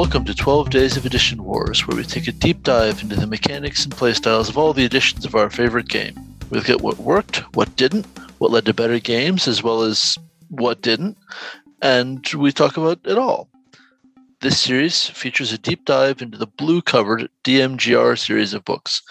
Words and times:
Welcome 0.00 0.24
to 0.24 0.34
12 0.34 0.70
Days 0.70 0.96
of 0.96 1.04
Edition 1.04 1.44
Wars, 1.44 1.86
where 1.86 1.94
we 1.94 2.04
take 2.04 2.26
a 2.26 2.32
deep 2.32 2.62
dive 2.62 3.02
into 3.02 3.16
the 3.16 3.26
mechanics 3.26 3.84
and 3.84 3.94
playstyles 3.94 4.48
of 4.48 4.56
all 4.56 4.72
the 4.72 4.86
editions 4.86 5.26
of 5.26 5.34
our 5.34 5.50
favorite 5.50 5.88
game. 5.88 6.14
We 6.48 6.56
look 6.56 6.70
at 6.70 6.80
what 6.80 6.96
worked, 6.96 7.40
what 7.54 7.76
didn't, 7.76 8.06
what 8.38 8.50
led 8.50 8.64
to 8.64 8.72
better 8.72 8.98
games, 8.98 9.46
as 9.46 9.62
well 9.62 9.82
as 9.82 10.16
what 10.48 10.80
didn't, 10.80 11.18
and 11.82 12.26
we 12.32 12.50
talk 12.50 12.78
about 12.78 12.98
it 13.04 13.18
all. 13.18 13.50
This 14.40 14.58
series 14.58 15.10
features 15.10 15.52
a 15.52 15.58
deep 15.58 15.84
dive 15.84 16.22
into 16.22 16.38
the 16.38 16.46
blue 16.46 16.80
covered 16.80 17.28
DMGR 17.44 18.18
series 18.18 18.54
of 18.54 18.64
books. 18.64 19.02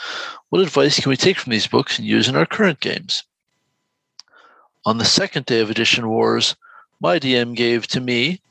What 0.49 0.63
advice 0.63 0.99
can 0.99 1.11
we 1.11 1.17
take 1.17 1.37
from 1.37 1.51
these 1.51 1.67
books 1.67 1.99
and 1.99 2.07
use 2.07 2.27
in 2.27 2.35
our 2.35 2.47
current 2.47 2.79
games? 2.79 3.23
On 4.87 4.97
the 4.97 5.05
second 5.05 5.45
day 5.45 5.59
of 5.59 5.69
Edition 5.69 6.09
Wars, 6.09 6.55
my 6.99 7.19
DM 7.19 7.55
gave 7.55 7.85
to 7.89 7.99
me 7.99 8.41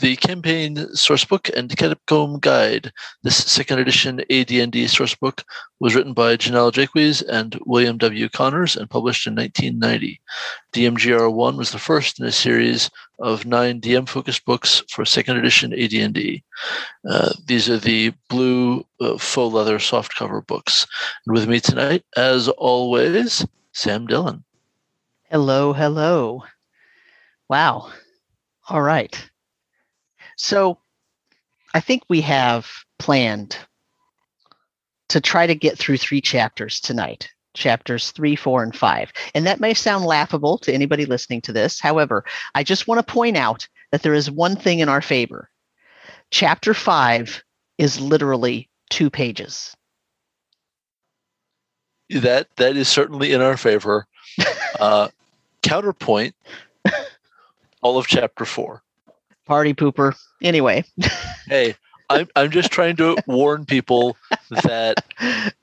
the 0.00 0.16
campaign 0.16 0.76
sourcebook 0.94 1.48
and 1.56 1.74
Catacomb 1.76 2.40
Guide. 2.40 2.92
This 3.22 3.36
second 3.36 3.78
edition 3.78 4.20
AD&D 4.20 4.86
sourcebook 4.86 5.44
was 5.78 5.94
written 5.94 6.12
by 6.12 6.36
Jennell 6.36 6.72
Jaquays 6.72 7.22
and 7.28 7.58
William 7.66 7.96
W. 7.98 8.28
Connors 8.28 8.76
and 8.76 8.90
published 8.90 9.26
in 9.26 9.36
1990. 9.36 10.20
DMGR1 10.72 11.56
was 11.56 11.70
the 11.70 11.78
first 11.78 12.18
in 12.18 12.26
a 12.26 12.32
series 12.32 12.90
of 13.20 13.46
nine 13.46 13.80
DM-focused 13.80 14.44
books 14.44 14.82
for 14.90 15.04
second 15.04 15.36
edition 15.36 15.72
AD&D. 15.72 16.42
Uh, 17.08 17.32
these 17.46 17.68
are 17.70 17.78
the 17.78 18.12
blue 18.28 18.84
uh, 19.00 19.16
faux 19.18 19.54
leather 19.54 19.78
softcover 19.78 20.44
books. 20.46 20.86
And 21.26 21.34
with 21.34 21.48
me 21.48 21.60
tonight, 21.60 22.04
as 22.16 22.48
always, 22.48 23.46
Sam 23.72 24.06
Dillon. 24.06 24.42
Hello, 25.30 25.72
hello. 25.72 26.44
Wow. 27.48 27.92
All 28.68 28.82
right. 28.82 29.30
So 30.36 30.78
I 31.74 31.80
think 31.80 32.02
we 32.08 32.20
have 32.22 32.68
planned 32.98 33.56
to 35.08 35.20
try 35.20 35.46
to 35.46 35.54
get 35.54 35.78
through 35.78 35.98
three 35.98 36.20
chapters 36.20 36.80
tonight 36.80 37.30
chapters 37.56 38.12
three, 38.12 38.36
four, 38.36 38.62
and 38.62 38.76
five. 38.76 39.12
And 39.34 39.46
that 39.46 39.60
may 39.60 39.74
sound 39.74 40.04
laughable 40.04 40.58
to 40.58 40.72
anybody 40.72 41.06
listening 41.06 41.40
to 41.42 41.52
this. 41.52 41.80
However, 41.80 42.24
I 42.54 42.62
just 42.62 42.86
want 42.86 43.04
to 43.04 43.12
point 43.12 43.36
out 43.36 43.66
that 43.90 44.02
there 44.02 44.14
is 44.14 44.30
one 44.30 44.56
thing 44.56 44.78
in 44.78 44.88
our 44.88 45.00
favor. 45.00 45.50
Chapter 46.30 46.74
five 46.74 47.42
is 47.78 48.00
literally 48.00 48.68
two 48.90 49.10
pages. 49.10 49.74
That 52.10 52.48
that 52.56 52.76
is 52.76 52.88
certainly 52.88 53.32
in 53.32 53.40
our 53.40 53.56
favor. 53.56 54.06
Uh, 54.78 55.08
counterpoint: 55.62 56.34
all 57.80 57.96
of 57.96 58.06
chapter 58.06 58.44
four 58.44 58.82
party 59.46 59.74
pooper. 59.74 60.14
Anyway. 60.42 60.84
hey, 61.46 61.74
I'm 62.10 62.28
I'm 62.36 62.50
just 62.50 62.70
trying 62.70 62.96
to 62.96 63.16
warn 63.26 63.64
people 63.64 64.16
that 64.50 65.04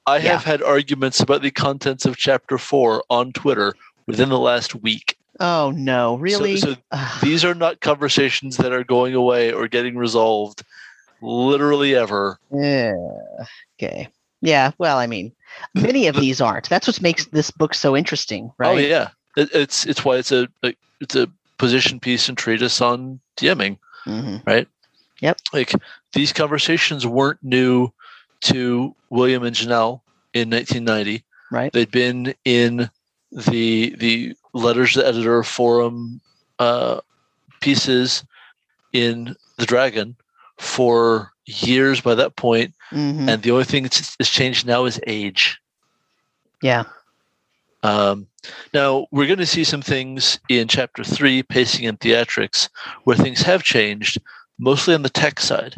I 0.05 0.19
have 0.19 0.23
yeah. 0.23 0.39
had 0.39 0.61
arguments 0.61 1.19
about 1.19 1.41
the 1.41 1.51
contents 1.51 2.05
of 2.05 2.17
chapter 2.17 2.57
four 2.57 3.03
on 3.09 3.31
Twitter 3.31 3.73
within 4.07 4.29
the 4.29 4.39
last 4.39 4.75
week. 4.75 5.17
Oh 5.39 5.71
no, 5.71 6.15
really? 6.17 6.57
So, 6.57 6.73
so 6.73 6.99
these 7.21 7.45
are 7.45 7.55
not 7.55 7.81
conversations 7.81 8.57
that 8.57 8.71
are 8.71 8.83
going 8.83 9.15
away 9.15 9.51
or 9.51 9.67
getting 9.67 9.97
resolved 9.97 10.63
literally 11.21 11.95
ever. 11.95 12.39
Yeah. 12.51 12.95
Okay. 13.77 14.09
Yeah. 14.41 14.71
Well, 14.77 14.97
I 14.97 15.07
mean, 15.07 15.31
many 15.73 16.07
of 16.07 16.15
these 16.15 16.41
aren't. 16.41 16.69
That's 16.69 16.87
what 16.87 17.01
makes 17.01 17.25
this 17.27 17.49
book 17.49 17.73
so 17.73 17.95
interesting, 17.95 18.49
oh, 18.51 18.55
right? 18.57 18.75
Oh 18.75 18.77
yeah. 18.77 19.09
It, 19.37 19.49
it's 19.53 19.85
it's 19.85 20.05
why 20.05 20.17
it's 20.17 20.31
a 20.31 20.47
it's 20.99 21.15
a 21.15 21.29
position 21.57 21.99
piece 21.99 22.27
and 22.29 22.37
treatise 22.37 22.81
on 22.81 23.19
DMing, 23.37 23.77
mm-hmm. 24.05 24.37
right? 24.45 24.67
Yep. 25.21 25.39
Like 25.53 25.71
these 26.13 26.33
conversations 26.33 27.07
weren't 27.07 27.43
new 27.43 27.91
to 28.41 28.95
William 29.09 29.43
and 29.43 29.55
Jennell 29.55 30.01
in 30.33 30.49
1990. 30.49 31.23
Right. 31.51 31.71
They'd 31.71 31.91
been 31.91 32.33
in 32.45 32.89
the 33.31 33.95
the 33.97 34.35
letters 34.53 34.93
to 34.93 34.99
the 34.99 35.07
editor 35.07 35.43
forum 35.43 36.21
uh, 36.59 37.01
pieces 37.61 38.23
in 38.91 39.35
the 39.57 39.65
Dragon 39.65 40.15
for 40.57 41.31
years 41.45 42.01
by 42.01 42.15
that 42.15 42.35
point, 42.35 42.73
mm-hmm. 42.91 43.27
and 43.27 43.41
the 43.41 43.51
only 43.51 43.63
thing 43.63 43.83
that's, 43.83 44.15
that's 44.15 44.29
changed 44.29 44.65
now 44.65 44.85
is 44.85 44.99
age. 45.07 45.59
Yeah. 46.61 46.83
Um, 47.83 48.27
now, 48.73 49.07
we're 49.11 49.27
going 49.27 49.39
to 49.39 49.45
see 49.45 49.65
some 49.65 49.81
things 49.81 50.39
in 50.49 50.67
chapter 50.67 51.03
three, 51.03 51.43
pacing 51.43 51.85
and 51.85 51.99
theatrics, 51.99 52.69
where 53.03 53.15
things 53.15 53.41
have 53.41 53.61
changed, 53.61 54.19
mostly 54.57 54.93
on 54.93 55.03
the 55.03 55.09
tech 55.09 55.39
side. 55.39 55.75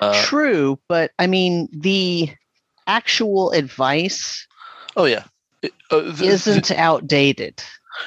Uh, 0.00 0.22
True, 0.24 0.78
but 0.88 1.12
I 1.18 1.28
mean, 1.28 1.68
the 1.72 2.30
actual 2.86 3.52
advice. 3.52 4.46
Oh, 4.96 5.04
yeah. 5.04 5.24
uh, 5.62 6.00
the, 6.00 6.26
isn't 6.26 6.68
the, 6.68 6.78
outdated. 6.78 7.62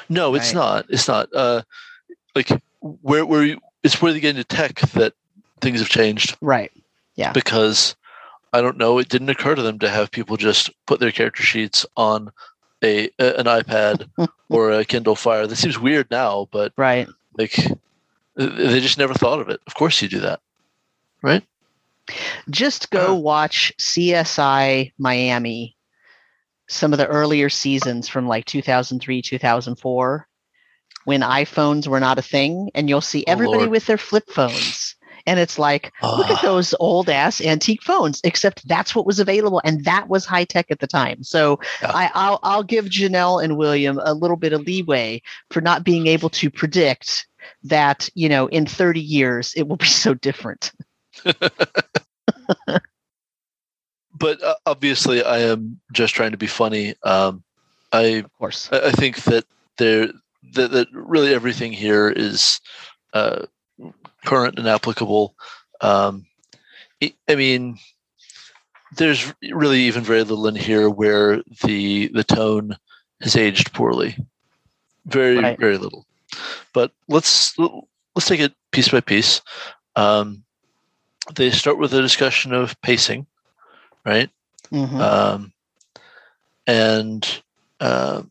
No, 0.08 0.34
it's 0.34 0.52
not. 0.52 0.84
It's 0.90 1.08
not. 1.08 1.34
Uh, 1.34 1.62
like, 2.34 2.50
where, 2.80 3.24
where 3.24 3.42
you, 3.42 3.60
it's 3.82 4.00
where 4.02 4.12
they 4.12 4.20
get 4.20 4.36
into 4.36 4.44
tech 4.44 4.80
that 4.92 5.14
things 5.60 5.80
have 5.80 5.88
changed. 5.88 6.36
Right. 6.40 6.70
Yeah. 7.16 7.32
Because 7.32 7.96
I 8.52 8.60
don't 8.60 8.78
know. 8.78 8.98
It 8.98 9.08
didn't 9.08 9.28
occur 9.28 9.54
to 9.54 9.62
them 9.62 9.78
to 9.80 9.88
have 9.88 10.10
people 10.10 10.36
just 10.36 10.70
put 10.86 11.00
their 11.00 11.12
character 11.12 11.42
sheets 11.42 11.84
on 11.96 12.30
a 12.82 13.04
an 13.18 13.46
iPad 13.46 14.08
or 14.48 14.72
a 14.72 14.84
Kindle 14.84 15.16
Fire. 15.16 15.46
This 15.46 15.60
seems 15.60 15.78
weird 15.78 16.10
now, 16.10 16.48
but 16.50 16.72
right, 16.76 17.08
like 17.36 17.56
they 18.34 18.80
just 18.80 18.98
never 18.98 19.14
thought 19.14 19.40
of 19.40 19.48
it. 19.48 19.60
Of 19.66 19.74
course, 19.74 20.00
you 20.00 20.08
do 20.08 20.20
that, 20.20 20.40
right? 21.22 21.44
Just 22.48 22.90
go 22.90 23.14
uh, 23.14 23.18
watch 23.18 23.72
CSI 23.78 24.92
Miami, 24.98 25.76
some 26.68 26.92
of 26.92 26.98
the 26.98 27.06
earlier 27.06 27.50
seasons 27.50 28.08
from 28.08 28.26
like 28.26 28.46
2003, 28.46 29.20
2004, 29.20 30.28
when 31.04 31.20
iPhones 31.20 31.86
were 31.86 32.00
not 32.00 32.18
a 32.18 32.22
thing, 32.22 32.70
and 32.74 32.88
you'll 32.88 33.02
see 33.02 33.24
oh, 33.26 33.32
everybody 33.32 33.66
with 33.66 33.86
their 33.86 33.98
flip 33.98 34.30
phones 34.30 34.94
and 35.28 35.38
it's 35.38 35.58
like, 35.58 35.92
look 36.02 36.30
at 36.30 36.40
those 36.40 36.74
old 36.80 37.10
ass 37.10 37.40
antique 37.42 37.82
phones, 37.82 38.20
except 38.24 38.66
that's 38.66 38.94
what 38.94 39.04
was 39.04 39.20
available. 39.20 39.60
And 39.62 39.84
that 39.84 40.08
was 40.08 40.24
high 40.24 40.44
tech 40.44 40.70
at 40.70 40.78
the 40.80 40.86
time. 40.86 41.22
So 41.22 41.60
yeah. 41.82 41.92
I, 41.92 42.10
I'll, 42.14 42.40
I'll 42.42 42.62
give 42.62 42.86
Jennell 42.86 43.44
and 43.44 43.58
William 43.58 44.00
a 44.02 44.14
little 44.14 44.38
bit 44.38 44.54
of 44.54 44.62
leeway 44.62 45.20
for 45.50 45.60
not 45.60 45.84
being 45.84 46.06
able 46.06 46.30
to 46.30 46.50
predict 46.50 47.26
that, 47.64 48.08
you 48.14 48.28
know, 48.28 48.46
in 48.46 48.64
30 48.64 49.00
years, 49.00 49.52
it 49.54 49.68
will 49.68 49.76
be 49.76 49.84
so 49.84 50.14
different. 50.14 50.72
but 54.14 54.42
uh, 54.42 54.54
obviously, 54.64 55.22
I 55.22 55.40
am 55.40 55.78
just 55.92 56.14
trying 56.14 56.30
to 56.30 56.38
be 56.38 56.46
funny. 56.46 56.94
Um, 57.02 57.44
I, 57.92 58.02
of 58.02 58.32
course, 58.38 58.70
I, 58.72 58.86
I 58.86 58.90
think 58.92 59.24
that 59.24 59.44
there, 59.76 60.08
that, 60.54 60.70
that 60.70 60.88
really 60.92 61.34
everything 61.34 61.72
here 61.72 62.08
is, 62.08 62.60
uh, 63.12 63.44
current 64.24 64.58
and 64.58 64.68
applicable. 64.68 65.34
Um, 65.80 66.26
I 67.02 67.34
mean, 67.34 67.78
there's 68.96 69.32
really 69.52 69.80
even 69.82 70.02
very 70.02 70.22
little 70.22 70.46
in 70.46 70.56
here 70.56 70.90
where 70.90 71.42
the 71.64 72.08
the 72.08 72.24
tone 72.24 72.76
has 73.20 73.36
aged 73.36 73.72
poorly. 73.72 74.16
Very 75.06 75.38
right. 75.38 75.58
very 75.58 75.78
little. 75.78 76.06
But 76.72 76.92
let's 77.08 77.56
let's 77.58 78.26
take 78.26 78.40
it 78.40 78.54
piece 78.72 78.88
by 78.88 79.00
piece. 79.00 79.40
Um, 79.96 80.44
they 81.34 81.50
start 81.50 81.78
with 81.78 81.92
a 81.94 82.02
discussion 82.02 82.52
of 82.52 82.80
pacing, 82.82 83.26
right? 84.04 84.30
Mm-hmm. 84.72 85.00
Um, 85.00 85.52
and 86.66 87.42
uh, 87.80 88.22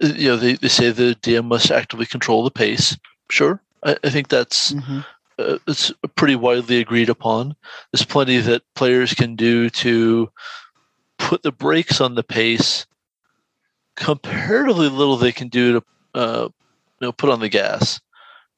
you 0.00 0.28
know 0.28 0.36
they, 0.36 0.54
they 0.54 0.68
say 0.68 0.90
the 0.90 1.16
DM 1.22 1.46
must 1.46 1.70
actively 1.70 2.06
control 2.06 2.44
the 2.44 2.50
pace. 2.50 2.96
Sure, 3.30 3.60
I, 3.82 3.96
I 4.04 4.10
think 4.10 4.28
that's 4.28 4.72
mm-hmm. 4.72 5.00
uh, 5.38 5.58
it's 5.66 5.92
pretty 6.14 6.36
widely 6.36 6.78
agreed 6.78 7.08
upon. 7.08 7.56
There's 7.92 8.04
plenty 8.04 8.38
that 8.38 8.62
players 8.74 9.14
can 9.14 9.36
do 9.36 9.70
to 9.70 10.30
put 11.18 11.42
the 11.42 11.52
brakes 11.52 12.00
on 12.00 12.14
the 12.14 12.22
pace. 12.22 12.86
Comparatively 13.94 14.88
little 14.88 15.16
they 15.16 15.32
can 15.32 15.48
do 15.48 15.80
to 15.80 15.86
uh, 16.14 16.48
you 17.00 17.06
know 17.06 17.12
put 17.12 17.30
on 17.30 17.40
the 17.40 17.48
gas, 17.48 18.00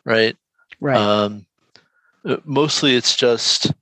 right? 0.05 0.37
Right. 0.81 0.97
Um, 0.97 1.47
uh, 2.25 2.37
mostly 2.45 2.97
it's 2.97 3.17
just 3.17 3.73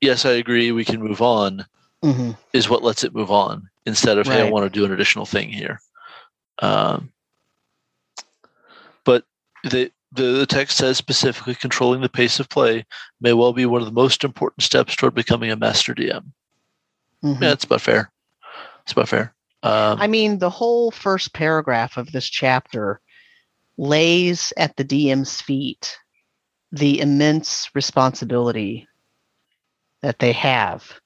yes, 0.00 0.24
I 0.24 0.32
agree. 0.32 0.70
We 0.72 0.84
can 0.84 1.02
move 1.02 1.22
on. 1.22 1.66
Mm-hmm. 2.02 2.32
Is 2.52 2.68
what 2.68 2.82
lets 2.82 3.02
it 3.02 3.14
move 3.14 3.30
on 3.30 3.70
instead 3.86 4.18
of 4.18 4.28
right. 4.28 4.40
hey, 4.40 4.46
I 4.46 4.50
want 4.50 4.64
to 4.64 4.70
do 4.70 4.84
an 4.84 4.92
additional 4.92 5.24
thing 5.24 5.48
here. 5.48 5.80
Um, 6.58 7.12
but 9.04 9.24
the, 9.70 9.90
the, 10.12 10.46
text 10.46 10.76
says 10.76 10.96
specifically 10.96 11.54
controlling 11.54 12.00
the 12.00 12.08
pace 12.08 12.38
of 12.38 12.48
play 12.48 12.84
may 13.20 13.32
well 13.32 13.52
be 13.52 13.66
one 13.66 13.80
of 13.80 13.86
the 13.86 13.92
most 13.92 14.24
important 14.24 14.62
steps 14.62 14.94
toward 14.94 15.14
becoming 15.14 15.50
a 15.50 15.56
master 15.56 15.94
DM. 15.94 16.24
Mm-hmm. 17.22 17.42
Yeah, 17.42 17.52
it's 17.52 17.64
about 17.64 17.80
fair. 17.80 18.12
It's 18.82 18.92
about 18.92 19.08
fair. 19.08 19.34
Um, 19.62 19.98
I 20.00 20.06
mean, 20.06 20.38
the 20.38 20.50
whole 20.50 20.90
first 20.90 21.32
paragraph 21.32 21.96
of 21.96 22.12
this 22.12 22.28
chapter 22.28 23.00
lays 23.78 24.52
at 24.56 24.76
the 24.76 24.84
DM's 24.84 25.40
feet 25.40 25.96
the 26.70 27.00
immense 27.00 27.70
responsibility 27.74 28.88
that 30.02 30.18
they 30.18 30.32
have. 30.32 31.00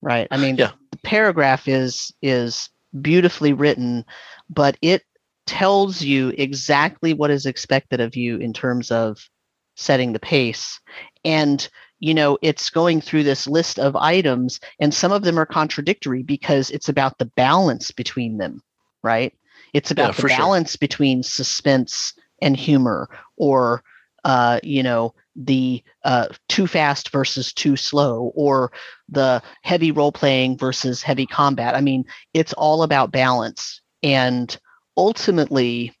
Right. 0.00 0.26
I 0.30 0.38
mean, 0.38 0.56
Yeah. 0.56 0.72
the 0.90 0.98
paragraph 0.98 1.68
is 1.68 2.12
is 2.20 2.68
beautifully 3.00 3.52
written, 3.52 4.04
but 4.48 4.76
it 4.82 5.02
tells 5.46 6.02
you 6.02 6.32
exactly 6.38 7.14
what 7.14 7.30
is 7.30 7.46
expected 7.46 8.00
of 8.00 8.16
you 8.16 8.38
in 8.38 8.52
terms 8.52 8.90
of 8.90 9.28
setting 9.76 10.12
the 10.12 10.20
pace. 10.20 10.80
And 11.24 11.68
you 12.00 12.12
know, 12.12 12.36
it's 12.42 12.68
going 12.68 13.00
through 13.00 13.22
this 13.22 13.46
list 13.46 13.78
of 13.78 13.96
items, 13.96 14.60
and 14.78 14.92
some 14.92 15.10
of 15.10 15.22
them 15.22 15.38
are 15.38 15.46
contradictory 15.46 16.22
because 16.22 16.70
it's 16.70 16.88
about 16.88 17.16
the 17.16 17.24
balance 17.24 17.90
between 17.92 18.36
them, 18.36 18.62
right? 19.02 19.32
It's 19.72 19.90
about 19.90 20.14
the 20.14 20.22
for 20.22 20.28
sure. 20.28 20.36
balance 20.36 20.76
between 20.76 21.22
suspense 21.22 22.12
and 22.42 22.58
humor, 22.58 23.08
or 23.38 23.82
uh, 24.24 24.60
you 24.62 24.82
know, 24.82 25.14
the 25.34 25.82
uh, 26.04 26.28
too 26.48 26.66
fast 26.66 27.10
versus 27.10 27.54
too 27.54 27.76
slow, 27.76 28.32
or 28.34 28.70
the 29.08 29.42
heavy 29.62 29.90
role 29.90 30.12
playing 30.12 30.58
versus 30.58 31.02
heavy 31.02 31.26
combat. 31.26 31.74
I 31.74 31.80
mean, 31.80 32.04
it's 32.34 32.52
all 32.52 32.82
about 32.82 33.12
balance, 33.12 33.80
and 34.02 34.58
ultimately, 34.96 35.94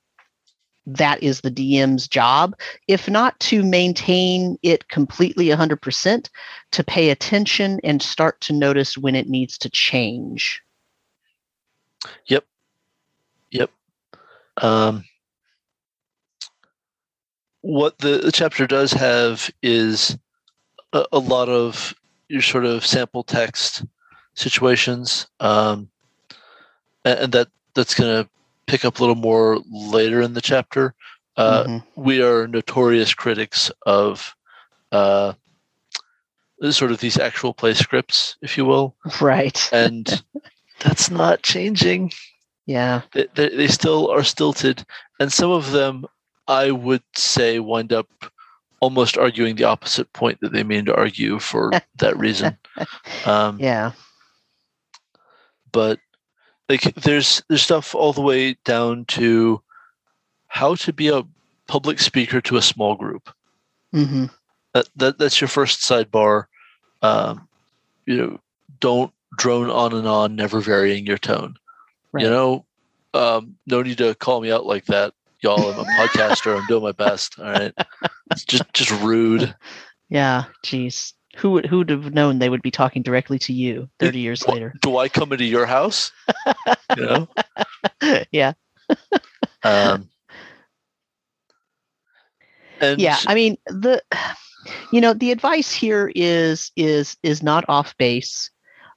that 0.86 1.22
is 1.22 1.40
the 1.40 1.50
DM's 1.50 2.06
job, 2.06 2.54
if 2.88 3.08
not 3.08 3.38
to 3.40 3.62
maintain 3.62 4.58
it 4.62 4.88
completely 4.88 5.46
100%, 5.46 6.28
to 6.72 6.84
pay 6.84 7.10
attention 7.10 7.80
and 7.82 8.02
start 8.02 8.40
to 8.42 8.52
notice 8.52 8.98
when 8.98 9.14
it 9.14 9.28
needs 9.28 9.56
to 9.58 9.70
change. 9.70 10.62
Yep. 12.26 12.44
Yep. 13.50 13.70
Um, 14.58 15.04
what 17.62 17.98
the, 17.98 18.18
the 18.18 18.32
chapter 18.32 18.66
does 18.66 18.92
have 18.92 19.50
is 19.62 20.18
a, 20.92 21.06
a 21.12 21.18
lot 21.18 21.48
of 21.48 21.94
your 22.28 22.42
sort 22.42 22.66
of 22.66 22.84
sample 22.84 23.22
text 23.22 23.84
situations, 24.34 25.26
um, 25.40 25.88
a- 27.04 27.22
and, 27.22 27.32
that 27.32 27.48
that's 27.74 27.94
going 27.94 28.24
to 28.24 28.30
pick 28.66 28.84
up 28.84 28.98
a 28.98 29.02
little 29.02 29.14
more 29.16 29.58
later 29.70 30.20
in 30.20 30.34
the 30.34 30.40
chapter. 30.40 30.94
Uh, 31.36 31.64
Mhm. 31.64 31.82
We 31.96 32.22
are 32.22 32.46
notorious 32.46 33.14
critics 33.14 33.70
of 33.86 34.34
uh, 34.92 35.32
sort 36.70 36.92
of 36.92 37.00
these 37.00 37.18
actual 37.18 37.52
play 37.52 37.74
scripts, 37.74 38.36
if 38.40 38.56
you 38.56 38.64
will, 38.64 38.94
Right. 39.20 39.68
and 39.72 40.22
that's 40.80 41.10
not 41.10 41.42
changing 41.42 42.12
yeah. 42.66 43.02
they, 43.12 43.26
they, 43.34 43.48
they 43.50 43.66
still 43.68 44.10
are 44.10 44.22
stilted 44.24 44.84
and 45.20 45.32
some 45.32 45.50
of 45.50 45.70
them 45.72 46.04
i 46.48 46.70
would 46.70 47.02
say 47.14 47.58
wind 47.60 47.92
up 47.92 48.08
almost 48.80 49.16
arguing 49.18 49.54
the 49.56 49.64
opposite 49.64 50.12
point 50.14 50.38
that 50.40 50.52
they 50.52 50.62
mean 50.64 50.84
to 50.86 50.94
argue 50.94 51.38
for 51.38 51.70
that 51.98 52.16
reason 52.18 52.56
um, 53.26 53.58
Yeah. 53.60 53.92
but 55.72 55.98
like 56.68 56.94
there's 56.94 57.42
there's 57.48 57.62
stuff 57.62 57.94
all 57.94 58.12
the 58.12 58.20
way 58.20 58.56
down 58.64 59.04
to 59.06 59.60
how 60.46 60.74
to 60.76 60.92
be 60.92 61.08
a 61.08 61.22
public 61.66 61.98
speaker 61.98 62.40
to 62.40 62.56
a 62.56 62.62
small 62.62 62.94
group. 62.94 63.30
Hmm 63.92 64.26
that, 64.74 64.88
that 64.96 65.18
that's 65.18 65.40
your 65.40 65.48
first 65.48 65.80
sidebar. 65.80 66.46
Um, 67.00 67.48
you 68.06 68.16
know 68.16 68.40
don't 68.80 69.12
drone 69.38 69.70
on 69.70 69.94
and 69.94 70.06
on 70.06 70.36
never 70.36 70.60
varying 70.60 71.06
your 71.06 71.18
tone. 71.18 71.56
Right. 72.12 72.24
you 72.24 72.30
know 72.30 72.66
um, 73.14 73.56
no 73.66 73.82
need 73.82 73.98
to 73.98 74.14
call 74.16 74.40
me 74.40 74.52
out 74.52 74.66
like 74.66 74.84
that 74.86 75.14
y'all. 75.40 75.72
I'm 75.72 75.78
a 75.78 75.84
podcaster. 75.84 76.58
I'm 76.58 76.66
doing 76.66 76.82
my 76.82 76.92
best. 76.92 77.38
All 77.38 77.46
right? 77.46 77.72
It's 78.30 78.44
just 78.48 78.64
just 78.74 78.90
rude. 79.02 79.54
Yeah. 80.08 80.44
Jeez. 80.64 81.14
Who 81.36 81.50
would 81.52 81.66
who 81.66 81.78
would 81.78 81.90
have 81.90 82.12
known 82.14 82.38
they 82.38 82.48
would 82.48 82.62
be 82.62 82.70
talking 82.70 83.02
directly 83.02 83.38
to 83.40 83.52
you 83.52 83.88
30 83.98 84.18
years 84.20 84.46
Wha- 84.46 84.54
later? 84.54 84.74
do 84.80 84.96
i 84.98 85.08
come 85.08 85.32
into 85.32 85.44
your 85.44 85.66
house 85.66 86.12
you 86.94 87.02
know 87.02 87.28
yeah. 88.32 88.52
um, 89.62 90.08
yeah 92.96 93.20
i 93.26 93.34
mean 93.34 93.56
the 93.66 94.02
you 94.90 95.00
know 95.00 95.12
the 95.14 95.30
advice 95.32 95.72
here 95.72 96.10
is 96.14 96.70
is 96.76 97.16
is 97.22 97.42
not 97.42 97.64
off 97.68 97.96
base 97.98 98.50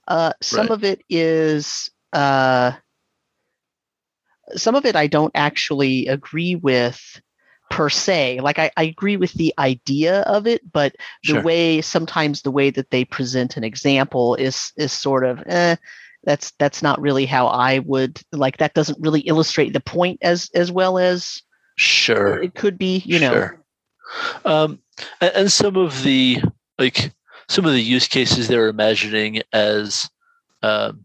uh 0.07 0.33
some 0.41 0.67
Right. 0.67 0.71
of 0.71 0.83
it 0.83 1.01
is 1.09 1.89
uh 2.13 2.71
some 4.55 4.75
of 4.75 4.85
it 4.85 4.95
i 4.95 5.07
don't 5.07 5.31
actually 5.35 6.07
agree 6.07 6.55
with 6.55 7.21
per 7.69 7.89
se 7.89 8.39
like 8.41 8.59
i, 8.59 8.71
I 8.77 8.83
agree 8.83 9.17
with 9.17 9.33
the 9.33 9.53
idea 9.59 10.21
of 10.21 10.47
it 10.47 10.61
but 10.71 10.95
the 11.23 11.33
Sure. 11.33 11.41
way 11.41 11.81
sometimes 11.81 12.41
the 12.41 12.51
way 12.51 12.69
that 12.69 12.91
they 12.91 13.05
present 13.05 13.57
an 13.57 13.63
example 13.63 14.35
is 14.35 14.71
is 14.77 14.91
sort 14.91 15.25
of 15.25 15.43
eh, 15.47 15.75
that's 16.23 16.51
that's 16.59 16.81
not 16.81 17.01
really 17.01 17.25
how 17.25 17.47
i 17.47 17.79
would 17.79 18.21
like 18.31 18.57
that 18.57 18.73
doesn't 18.73 18.99
really 18.99 19.21
illustrate 19.21 19.73
the 19.73 19.79
point 19.79 20.19
as 20.21 20.49
as 20.53 20.71
well 20.71 20.97
as 20.97 21.41
sure 21.75 22.41
it 22.41 22.55
could 22.55 22.77
be 22.77 22.99
you 23.05 23.19
know 23.19 23.31
Sure. 23.31 23.59
Um, 24.45 24.79
and, 25.19 25.31
and 25.35 25.51
some 25.51 25.75
of 25.75 26.03
the 26.03 26.41
like 26.79 27.11
some 27.49 27.65
of 27.65 27.73
the 27.73 27.81
use 27.81 28.07
cases 28.07 28.47
they're 28.47 28.69
imagining 28.69 29.41
as 29.51 30.09
um, 30.63 31.03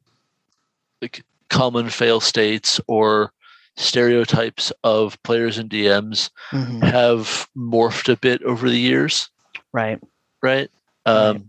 like 1.00 1.24
common 1.50 1.88
fail 1.88 2.20
states 2.20 2.80
or 2.86 3.32
stereotypes 3.76 4.72
of 4.84 5.20
players 5.22 5.58
and 5.58 5.70
DMs 5.70 6.30
Mhm. 6.52 6.82
have 6.82 7.48
morphed 7.56 8.12
a 8.12 8.16
bit 8.16 8.42
over 8.42 8.68
the 8.68 8.78
years, 8.78 9.30
right 9.72 9.98
right? 10.42 10.70
Um, 11.06 11.48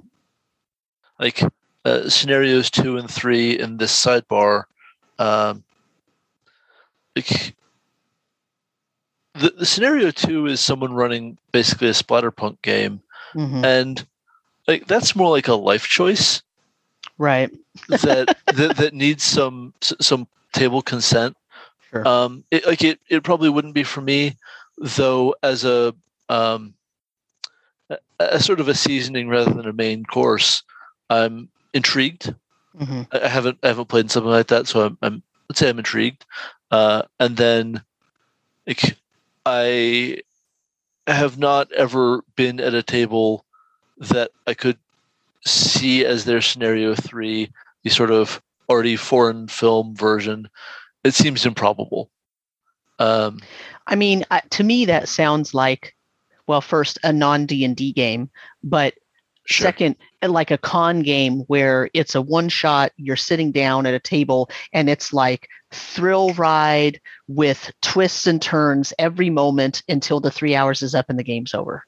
Like 1.19 1.41
uh, 1.85 2.09
scenarios 2.09 2.69
two 2.71 2.97
and 2.97 3.09
three 3.09 3.57
in 3.59 3.77
this 3.77 3.93
sidebar, 3.93 4.63
um, 5.19 5.63
like 7.15 7.55
the, 9.35 9.49
the 9.57 9.65
scenario 9.65 10.11
two 10.11 10.45
is 10.47 10.59
someone 10.59 10.93
running 10.93 11.37
basically 11.51 11.87
a 11.89 11.91
splatterpunk 11.91 12.61
game, 12.61 13.01
Mhm. 13.35 13.65
and 13.65 14.07
like 14.67 14.87
that's 14.87 15.15
more 15.15 15.29
like 15.29 15.47
a 15.47 15.55
life 15.55 15.87
choice 15.87 16.41
Right. 17.17 17.51
that 17.89 18.29
that, 18.51 18.75
that 18.77 18.93
needs 18.93 19.23
some 19.23 19.73
some 19.81 20.27
table 20.53 20.81
consent. 20.81 21.35
Sure. 21.93 22.07
Um, 22.07 22.43
it, 22.49 22.65
like 22.65 22.83
it, 22.83 22.99
it 23.07 23.23
probably 23.23 23.49
wouldn't 23.49 23.75
be 23.75 23.83
for 23.83 24.01
me, 24.01 24.35
though. 24.79 25.35
As 25.43 25.63
a 25.63 25.93
um, 26.27 26.73
a, 28.19 28.39
sort 28.39 28.59
of 28.59 28.67
a 28.67 28.73
seasoning 28.73 29.29
rather 29.29 29.53
than 29.53 29.67
a 29.67 29.73
main 29.73 30.03
course, 30.03 30.63
I'm 31.09 31.49
intrigued. 31.73 32.33
Mhm. 32.75 33.07
I 33.11 33.25
I 33.25 33.27
haven't 33.27 33.59
I 33.61 33.67
haven't 33.67 33.89
played 33.89 34.09
something 34.09 34.31
like 34.31 34.47
that, 34.47 34.67
so 34.67 34.87
I'm, 34.87 34.97
I'm 35.03 35.23
let's 35.47 35.59
say 35.59 35.69
I'm 35.69 35.77
intrigued. 35.77 36.25
Uh, 36.71 37.03
and 37.19 37.37
then, 37.37 37.83
like, 38.65 38.97
I 39.45 40.21
have 41.05 41.37
not 41.37 41.71
ever 41.73 42.23
been 42.35 42.59
at 42.59 42.73
a 42.73 42.81
table 42.81 43.45
that 43.99 44.31
I 44.47 44.55
could 44.55 44.79
see 45.45 46.03
as 46.03 46.25
their 46.25 46.41
scenario 46.41 46.95
three, 46.95 47.51
the 47.83 47.91
sort 47.91 48.09
of 48.09 48.41
already 48.67 48.95
foreign 48.95 49.47
film 49.47 49.95
version. 49.95 50.49
It 51.03 51.13
seems 51.13 51.45
improbable. 51.45 52.09
Um, 52.99 53.39
I 53.87 53.95
mean, 53.95 54.23
uh, 54.31 54.41
to 54.51 54.63
me, 54.63 54.85
that 54.85 55.09
sounds 55.09 55.53
like, 55.53 55.95
well, 56.47 56.61
first 56.61 56.97
a 57.03 57.11
non 57.11 57.45
D 57.45 57.65
and 57.65 57.75
D 57.75 57.91
game, 57.91 58.29
but 58.63 58.93
sure. 59.45 59.65
second, 59.65 59.95
uh, 60.21 60.29
like 60.29 60.51
a 60.51 60.57
con 60.57 61.01
game 61.01 61.41
where 61.41 61.89
it's 61.93 62.15
a 62.15 62.21
one 62.21 62.49
shot. 62.49 62.91
You're 62.97 63.15
sitting 63.15 63.51
down 63.51 63.85
at 63.85 63.93
a 63.93 63.99
table, 63.99 64.49
and 64.71 64.89
it's 64.89 65.11
like 65.11 65.49
thrill 65.71 66.33
ride 66.33 67.01
with 67.27 67.71
twists 67.81 68.27
and 68.27 68.41
turns 68.41 68.93
every 68.99 69.29
moment 69.29 69.83
until 69.89 70.19
the 70.19 70.31
three 70.31 70.55
hours 70.55 70.81
is 70.81 70.95
up 70.95 71.09
and 71.09 71.19
the 71.19 71.23
game's 71.23 71.53
over. 71.53 71.85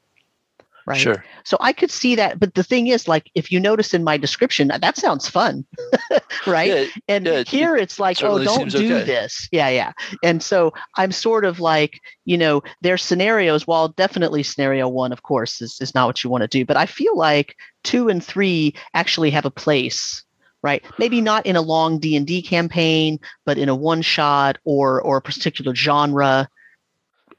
Right. 0.88 1.00
Sure. 1.00 1.26
So 1.44 1.58
I 1.62 1.74
could 1.74 1.90
see 1.90 2.16
that, 2.16 2.40
but 2.40 2.54
the 2.54 2.64
thing 2.64 2.88
is, 2.88 3.08
like, 3.08 3.32
if 3.34 3.52
you 3.52 3.60
notice 3.60 3.96
in 3.96 4.04
my 4.04 4.18
description, 4.18 4.68
that 4.68 4.98
sounds 4.98 5.28
fun, 5.28 5.66
right? 6.48 6.72
Yeah, 6.72 6.86
And 7.08 7.26
Yeah, 7.26 7.44
here 7.44 7.76
it's 7.76 8.00
like, 8.00 8.22
oh, 8.22 8.44
don't 8.44 8.70
do 8.70 8.96
okay. 8.98 9.04
this. 9.04 9.50
Yeah, 9.52 9.70
yeah. 9.70 9.94
And 10.22 10.44
so 10.44 10.74
I'm 10.96 11.12
sort 11.12 11.44
of 11.44 11.60
like, 11.60 12.00
you 12.26 12.38
know, 12.38 12.62
their 12.82 12.98
scenarios, 13.00 13.66
while 13.66 13.90
definitely 13.90 14.44
scenario 14.44 14.88
one, 14.88 15.12
of 15.12 15.24
course, 15.24 15.60
is, 15.60 15.80
is 15.82 15.96
not 15.96 16.06
what 16.06 16.24
you 16.24 16.30
want 16.30 16.44
to 16.44 16.48
do. 16.48 16.66
But 16.66 16.78
I 16.78 16.86
feel 16.86 17.18
like 17.18 17.56
two 17.84 18.08
and 18.08 18.24
three 18.24 18.76
actually 18.94 19.32
have 19.32 19.46
a 19.46 19.52
place, 19.52 20.24
right? 20.62 20.84
Maybe 21.00 21.20
not 21.20 21.48
in 21.48 21.56
a 21.56 21.62
long 21.62 21.98
D 21.98 22.16
and 22.16 22.28
D 22.28 22.44
campaign, 22.44 23.20
but 23.44 23.58
in 23.58 23.70
a 23.70 23.76
one 23.76 24.04
shot 24.04 24.60
or 24.66 25.02
or 25.02 25.18
a 25.18 25.22
particular 25.22 25.74
genre. 25.74 26.48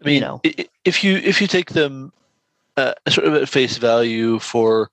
I 0.01 0.05
mean, 0.05 0.15
you 0.15 0.21
know. 0.21 0.41
if 0.85 1.05
you 1.05 1.17
if 1.19 1.41
you 1.41 1.47
take 1.47 1.71
them 1.71 2.13
uh, 2.77 2.95
sort 3.09 3.27
of 3.27 3.35
at 3.35 3.49
face 3.49 3.77
value 3.79 4.39
for, 4.39 4.91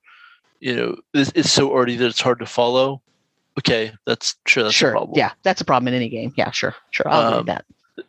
you 0.59 0.75
know, 0.75 0.95
it's, 1.13 1.31
it's 1.35 1.51
so 1.51 1.69
already 1.71 1.95
that 1.97 2.07
it's 2.07 2.21
hard 2.21 2.39
to 2.39 2.45
follow. 2.45 3.01
Okay, 3.59 3.91
that's 4.05 4.35
sure 4.47 4.63
that's 4.63 4.75
sure. 4.75 4.89
a 4.89 4.93
problem. 4.93 5.17
Yeah, 5.17 5.31
that's 5.43 5.61
a 5.61 5.65
problem 5.65 5.87
in 5.89 5.93
any 5.93 6.09
game. 6.09 6.33
Yeah, 6.35 6.49
sure. 6.51 6.73
Sure. 6.91 7.07
I'll 7.07 7.33
Um, 7.39 7.45
that. 7.45 7.65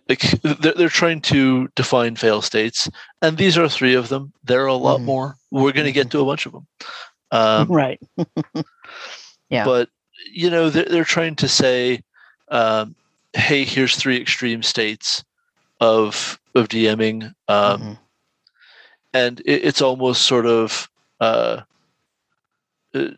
like 0.08 0.20
they're, 0.42 0.72
they're 0.72 0.88
trying 0.88 1.20
to 1.22 1.68
define 1.76 2.16
fail 2.16 2.40
states, 2.40 2.88
and 3.20 3.36
these 3.36 3.58
are 3.58 3.68
three 3.68 3.94
of 3.94 4.08
them. 4.08 4.32
There 4.44 4.62
are 4.62 4.66
a 4.68 4.74
lot 4.74 5.00
Mhm. 5.00 5.04
more. 5.04 5.36
We're 5.50 5.72
going 5.72 5.84
to 5.86 5.92
get 5.92 6.10
to 6.12 6.20
a 6.20 6.24
bunch 6.24 6.46
of 6.46 6.52
them. 6.52 6.66
Um, 7.30 7.68
right. 7.68 8.00
Yeah. 9.50 9.64
But 9.66 9.90
you 10.32 10.48
know, 10.50 10.70
they're, 10.70 10.86
they're 10.86 11.04
trying 11.04 11.36
to 11.36 11.48
say, 11.48 12.00
um, 12.48 12.94
"Hey, 13.34 13.64
here's 13.64 13.96
three 13.96 14.16
extreme 14.16 14.62
states 14.62 15.22
of 15.80 16.40
of 16.54 16.68
DMing," 16.68 17.34
um, 17.48 17.80
Mhm. 17.82 17.98
And 19.14 19.40
it, 19.46 19.64
it's 19.64 19.80
almost 19.80 20.24
sort 20.24 20.44
of 20.44 20.90
uh, 21.20 21.62
uh, 22.92 23.08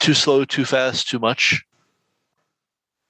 too 0.00 0.14
slow, 0.14 0.44
too 0.44 0.66
fast, 0.66 1.08
too 1.08 1.18
much, 1.18 1.64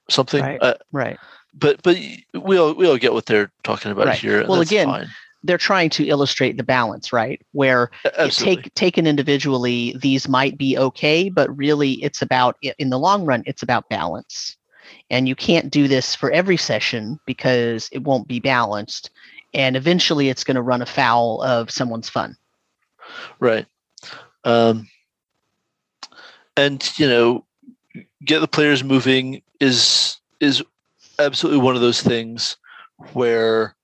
something. 0.09 0.41
Right. 0.41 0.61
Uh, 0.61 0.75
Right. 0.93 1.19
but 1.53 1.81
but 1.83 1.97
we 2.33 2.57
all 2.57 2.73
we 2.73 2.87
all 2.87 2.97
get 2.97 3.13
what 3.13 3.25
they're 3.25 3.51
talking 3.63 3.91
about 3.91 4.05
Right. 4.05 4.19
here. 4.19 4.45
Well, 4.47 4.61
again, 4.61 4.87
fine. 4.87 5.09
They're 5.43 5.57
trying 5.57 5.89
to 5.91 6.05
illustrate 6.05 6.57
the 6.57 6.63
balance, 6.63 7.13
right? 7.13 7.41
Where 7.51 7.91
take 8.29 8.73
taken 8.73 9.05
individually, 9.05 9.95
these 10.01 10.27
might 10.27 10.57
be 10.57 10.77
okay, 10.77 11.29
but 11.29 11.55
really, 11.55 11.93
it's 12.03 12.21
about 12.21 12.57
in 12.61 12.89
the 12.89 12.99
long 12.99 13.25
run, 13.25 13.43
it's 13.45 13.63
about 13.63 13.89
balance. 13.89 14.55
And 15.09 15.27
you 15.27 15.35
can't 15.35 15.69
do 15.69 15.87
this 15.87 16.15
for 16.15 16.31
every 16.31 16.57
session 16.57 17.19
because 17.25 17.89
it 17.91 18.03
won't 18.03 18.27
be 18.27 18.39
balanced, 18.39 19.11
and 19.57 19.75
eventually, 19.75 20.29
it's 20.29 20.43
going 20.43 20.55
to 20.55 20.61
run 20.61 20.81
afoul 20.81 21.41
of 21.41 21.71
someone's 21.71 22.07
fun. 22.07 22.37
right. 23.39 23.65
Um, 24.43 24.87
and 26.55 26.81
you 26.97 27.09
know, 27.09 27.45
get 28.23 28.39
the 28.39 28.47
players 28.47 28.83
moving 28.83 29.41
is 29.59 30.17
is 30.39 30.63
absolutely 31.19 31.59
one 31.59 31.75
of 31.75 31.81
those 31.81 32.01
things 32.01 32.55
where 33.13 33.75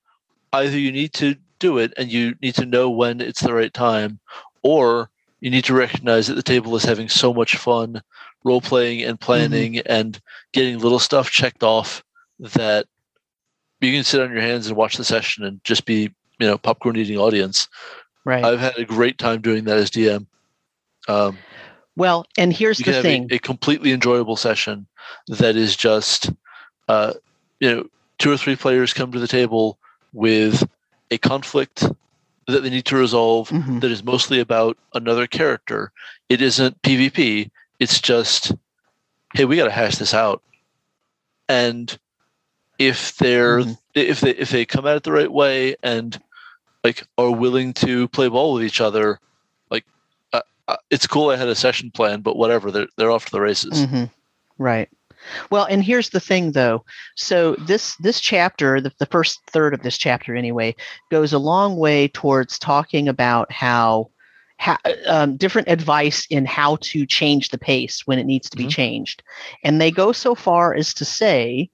either 0.52 0.78
you 0.78 0.92
need 0.92 1.12
to 1.14 1.34
do 1.58 1.78
it 1.78 1.92
and 1.98 2.10
you 2.10 2.34
need 2.40 2.54
to 2.54 2.66
know 2.66 2.88
when 2.88 3.20
it's 3.20 3.40
the 3.40 3.52
right 3.52 3.74
time, 3.74 4.20
or 4.62 5.10
you 5.40 5.50
need 5.50 5.64
to 5.64 5.74
recognize 5.74 6.28
that 6.28 6.34
the 6.34 6.42
table 6.42 6.74
is 6.76 6.84
having 6.84 7.08
so 7.08 7.34
much 7.34 7.56
fun 7.56 8.00
role 8.44 8.60
playing 8.60 9.02
and 9.02 9.20
planning 9.20 9.78
and 9.80 10.20
getting 10.52 10.78
little 10.78 11.00
stuff 11.00 11.30
checked 11.30 11.64
off 11.64 12.04
that 12.38 12.86
you 13.84 13.92
can 13.92 14.04
sit 14.04 14.20
on 14.20 14.32
your 14.32 14.40
hands 14.40 14.66
and 14.66 14.76
watch 14.76 14.96
the 14.96 15.04
session 15.04 15.44
and 15.44 15.62
just 15.64 15.84
be 15.84 16.12
you 16.38 16.46
know 16.46 16.58
popcorn 16.58 16.96
eating 16.96 17.18
audience. 17.18 17.68
Right. 18.24 18.44
I've 18.44 18.60
had 18.60 18.76
a 18.78 18.84
great 18.84 19.18
time 19.18 19.40
doing 19.42 19.64
that 19.64 19.76
as 19.76 19.90
DM. 19.90 20.26
Um, 21.08 21.36
well, 21.96 22.26
and 22.38 22.52
here's 22.52 22.78
the 22.78 23.02
thing. 23.02 23.28
a, 23.30 23.36
a 23.36 23.38
completely 23.38 23.92
enjoyable 23.92 24.36
session 24.36 24.86
that 25.28 25.56
is 25.56 25.76
just 25.76 26.32
uh, 26.88 27.12
you 27.60 27.70
know 27.74 27.86
two 28.18 28.32
or 28.32 28.36
three 28.36 28.56
players 28.56 28.92
come 28.94 29.12
to 29.12 29.18
the 29.20 29.28
table 29.28 29.78
with 30.12 30.66
a 31.10 31.18
conflict 31.18 31.84
that 32.46 32.62
they 32.62 32.70
need 32.70 32.84
to 32.86 32.96
resolve 32.96 33.48
Mhm. 33.50 33.80
that 33.80 33.90
is 33.90 34.02
mostly 34.04 34.38
about 34.40 34.76
another 34.94 35.26
character 35.26 35.92
it 36.28 36.40
isn't 36.42 36.80
pvp 36.82 37.50
it's 37.80 38.00
just 38.00 38.52
hey 39.34 39.44
we 39.44 39.56
got 39.56 39.64
to 39.64 39.70
hash 39.70 39.96
this 39.96 40.12
out 40.14 40.42
and 41.48 41.98
if 42.78 43.16
they're 43.16 43.60
Mhm. 43.60 43.78
if 43.94 44.20
they 44.20 44.30
if 44.30 44.50
they 44.50 44.64
come 44.64 44.86
at 44.86 44.96
it 44.96 45.02
the 45.04 45.12
right 45.12 45.30
way 45.32 45.76
and 45.82 46.20
like 46.82 47.04
are 47.18 47.30
willing 47.30 47.72
to 47.74 48.08
play 48.08 48.28
ball 48.28 48.54
with 48.54 48.64
each 48.64 48.80
other 48.80 49.20
like 49.70 49.84
uh, 50.32 50.42
uh, 50.68 50.76
it's 50.90 51.06
cool 51.06 51.30
i 51.30 51.36
had 51.36 51.48
a 51.48 51.54
session 51.54 51.90
plan 51.90 52.20
but 52.20 52.36
whatever 52.36 52.70
they're, 52.70 52.88
they're 52.96 53.10
off 53.10 53.26
to 53.26 53.32
the 53.32 53.40
races 53.40 53.86
Mhm. 53.86 54.10
Right. 54.58 54.88
Well, 55.50 55.64
and 55.64 55.82
here's 55.82 56.10
the 56.10 56.20
thing, 56.20 56.52
though. 56.52 56.84
So 57.16 57.56
this 57.66 57.96
this 57.96 58.20
chapter, 58.20 58.78
the, 58.80 58.92
the 58.98 59.06
first 59.06 59.40
third 59.50 59.72
of 59.72 59.82
this 59.82 59.96
chapter, 59.96 60.36
anyway, 60.36 60.76
goes 61.10 61.32
a 61.32 61.38
long 61.38 61.76
way 61.76 62.08
towards 62.08 62.58
talking 62.58 63.08
about 63.08 63.50
how. 63.50 64.10
How, 64.58 64.76
um, 65.06 65.36
different 65.36 65.68
advice 65.68 66.26
in 66.30 66.46
how 66.46 66.76
to 66.82 67.04
change 67.04 67.48
the 67.48 67.58
pace 67.58 68.02
when 68.06 68.20
it 68.20 68.24
needs 68.24 68.48
to 68.50 68.56
be 68.56 68.66
Mhm. 68.66 68.70
changed. 68.70 69.22
And 69.64 69.80
they 69.80 69.90
go 69.90 70.12
so 70.12 70.36
far 70.36 70.74
as 70.74 70.94
to 70.94 71.04
say 71.04 71.68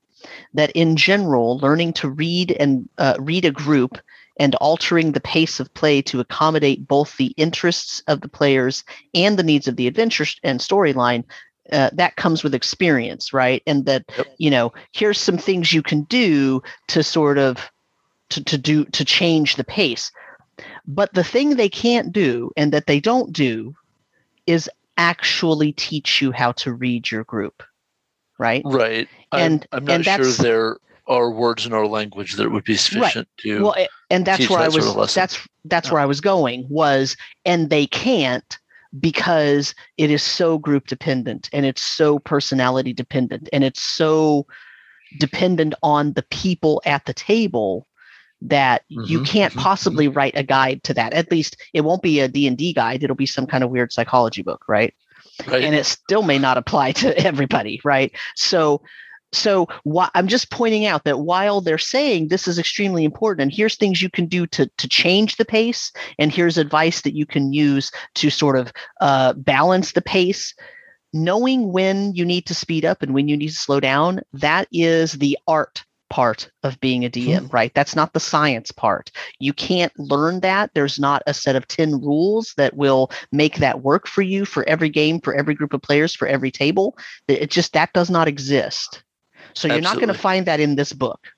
that 0.55 0.71
in 0.73 0.97
general, 0.97 1.59
learning 1.59 1.93
to 1.95 2.09
read 2.09 2.53
and 2.59 2.89
uh, 2.99 3.15
read 3.19 3.45
a 3.45 3.51
group 3.51 3.99
and 4.39 4.55
altering 4.57 5.13
the 5.13 5.21
pace 5.21 5.61
of 5.61 5.73
play 5.75 6.01
to 6.03 6.21
accommodate 6.21 6.89
both 6.89 7.17
the 7.17 7.35
interests 7.37 8.03
of 8.07 8.21
the 8.23 8.29
players 8.29 8.85
and 9.15 9.39
the 9.39 9.43
needs 9.43 9.69
of 9.69 9.77
the 9.77 9.87
adventure 9.87 10.27
and 10.43 10.61
storyline 10.61 11.25
uh, 11.73 11.91
that 11.93 12.17
comes 12.17 12.43
with 12.43 12.55
experience 12.55 13.33
right? 13.33 13.63
And 13.67 13.87
that 13.87 14.05
Yep. 14.17 14.27
you 14.39 14.51
know 14.51 14.73
here's 14.93 15.19
some 15.19 15.39
things 15.39 15.73
you 15.73 15.83
can 15.83 16.03
do 16.05 16.63
to 16.89 17.03
sort 17.03 17.39
of 17.39 17.71
to, 18.31 18.43
to 18.45 18.59
do 18.59 18.85
to 18.87 19.05
change 19.05 19.57
the 19.57 19.65
pace. 19.65 20.11
But 20.87 21.15
the 21.15 21.25
thing 21.25 21.51
they 21.57 21.69
can't 21.69 22.13
do 22.13 22.51
and 22.57 22.73
that 22.73 22.87
they 22.87 23.01
don't 23.01 23.33
do 23.33 23.75
is 24.47 24.69
actually 24.97 25.73
teach 25.73 26.21
you 26.21 26.33
how 26.33 26.53
to 26.53 26.73
read 26.73 27.11
your 27.11 27.25
group 27.25 27.63
right? 28.41 28.63
Right. 28.65 29.09
And- 29.33 29.67
I'm, 29.73 29.89
I'm 29.89 30.05
not 30.05 30.19
and 30.19 30.25
sure 30.27 30.45
there 30.45 30.79
are 31.07 31.31
words 31.31 31.67
in 31.67 31.73
our 31.73 31.87
language 31.87 32.35
that 32.37 32.51
would 32.51 32.65
be 32.65 32.77
sufficient 32.77 33.29
to 33.39 33.63
well 33.63 33.75
and 34.11 34.25
that's 34.27 34.49
where 34.49 34.61
i 34.61 34.65
that 34.65 34.73
sort 34.73 34.97
was 34.97 35.11
of 35.11 35.15
that's 35.15 35.49
that's 35.65 35.89
Yeah. 35.89 35.95
where 35.95 36.03
i 36.03 36.07
was 36.07 36.21
going 36.21 36.67
was 36.69 37.17
and 37.45 37.69
they 37.69 37.87
can't 37.87 38.59
because 39.01 39.75
it 39.99 40.11
is 40.11 40.23
so 40.23 40.59
group 40.59 40.87
dependent 40.87 41.49
and 41.53 41.67
it's 41.67 41.83
so 41.83 42.19
personality 42.21 42.93
dependent 42.93 43.49
and 43.53 43.65
it's 43.65 43.83
so 43.83 44.47
dependent 45.19 45.75
on 45.83 46.13
the 46.13 46.23
people 46.31 46.81
at 46.87 47.05
the 47.07 47.15
table 47.15 47.87
that 48.43 48.83
you 48.89 49.21
Mhm, 49.21 49.27
can't 49.27 49.55
mhm, 49.55 49.59
possibly 49.59 50.09
write 50.09 50.37
a 50.37 50.43
guide 50.43 50.83
to 50.85 50.95
that. 50.95 51.13
At 51.13 51.31
least 51.31 51.57
it 51.75 51.83
won't 51.83 52.03
be 52.03 52.21
a 52.21 52.29
d&d 52.29 52.73
guide. 52.73 53.03
It'll 53.05 53.17
be 53.17 53.27
some 53.27 53.47
kind 53.47 53.63
of 53.65 53.71
weird 53.71 53.93
psychology 53.93 54.43
book 54.43 54.65
right 54.69 54.95
right. 55.47 55.65
and 55.65 55.75
it 55.75 55.87
still 55.87 56.23
may 56.23 56.39
not 56.39 56.57
apply 56.57 56.93
to 56.93 57.17
everybody 57.27 57.81
right? 57.85 58.13
So 58.37 58.83
so 59.33 59.69
why, 59.85 60.09
i'm 60.15 60.27
just 60.27 60.51
pointing 60.51 60.87
out 60.87 61.05
that 61.05 61.21
while 61.21 61.61
they're 61.61 61.79
saying 61.79 62.29
this 62.29 62.49
is 62.49 62.59
extremely 62.59 63.05
important 63.05 63.43
and 63.43 63.53
here's 63.53 63.77
things 63.77 64.03
you 64.03 64.11
can 64.11 64.27
do 64.27 64.47
to 64.47 64.67
to 64.77 64.89
change 64.89 65.37
the 65.37 65.45
pace 65.45 65.93
and 66.19 66.33
here's 66.33 66.59
advice 66.59 67.03
that 67.03 67.15
you 67.15 67.27
can 67.27 67.53
use 67.53 67.91
to 68.15 68.31
sort 68.31 68.57
of 68.57 68.73
uh, 69.01 69.33
balance 69.35 69.93
the 69.93 70.03
pace 70.03 70.55
knowing 71.13 71.73
when 71.73 72.15
you 72.15 72.25
need 72.25 72.47
to 72.47 72.55
speed 72.55 72.85
up 72.85 73.03
and 73.03 73.15
when 73.15 73.29
you 73.29 73.37
need 73.37 73.49
to 73.49 73.55
slow 73.55 73.81
down 73.81 74.21
that 74.33 74.67
is 74.73 75.13
the 75.13 75.39
art 75.47 75.85
part 76.11 76.51
of 76.65 76.79
being 76.81 77.05
a 77.05 77.11
dm 77.11 77.51
right? 77.53 77.73
That's 77.75 77.97
not 77.97 78.13
the 78.13 78.21
science 78.21 78.71
part. 78.73 79.11
You 79.39 79.53
can't 79.53 79.97
learn 79.99 80.41
that. 80.41 80.71
There's 80.75 80.99
not 80.99 81.23
a 81.27 81.33
set 81.35 81.57
of 81.57 81.67
10 81.69 82.01
rules 82.01 82.53
that 82.57 82.77
will 82.77 83.11
make 83.33 83.57
that 83.57 83.83
work 83.83 84.07
for 84.07 84.23
you 84.23 84.45
for 84.45 84.69
every 84.69 84.89
game 84.91 85.21
for 85.21 85.35
every 85.35 85.55
group 85.55 85.73
of 85.73 85.83
players 85.83 86.15
for 86.15 86.29
every 86.29 86.51
table. 86.51 86.97
It 87.29 87.51
just 87.51 87.73
that 87.73 87.93
does 87.93 88.11
not 88.11 88.29
exist. 88.29 89.03
So 89.55 89.69
you're 89.69 89.81
not 89.81 89.97
going 89.97 90.09
to 90.09 90.15
find 90.15 90.47
that 90.47 90.61
in 90.61 90.77
this 90.77 90.93
book 90.93 91.29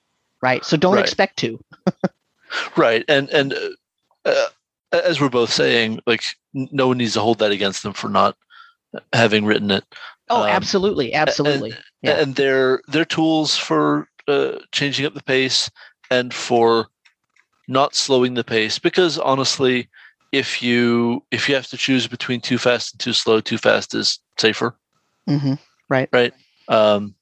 right? 0.43 0.65
So 0.65 0.77
don't 0.77 0.95
Right. 0.95 1.05
expect 1.05 1.37
to. 1.39 1.61
Right 2.77 3.05
and 3.09 3.31
and 3.31 3.55
uh, 3.55 3.69
uh, 4.25 4.47
as 4.93 5.21
we're 5.21 5.31
both 5.31 5.51
saying 5.53 6.01
like 6.07 6.23
no 6.53 6.89
one 6.89 6.99
needs 6.99 7.15
to 7.15 7.21
hold 7.21 7.39
that 7.39 7.51
against 7.53 7.83
them 7.83 7.95
for 7.95 8.09
not 8.11 8.37
having 9.15 9.47
written 9.47 9.71
it. 9.71 9.85
Oh 10.29 10.43
Um, 10.43 10.49
absolutely 10.49 11.15
absolutely. 11.15 11.75
Yeah. 12.03 12.21
and 12.21 12.35
they're 12.37 12.83
they're 12.89 13.05
tools 13.07 13.57
for 13.57 14.09
uh, 14.29 14.59
changing 14.73 15.07
up 15.07 15.15
the 15.15 15.23
pace 15.23 15.71
and 16.11 16.33
for 16.33 16.89
not 17.69 17.95
slowing 17.95 18.35
the 18.35 18.45
pace. 18.45 18.79
Because 18.79 19.19
honestly 19.19 19.89
if 20.33 20.63
you 20.63 21.23
if 21.31 21.49
you 21.49 21.55
have 21.55 21.67
to 21.69 21.77
choose 21.77 22.07
between 22.09 22.41
too 22.41 22.59
fast 22.59 22.95
and 22.95 23.01
too 23.01 23.13
slow 23.13 23.41
too 23.41 23.59
fast 23.59 23.95
is 23.95 24.19
safer. 24.39 24.77
Hmm 25.29 25.55
um 26.69 27.15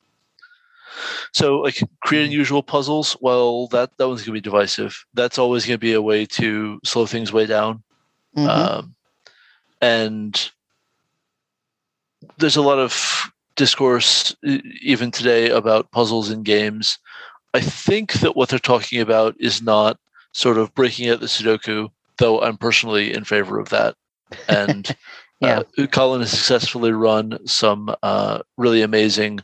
so 1.33 1.59
like 1.61 1.79
create 2.03 2.27
unusual 2.27 2.63
puzzles 2.63 3.17
well 3.21 3.67
that 3.69 3.91
that 3.97 4.09
one's 4.09 4.21
going 4.21 4.35
to 4.35 4.41
be 4.41 4.41
divisive. 4.41 5.05
That's 5.15 5.39
always 5.39 5.67
going 5.67 5.75
to 5.77 5.87
be 5.87 5.95
a 5.95 6.03
way 6.03 6.25
to 6.27 6.81
slow 6.85 7.07
things 7.07 7.33
way 7.33 7.47
down. 7.47 7.83
Mhm. 8.37 8.49
um, 8.49 8.95
and 9.81 10.51
there's 12.39 12.57
a 12.57 12.63
lot 12.63 12.79
of 12.79 13.33
discourse 13.61 14.35
even 14.83 15.11
today 15.11 15.51
about 15.51 15.91
puzzles 15.93 16.31
in 16.31 16.43
games. 16.43 16.99
I 17.53 17.61
think 17.61 18.15
that 18.15 18.35
what 18.35 18.49
they're 18.49 18.59
talking 18.59 19.01
about 19.03 19.35
is 19.39 19.61
not 19.61 19.99
sort 20.33 20.57
of 20.57 20.75
breaking 20.75 21.11
out 21.11 21.21
the 21.21 21.27
Sudoku, 21.27 21.91
though 22.17 22.41
I'm 22.41 22.57
personally 22.57 23.13
in 23.13 23.25
favor 23.25 23.59
of 23.61 23.69
that. 23.69 23.95
And 24.49 24.97
Yeah. 25.41 25.63
uh, 25.79 25.87
Colin 25.89 26.21
has 26.21 26.31
successfully 26.31 26.93
run 26.93 27.39
some 27.47 27.95
uh, 28.03 28.39
really 28.57 28.81
amazing 28.83 29.41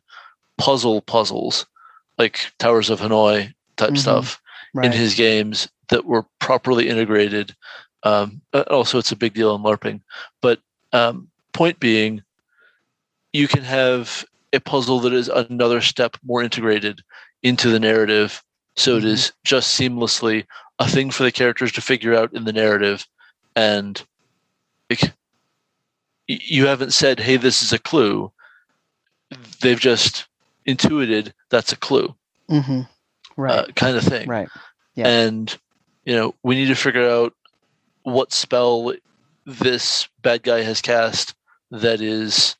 puzzle 0.59 1.03
puzzles, 1.03 1.67
like 2.19 2.53
Towers 2.59 2.89
of 2.91 3.01
Hanoi 3.01 3.53
type 3.77 3.91
Mhm. 3.95 3.99
stuff 3.99 4.41
in 4.83 4.93
his 4.93 5.15
games 5.15 5.69
that 5.89 6.05
were 6.07 6.25
properly 6.39 6.89
integrated. 6.89 7.55
Um, 8.03 8.41
uh, 8.55 8.65
also, 8.71 8.99
it's 8.99 9.13
a 9.13 9.17
big 9.17 9.35
deal 9.35 9.55
in 9.55 9.63
LARPing. 9.63 10.01
But 10.41 10.61
um, 10.93 11.29
point 11.53 11.81
being, 11.81 12.23
you 13.37 13.47
can 13.49 13.63
have 13.63 14.25
a 14.53 14.61
puzzle 14.61 15.01
that 15.01 15.13
is 15.13 15.29
another 15.29 15.81
step 15.81 16.17
more 16.25 16.43
integrated 16.43 17.03
into 17.43 17.69
the 17.69 17.81
narrative 17.81 18.43
So 18.79 18.97
it 18.99 19.05
Mhm. 19.05 19.33
just 19.45 19.79
seamlessly 19.81 20.45
a 20.79 20.87
thing 20.87 21.11
for 21.11 21.23
the 21.23 21.33
characters 21.33 21.73
to 21.73 21.81
figure 21.81 22.15
out 22.15 22.35
in 22.35 22.45
the 22.45 22.53
narrative, 22.53 23.07
and 23.55 24.03
like, 24.91 25.15
you 26.29 26.67
haven't 26.67 26.93
said, 26.93 27.19
"Hey, 27.21 27.39
this 27.39 27.63
is 27.63 27.73
a 27.73 27.79
clue." 27.79 28.31
They've 29.63 29.81
just 29.81 30.27
intuited 30.67 31.33
that's 31.49 31.73
a 31.73 31.77
clue, 31.77 32.15
hmm 32.51 32.83
Right. 33.39 33.55
uh, 33.61 33.67
kind 33.77 33.97
of 33.97 34.05
thing. 34.05 34.29
right. 34.29 34.49
Yeah. 34.95 35.09
And 35.09 35.57
you 36.05 36.15
know, 36.15 36.35
we 36.43 36.55
need 36.55 36.69
to 36.69 36.75
figure 36.77 37.09
out 37.09 37.33
what 38.03 38.33
spell 38.33 38.93
this 39.47 40.07
bad 40.21 40.43
guy 40.43 40.61
has 40.63 40.83
cast 40.83 41.35
that 41.71 42.03
is, 42.03 42.57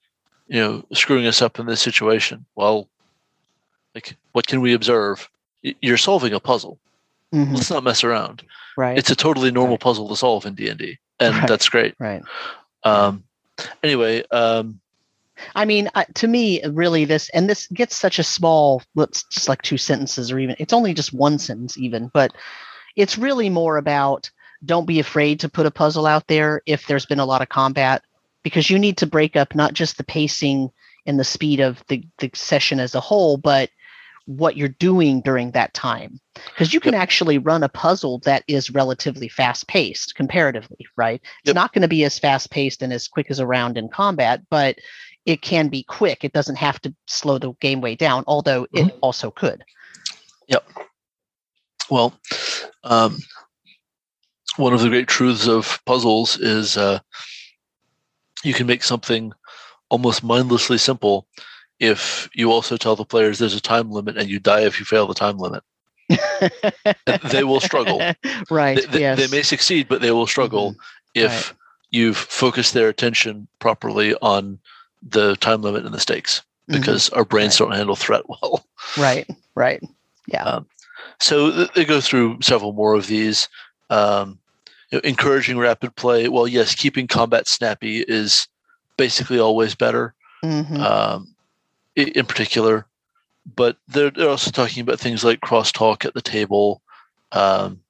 you 0.49 0.61
know, 0.61 0.85
screwing 0.93 1.27
us 1.27 1.43
up 1.43 1.59
in 1.59 1.67
this 1.67 1.81
situation. 1.81 2.45
Well, 2.55 2.89
like, 3.95 4.17
what 4.33 4.47
can 4.47 4.61
we 4.61 4.75
observe? 4.75 5.29
You're 5.63 5.97
solving 5.97 6.33
a 6.33 6.41
puzzle. 6.41 6.79
hmm 7.33 7.55
Let's 7.55 7.71
not 7.71 7.83
mess 7.85 8.05
around. 8.05 8.43
Right. 8.77 8.97
It's 8.99 9.11
a 9.11 9.17
totally 9.17 9.51
normal 9.51 9.75
Right. 9.75 9.81
puzzle 9.81 10.09
to 10.09 10.17
solve 10.17 10.47
in 10.47 10.55
D 10.55 10.69
and 10.69 10.79
D, 10.79 10.99
and 11.19 11.35
Right. 11.35 11.49
that's 11.49 11.69
great. 11.69 11.95
right. 11.99 12.23
Um, 12.85 13.25
anyway, 13.83 14.23
um, 14.31 14.81
I 15.55 15.65
mean, 15.65 15.91
uh, 15.95 16.05
to 16.15 16.29
me, 16.29 16.63
really, 16.65 17.05
this 17.05 17.29
and 17.31 17.49
this 17.51 17.67
gets 17.69 17.97
such 17.97 18.19
a 18.19 18.23
small, 18.23 18.83
let's 18.95 19.25
just 19.25 19.49
like 19.49 19.63
two 19.63 19.77
sentences, 19.79 20.31
or 20.31 20.39
even 20.39 20.57
it's 20.59 20.73
only 20.73 20.95
just 20.95 21.13
one 21.13 21.39
sentence, 21.39 21.77
even, 21.77 22.11
but 22.15 22.33
it's 22.97 23.19
really 23.19 23.51
more 23.51 23.77
about 23.77 24.31
don't 24.65 24.87
be 24.87 24.99
afraid 25.01 25.39
to 25.41 25.49
put 25.49 25.67
a 25.67 25.71
puzzle 25.71 26.07
out 26.07 26.27
there 26.29 26.63
if 26.67 26.87
there's 26.87 27.05
been 27.07 27.19
a 27.21 27.27
lot 27.27 27.43
of 27.43 27.49
combat, 27.49 28.03
because 28.47 28.71
you 28.71 28.79
need 28.79 28.97
to 28.97 29.09
break 29.09 29.35
up 29.35 29.57
not 29.57 29.73
just 29.73 29.99
the 29.99 30.05
pacing 30.05 30.71
and 31.05 31.19
the 31.19 31.25
speed 31.25 31.59
of 31.59 31.83
the, 31.89 32.07
the 32.19 32.31
session 32.33 32.79
as 32.79 32.95
a 32.95 33.01
whole, 33.01 33.37
but 33.37 33.71
what 34.27 34.57
you're 34.57 34.69
doing 34.69 35.21
during 35.21 35.51
that 35.51 35.75
time. 35.75 36.21
Because 36.35 36.73
you 36.73 36.79
can 36.79 36.95
actually 36.95 37.39
run 37.39 37.65
a 37.65 37.69
puzzle 37.69 38.21
that 38.21 38.45
is 38.47 38.71
relatively 38.71 39.29
fast 39.29 39.67
paced 39.67 40.15
comparatively, 40.15 40.87
right? 40.97 41.21
It's 41.41 41.49
Yep. 41.49 41.57
not 41.57 41.73
going 41.73 41.83
to 41.83 41.89
be 41.89 42.05
as 42.05 42.21
fast 42.21 42.53
paced 42.53 42.83
and 42.83 42.93
as 42.93 43.09
quick 43.09 43.33
as 43.33 43.41
a 43.41 43.47
round 43.49 43.77
in 43.77 43.89
combat, 43.89 44.43
but 44.49 44.79
it 45.25 45.43
can 45.43 45.67
be 45.67 45.83
quick. 45.83 46.23
It 46.23 46.33
doesn't 46.33 46.55
have 46.55 46.81
to 46.83 46.95
slow 47.09 47.39
the 47.39 47.51
game 47.55 47.81
way 47.81 47.97
down, 47.97 48.23
although 48.29 48.69
it 48.73 48.95
also 49.01 49.33
could. 49.33 49.65
Yep. 50.47 50.65
Well, 51.91 52.15
um, 52.85 53.19
one 54.57 54.73
of 54.73 54.83
the 54.83 54.89
great 54.89 55.09
truths 55.09 55.49
of 55.49 55.81
puzzles 55.85 56.39
is 56.39 56.77
uh, 56.77 57.01
you 58.47 58.55
can 58.55 58.67
make 58.67 58.83
something 58.83 59.33
almost 59.91 60.23
mindlessly 60.25 60.79
simple 60.79 61.27
if 61.79 62.29
you 62.35 62.51
also 62.51 62.77
tell 62.77 62.97
the 62.97 63.05
players 63.05 63.39
there's 63.39 63.55
a 63.55 63.61
time 63.61 63.91
limit 63.91 64.17
and 64.17 64.29
you 64.31 64.39
die 64.39 64.61
if 64.63 64.79
you 64.79 64.85
fail 64.87 65.07
the 65.07 65.15
time 65.15 65.37
limit. 65.39 65.63
They 67.31 67.45
will 67.45 67.61
struggle. 67.61 68.01
right. 68.51 68.77
They, 68.79 68.87
they- 68.87 69.01
yes. 69.01 69.19
they 69.19 69.37
may 69.37 69.43
succeed, 69.43 69.89
but 69.89 70.01
they 70.01 70.11
will 70.11 70.27
struggle 70.27 70.75
if 71.15 71.31
Right. 71.51 71.53
you've 71.91 72.17
focused 72.17 72.75
their 72.75 72.89
attention 72.89 73.49
properly 73.59 74.15
on 74.23 74.59
the 75.03 75.37
time 75.37 75.63
limit 75.63 75.85
and 75.85 75.95
the 75.95 76.01
stakes 76.01 76.43
Mhm. 76.71 76.79
because 76.81 77.09
our 77.11 77.25
brains 77.25 77.61
Right. 77.61 77.67
don't 77.69 77.77
handle 77.77 77.97
threat 77.97 78.23
well. 78.29 78.65
Right. 78.97 79.29
Right. 79.55 79.83
Yeah. 80.27 80.61
So 81.21 81.51
th- 81.53 81.73
they 81.75 81.85
go 81.85 82.01
through 82.01 82.39
several 82.43 82.73
more 82.73 82.95
of 82.95 83.07
these. 83.07 83.49
Um, 83.91 84.39
encouraging 84.93 85.59
rapid 85.59 85.95
play. 85.97 86.29
Well, 86.29 86.47
yes, 86.47 86.75
keeping 86.75 87.07
combat 87.07 87.49
snappy 87.49 88.05
is 88.07 88.49
basically 88.97 89.39
always 89.39 89.75
better. 89.75 90.15
Mhm. 90.45 90.79
Um, 90.79 91.35
in 91.97 92.27
particular, 92.27 92.87
but 93.55 93.79
they're, 93.89 94.11
they're 94.11 94.29
also 94.29 94.51
talking 94.51 94.83
about 94.83 95.01
things 95.01 95.25
like 95.25 95.41
crosstalk 95.41 96.05
at 96.05 96.13
the 96.15 96.23
table. 96.23 96.83
Um, 97.33 97.81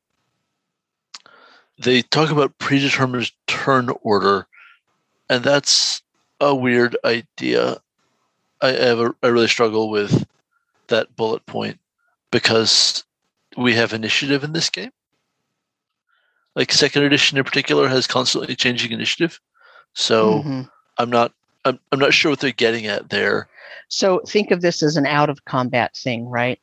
they 1.79 2.03
talk 2.03 2.31
about 2.31 2.57
predetermined 2.59 3.33
turn 3.47 3.91
order, 4.03 4.47
and 5.29 5.43
that's 5.43 6.03
a 6.41 6.55
weird 6.55 6.97
idea. 7.05 7.79
I 8.61 8.69
have 8.69 9.01
a, 9.01 9.15
I 9.23 9.27
really 9.29 9.49
struggle 9.49 9.91
with 9.91 10.27
that 10.87 11.17
bullet 11.17 11.45
point 11.47 11.79
because 12.31 13.05
we 13.57 13.75
have 13.75 13.93
initiative 13.93 14.45
in 14.45 14.53
this 14.53 14.71
game. 14.71 14.93
Like 16.57 16.73
second 16.73 17.03
edition 17.05 17.37
in 17.39 17.45
particular 17.45 17.87
has 17.87 18.07
constantly 18.07 18.57
changing 18.57 18.91
initiative, 18.91 19.39
so 19.93 20.43
Mhm. 20.43 20.69
I'm 20.99 21.11
not 21.11 21.33
I'm, 21.67 21.79
I'm 21.91 21.99
not 21.99 22.15
sure 22.15 22.31
what 22.31 22.39
they're 22.41 22.53
getting 22.53 22.87
at 22.87 23.11
there. 23.11 23.49
So 23.89 24.21
think 24.27 24.53
of 24.53 24.61
this 24.63 24.85
as 24.85 24.97
an 24.97 25.05
out 25.05 25.29
of 25.29 25.45
combat 25.47 25.97
thing, 25.97 26.27
right? 26.29 26.61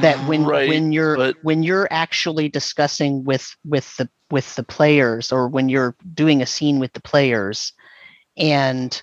That 0.00 0.26
when 0.26 0.44
Right, 0.44 0.68
when 0.68 0.92
you're 0.92 1.16
but- 1.16 1.36
when 1.42 1.62
you're 1.62 1.88
actually 1.90 2.48
discussing 2.48 3.24
with 3.24 3.54
with 3.64 3.96
the 3.98 4.08
with 4.30 4.54
the 4.56 4.62
players 4.64 5.30
or 5.30 5.46
when 5.48 5.68
you're 5.68 5.94
doing 6.14 6.42
a 6.42 6.46
scene 6.46 6.78
with 6.78 6.92
the 6.94 7.00
players 7.00 7.72
and 8.36 9.00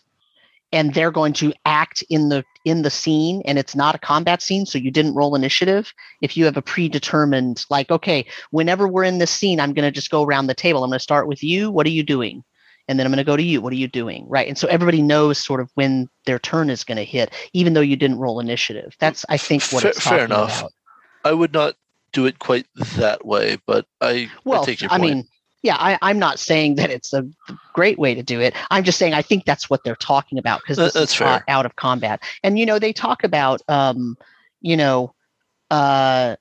and 0.76 0.94
they're 0.94 1.10
going 1.10 1.32
to 1.32 1.54
act 1.66 2.04
in 2.10 2.28
the 2.28 2.44
in 2.66 2.82
the 2.82 2.90
scene 2.90 3.42
and 3.46 3.58
it's 3.58 3.76
not 3.76 3.96
a 3.96 3.98
combat 3.98 4.42
scene 4.42 4.66
so 4.66 4.78
you 4.78 4.92
didn't 4.92 5.16
roll 5.16 5.34
initiative. 5.34 5.94
If 6.22 6.36
you 6.36 6.44
have 6.46 6.58
a 6.58 6.62
predetermined 6.62 7.66
like 7.70 7.90
okay 7.90 8.26
whenever 8.52 8.86
we're 8.88 9.06
in 9.06 9.18
this 9.20 9.32
scene 9.32 9.60
i'm 9.62 9.74
going 9.74 9.88
to 9.88 9.92
just 9.92 10.12
go 10.12 10.24
around 10.24 10.48
the 10.48 10.54
table. 10.54 10.84
I'm 10.84 10.90
going 10.90 11.00
to 11.00 11.04
start 11.04 11.28
with 11.28 11.42
you. 11.42 11.72
What 11.72 11.88
are 11.88 11.92
you 11.92 12.04
doing? 12.04 12.44
And 12.88 13.00
then 13.00 13.08
i'm 13.08 13.12
going 13.12 13.26
to 13.26 13.32
go 13.32 13.38
to 13.38 13.44
you. 13.44 13.62
What 13.62 13.72
are 13.72 13.78
you 13.78 13.88
doing? 13.88 14.26
Right? 14.28 14.48
And 14.48 14.58
so 14.58 14.68
everybody 14.68 15.02
knows 15.02 15.38
sort 15.44 15.62
of 15.62 15.72
when 15.76 16.10
their 16.26 16.40
turn 16.40 16.70
is 16.70 16.84
going 16.84 16.98
to 16.98 17.06
hit 17.06 17.34
even 17.54 17.74
though 17.74 17.82
you 17.82 17.96
didn't 17.96 18.20
roll 18.20 18.42
initiative. 18.42 18.96
That's 19.00 19.26
i 19.30 19.38
think 19.38 19.64
what 19.72 19.84
Fair- 19.84 19.92
it's 19.92 20.04
fair 20.04 20.26
enough. 20.26 20.60
about. 20.60 20.74
I 21.24 21.32
would 21.32 21.54
not 21.54 21.76
do 22.12 22.26
it 22.26 22.38
quite 22.40 22.68
that 22.98 23.26
way, 23.26 23.58
but 23.66 23.86
I, 24.02 24.10
I 24.10 24.30
well 24.44 24.66
take 24.66 24.82
your 24.82 24.92
i 24.92 24.98
point. 24.98 25.16
mean 25.16 25.28
yeah 25.66 25.76
I, 25.80 25.98
i'm 26.02 26.20
not 26.20 26.40
saying 26.40 26.76
that 26.76 26.90
it's 26.92 27.12
a 27.14 27.28
great 27.74 27.98
way 28.00 28.14
to 28.16 28.24
do 28.24 28.40
it 28.40 28.54
i'm 28.72 28.84
just 28.84 28.98
saying 28.98 29.14
i 29.14 29.22
think 29.22 29.46
that's 29.46 29.70
what 29.70 29.84
they're 29.84 29.96
talking 29.96 30.38
about 30.38 30.62
because 30.62 30.78
this 30.78 30.94
that's 30.94 31.12
is 31.14 31.18
fair. 31.18 31.44
out 31.48 31.66
of 31.66 31.76
combat 31.76 32.22
and 32.44 32.58
you 32.60 32.66
know 32.66 32.80
they 32.80 32.94
talk 32.94 33.24
about 33.24 33.62
um 33.68 34.18
you 34.62 34.78
know 34.78 35.14
uh 35.72 36.36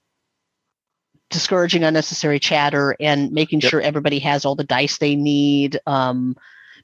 discouraging 1.30 1.82
unnecessary 1.82 2.38
chatter 2.38 2.96
and 3.00 3.32
making 3.32 3.60
Yep. 3.60 3.70
sure 3.70 3.80
everybody 3.80 4.18
has 4.20 4.44
all 4.44 4.54
the 4.54 4.64
dice 4.64 4.98
they 4.98 5.16
need 5.16 5.80
um 5.86 6.36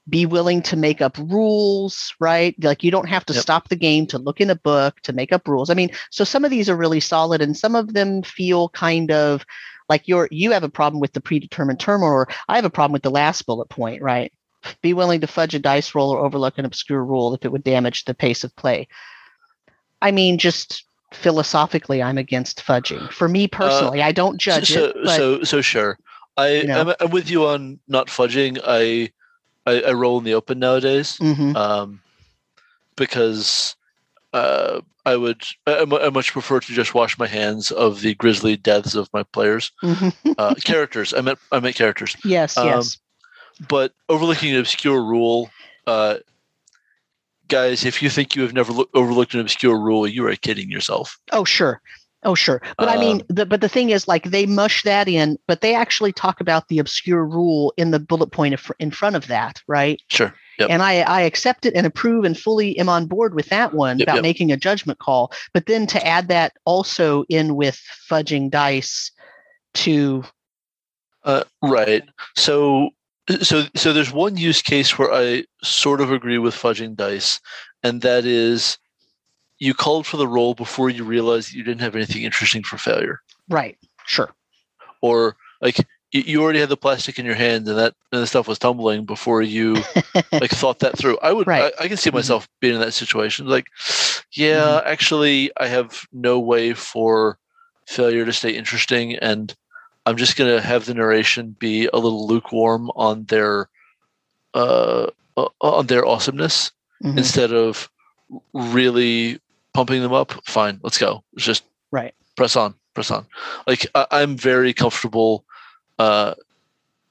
be 0.08 0.26
willing 0.26 0.62
to 0.62 0.76
make 0.76 1.00
up 1.00 1.16
rules 1.18 2.14
right 2.18 2.54
like 2.64 2.82
you 2.82 2.90
don't 2.90 3.08
have 3.08 3.24
to 3.26 3.34
Yep. 3.34 3.42
stop 3.42 3.68
the 3.68 3.76
game 3.76 4.06
to 4.08 4.18
look 4.18 4.40
in 4.40 4.50
a 4.50 4.56
book 4.56 4.98
to 5.02 5.12
make 5.12 5.32
up 5.32 5.46
rules 5.46 5.70
i 5.70 5.74
mean 5.74 5.90
so 6.10 6.24
some 6.24 6.44
of 6.44 6.50
these 6.50 6.68
are 6.68 6.76
really 6.76 7.00
solid 7.00 7.40
and 7.40 7.56
some 7.56 7.76
of 7.76 7.92
them 7.92 8.22
feel 8.22 8.70
kind 8.70 9.12
of 9.12 9.44
like 9.90 10.08
you're 10.08 10.28
you 10.30 10.52
have 10.52 10.64
a 10.64 10.68
problem 10.70 11.00
with 11.00 11.12
the 11.12 11.20
predetermined 11.20 11.78
term 11.78 12.02
or 12.02 12.26
i 12.48 12.56
have 12.56 12.64
a 12.64 12.70
problem 12.70 12.92
with 12.92 13.02
the 13.02 13.10
last 13.10 13.44
bullet 13.44 13.68
point 13.68 14.00
right 14.00 14.32
be 14.80 14.94
willing 14.94 15.20
to 15.20 15.26
fudge 15.26 15.54
a 15.54 15.58
dice 15.58 15.94
roll 15.94 16.10
or 16.10 16.24
overlook 16.24 16.56
an 16.56 16.64
obscure 16.64 17.04
rule 17.04 17.34
if 17.34 17.44
it 17.44 17.52
would 17.52 17.64
damage 17.64 18.04
the 18.04 18.14
pace 18.14 18.44
of 18.44 18.54
play 18.56 18.88
i 20.00 20.10
mean 20.10 20.38
just 20.38 20.84
philosophically 21.12 22.02
i'm 22.02 22.16
against 22.16 22.64
fudging 22.64 23.10
for 23.12 23.28
me 23.28 23.46
personally 23.46 24.00
i 24.00 24.12
don't 24.12 24.38
judge 24.38 24.72
so, 24.72 24.84
it 24.84 24.96
but 25.04 25.16
so 25.16 25.42
so 25.42 25.60
sure. 25.60 25.98
I 26.36 26.60
You 26.60 26.66
know. 26.68 26.80
I'm, 26.80 26.94
I'm 27.00 27.10
with 27.10 27.28
you 27.28 27.46
on 27.46 27.80
not 27.88 28.06
fudging. 28.06 28.60
I 28.64 29.10
I, 29.66 29.82
I 29.82 29.92
roll 29.92 30.18
in 30.18 30.24
the 30.24 30.34
open 30.34 30.58
nowadays. 30.58 31.18
Mhm. 31.18 31.54
um, 31.56 32.00
because 32.96 33.76
uh, 34.32 34.80
I 35.06 35.16
would 35.16 35.42
I, 35.66 35.80
I 36.02 36.10
much 36.10 36.32
prefer 36.32 36.60
to 36.60 36.72
just 36.72 36.94
wash 36.94 37.18
my 37.18 37.26
hands 37.26 37.70
of 37.70 38.00
the 38.02 38.14
grisly 38.14 38.56
deaths 38.56 38.94
of 38.94 39.08
my 39.12 39.22
players. 39.24 39.72
Mhm. 39.82 40.12
Uh, 40.38 40.54
characters, 40.64 41.12
I 41.14 41.20
meant 41.20 41.38
I 41.52 41.60
meant 41.60 41.76
characters. 41.76 42.16
yes 42.24 42.56
Um, 42.56 42.66
yes 42.68 42.98
But 43.68 43.92
overlooking 44.08 44.52
an 44.54 44.60
obscure 44.60 45.02
rule, 45.02 45.50
uh, 45.86 46.18
guys, 47.48 47.84
if 47.84 48.02
you 48.02 48.10
think 48.10 48.36
you 48.36 48.42
have 48.42 48.52
never 48.52 48.72
loo- 48.72 48.88
overlooked 48.94 49.34
an 49.34 49.40
obscure 49.40 49.78
rule, 49.78 50.06
you 50.06 50.26
are 50.26 50.36
kidding 50.36 50.70
yourself. 50.70 51.18
Oh, 51.32 51.44
sure. 51.44 51.80
Oh, 52.22 52.34
sure. 52.34 52.60
But 52.76 52.88
I 52.90 52.98
mean, 52.98 53.20
Um, 53.22 53.26
the, 53.28 53.46
but 53.46 53.60
the 53.62 53.68
thing 53.68 53.90
is, 53.90 54.06
like, 54.06 54.24
they 54.30 54.44
mush 54.46 54.82
that 54.84 55.08
in, 55.08 55.38
but 55.48 55.62
they 55.62 55.74
actually 55.74 56.12
talk 56.12 56.40
about 56.40 56.68
the 56.68 56.78
obscure 56.78 57.24
rule 57.24 57.72
in 57.78 57.90
the 57.92 57.98
bullet 57.98 58.30
point 58.30 58.54
of- 58.54 58.70
in 58.78 58.90
front 58.90 59.16
of 59.16 59.26
that, 59.28 59.62
right? 59.66 60.00
Sure. 60.08 60.34
Yep. 60.60 60.70
And 60.70 60.82
I, 60.82 61.00
I 61.00 61.22
accept 61.22 61.66
it 61.66 61.74
and 61.74 61.86
approve 61.86 62.24
and 62.24 62.38
fully 62.38 62.78
am 62.78 62.88
on 62.88 63.06
board 63.06 63.34
with 63.34 63.48
that 63.48 63.72
one 63.74 63.98
Yep, 63.98 64.06
about 64.06 64.16
yep. 64.16 64.22
making 64.22 64.52
a 64.52 64.56
judgment 64.56 64.98
call. 64.98 65.32
But 65.54 65.66
then 65.66 65.86
to 65.88 66.06
add 66.06 66.28
that 66.28 66.52
also 66.64 67.24
in 67.28 67.56
with 67.56 67.80
fudging 68.08 68.50
dice 68.50 69.10
to, 69.74 70.22
Uh, 71.24 71.44
right. 71.62 72.04
So, 72.36 72.90
so, 73.42 73.64
so 73.74 73.92
there's 73.92 74.12
one 74.12 74.36
use 74.36 74.60
case 74.62 74.98
where 74.98 75.12
I 75.12 75.44
sort 75.62 76.00
of 76.00 76.12
agree 76.12 76.38
with 76.38 76.54
fudging 76.54 76.94
dice, 76.94 77.40
and 77.82 78.02
that 78.02 78.24
is 78.24 78.76
you 79.58 79.74
called 79.74 80.06
for 80.06 80.16
the 80.16 80.28
roll 80.28 80.54
before 80.54 80.90
you 80.90 81.04
realized 81.04 81.52
you 81.52 81.62
didn't 81.62 81.80
have 81.82 81.94
anything 81.94 82.22
interesting 82.22 82.62
for 82.62 82.76
failure, 82.78 83.20
right, 83.48 83.78
sure. 84.06 84.34
or 85.00 85.36
like 85.60 85.76
you, 86.12 86.22
you 86.26 86.42
already 86.42 86.58
had 86.60 86.68
the 86.68 86.76
plastic 86.76 87.18
in 87.18 87.26
your 87.26 87.34
hand 87.34 87.68
and 87.68 87.78
that 87.78 87.94
and 88.12 88.22
the 88.22 88.26
stuff 88.26 88.48
was 88.48 88.58
tumbling 88.58 89.04
before 89.04 89.42
you 89.42 89.82
like 90.40 90.50
thought 90.50 90.80
that 90.80 90.96
through. 90.98 91.18
I 91.18 91.32
would, 91.32 91.46
Right. 91.46 91.72
I, 91.78 91.84
I 91.84 91.88
can 91.88 91.96
see 91.96 92.10
Mhm. 92.10 92.14
myself 92.14 92.48
being 92.60 92.74
in 92.74 92.80
that 92.80 92.92
situation. 92.92 93.46
Like, 93.46 93.66
yeah, 94.32 94.80
actually, 94.84 95.50
I 95.56 95.66
have 95.66 96.06
no 96.12 96.38
way 96.38 96.72
for 96.74 97.38
failure 97.86 98.24
to 98.24 98.32
stay 98.32 98.50
interesting, 98.50 99.16
and 99.16 99.54
I'm 100.06 100.16
just 100.16 100.36
gonna 100.36 100.60
have 100.60 100.86
the 100.86 100.94
narration 100.94 101.56
be 101.58 101.88
a 101.92 101.98
little 101.98 102.26
lukewarm 102.26 102.90
on 102.96 103.24
their 103.24 103.68
uh, 104.54 105.06
uh 105.36 105.48
on 105.60 105.86
their 105.86 106.04
awesomeness 106.06 106.72
Mhm. 107.02 107.18
instead 107.18 107.52
of 107.52 107.88
really 108.52 109.40
pumping 109.74 110.02
them 110.02 110.12
up. 110.12 110.32
Fine, 110.46 110.80
let's 110.82 110.98
go. 110.98 111.22
Let's 111.34 111.46
just 111.46 111.64
Right. 111.92 112.14
press 112.36 112.56
on, 112.56 112.74
press 112.94 113.10
on. 113.10 113.26
Like 113.66 113.86
I, 113.94 114.06
I'm 114.10 114.36
very 114.36 114.72
comfortable 114.72 115.44
uh, 116.00 116.34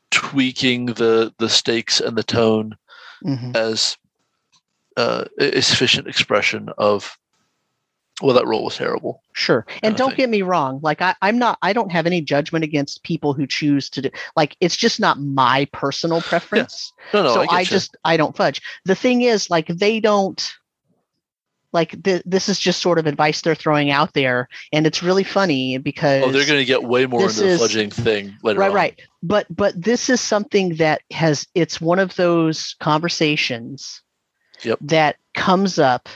tweaking 0.10 0.88
the 0.88 1.32
the 1.38 1.48
stakes 1.48 2.00
and 2.02 2.18
the 2.18 2.24
tone 2.24 2.76
Mhm. 3.24 3.56
as 3.56 3.98
uh, 4.98 5.26
a 5.38 5.62
sufficient 5.62 6.08
expression 6.08 6.70
of 6.78 7.18
well, 8.22 8.36
that 8.36 8.48
role 8.48 8.66
was 8.66 8.76
terrible. 8.76 9.24
Sure. 9.32 9.66
And 9.82 9.96
don't 9.96 10.18
get 10.18 10.30
me 10.30 10.42
wrong. 10.42 10.82
Like 10.84 11.02
I, 11.02 11.16
I'm 11.22 11.38
not 11.38 11.58
I 11.62 11.72
don't 11.72 11.92
have 11.92 12.06
any 12.06 12.20
judgment 12.20 12.66
against 12.66 13.04
people 13.04 13.34
who 13.34 13.46
choose 13.48 13.90
to 13.92 14.02
do 14.02 14.10
like 14.36 14.58
it's 14.60 14.76
just 14.76 15.00
not 15.00 15.20
my 15.20 15.68
personal 15.72 16.22
preference. 16.22 16.92
No, 17.14 17.24
no, 17.24 17.34
so 17.34 17.42
I, 17.42 17.60
I, 17.60 17.64
just 17.64 17.96
I 18.04 18.18
don't 18.18 18.36
fudge. 18.36 18.62
The 18.86 18.96
thing 18.96 19.22
is, 19.22 19.50
like 19.50 19.68
they 19.68 20.00
don't 20.00 20.42
like 21.72 22.02
th- 22.04 22.24
this 22.26 22.50
is 22.50 22.60
just 22.60 22.82
sort 22.82 22.98
of 23.00 23.06
advice 23.08 23.42
they're 23.42 23.56
throwing 23.56 23.92
out 23.92 24.14
there, 24.14 24.48
and 24.74 24.88
it's 24.88 25.04
really 25.04 25.24
funny 25.24 25.78
because 25.78 26.24
oh, 26.24 26.32
they're 26.32 26.46
going 26.48 26.60
to 26.60 26.66
get 26.66 26.84
way 26.84 27.06
more 27.06 27.24
into 27.24 27.42
the 27.42 27.48
fudging 27.58 27.94
thing 27.94 28.36
later 28.44 28.60
right, 28.60 28.70
on. 28.70 28.76
right. 28.76 29.02
But 29.22 29.46
but 29.56 29.80
this 29.82 30.10
is 30.10 30.20
something 30.22 30.76
that 30.76 31.02
has 31.12 31.46
it's 31.56 31.80
one 31.80 32.00
of 32.00 32.16
those 32.16 32.76
conversations 32.80 34.02
Yep. 34.64 34.80
that 34.82 35.16
comes 35.36 35.80
up 35.80 36.10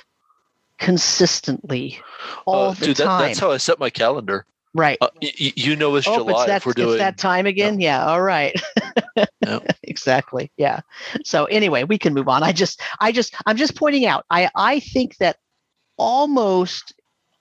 consistently 0.79 1.99
all 2.45 2.69
Uh, 2.69 2.73
the 2.73 2.85
dude, 2.87 2.97
that, 2.97 3.03
time. 3.05 3.21
that's 3.27 3.39
how 3.39 3.51
I 3.51 3.57
set 3.57 3.79
my 3.79 3.89
calendar. 3.89 4.45
right. 4.73 4.97
Uh, 5.01 5.07
y- 5.21 5.31
y- 5.39 5.53
you 5.55 5.75
know, 5.75 5.95
it's 5.95 6.07
oh, 6.07 6.15
July 6.17 6.31
it's 6.33 6.45
that, 6.47 6.57
if 6.57 6.65
we're 6.65 6.73
doing. 6.73 6.89
it's 6.89 6.97
that 6.99 7.17
time 7.17 7.45
again. 7.45 7.79
Yeah. 7.79 8.05
All 8.05 8.21
right. 8.21 8.59
Yep. 9.45 9.77
exactly. 9.83 10.51
Yeah. 10.57 10.79
So 11.23 11.45
anyway, 11.45 11.83
we 11.83 11.97
can 11.97 12.13
move 12.13 12.27
on. 12.29 12.41
I 12.43 12.51
just, 12.53 12.81
I 12.99 13.11
just, 13.11 13.35
I'm 13.45 13.57
just 13.57 13.75
pointing 13.75 14.05
out. 14.05 14.25
I, 14.31 14.49
I 14.55 14.79
think 14.79 15.17
that 15.17 15.37
almost 15.97 16.93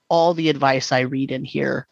all 0.09 0.33
the 0.33 0.49
advice 0.49 0.91
I 0.91 1.01
read 1.01 1.31
in 1.31 1.43
here 1.43 1.87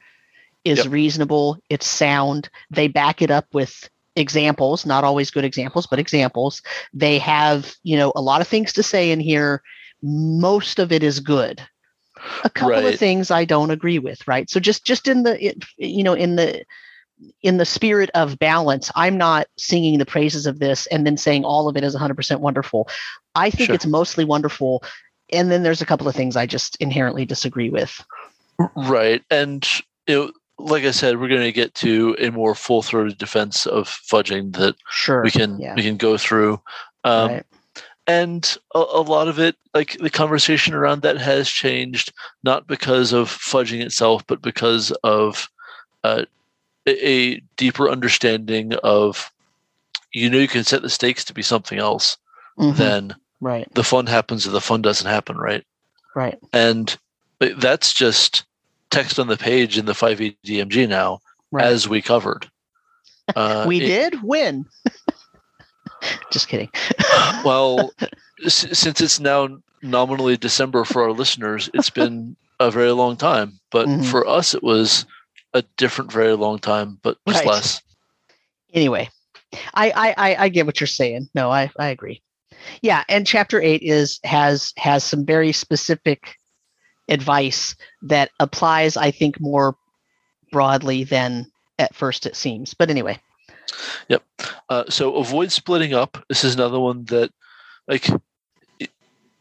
is 0.64 0.86
Yep. 0.86 0.88
reasonable. 0.88 1.58
It's 1.70 1.88
sound. 1.88 2.50
They 2.70 2.88
back 2.88 3.22
it 3.22 3.32
up 3.32 3.48
with 3.54 3.90
examples, 4.16 4.86
not 4.86 5.04
always 5.04 5.32
good 5.32 5.46
examples, 5.46 5.88
but 5.88 6.00
examples. 6.00 6.62
They 6.94 7.18
have, 7.20 7.74
you 7.84 7.98
know, 7.98 8.12
a 8.16 8.22
lot 8.22 8.42
of 8.42 8.48
things 8.48 8.74
to 8.74 8.84
say 8.84 9.12
in 9.12 9.20
here. 9.20 9.62
Most 10.02 10.80
of 10.80 10.92
it 10.92 11.04
is 11.04 11.20
good. 11.20 11.62
A 12.44 12.50
couple 12.50 12.86
Right. 12.86 12.88
of 12.88 12.96
things 12.96 13.32
I 13.32 13.46
don't 13.46 13.72
agree 13.72 14.00
with, 14.00 14.28
right? 14.28 14.50
So 14.50 14.60
just 14.60 14.86
just 14.86 15.08
in 15.08 15.24
the 15.24 15.44
it, 15.44 15.64
you 15.78 16.04
know 16.04 16.14
in 16.14 16.36
the 16.36 16.64
in 17.44 17.58
the 17.58 17.66
spirit 17.66 18.10
of 18.16 18.40
balance, 18.40 18.92
I'm 18.96 19.18
not 19.18 19.48
singing 19.58 19.98
the 20.00 20.06
praises 20.06 20.46
of 20.46 20.60
this 20.60 20.88
and 20.88 21.06
then 21.06 21.18
saying 21.18 21.44
all 21.46 21.68
of 21.70 21.78
it 21.78 21.84
is 21.84 21.94
100% 21.94 22.42
wonderful. 22.42 22.88
I 23.36 23.50
think 23.52 23.72
Sure. 23.72 23.76
it's 23.76 23.86
mostly 23.86 24.26
wonderful. 24.26 24.84
And 25.32 25.52
then 25.52 25.64
there's 25.64 25.82
a 25.82 25.86
couple 25.86 26.08
of 26.08 26.16
things 26.16 26.36
I 26.36 26.46
just 26.46 26.76
inherently 26.78 27.26
disagree 27.26 27.70
with. 27.70 28.04
Right. 28.76 29.24
And 29.32 29.68
know, 30.08 30.32
like 30.60 30.84
I 30.84 30.92
said, 30.92 31.20
we're 31.20 31.28
going 31.30 31.42
to 31.42 31.52
get 31.52 31.74
to 31.76 32.16
a 32.20 32.30
more 32.30 32.54
full-throated 32.54 33.18
defense 33.18 33.66
of 33.66 33.88
fudging 33.88 34.56
that 34.58 34.76
Sure. 34.90 35.24
we 35.24 35.32
can 35.32 35.60
yeah. 35.60 35.74
we 35.76 35.82
can 35.82 35.98
go 35.98 36.18
through. 36.18 36.62
Um, 37.04 37.32
right. 37.32 37.46
and 38.06 38.58
a, 38.76 38.80
a 38.80 39.02
lot 39.02 39.28
of 39.28 39.40
it 39.40 39.56
like 39.74 39.98
the 40.00 40.10
conversation 40.10 40.76
around 40.76 41.02
that 41.02 41.18
has 41.18 41.50
changed 41.50 42.14
not 42.44 42.68
because 42.68 43.12
of 43.12 43.28
fudging 43.30 43.82
itself 43.82 44.24
but 44.28 44.40
because 44.44 44.92
of 45.04 45.50
uh, 46.04 46.26
a, 46.88 47.08
a 47.10 47.42
deeper 47.58 47.90
understanding 47.90 48.74
of 48.84 49.32
you 50.14 50.30
know 50.30 50.38
you 50.38 50.48
can 50.48 50.64
set 50.64 50.84
the 50.84 50.90
stakes 50.92 51.26
to 51.26 51.34
be 51.34 51.42
something 51.42 51.80
else 51.80 52.18
Mhm. 52.60 52.76
then 52.76 53.16
right. 53.42 53.68
the 53.74 53.84
fun 53.84 54.06
happens 54.08 54.48
or 54.48 54.52
the 54.52 54.62
fun 54.62 54.82
doesn't 54.82 55.10
happen 55.10 55.36
right 55.38 55.66
Right. 56.16 56.38
and 56.54 56.98
that's 57.40 57.92
just 57.94 58.44
text 58.90 59.18
on 59.20 59.28
the 59.28 59.38
page 59.38 59.78
in 59.78 59.86
the 59.86 59.94
5e 59.94 60.38
dmg 60.46 60.88
now 60.88 61.20
Right. 61.52 61.66
as 61.66 61.88
we 61.90 62.02
covered 62.02 62.50
uh, 63.36 63.66
we 63.68 63.82
it- 63.82 63.88
did 63.88 64.24
win. 64.24 64.66
just 66.32 66.48
kidding. 66.48 66.70
well, 67.46 67.92
s- 68.46 68.78
since 68.78 69.00
it's 69.00 69.20
now 69.20 69.48
nominally 69.82 70.36
December 70.38 70.84
for 70.84 71.04
our 71.04 71.12
listeners, 71.12 71.70
it's 71.74 71.90
been 72.02 72.36
a 72.60 72.72
very 72.72 72.92
long 72.92 73.16
time. 73.16 73.60
But 73.72 73.88
Mhm. 73.88 74.06
for 74.06 74.28
us, 74.28 74.54
it 74.54 74.64
was 74.64 75.06
a 75.54 75.62
different, 75.78 76.12
very 76.12 76.34
long 76.36 76.60
time, 76.60 77.00
but 77.04 77.18
just 77.28 77.40
Right. 77.46 77.48
less. 77.48 77.82
anyway 78.74 79.10
I, 79.74 79.92
I 79.92 80.16
i 80.18 80.36
i 80.46 80.50
get 80.50 80.66
what 80.66 80.80
you're 80.80 80.88
saying 80.88 81.28
no 81.36 81.52
i 81.52 81.70
i 81.78 81.88
agree 81.90 82.22
yeah 82.82 83.04
and 83.10 83.28
chapter 83.28 83.62
eight 83.62 83.82
is 83.82 84.20
has 84.24 84.74
has 84.78 85.04
some 85.04 85.26
very 85.26 85.52
specific 85.52 86.36
advice 87.10 87.76
that 88.02 88.32
applies 88.40 88.98
i 88.98 89.12
think 89.12 89.40
more 89.40 89.76
broadly 90.52 91.04
than 91.04 91.46
at 91.80 91.96
first 91.96 92.26
it 92.26 92.36
seems 92.36 92.74
but 92.74 92.90
anyway 92.90 93.20
Yep. 94.10 94.24
Uh, 94.70 94.84
so 94.90 95.16
avoid 95.16 95.52
splitting 95.52 95.94
up. 95.94 96.24
This 96.28 96.44
is 96.44 96.56
another 96.56 96.80
one 96.80 97.06
that, 97.06 97.32
like, 97.88 98.10
it, 98.80 98.90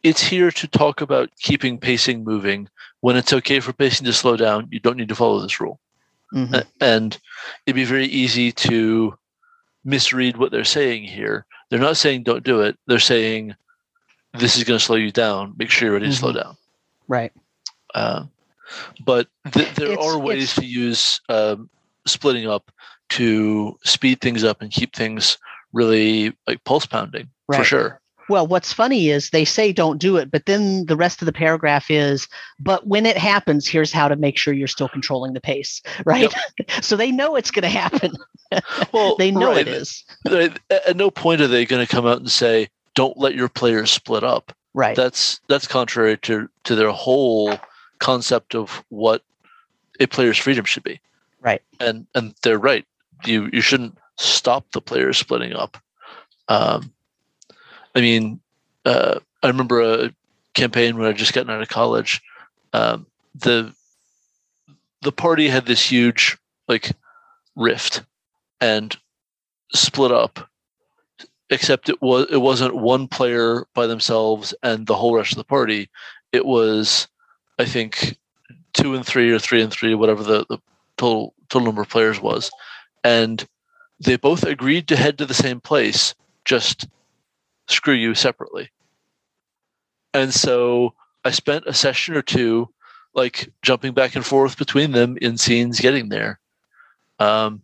it's 0.02 0.22
here 0.22 0.50
to 0.52 0.68
talk 0.68 1.00
about 1.00 1.30
keeping 1.40 1.78
pacing 1.78 2.24
moving. 2.24 2.68
When 3.00 3.16
it's 3.16 3.32
okay 3.32 3.60
for 3.60 3.72
pacing 3.72 4.04
to 4.06 4.12
slow 4.12 4.36
down, 4.36 4.68
you 4.70 4.78
don't 4.78 4.96
need 4.96 5.08
to 5.08 5.14
follow 5.14 5.40
this 5.40 5.60
rule. 5.60 5.80
Mhm. 6.32 6.54
A- 6.54 6.66
and 6.80 7.18
it'd 7.66 7.74
be 7.74 7.84
very 7.84 8.06
easy 8.06 8.52
to 8.52 9.18
misread 9.84 10.36
what 10.36 10.52
they're 10.52 10.64
saying 10.64 11.04
here. 11.04 11.46
They're 11.70 11.78
not 11.80 11.96
saying 11.96 12.24
don't 12.24 12.44
do 12.44 12.60
it. 12.62 12.76
They're 12.86 12.98
saying 12.98 13.54
this 14.34 14.56
is 14.56 14.64
going 14.64 14.78
to 14.78 14.84
slow 14.84 14.96
you 14.96 15.10
down. 15.12 15.54
Make 15.56 15.70
sure 15.70 15.86
you're 15.86 15.94
ready 15.94 16.06
to 16.06 16.12
slow 16.12 16.32
down. 16.32 16.56
right 17.08 17.32
Uh, 17.94 18.24
but 19.04 19.28
th- 19.52 19.74
there 19.74 19.92
It's- 19.92 20.04
are 20.06 20.18
ways 20.18 20.54
to 20.56 20.64
use 20.64 21.20
um, 21.28 21.68
splitting 22.06 22.46
up 22.48 22.70
to 23.10 23.76
speed 23.84 24.20
things 24.20 24.44
up 24.44 24.62
and 24.62 24.70
keep 24.70 24.94
things 24.94 25.38
really 25.72 26.32
like 26.46 26.62
pulse 26.64 26.86
pounding 26.86 27.28
for 27.46 27.64
sure. 27.64 28.00
Well 28.30 28.46
what's 28.46 28.72
funny 28.72 29.10
is 29.10 29.30
they 29.30 29.44
say 29.44 29.72
don't 29.72 29.98
do 29.98 30.16
it 30.16 30.30
but 30.30 30.46
then 30.46 30.86
the 30.86 30.96
rest 30.96 31.20
of 31.20 31.26
the 31.26 31.32
paragraph 31.32 31.90
is 31.90 32.28
but 32.58 32.86
when 32.86 33.04
it 33.04 33.18
happens 33.18 33.68
here's 33.68 33.92
how 33.92 34.08
to 34.08 34.16
make 34.16 34.38
sure 34.38 34.54
you're 34.54 34.66
still 34.68 34.88
controlling 34.88 35.34
the 35.34 35.40
pace 35.40 35.82
right? 36.04 36.32
So 36.80 36.96
they 36.96 37.10
know 37.12 37.36
it's 37.36 37.50
going 37.50 37.62
to 37.62 37.68
happen. 37.68 38.12
Well, 38.92 39.16
they 39.16 39.30
know 39.30 39.52
right, 39.52 39.58
it 39.58 39.68
is 39.68 40.04
At 40.26 40.58
at 40.70 40.96
no 40.96 41.10
point 41.10 41.40
are 41.40 41.46
they 41.46 41.64
going 41.64 41.86
to 41.86 41.92
come 41.92 42.04
out 42.04 42.18
and 42.18 42.28
say, 42.28 42.68
"Don't 42.96 43.16
let 43.16 43.36
your 43.36 43.48
players 43.48 43.92
split 43.92 44.24
up." 44.24 44.52
right. 44.74 44.96
That's 44.96 45.40
that's 45.48 45.68
contrary 45.68 46.16
to 46.18 46.48
to 46.64 46.74
their 46.74 46.90
whole 46.90 47.56
concept 48.00 48.56
of 48.56 48.84
what 48.88 49.22
a 50.00 50.06
player's 50.06 50.38
freedom 50.38 50.64
should 50.64 50.82
be. 50.82 51.00
Right. 51.40 51.62
and 51.78 52.06
and 52.16 52.34
they're 52.42 52.58
right. 52.58 52.84
You 53.24 53.50
you 53.52 53.60
shouldn't 53.60 53.96
stop 54.16 54.64
the 54.72 54.80
players 54.80 55.16
splitting 55.16 55.52
up. 55.52 55.76
Um 56.48 56.92
i 57.94 58.00
mean 58.00 58.40
uh 58.84 59.18
i 59.42 59.46
remember 59.46 59.80
a 59.80 60.14
campaign 60.54 60.96
when 60.96 61.06
i 61.06 61.12
just 61.12 61.32
gotten 61.32 61.50
out 61.50 61.62
of 61.62 61.68
college 61.68 62.20
um 62.72 63.06
the 63.34 63.72
the 65.02 65.12
party 65.12 65.48
had 65.48 65.66
this 65.66 65.90
huge 65.90 66.36
like 66.68 66.92
rift 67.56 68.02
and 68.60 68.96
split 69.72 70.12
up 70.12 70.50
except 71.50 71.88
it 71.88 72.00
was 72.00 72.26
it 72.30 72.40
wasn't 72.40 72.74
one 72.74 73.08
player 73.08 73.66
by 73.74 73.86
themselves 73.86 74.54
and 74.62 74.86
the 74.86 74.94
whole 74.94 75.14
rest 75.14 75.32
of 75.32 75.38
the 75.38 75.44
party. 75.44 75.90
It 76.32 76.46
was, 76.46 77.08
I 77.58 77.64
think, 77.64 78.16
two 78.72 78.94
and 78.94 79.04
three 79.04 79.30
or 79.30 79.38
three 79.38 79.60
and 79.60 79.72
three, 79.72 79.94
whatever 79.94 80.22
the, 80.22 80.46
the 80.48 80.58
total 80.96 81.34
total 81.48 81.66
number 81.66 81.82
of 81.82 81.88
players 81.88 82.20
was, 82.20 82.50
and 83.04 83.44
they 83.98 84.16
both 84.16 84.44
agreed 84.44 84.88
to 84.88 84.96
head 84.96 85.18
to 85.18 85.26
the 85.26 85.34
same 85.34 85.60
place. 85.60 86.14
Just 86.44 86.88
screw 87.70 87.94
you 87.94 88.14
separately. 88.14 88.70
And 90.12 90.34
so 90.34 90.94
I 91.24 91.30
spent 91.30 91.64
a 91.66 91.74
session 91.74 92.16
or 92.16 92.22
two, 92.22 92.68
like 93.14 93.50
jumping 93.62 93.92
back 93.92 94.16
and 94.16 94.26
forth 94.26 94.58
between 94.58 94.92
them 94.92 95.16
in 95.20 95.38
scenes 95.38 95.80
getting 95.80 96.08
there. 96.08 96.38
Um, 97.18 97.62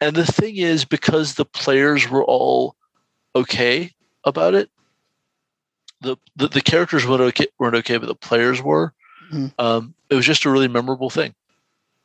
and 0.00 0.14
the 0.14 0.26
thing 0.26 0.56
is, 0.56 0.84
because 0.84 1.34
the 1.34 1.44
players 1.44 2.08
were 2.08 2.24
all 2.24 2.76
okay 3.34 3.92
about 4.24 4.54
it. 4.54 4.70
The 6.00 6.16
the, 6.36 6.48
the 6.48 6.60
characters 6.60 7.06
weren't 7.06 7.20
okay, 7.20 7.46
weren't 7.58 7.74
okay, 7.76 7.96
but 7.98 8.06
the 8.06 8.14
players 8.14 8.62
were. 8.62 8.92
Mhm. 9.32 9.52
Um, 9.58 9.94
it 10.08 10.14
was 10.14 10.24
just 10.24 10.44
a 10.44 10.50
really 10.50 10.68
memorable 10.68 11.10
thing. 11.10 11.34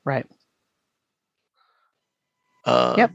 right 0.04 0.26
Um, 2.65 2.98
Yep. 2.98 3.12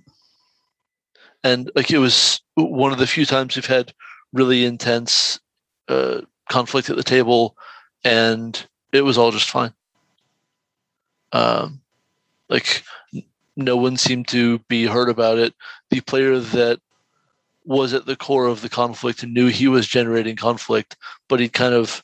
And 1.44 1.70
like 1.74 1.90
it 1.90 1.98
was 1.98 2.40
one 2.54 2.92
of 2.92 2.98
the 2.98 3.06
few 3.06 3.24
times 3.26 3.54
we've 3.54 3.66
had 3.66 3.92
really 4.32 4.64
intense 4.64 5.40
uh, 5.88 6.20
conflict 6.50 6.90
at 6.90 6.96
the 6.96 7.02
table, 7.02 7.56
and 8.04 8.66
it 8.92 9.02
was 9.02 9.18
all 9.18 9.30
just 9.30 9.50
fine. 9.50 9.72
Um, 11.32 11.80
like 12.48 12.82
no 13.56 13.76
one 13.76 13.96
seemed 13.96 14.28
to 14.28 14.58
be 14.60 14.84
hurt 14.86 15.08
about 15.10 15.38
it. 15.38 15.54
The 15.90 16.00
player 16.00 16.38
that 16.38 16.80
was 17.64 17.92
at 17.92 18.06
the 18.06 18.16
core 18.16 18.46
of 18.46 18.62
the 18.62 18.68
conflict 18.68 19.22
and 19.22 19.34
knew 19.34 19.48
he 19.48 19.68
was 19.68 19.86
generating 19.86 20.36
conflict, 20.36 20.96
but 21.28 21.40
he 21.40 21.48
kind 21.48 21.74
of 21.74 22.02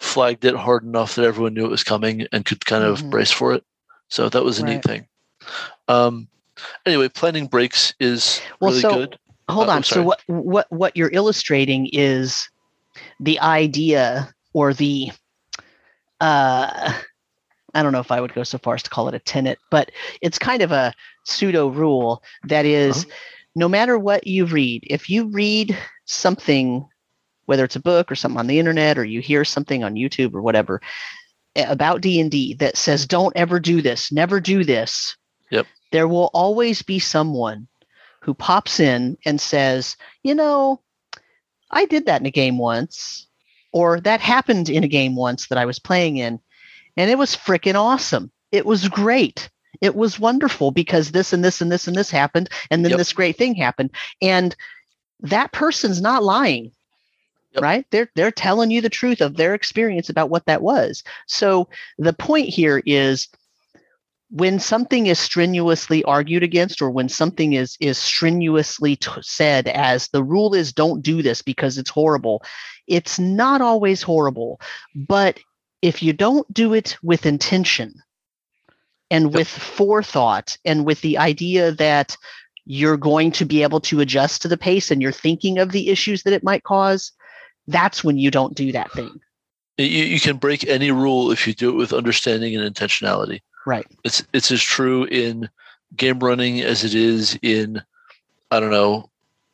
flagged 0.00 0.44
it 0.44 0.56
hard 0.56 0.82
enough 0.82 1.14
that 1.14 1.24
everyone 1.24 1.54
knew 1.54 1.64
it 1.64 1.70
was 1.70 1.84
coming 1.84 2.26
and 2.32 2.44
could 2.44 2.64
kind 2.66 2.82
of 2.82 3.00
Mhm. 3.00 3.10
brace 3.10 3.30
for 3.30 3.54
it. 3.54 3.64
So 4.08 4.28
that 4.28 4.42
was 4.44 4.58
a 4.58 4.64
Right. 4.64 4.74
neat 4.74 4.82
thing. 4.84 5.06
Um, 5.86 6.28
anyway, 6.84 7.08
planning 7.08 7.46
breaks 7.46 7.94
is 8.00 8.40
Well, 8.58 8.70
really 8.70 8.82
so- 8.82 8.94
good. 8.94 9.18
Hold 9.48 9.68
Uh, 9.68 9.72
on. 9.72 9.82
So 9.82 10.02
what 10.02 10.22
what 10.26 10.66
what 10.70 10.96
you're 10.96 11.10
illustrating 11.12 11.88
is 11.92 12.48
the 13.20 13.38
idea 13.40 14.32
or 14.52 14.72
the 14.74 15.10
uh 16.20 16.92
I 17.76 17.82
don't 17.82 17.92
know 17.92 18.00
if 18.00 18.12
I 18.12 18.20
would 18.20 18.34
go 18.34 18.44
so 18.44 18.58
far 18.58 18.74
as 18.74 18.82
to 18.84 18.90
call 18.90 19.08
it 19.08 19.14
a 19.14 19.18
tenet, 19.18 19.58
but 19.70 19.90
it's 20.22 20.38
kind 20.38 20.62
of 20.62 20.70
a 20.70 20.94
pseudo 21.24 21.68
rule 21.68 22.22
that 22.44 22.64
is 22.64 23.04
Uh-huh. 23.04 23.14
no 23.56 23.68
matter 23.68 23.98
what 23.98 24.26
you 24.26 24.46
read, 24.46 24.84
if 24.88 25.10
you 25.10 25.26
read 25.28 25.76
something 26.04 26.86
whether 27.46 27.64
it's 27.64 27.76
a 27.76 27.80
book 27.80 28.10
or 28.10 28.14
something 28.14 28.38
on 28.38 28.46
the 28.46 28.58
internet 28.58 28.96
or 28.96 29.04
you 29.04 29.20
hear 29.20 29.44
something 29.44 29.84
on 29.84 29.96
YouTube 29.96 30.32
or 30.34 30.40
whatever 30.40 30.80
about 31.56 32.00
D&D 32.00 32.54
that 32.54 32.74
says 32.76 33.06
don't 33.06 33.36
ever 33.36 33.60
do 33.60 33.82
this, 33.82 34.10
never 34.10 34.40
do 34.40 34.64
this. 34.64 35.14
Yep. 35.50 35.66
There 35.92 36.08
will 36.08 36.30
always 36.32 36.80
be 36.80 36.98
someone 36.98 37.68
who 38.24 38.34
pops 38.34 38.80
in 38.80 39.18
and 39.24 39.40
says, 39.40 39.96
"You 40.22 40.34
know, 40.34 40.80
I 41.70 41.84
did 41.84 42.06
that 42.06 42.20
in 42.20 42.26
a 42.26 42.30
game 42.30 42.58
once 42.58 43.26
or 43.72 44.00
that 44.00 44.20
happened 44.20 44.68
in 44.68 44.84
a 44.84 44.88
game 44.88 45.14
once 45.16 45.48
that 45.48 45.58
I 45.58 45.66
was 45.66 45.78
playing 45.78 46.16
in 46.16 46.40
and 46.96 47.10
it 47.10 47.18
was 47.18 47.36
freaking 47.36 47.74
awesome. 47.74 48.30
It 48.52 48.64
was 48.64 48.88
great. 48.88 49.50
It 49.80 49.94
was 49.96 50.20
wonderful 50.20 50.70
because 50.70 51.10
this 51.10 51.32
and 51.32 51.44
this 51.44 51.60
and 51.60 51.70
this 51.70 51.86
and 51.88 51.96
this 51.96 52.10
happened 52.10 52.48
and 52.70 52.84
then 52.84 52.90
Yep. 52.90 52.98
this 52.98 53.12
great 53.12 53.36
thing 53.36 53.54
happened." 53.54 53.90
And 54.22 54.56
that 55.20 55.52
person's 55.52 56.00
not 56.00 56.22
lying 56.24 56.72
Yep. 57.52 57.62
right 57.62 57.86
they're 57.90 58.10
they're 58.16 58.32
telling 58.32 58.70
you 58.70 58.80
the 58.80 58.90
truth 58.90 59.20
of 59.20 59.36
their 59.36 59.54
experience 59.54 60.08
about 60.08 60.28
what 60.28 60.44
that 60.46 60.60
was 60.60 61.04
so 61.26 61.68
the 61.98 62.12
point 62.12 62.48
here 62.48 62.82
is 62.84 63.28
when 64.30 64.58
something 64.58 65.06
is 65.06 65.18
strenuously 65.18 66.02
argued 66.04 66.42
against 66.42 66.80
or 66.80 66.90
when 66.90 67.08
something 67.08 67.52
is 67.52 67.76
is 67.80 67.98
strenuously 67.98 68.96
t- 68.96 69.10
said 69.20 69.68
as 69.68 70.08
the 70.08 70.24
rule 70.24 70.54
is 70.54 70.72
don't 70.72 71.02
do 71.02 71.22
this 71.22 71.42
because 71.42 71.78
it's 71.78 71.90
horrible 71.90 72.42
it's 72.86 73.18
not 73.18 73.60
always 73.60 74.02
horrible 74.02 74.60
but 74.94 75.38
if 75.82 76.02
you 76.02 76.12
don't 76.12 76.52
do 76.52 76.72
it 76.72 76.96
with 77.02 77.26
intention 77.26 77.94
and 79.10 79.34
with 79.34 79.48
forethought 79.48 80.56
and 80.64 80.86
with 80.86 81.00
the 81.02 81.18
idea 81.18 81.72
that 81.72 82.16
you're 82.64 82.96
going 82.96 83.30
to 83.30 83.44
be 83.44 83.62
able 83.62 83.80
to 83.80 84.00
adjust 84.00 84.40
to 84.40 84.48
the 84.48 84.56
pace 84.56 84.90
and 84.90 85.02
you're 85.02 85.12
thinking 85.12 85.58
of 85.58 85.72
the 85.72 85.90
issues 85.90 86.22
that 86.22 86.32
it 86.32 86.42
might 86.42 86.62
cause 86.64 87.12
that's 87.66 88.02
when 88.02 88.16
you 88.16 88.30
don't 88.30 88.54
do 88.54 88.72
that 88.72 88.90
thing 88.92 89.20
You, 89.76 89.86
you 89.86 90.20
can 90.20 90.38
break 90.38 90.66
any 90.66 90.90
rule 90.90 91.30
if 91.30 91.46
you 91.46 91.52
do 91.52 91.68
it 91.68 91.76
with 91.76 91.92
understanding 91.92 92.56
and 92.56 92.74
intentionality. 92.74 93.40
Right 93.66 93.86
It's 94.04 94.22
it's 94.32 94.50
as 94.50 94.62
true 94.62 95.04
in 95.04 95.48
game 95.96 96.18
running 96.18 96.60
as 96.60 96.84
it 96.84 96.94
is 96.94 97.38
in 97.42 97.82
I 98.50 98.60
don't 98.60 98.70
know 98.70 99.10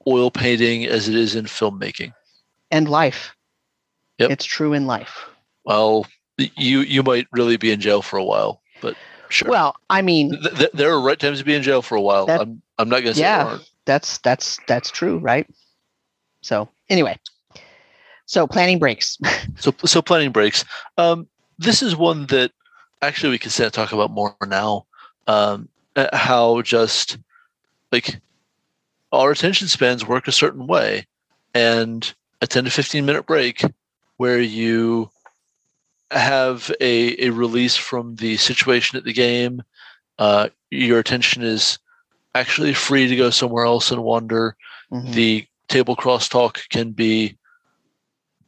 oil 0.08 0.30
painting 0.30 0.86
as 0.86 1.08
it 1.08 1.14
is 1.14 1.34
in 1.34 1.44
filmmaking. 1.44 2.12
and 2.70 2.88
life 2.88 3.34
Yep. 4.18 4.30
it's 4.30 4.44
true 4.44 4.72
in 4.74 4.86
life 4.86 5.26
Well, 5.64 6.06
you 6.38 6.80
you 6.80 7.02
might 7.02 7.26
really 7.32 7.56
be 7.56 7.70
in 7.70 7.80
jail 7.80 8.02
for 8.02 8.18
a 8.18 8.24
while, 8.24 8.60
but 8.82 8.96
sure. 9.28 9.48
well 9.50 9.76
i 9.90 10.02
mean 10.02 10.30
Th- 10.30 10.54
th- 10.56 10.70
there 10.74 10.90
are 10.92 11.00
right 11.00 11.18
times 11.18 11.38
to 11.38 11.44
be 11.44 11.54
in 11.54 11.62
jail 11.62 11.82
for 11.82 11.94
a 11.96 12.00
while. 12.02 12.26
That- 12.26 12.40
I'm 12.40 12.62
I'm 12.78 12.88
not 12.88 13.00
gonna 13.00 13.14
say 13.14 13.20
Yeah. 13.22 13.58
that's 13.86 14.18
that's 14.18 14.58
that's 14.66 14.90
true 14.90 15.18
right 15.18 15.46
so 16.42 16.68
anyway 16.88 17.18
so 18.26 18.46
planning 18.46 18.78
breaks 18.78 19.18
So 19.58 19.74
so 19.84 20.00
planning 20.00 20.32
breaks. 20.32 20.64
Um, 20.96 21.26
this 21.58 21.82
is 21.82 21.94
one 21.96 22.26
that 22.26 22.52
actually 23.02 23.30
we 23.30 23.38
can 23.38 23.50
sit 23.50 23.64
and 23.64 23.72
talk 23.72 23.92
about 23.92 24.10
more 24.10 24.36
now. 24.46 24.86
Um, 25.26 25.68
how 26.12 26.62
just 26.62 27.18
like 27.92 28.20
our 29.12 29.30
attention 29.32 29.68
spans 29.68 30.06
work 30.06 30.28
a 30.28 30.32
certain 30.32 30.66
way, 30.66 31.06
and 31.54 32.12
a 32.40 32.46
ten 32.46 32.64
to 32.64 32.70
fifteen 32.70 33.04
minute 33.06 33.26
break 33.26 33.62
where 34.16 34.40
you 34.40 35.10
have 36.10 36.70
a, 36.80 37.24
a 37.26 37.30
release 37.30 37.76
from 37.76 38.16
the 38.16 38.36
situation 38.36 38.96
at 38.98 39.04
the 39.04 39.12
game. 39.12 39.62
Uh, 40.18 40.48
your 40.70 40.98
attention 40.98 41.42
is 41.42 41.78
actually 42.34 42.74
free 42.74 43.06
to 43.08 43.16
go 43.16 43.30
somewhere 43.30 43.64
else 43.64 43.90
and 43.90 44.02
wander 44.02 44.56
Mhm. 44.92 45.12
the 45.14 45.46
table 45.68 45.94
crosstalk 45.94 46.68
can 46.68 46.90
be 46.90 47.36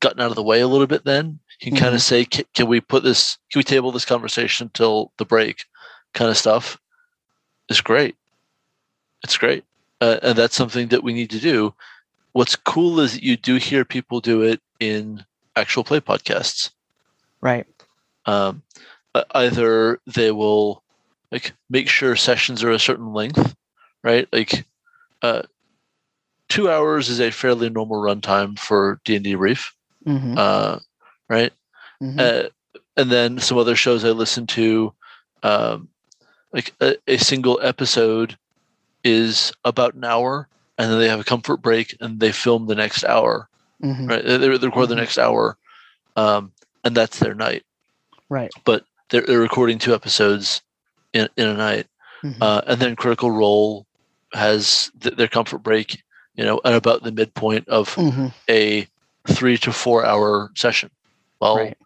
gotten 0.00 0.20
out 0.20 0.30
of 0.30 0.34
the 0.34 0.42
way 0.42 0.60
a 0.60 0.66
little 0.66 0.88
bit 0.88 1.04
then 1.04 1.38
you 1.62 1.70
can 1.70 1.80
kind 1.80 1.94
of 1.94 2.02
say 2.02 2.24
can, 2.24 2.44
can 2.54 2.66
we 2.66 2.80
put 2.80 3.02
this 3.02 3.38
can 3.50 3.60
we 3.60 3.64
table 3.64 3.92
this 3.92 4.04
conversation 4.04 4.66
until 4.66 5.12
the 5.18 5.24
break? 5.24 5.64
Kind 6.14 6.30
of 6.30 6.36
stuff. 6.36 6.78
Is 7.68 7.80
great. 7.80 8.16
It's 9.22 9.38
great. 9.38 9.64
Uh, 10.00 10.18
and 10.22 10.36
that's 10.36 10.56
something 10.56 10.88
that 10.88 11.04
we 11.04 11.12
need 11.12 11.30
to 11.30 11.38
do. 11.38 11.72
What's 12.32 12.56
cool 12.56 13.00
is 13.00 13.14
that 13.14 13.22
you 13.22 13.36
do 13.36 13.56
hear 13.56 13.84
people 13.84 14.20
do 14.20 14.42
it 14.42 14.60
in 14.80 15.24
actual 15.54 15.84
play 15.84 16.00
podcasts. 16.00 16.70
Right. 17.40 17.66
Um, 18.26 18.62
either 19.32 20.00
they 20.06 20.32
will 20.32 20.82
like 21.30 21.52
make 21.70 21.88
sure 21.88 22.16
sessions 22.16 22.64
are 22.64 22.70
a 22.70 22.78
certain 22.78 23.12
length 23.12 23.54
right? 24.02 24.28
Like 24.32 24.64
uh, 25.22 25.42
two 26.48 26.70
hours 26.70 27.08
is 27.08 27.20
a 27.20 27.30
fairly 27.30 27.70
normal 27.70 28.02
runtime 28.02 28.58
for 28.58 29.00
d&d 29.04 29.34
reef. 29.34 29.74
Mhm. 30.06 30.36
uh, 30.36 30.80
right 31.32 31.52
Mhm. 32.02 32.20
uh, 32.20 32.48
and 32.96 33.10
then 33.10 33.38
some 33.38 33.58
other 33.58 33.74
shows 33.76 34.04
i 34.04 34.10
listen 34.10 34.46
to 34.46 34.92
um, 35.42 35.88
like 36.52 36.74
a, 36.80 36.96
a 37.08 37.16
single 37.16 37.58
episode 37.62 38.36
is 39.02 39.52
about 39.64 39.94
an 39.94 40.04
hour 40.04 40.48
and 40.78 40.90
then 40.90 40.98
they 40.98 41.08
have 41.08 41.20
a 41.20 41.24
comfort 41.24 41.58
break 41.58 41.96
and 42.00 42.20
they 42.20 42.32
film 42.32 42.66
the 42.66 42.74
next 42.84 43.04
hour 43.04 43.48
Mhm. 43.82 44.08
right 44.08 44.24
they, 44.24 44.36
they 44.38 44.48
record 44.48 44.88
the 44.88 44.94
Mhm. 44.94 44.98
next 45.04 45.18
hour 45.18 45.56
um, 46.16 46.52
and 46.84 46.94
that's 46.96 47.18
their 47.18 47.34
night 47.34 47.64
right 48.28 48.50
they're, 49.10 49.22
they're 49.26 49.38
recording 49.40 49.78
two 49.78 49.94
episodes 49.94 50.62
in, 51.12 51.28
in 51.36 51.46
a 51.48 51.54
night 51.54 51.86
Mhm. 52.22 52.36
uh, 52.40 52.62
and 52.66 52.80
then 52.80 52.96
critical 52.96 53.30
role 53.30 53.86
has 54.32 54.90
th- 55.00 55.16
their 55.16 55.28
comfort 55.28 55.58
break 55.58 56.02
you 56.34 56.44
know 56.44 56.60
at 56.64 56.74
about 56.74 57.02
the 57.02 57.12
midpoint 57.12 57.68
of 57.68 57.94
Mhm. 57.96 58.32
a 58.48 58.86
three 59.28 59.58
to 59.58 59.70
four 59.72 60.04
hour 60.04 60.50
session 60.56 60.90
well 61.42 61.56
right. 61.56 61.76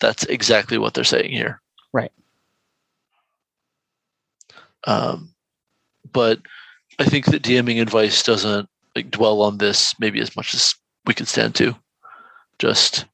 that's 0.00 0.24
exactly 0.24 0.78
what 0.78 0.94
they're 0.94 1.04
saying 1.04 1.30
here. 1.32 1.60
Right. 1.92 2.12
um, 4.86 5.34
but 6.12 6.40
i 6.98 7.04
think 7.04 7.26
that 7.26 7.42
dming 7.42 7.80
advice 7.80 8.22
doesn't 8.22 8.68
like 8.94 9.10
dwell 9.10 9.42
on 9.42 9.58
this 9.58 9.98
maybe 9.98 10.20
as 10.20 10.36
much 10.36 10.54
as 10.54 10.74
we 11.06 11.14
could 11.14 11.28
stand 11.28 11.54
to. 11.56 11.74
Just 12.58 13.06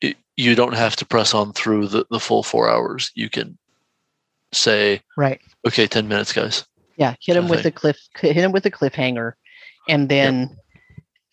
it, 0.00 0.16
you 0.36 0.54
don't 0.54 0.74
have 0.74 0.96
to 0.96 1.06
press 1.06 1.34
on 1.34 1.52
through 1.52 1.88
the, 1.88 2.06
the 2.10 2.20
full 2.20 2.42
four 2.42 2.68
hours. 2.68 3.10
You 3.14 3.30
can 3.30 3.58
say 4.52 5.02
right. 5.16 5.40
Okay 5.66 5.86
10 5.86 6.08
minutes 6.08 6.32
guys. 6.32 6.64
Yeah 6.96 7.14
hit 7.20 7.36
him 7.36 7.48
with 7.48 7.64
a 7.64 7.70
cliff 7.70 7.98
hit 8.20 8.36
him 8.36 8.52
with 8.52 8.66
a 8.66 8.70
cliffhanger 8.70 9.32
and 9.88 10.08
then 10.08 10.56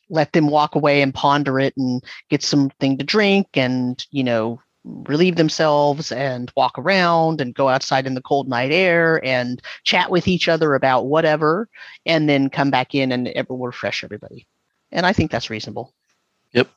let 0.09 0.33
them 0.33 0.47
walk 0.47 0.75
away 0.75 1.01
and 1.01 1.13
ponder 1.13 1.59
it 1.59 1.73
and 1.77 2.03
get 2.29 2.43
something 2.43 2.97
to 2.97 3.03
drink 3.03 3.47
and 3.53 4.05
you 4.11 4.23
know 4.23 4.59
relieve 4.83 5.35
themselves 5.35 6.11
and 6.11 6.51
walk 6.55 6.77
around 6.77 7.41
and 7.41 7.53
go 7.53 7.67
outside 7.69 8.07
in 8.07 8.13
the 8.15 8.21
cold 8.21 8.47
night 8.47 8.71
air 8.71 9.23
and 9.25 9.61
chat 9.83 10.09
with 10.09 10.27
each 10.27 10.47
other 10.47 10.73
about 10.73 11.05
whatever 11.05 11.67
and 12.05 12.29
then 12.29 12.49
come 12.49 12.71
back 12.71 12.95
in 12.95 13.11
and 13.11 13.27
it 13.27 13.49
will 13.49 13.59
refresh 13.59 14.03
everybody. 14.03 14.47
And 14.91 15.05
i 15.05 15.13
think 15.13 15.31
that's 15.31 15.49
reasonable. 15.49 15.93
Yep. 16.53 16.69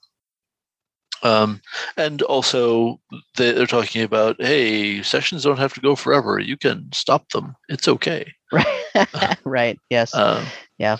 um, 1.23 1.62
and 1.97 2.21
also 2.23 3.01
they, 3.37 3.53
they're 3.53 3.66
talking 3.66 4.03
about 4.03 4.37
hey 4.40 5.03
sessions 5.03 5.45
don't 5.45 5.59
have 5.59 5.73
to 5.75 5.81
go 5.81 5.95
forever. 5.95 6.38
You 6.38 6.57
can 6.57 6.90
stop 6.92 7.31
them. 7.31 7.55
It's 7.68 7.88
okay. 7.88 8.33
Right. 8.51 8.66
Right 9.45 9.79
yes. 9.88 10.14
Um, 10.14 10.45
Yeah. 10.77 10.99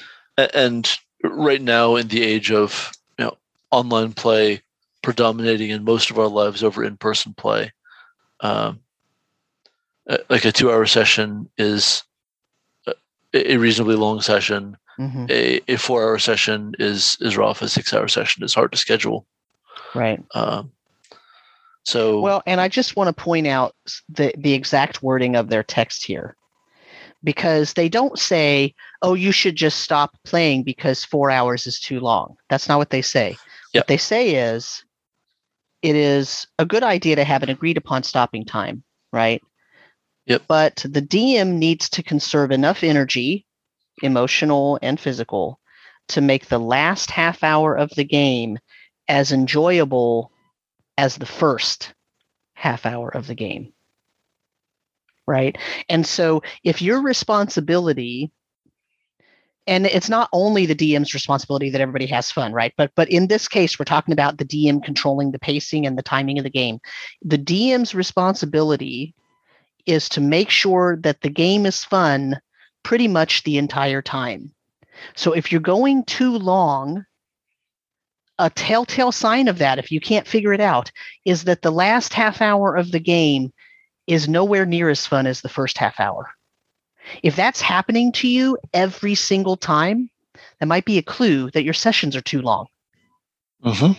And 0.55 0.91
right 1.23 1.63
now, 1.63 1.97
in 1.97 2.09
the 2.09 2.23
age 2.23 2.51
of 2.51 2.93
you 3.19 3.25
know 3.25 3.37
online 3.71 4.13
play 4.13 4.63
predominating 5.03 5.71
in 5.71 5.85
most 5.85 6.11
of 6.11 6.19
our 6.19 6.29
lives 6.29 6.63
over 6.63 6.85
in-person 6.85 7.35
play, 7.35 7.73
um, 8.41 8.81
like 10.29 10.45
a 10.45 10.53
two-hour 10.53 10.87
session 10.87 11.49
is 11.59 12.05
a, 13.35 13.57
reasonably 13.57 13.97
long 13.97 14.21
session. 14.21 14.77
Mhm. 14.99 15.31
A, 15.31 15.61
a 15.73 15.77
four-hour 15.77 16.19
session 16.19 16.75
is 16.79 17.17
is 17.21 17.37
rough. 17.37 17.63
A 17.63 17.69
six-hour 17.69 18.09
session 18.09 18.45
is 18.45 18.55
hard 18.55 18.73
to 18.73 18.79
schedule. 18.79 19.27
right 19.95 20.23
Um, 20.35 20.71
so 21.85 22.21
Well, 22.21 22.43
and 22.47 22.61
I 22.61 22.69
just 22.69 22.95
want 22.95 23.09
to 23.09 23.23
point 23.25 23.47
out 23.47 23.75
the 24.09 24.33
the 24.37 24.53
exact 24.53 25.03
wording 25.03 25.35
of 25.35 25.49
their 25.49 25.63
text 25.63 26.05
here. 26.07 26.37
because 27.25 27.75
they 27.75 27.89
don't 27.89 28.19
say, 28.19 28.75
"Oh, 29.03 29.15
you 29.15 29.33
should 29.33 29.57
just 29.57 29.81
stop 29.81 30.17
playing 30.25 30.63
because 30.63 31.05
4 31.05 31.31
hours 31.31 31.67
is 31.67 31.81
too 31.81 32.01
long." 32.01 32.37
That's 32.49 32.69
not 32.69 32.79
what 32.79 32.91
they 32.91 33.03
say. 33.03 33.37
Yep. 33.75 33.83
What 33.83 33.89
they 33.89 33.97
say 33.97 34.35
is 34.35 34.85
it 35.83 35.97
is 35.97 36.47
a 36.59 36.65
good 36.65 36.83
idea 36.83 37.17
to 37.17 37.25
have 37.25 37.43
an 37.43 37.51
agreed 37.51 37.77
upon 37.77 38.05
stopping 38.05 38.45
time, 38.45 38.85
right? 39.13 39.43
Yep. 40.27 40.43
But 40.47 40.87
the 40.89 41.03
DM 41.03 41.59
needs 41.59 41.89
to 41.91 42.03
conserve 42.03 42.53
enough 42.53 42.85
energy, 42.85 43.45
emotional 44.03 44.79
and 44.81 45.01
physical, 45.01 45.59
to 46.09 46.21
make 46.21 46.47
the 46.47 46.61
last 46.61 47.11
half 47.11 47.43
hour 47.43 47.75
of 47.75 47.91
the 47.97 48.05
game 48.05 48.59
as 49.09 49.33
enjoyable 49.33 50.31
as 50.97 51.17
the 51.17 51.27
first 51.27 51.93
half 52.55 52.87
hour 52.87 53.09
of 53.09 53.27
the 53.27 53.35
game. 53.35 53.73
Right. 55.27 55.59
And 55.89 56.07
so 56.07 56.43
if 56.63 56.81
your 56.81 57.03
responsibility 57.03 58.31
and 59.67 59.87
it's 59.87 60.09
not 60.09 60.29
only 60.33 60.67
the 60.67 60.75
DM's 60.75 61.15
responsibility 61.15 61.71
that 61.71 61.81
everybody 61.81 62.07
has 62.07 62.31
fun, 62.31 62.53
right? 62.53 62.73
But 62.77 62.91
but 62.97 63.09
in 63.09 63.29
this 63.29 63.49
case, 63.49 63.79
we're 63.79 63.85
talking 63.85 64.13
about 64.13 64.39
the 64.39 64.45
DM 64.45 64.83
controlling 64.83 65.31
the 65.31 65.39
pacing 65.39 65.87
and 65.87 65.97
the 65.97 66.03
timing 66.03 66.39
of 66.39 66.45
the 66.45 66.51
game. 66.51 66.81
The 67.23 67.39
DM's 67.39 67.95
responsibility 67.95 69.15
is 69.87 70.09
to 70.11 70.21
make 70.21 70.51
sure 70.51 70.97
that 71.03 71.21
the 71.21 71.31
game 71.31 71.67
is 71.67 71.85
fun 71.85 72.41
pretty 72.83 73.09
much 73.09 73.43
the 73.43 73.59
entire 73.59 74.03
time. 74.03 74.53
So 75.15 75.33
if 75.33 75.51
you're 75.51 75.61
going 75.61 76.05
too 76.05 76.33
long, 76.33 77.05
a 78.39 78.51
telltale 78.51 79.13
sign 79.13 79.49
of 79.49 79.59
that, 79.59 79.79
if 79.79 79.93
you 79.93 80.01
can't 80.01 80.27
figure 80.27 80.53
it 80.53 80.61
out, 80.61 80.91
is 81.25 81.45
that 81.45 81.63
the 81.63 81.71
last 81.71 82.13
half 82.13 82.41
hour 82.41 82.77
of 82.77 82.91
the 82.91 83.01
game 83.01 83.53
is 84.07 84.29
nowhere 84.29 84.67
near 84.67 84.89
as 84.89 85.07
fun 85.07 85.27
as 85.27 85.41
the 85.41 85.49
first 85.49 85.79
half 85.79 86.01
hour. 86.01 86.31
If 87.23 87.37
that's 87.37 87.61
happening 87.61 88.13
to 88.13 88.29
you 88.29 88.59
every 88.73 89.15
single 89.15 89.57
time, 89.57 90.11
that 90.59 90.67
might 90.67 90.85
be 90.85 90.99
a 90.99 91.03
clue 91.03 91.51
that 91.51 91.65
your 91.65 91.75
sessions 91.75 92.17
are 92.17 92.21
too 92.21 92.43
long. 92.43 92.67
Mm-hmm. 93.65 93.93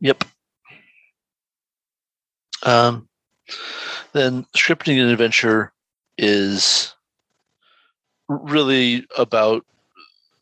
Yep. 0.00 0.24
Um, 2.62 3.08
then 4.12 4.46
scripting 4.56 5.00
an 5.02 5.08
adventure 5.08 5.72
is 6.18 6.94
really 8.28 9.06
about 9.16 9.64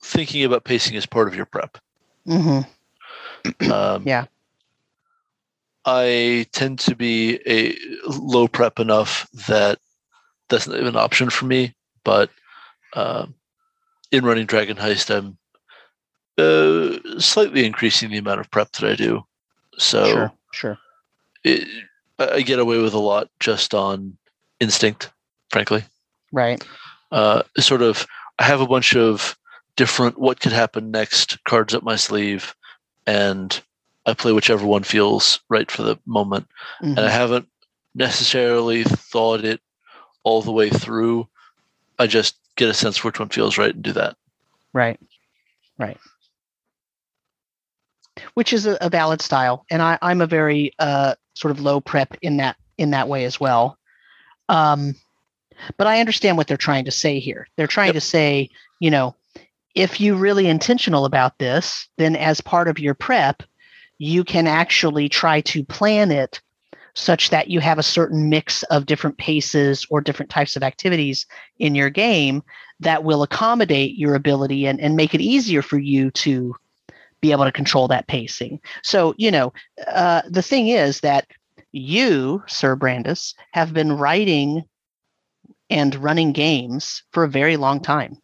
thinking 0.03 0.45
about 0.45 0.65
pacing 0.65 0.97
as 0.97 1.07
part 1.07 1.29
of 1.29 1.35
your 1.35 1.47
prep. 1.47 1.79
Mm-hmm. 2.27 3.73
Um, 3.73 4.03
Yeah. 4.07 4.27
I 5.91 6.47
tend 6.53 6.81
to 6.81 6.95
be 6.95 7.41
a 7.47 7.75
low 8.07 8.47
prep 8.47 8.79
enough 8.79 9.27
that 9.49 9.79
that's 10.51 10.69
not 10.69 10.77
even 10.77 10.89
an 10.89 10.97
option 10.97 11.31
for 11.31 11.47
me. 11.47 11.75
But 12.05 12.31
um, 12.93 13.35
in 14.13 14.25
running 14.25 14.45
Dragon 14.45 14.77
Heist, 14.77 15.09
I'm 15.15 15.39
uh, 16.37 17.19
slightly 17.19 17.65
increasing 17.65 18.11
the 18.11 18.19
amount 18.19 18.41
of 18.41 18.51
prep 18.51 18.71
that 18.73 18.91
I 18.91 18.97
do. 18.97 19.25
So 19.79 20.05
Sure, 20.05 20.33
sure. 20.53 20.79
it, 21.45 21.67
I 22.19 22.29
I 22.33 22.43
get 22.43 22.59
away 22.59 22.79
with 22.83 22.95
a 22.95 22.99
lot 22.99 23.31
just 23.41 23.73
on 23.73 24.19
instinct, 24.61 25.11
frankly. 25.51 25.85
Right. 26.33 26.63
Uh, 27.11 27.43
sort 27.59 27.81
of, 27.81 28.07
I 28.39 28.45
have 28.45 28.61
a 28.61 28.67
bunch 28.67 28.95
of 28.95 29.39
different 29.77 30.19
what 30.19 30.41
could 30.41 30.53
happen 30.53 30.91
next 30.91 31.43
cards 31.45 31.75
up 31.75 31.83
my 31.83 31.97
sleeve, 31.97 32.55
and 33.07 33.59
I 34.09 34.15
play 34.15 34.33
whichever 34.33 34.67
one 34.67 34.85
feels 34.85 35.41
right 35.51 35.71
for 35.71 35.83
the 35.83 35.99
moment. 36.07 36.49
And 36.81 36.99
I 36.99 37.09
Mhm. 37.09 37.13
haven't 37.13 37.49
necessarily 37.95 38.83
thought 38.83 39.45
it 39.45 39.61
all 40.23 40.41
the 40.41 40.53
way 40.53 40.71
through. 40.71 41.29
I 41.99 42.07
just 42.07 42.39
get 42.57 42.71
a 42.71 42.75
sense 42.75 43.05
which 43.05 43.19
one 43.19 43.29
feels 43.29 43.59
right 43.59 43.75
and 43.75 43.83
do 43.83 43.93
that. 43.93 44.17
Right. 44.73 44.99
Right. 45.77 45.99
Which 48.33 48.53
is 48.55 48.67
a, 48.67 48.79
a 48.81 48.89
valid 48.89 49.21
style. 49.21 49.67
And 49.71 49.83
I, 49.83 49.99
I'm 50.01 50.23
a 50.23 50.27
very 50.27 50.73
uh, 50.79 51.15
sort 51.35 51.51
of 51.51 51.61
low 51.61 51.81
prep 51.81 52.17
in 52.23 52.39
that 52.39 52.57
in 52.79 52.91
that 52.93 53.09
way 53.09 53.25
as 53.25 53.39
well. 53.39 53.77
Um, 54.49 54.95
but 55.77 55.87
I 55.87 56.01
understand 56.01 56.37
what 56.39 56.47
they're 56.47 56.57
trying 56.57 56.85
to 56.87 56.91
say 56.91 57.19
here. 57.19 57.47
They're 57.57 57.67
trying 57.67 57.89
Yep. 57.89 57.95
to 57.95 58.01
say, 58.01 58.49
you 58.81 58.91
know, 58.91 59.15
if 59.75 60.01
you're 60.01 60.17
really 60.17 60.47
intentional 60.47 61.05
about 61.05 61.39
this, 61.39 61.89
then 61.99 62.17
as 62.17 62.41
part 62.41 62.69
of 62.69 62.79
your 62.79 62.95
prep, 62.95 63.43
you 63.99 64.25
can 64.25 64.47
actually 64.47 65.09
try 65.09 65.41
to 65.43 65.65
plan 65.65 66.11
it 66.11 66.41
such 66.95 67.31
that 67.31 67.49
you 67.49 67.61
have 67.61 67.79
a 67.79 67.83
certain 67.83 68.29
mix 68.29 68.63
of 68.65 68.87
different 68.87 69.17
paces 69.19 69.87
or 69.91 70.01
different 70.01 70.31
types 70.31 70.57
of 70.57 70.63
activities 70.63 71.27
in 71.59 71.75
your 71.75 71.91
game 71.91 72.43
that 72.81 73.05
will 73.05 73.23
accommodate 73.23 73.97
your 73.97 74.15
ability 74.15 74.67
and, 74.67 74.81
and 74.81 74.97
make 74.97 75.15
it 75.15 75.21
easier 75.21 75.63
for 75.63 75.79
you 75.79 76.11
to 76.11 76.55
be 77.21 77.33
able 77.33 77.45
to 77.45 77.53
control 77.53 77.89
that 77.89 78.07
pacing. 78.07 78.61
So, 78.83 79.15
you 79.17 79.31
know, 79.31 79.53
uh, 79.89 80.23
the 80.29 80.43
thing 80.43 80.69
is 80.69 81.01
that 81.01 81.27
you, 81.73 82.43
Sir 82.47 82.77
Brandis, 82.77 83.35
have 83.53 83.73
been 83.73 83.97
writing 83.97 84.65
and 85.71 85.95
running 85.97 86.33
games 86.33 87.03
for 87.13 87.25
a 87.25 87.29
very 87.29 87.57
long 87.57 87.81
time. 87.81 88.17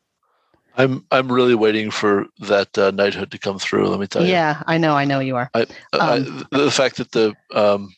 I'm 0.77 1.05
I'm 1.11 1.31
really 1.31 1.55
waiting 1.55 1.91
for 1.91 2.27
that 2.41 2.77
uh, 2.77 2.91
knighthood 2.91 3.31
to 3.31 3.39
come 3.39 3.59
through. 3.59 3.89
Let 3.89 4.01
me 4.01 4.07
tell 4.07 4.23
you. 4.25 4.31
Yeah, 4.33 4.63
I 4.67 4.79
know, 4.79 4.95
I 4.97 5.05
know 5.05 5.21
you 5.21 5.37
are. 5.37 5.51
I, 5.55 5.67
I, 5.93 5.99
Um, 6.19 6.47
the 6.51 6.71
fact 6.71 6.97
that 6.97 7.13
the 7.13 7.35
um, 7.55 7.95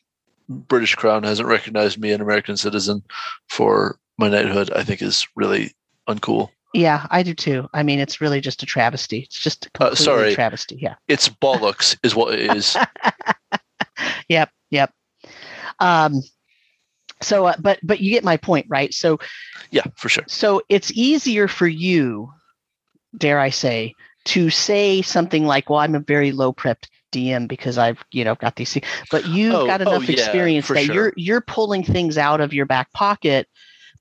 British 0.49 0.95
Crown 0.95 1.23
hasn't 1.23 1.49
recognized 1.49 1.99
me 1.99 2.13
an 2.13 2.21
American 2.21 2.57
citizen 2.57 3.03
for 3.49 3.99
my 4.19 4.29
knighthood, 4.29 4.71
I 4.73 4.85
think, 4.85 5.01
is 5.03 5.27
really 5.37 5.73
uncool. 6.09 6.51
Yeah, 6.75 7.07
I 7.11 7.23
do 7.23 7.33
too. 7.33 7.69
I 7.73 7.83
mean, 7.83 7.99
it's 7.99 8.21
really 8.21 8.41
just 8.43 8.63
a 8.63 8.67
travesty. 8.67 9.21
It's 9.21 9.39
just 9.41 9.67
a 9.81 9.85
Uh, 9.85 9.95
sorry. 9.95 10.35
travesty. 10.35 10.77
Yeah. 10.81 10.97
It's 11.09 11.29
bollocks, 11.29 11.97
is 12.03 12.15
what 12.15 12.35
it 12.35 12.55
is. 12.57 12.77
Yep. 14.29 14.51
Yep. 14.71 14.93
Um, 15.79 16.21
so, 17.23 17.47
uh, 17.47 17.55
but 17.59 17.79
but 17.83 18.01
you 18.01 18.11
get 18.11 18.25
my 18.25 18.37
point, 18.37 18.67
right? 18.69 18.93
So 18.93 19.19
Yeah, 19.71 19.85
for 19.97 20.09
sure. 20.09 20.25
so 20.27 20.61
it's 20.69 20.91
easier 20.93 21.49
for 21.49 21.67
you, 21.67 22.31
dare 23.17 23.39
I 23.39 23.51
say, 23.51 23.95
to 24.27 24.51
say 24.51 25.03
something 25.03 25.47
like, 25.47 25.71
"Well, 25.71 25.79
I'm 25.81 25.95
a 25.95 26.01
very 26.01 26.33
low 26.33 26.53
prep 26.53 26.85
DM 27.13 27.47
because 27.47 27.79
I've 27.79 28.05
you 28.13 28.25
know 28.25 28.35
got 28.35 28.57
these," 28.57 28.77
but 29.11 29.27
you've 29.27 29.55
Oh, 29.55 29.67
got 29.67 29.81
oh, 29.87 29.93
enough 29.93 30.09
yeah, 30.09 30.13
experience 30.13 30.69
that 30.69 30.85
sure. 30.85 30.95
you're 30.95 31.13
you're 31.17 31.41
pulling 31.41 31.85
things 31.85 32.19
out 32.19 32.41
of 32.41 32.53
your 32.53 32.67
back 32.67 32.93
pocket 32.93 33.49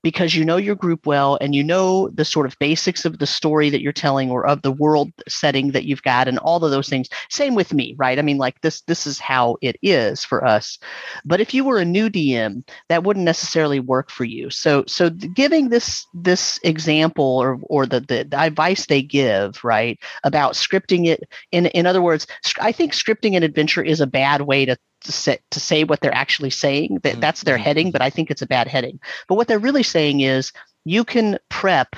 because 0.06 0.36
you 0.36 0.44
know 0.44 0.56
your 0.56 0.76
group 0.76 1.04
well 1.04 1.36
and 1.40 1.52
you 1.52 1.64
know 1.64 2.08
the 2.10 2.24
sort 2.24 2.46
of 2.46 2.56
basics 2.60 3.04
of 3.04 3.18
the 3.18 3.26
story 3.26 3.70
that 3.70 3.80
you're 3.80 3.92
telling 3.92 4.30
or 4.30 4.46
of 4.46 4.62
the 4.62 4.70
world 4.70 5.10
setting 5.26 5.72
that 5.72 5.82
you've 5.82 6.04
got 6.04 6.28
and 6.28 6.38
all 6.38 6.64
of 6.64 6.70
those 6.70 6.88
things. 6.88 7.08
Same 7.28 7.56
with 7.56 7.74
me 7.74 7.92
right? 7.98 8.16
I 8.16 8.22
mean 8.22 8.38
like 8.38 8.60
this 8.60 8.82
this 8.82 9.04
is 9.04 9.18
how 9.18 9.56
it 9.62 9.74
is 9.82 10.22
for 10.22 10.46
us. 10.46 10.78
But 11.24 11.40
if 11.40 11.52
you 11.52 11.64
were 11.64 11.78
a 11.78 11.84
new 11.84 12.08
dm 12.08 12.62
that 12.88 13.02
wouldn't 13.02 13.24
necessarily 13.24 13.80
work 13.80 14.12
for 14.12 14.22
you. 14.22 14.48
So 14.48 14.84
so 14.86 15.10
giving 15.10 15.70
this 15.70 16.06
this 16.14 16.60
example 16.62 17.38
or 17.42 17.58
or 17.64 17.84
the, 17.84 17.98
the 17.98 18.28
the 18.30 18.38
advice 18.38 18.86
they 18.86 19.02
give 19.02 19.64
right 19.64 19.98
about 20.22 20.52
scripting 20.52 21.08
it 21.08 21.24
in 21.50 21.66
in 21.66 21.84
other 21.84 22.00
words 22.00 22.28
i 22.60 22.70
think 22.70 22.92
scripting 22.92 23.36
an 23.36 23.42
adventure 23.42 23.82
is 23.82 24.00
a 24.00 24.06
bad 24.06 24.42
way 24.42 24.64
to 24.64 24.76
to 25.02 25.12
say, 25.12 25.38
to 25.50 25.60
say 25.60 25.84
what 25.84 26.00
they're 26.00 26.14
actually 26.14 26.50
saying 26.50 27.00
that 27.02 27.16
Mhm, 27.16 27.20
that's 27.20 27.42
their 27.44 27.58
heading 27.58 27.90
but 27.90 28.00
i 28.02 28.10
think 28.10 28.30
it's 28.30 28.42
a 28.42 28.46
bad 28.46 28.66
heading. 28.68 28.98
But 29.28 29.34
what 29.36 29.46
they're 29.48 29.58
really 29.58 29.82
saying 29.82 30.20
is 30.20 30.52
you 30.84 31.04
can 31.04 31.38
prep 31.48 31.96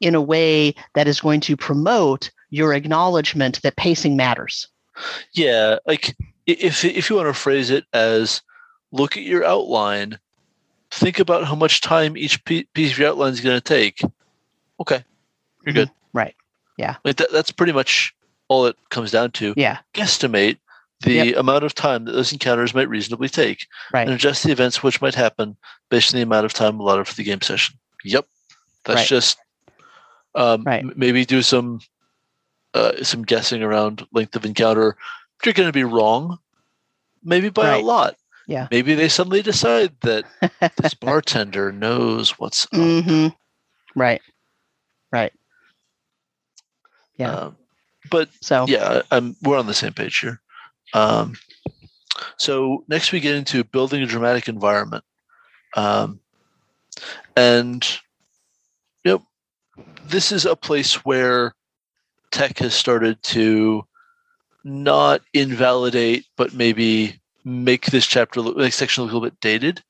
in 0.00 0.14
a 0.14 0.20
way 0.20 0.74
that 0.94 1.06
is 1.08 1.20
going 1.20 1.40
to 1.42 1.56
promote 1.56 2.30
your 2.50 2.74
acknowledgement 2.74 3.62
that 3.62 3.76
pacing 3.76 4.16
matters. 4.16 4.68
Yeah, 5.32 5.78
like 5.86 6.14
if 6.46 6.84
if 6.84 7.08
you 7.08 7.16
want 7.16 7.28
to 7.28 7.34
phrase 7.34 7.70
it 7.70 7.84
as 7.92 8.42
look 8.90 9.16
at 9.16 9.22
your 9.22 9.44
outline, 9.44 10.18
think 10.90 11.18
about 11.18 11.44
how 11.44 11.54
much 11.54 11.80
time 11.80 12.16
each 12.16 12.44
piece 12.44 12.92
of 12.92 12.98
your 12.98 13.08
outline 13.10 13.32
is 13.32 13.40
going 13.40 13.56
to 13.56 13.60
take. 13.60 14.02
Okay, 14.80 15.02
you're 15.64 15.72
good. 15.74 15.90
right. 16.12 16.34
Like 17.04 17.16
that, 17.16 17.30
that's 17.30 17.52
pretty 17.52 17.72
much 17.72 18.12
all 18.48 18.66
it 18.66 18.76
comes 18.90 19.12
down 19.12 19.30
to. 19.32 19.54
yeah. 19.56 19.78
Guesstimate 19.94 20.58
the 21.02 21.14
Yep. 21.14 21.36
amount 21.36 21.64
of 21.64 21.74
time 21.74 22.04
that 22.04 22.12
those 22.12 22.32
encounters 22.32 22.74
might 22.74 22.88
reasonably 22.88 23.28
take, 23.28 23.66
right 23.92 24.06
and 24.06 24.14
adjust 24.14 24.42
the 24.44 24.52
events 24.52 24.82
which 24.82 25.00
might 25.00 25.14
happen 25.14 25.56
based 25.90 26.12
on 26.14 26.18
the 26.18 26.22
amount 26.22 26.44
of 26.46 26.52
time 26.52 26.78
allotted 26.80 27.06
for 27.06 27.14
the 27.14 27.24
game 27.24 27.40
session. 27.40 27.76
Yep, 28.04 28.26
that's 28.84 29.00
Right. 29.00 29.06
just 29.08 29.38
um, 30.34 30.64
Right. 30.64 30.84
maybe 30.96 31.24
do 31.24 31.42
some 31.42 31.80
uh, 32.74 33.02
some 33.04 33.22
guessing 33.22 33.62
around 33.62 34.06
length 34.12 34.34
of 34.34 34.46
encounter. 34.46 34.96
You're 35.44 35.52
going 35.52 35.68
to 35.68 35.72
be 35.74 35.84
wrong, 35.84 36.38
maybe 37.22 37.50
by 37.50 37.68
Right. 37.68 37.82
a 37.82 37.86
lot. 37.86 38.16
Yeah. 38.46 38.68
Maybe 38.70 38.94
they 38.94 39.08
suddenly 39.10 39.42
decide 39.42 39.92
that 40.00 40.24
this 40.80 40.94
bartender 40.94 41.70
knows 41.70 42.38
what's 42.38 42.64
up. 42.66 42.70
hmm 42.72 43.26
right 43.94 44.22
right 45.12 45.32
yeah. 47.16 47.30
Um, 47.30 47.56
but 48.10 48.30
so 48.40 48.64
yeah, 48.66 49.02
I'm 49.10 49.36
we're 49.42 49.58
on 49.58 49.66
the 49.66 49.74
same 49.74 49.92
page 49.92 50.18
here. 50.18 50.40
Um, 50.94 51.34
so 52.36 52.84
next 52.88 53.12
we 53.12 53.20
get 53.20 53.36
into 53.36 53.64
building 53.64 54.02
a 54.02 54.06
dramatic 54.06 54.48
environment. 54.48 55.04
Um, 55.76 56.20
and 57.36 57.86
you 59.04 59.12
know, 59.12 59.26
this 60.04 60.32
is 60.32 60.44
a 60.44 60.56
place 60.56 61.04
where 61.04 61.54
tech 62.30 62.58
has 62.58 62.74
started 62.74 63.22
to 63.22 63.86
not 64.64 65.22
invalidate, 65.32 66.26
but 66.36 66.52
maybe 66.54 67.20
make 67.44 67.86
this 67.86 68.06
chapter 68.06 68.40
look, 68.40 68.56
like 68.56 68.72
section 68.72 69.02
look 69.04 69.12
a 69.12 69.14
little 69.16 69.28
bit 69.28 69.40
dated, 69.40 69.82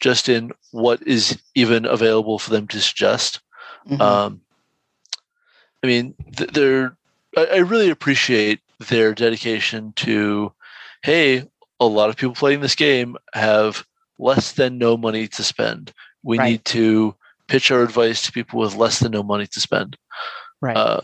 just 0.00 0.28
in 0.28 0.52
what 0.72 1.02
is 1.06 1.40
even 1.54 1.86
available 1.86 2.38
for 2.38 2.50
them 2.50 2.66
to 2.68 2.80
suggest. 2.80 3.40
Mhm. 3.88 4.00
Um, 4.00 4.40
I 5.82 5.86
mean, 5.86 6.14
th- 6.36 6.50
they're. 6.50 6.96
I, 7.36 7.46
I 7.46 7.56
really 7.58 7.90
appreciate 7.90 8.60
their 8.88 9.14
dedication 9.14 9.92
to, 9.96 10.52
hey, 11.02 11.48
a 11.80 11.86
lot 11.86 12.10
of 12.10 12.16
people 12.16 12.34
playing 12.34 12.60
this 12.60 12.74
game 12.74 13.16
have 13.34 13.84
less 14.18 14.52
than 14.52 14.78
no 14.78 14.96
money 14.96 15.26
to 15.28 15.42
spend. 15.42 15.92
We 16.22 16.38
Right. 16.38 16.52
need 16.52 16.64
to 16.66 17.14
pitch 17.48 17.70
our 17.70 17.82
advice 17.82 18.22
to 18.22 18.32
people 18.32 18.60
with 18.60 18.76
less 18.76 19.00
than 19.00 19.12
no 19.12 19.22
money 19.22 19.46
to 19.46 19.60
spend. 19.60 19.96
right. 20.60 20.76
Uh, 20.76 21.00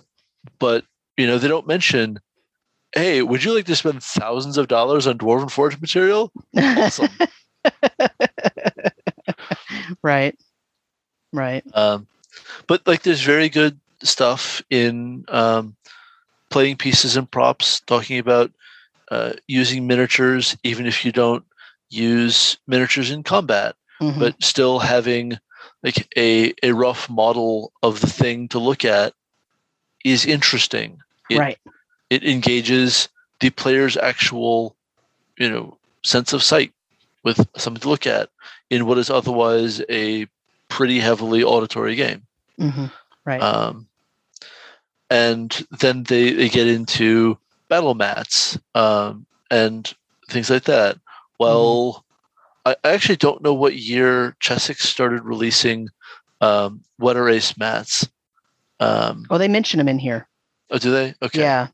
but 0.58 0.84
you 1.16 1.26
know, 1.26 1.38
they 1.38 1.48
don't 1.48 1.66
mention, 1.66 2.20
hey, 2.94 3.22
would 3.22 3.42
you 3.42 3.54
like 3.54 3.66
to 3.66 3.76
spend 3.76 4.02
thousands 4.02 4.56
of 4.56 4.68
dollars 4.68 5.06
on 5.06 5.18
dwarven 5.18 5.50
forge 5.50 5.80
material? 5.80 6.32
Awesome. 6.56 7.08
right. 10.02 10.38
Right. 11.32 11.64
Um, 11.74 12.06
but 12.66 12.86
like, 12.86 13.02
there's 13.02 13.20
very 13.20 13.48
good 13.48 13.78
stuff 14.02 14.62
in 14.70 15.24
um, 15.28 15.76
playing 16.50 16.76
pieces 16.76 17.16
and 17.16 17.30
props, 17.30 17.80
talking 17.80 18.18
about 18.18 18.50
uh, 19.10 19.32
using 19.46 19.86
miniatures, 19.86 20.56
even 20.64 20.86
if 20.86 21.04
you 21.04 21.12
don't 21.12 21.44
use 21.90 22.58
miniatures 22.66 23.10
in 23.10 23.22
combat, 23.22 23.74
Mhm. 24.00 24.18
but 24.18 24.42
still 24.42 24.78
having 24.80 25.38
like 25.82 26.08
a 26.16 26.52
a 26.62 26.72
rough 26.72 27.08
model 27.08 27.72
of 27.82 28.00
the 28.00 28.06
thing 28.06 28.48
to 28.48 28.58
look 28.58 28.84
at 28.84 29.14
is 30.04 30.26
interesting. 30.26 31.00
It, 31.30 31.38
right. 31.38 31.58
It 32.10 32.24
engages 32.24 33.08
the 33.40 33.50
player's 33.50 33.96
actual, 33.96 34.76
you 35.38 35.48
know, 35.50 35.78
sense 36.04 36.32
of 36.32 36.42
sight 36.42 36.72
with 37.24 37.46
something 37.56 37.80
to 37.80 37.88
look 37.88 38.06
at 38.06 38.30
in 38.70 38.86
what 38.86 38.98
is 38.98 39.10
otherwise 39.10 39.82
a 39.90 40.26
pretty 40.68 41.00
heavily 41.00 41.42
auditory 41.42 41.94
game. 41.96 42.26
hmm 42.58 42.86
Right. 43.24 43.42
Um, 43.42 43.87
and 45.10 45.66
then 45.80 46.02
they, 46.04 46.32
they 46.32 46.48
get 46.48 46.66
into 46.68 47.38
battle 47.68 47.94
mats 47.94 48.58
um, 48.74 49.26
and 49.50 49.92
things 50.28 50.50
like 50.50 50.64
that. 50.64 50.98
Well, 51.38 52.04
I, 52.66 52.76
I 52.84 52.90
actually 52.90 53.16
don't 53.16 53.42
know 53.42 53.54
what 53.54 53.76
year 53.76 54.36
Chessex 54.40 54.88
started 54.88 55.24
releasing 55.24 55.88
um, 56.40 56.82
Wet 56.98 57.16
Erase 57.16 57.56
mats. 57.56 58.08
Um, 58.80 59.24
oh, 59.30 59.38
they 59.38 59.48
mention 59.48 59.78
them 59.78 59.88
in 59.88 59.98
here. 59.98 60.28
oh, 60.70 60.78
do 60.78 60.90
they? 60.90 61.14
Okay. 61.22 61.40
Yeah. 61.40 61.68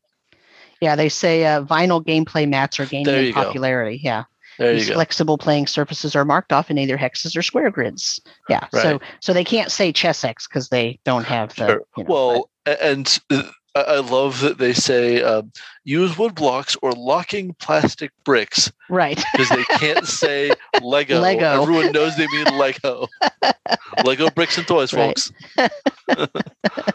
Yeah, 0.80 0.96
they 0.96 1.08
say 1.08 1.44
uh, 1.46 1.64
vinyl 1.64 2.04
gameplay 2.04 2.48
mats 2.48 2.78
are 2.78 2.86
gaining 2.86 3.24
you 3.26 3.32
go. 3.32 3.44
popularity. 3.44 4.00
Yeah. 4.02 4.24
There 4.58 4.72
you 4.72 4.78
These 4.78 4.88
go. 4.88 4.94
flexible 4.94 5.38
playing 5.38 5.66
surfaces 5.66 6.14
are 6.14 6.24
marked 6.24 6.52
off 6.52 6.70
in 6.70 6.78
either 6.78 6.96
hexes 6.98 7.36
or 7.36 7.42
square 7.42 7.70
grids. 7.70 8.20
Yeah. 8.48 8.66
So 8.70 8.76
Right. 8.78 8.82
so 8.82 9.00
so 9.20 9.32
they 9.32 9.44
can't 9.44 9.70
say 9.72 9.92
Chessex 9.92 10.46
because 10.46 10.68
they 10.68 10.98
don't 11.04 11.24
have 11.24 11.54
the 11.56 11.66
Sure. 11.66 11.80
you 11.96 12.04
know, 12.04 12.12
well, 12.12 12.50
and 12.66 13.18
uh, 13.30 13.42
I 13.74 13.80
I 13.80 13.98
love 14.00 14.40
that 14.40 14.58
they 14.58 14.72
say 14.72 15.22
um, 15.22 15.52
use 15.84 16.16
wood 16.16 16.34
blocks 16.34 16.76
or 16.82 16.92
locking 16.92 17.54
plastic 17.58 18.12
bricks 18.24 18.70
right. 18.88 19.22
because 19.32 19.48
they 19.48 19.64
can't 19.78 20.06
say 20.22 20.52
Lego. 20.80 21.20
Lego. 21.20 21.62
Everyone 21.62 21.92
knows 21.92 22.16
they 22.16 22.26
mean 22.28 22.56
Lego. 22.56 23.08
Lego 24.04 24.30
bricks 24.30 24.58
and 24.58 24.66
toys, 24.66 24.92
Right. 24.92 25.18
folks. 25.18 25.32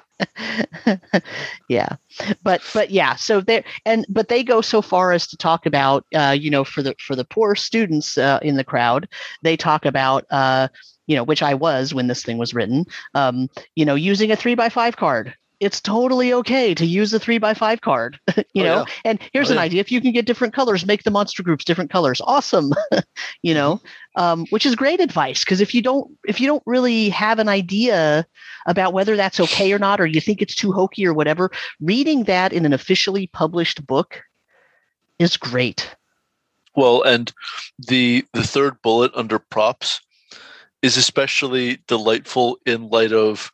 yeah 1.70 1.96
but 2.44 2.62
but 2.74 2.90
yeah 2.92 3.16
so 3.16 3.40
they 3.42 3.64
and 3.86 4.06
but 4.10 4.28
they 4.28 4.44
go 4.44 4.60
so 4.62 4.82
far 4.82 5.12
as 5.12 5.28
to 5.28 5.38
talk 5.38 5.66
about 5.66 6.06
uh 6.16 6.36
you 6.38 6.50
know 6.50 6.64
for 6.64 6.82
the 6.82 6.94
for 7.00 7.16
the 7.16 7.24
poor 7.24 7.56
students 7.56 8.18
uh, 8.18 8.40
in 8.42 8.56
the 8.56 8.64
crowd 8.64 9.08
they 9.44 9.56
talk 9.56 9.86
about 9.86 10.26
uh 10.32 10.68
you 11.08 11.16
know 11.16 11.24
which 11.24 11.42
i 11.42 11.54
was 11.54 11.94
when 11.94 12.08
this 12.08 12.24
thing 12.24 12.38
was 12.38 12.54
written 12.54 12.86
um 13.16 13.48
you 13.76 13.86
know 13.86 13.96
using 13.96 14.32
a 14.32 14.36
three 14.36 14.56
by 14.56 14.68
five 14.70 14.98
card 14.98 15.34
it's 15.60 15.82
totally 15.82 16.34
okay 16.34 16.74
to 16.74 16.86
use 16.86 17.14
a 17.14 17.20
three 17.20 17.38
by 17.38 17.54
five 17.54 17.82
card 17.82 18.20
you 18.54 18.64
Oh, 18.64 18.64
know 18.64 18.78
yeah. 18.78 18.86
and 19.06 19.20
here's 19.34 19.50
Oh, 19.50 19.54
an 19.54 19.58
yeah. 19.58 19.64
idea 19.64 19.82
if 19.82 19.92
you 19.92 20.02
can 20.02 20.12
get 20.12 20.26
different 20.26 20.54
colors 20.54 20.86
make 20.86 21.04
the 21.04 21.12
monster 21.12 21.44
groups 21.44 21.66
different 21.66 21.92
colors 21.92 22.22
awesome 22.22 22.72
you 23.42 23.54
know 23.54 23.82
um, 24.16 24.46
which 24.50 24.66
is 24.66 24.76
great 24.76 25.00
advice 25.00 25.44
because 25.44 25.62
if 25.62 25.74
you 25.74 25.82
don't 25.82 26.12
if 26.28 26.40
you 26.40 26.48
don't 26.48 26.64
really 26.66 27.10
have 27.10 27.40
an 27.40 27.50
idea 27.50 28.26
about 28.66 28.94
whether 28.94 29.16
that's 29.16 29.40
okay 29.40 29.72
or 29.72 29.80
not 29.80 30.00
or 30.00 30.06
you 30.06 30.22
think 30.22 30.42
it's 30.42 30.56
too 30.56 30.72
hokey 30.72 31.06
or 31.06 31.14
whatever 31.14 31.52
reading 31.80 32.24
that 32.24 32.54
in 32.54 32.66
an 32.66 32.74
officially 32.74 33.28
published 33.28 33.86
book 33.86 34.22
is 35.20 35.38
great 35.38 35.96
Well, 36.76 37.02
and 37.04 37.32
the 37.78 38.26
the 38.34 38.44
third 38.44 38.82
bullet 38.82 39.12
under 39.16 39.40
props 39.40 40.02
is 40.82 40.98
especially 40.98 41.80
delightful 41.88 42.58
in 42.66 42.90
light 42.90 43.12
of 43.12 43.52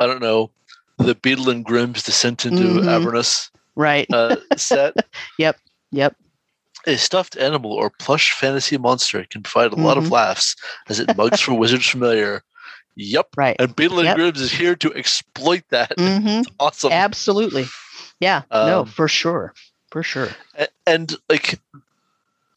I 0.00 0.06
don't 0.06 0.22
know 0.22 0.50
the 0.98 1.14
Beadle 1.14 1.50
and 1.50 1.64
Grimm's 1.64 2.02
descent 2.02 2.46
into 2.46 2.64
Mhm. 2.80 2.86
Avernus 2.88 3.50
right 3.74 4.06
uh, 4.12 4.36
set. 4.56 4.94
yep 5.38 5.56
yep. 5.92 6.16
A 6.86 6.96
stuffed 6.96 7.36
animal 7.36 7.72
or 7.72 7.90
plush 7.90 8.32
fantasy 8.32 8.78
monster 8.78 9.24
can 9.28 9.42
provide 9.42 9.72
a 9.72 9.80
lot 9.82 9.98
of 9.98 10.04
Mhm. 10.04 10.10
laughs 10.12 10.54
as 10.88 11.00
it 11.00 11.16
mugs 11.16 11.40
for 11.40 11.52
wizards 11.54 11.86
familiar. 11.86 12.42
Yep. 12.96 13.28
right 13.36 13.56
And 13.58 13.74
Beadle 13.76 13.98
and 13.98 14.06
Yep. 14.06 14.16
Grimm's 14.16 14.40
is 14.40 14.52
here 14.52 14.76
to 14.76 14.94
exploit 14.94 15.64
that. 15.70 15.92
hmm 15.98 16.40
Awesome. 16.60 16.92
absolutely 16.92 17.66
yeah 18.20 18.42
no 18.50 18.80
Um, 18.80 18.86
for 18.86 19.08
sure 19.08 19.52
for 19.90 20.02
sure 20.02 20.30
A- 20.58 20.68
and 20.86 21.14
like 21.28 21.60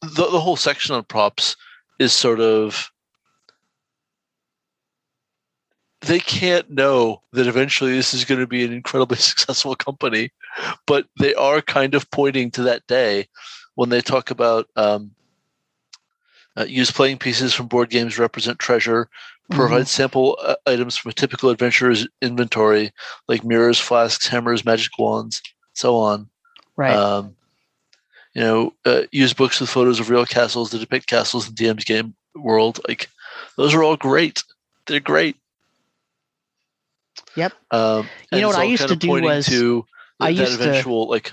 the 0.02 0.26
the 0.30 0.40
whole 0.40 0.56
section 0.56 0.96
on 0.96 1.04
props 1.04 1.58
is 2.00 2.14
sort 2.14 2.40
of 2.40 2.90
they 6.02 6.20
can't 6.20 6.70
know 6.70 7.22
that 7.34 7.48
eventually 7.48 7.92
this 7.92 8.14
is 8.14 8.26
going 8.26 8.40
to 8.40 8.48
be 8.48 8.64
an 8.64 8.74
incredibly 8.74 9.18
successful 9.18 9.76
company, 9.76 10.32
but 10.86 11.08
they 11.20 11.34
are 11.36 11.62
kind 11.62 11.96
of 11.96 12.10
pointing 12.12 12.52
to 12.52 12.64
that 12.64 12.86
day 12.88 13.28
when 13.76 13.90
they 13.90 14.02
talk 14.02 14.32
about 14.32 14.68
um, 14.76 15.12
uh, 16.58 16.66
use 16.66 16.92
playing 16.92 17.18
pieces 17.18 17.54
from 17.54 17.68
board 17.68 17.90
games 17.90 18.20
represent 18.20 18.60
treasure, 18.60 19.10
provide 19.52 19.88
sample 19.88 20.38
uh, 20.44 20.56
items 20.66 20.96
from 20.96 21.10
a 21.10 21.14
typical 21.14 21.50
adventurer's 21.50 22.08
inventory, 22.22 22.92
like 23.28 23.44
mirrors, 23.44 23.80
flasks, 23.80 24.28
hammers, 24.28 24.66
magic 24.66 24.92
wands, 25.00 25.42
so 25.74 25.96
on. 25.96 26.30
right 26.76 26.96
Um, 26.96 27.36
you 28.36 28.42
know, 28.42 28.74
uh, 28.86 29.02
use 29.12 29.34
books 29.34 29.60
with 29.60 29.70
photos 29.70 30.00
of 30.00 30.10
real 30.10 30.26
castles 30.26 30.70
to 30.70 30.78
depict 30.78 31.08
castles 31.08 31.48
in 31.48 31.56
DM's 31.56 31.84
game 31.84 32.14
world. 32.36 32.80
Like, 32.88 33.10
those 33.58 33.74
are 33.74 33.84
all 33.84 33.98
great. 33.98 34.44
They're 34.86 35.00
great. 35.00 35.36
Yep. 37.36 37.54
Um, 37.72 38.08
You 38.32 38.42
know 38.42 38.48
what 38.48 38.58
I 38.58 38.64
used 38.64 38.88
to 38.88 38.96
do 38.96 39.10
was- 39.10 39.46
to 39.48 39.86
I 40.20 40.34
that 40.34 40.40
used 40.40 40.60
to- 40.60 40.70
eventual 40.70 41.08
like 41.10 41.32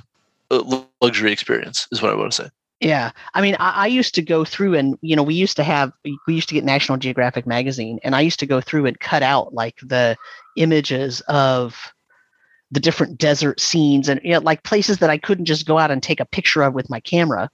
uh, 0.51 0.81
luxury 1.01 1.33
experience 1.33 1.89
is 1.91 2.01
what 2.01 2.13
I 2.13 2.15
want 2.15 2.33
to 2.33 2.45
say. 2.45 2.51
Yeah, 2.81 3.11
I 3.35 3.41
mean, 3.41 3.57
I, 3.59 3.71
I 3.71 3.87
used 3.87 4.15
to 4.17 4.23
go 4.23 4.45
through 4.45 4.75
and 4.75 4.99
you 5.01 5.17
know 5.17 5.23
we 5.23 5.35
used 5.35 5.57
to 5.57 5.65
have 5.65 5.93
we 6.05 6.35
used 6.35 6.49
to 6.51 6.55
get 6.55 6.63
National 6.63 6.99
Geographic 6.99 7.47
magazine, 7.47 7.99
and 8.05 8.15
I 8.15 8.21
used 8.21 8.39
to 8.41 8.47
go 8.47 8.61
through 8.61 8.85
and 8.87 9.01
cut 9.01 9.23
out 9.23 9.55
like 9.55 9.79
the 9.83 10.17
images 10.57 11.23
of 11.23 11.93
the 12.71 12.81
different 12.81 13.17
desert 13.17 13.61
scenes 13.61 14.09
and 14.09 14.21
you 14.23 14.33
know 14.33 14.41
like 14.41 14.63
places 14.63 14.99
that 14.99 15.09
I 15.09 15.17
couldn't 15.19 15.47
just 15.47 15.67
go 15.67 15.79
out 15.79 15.91
and 15.91 16.03
take 16.03 16.21
a 16.21 16.25
picture 16.27 16.63
of 16.63 16.75
with 16.75 16.91
my 16.91 17.01
camera. 17.01 17.51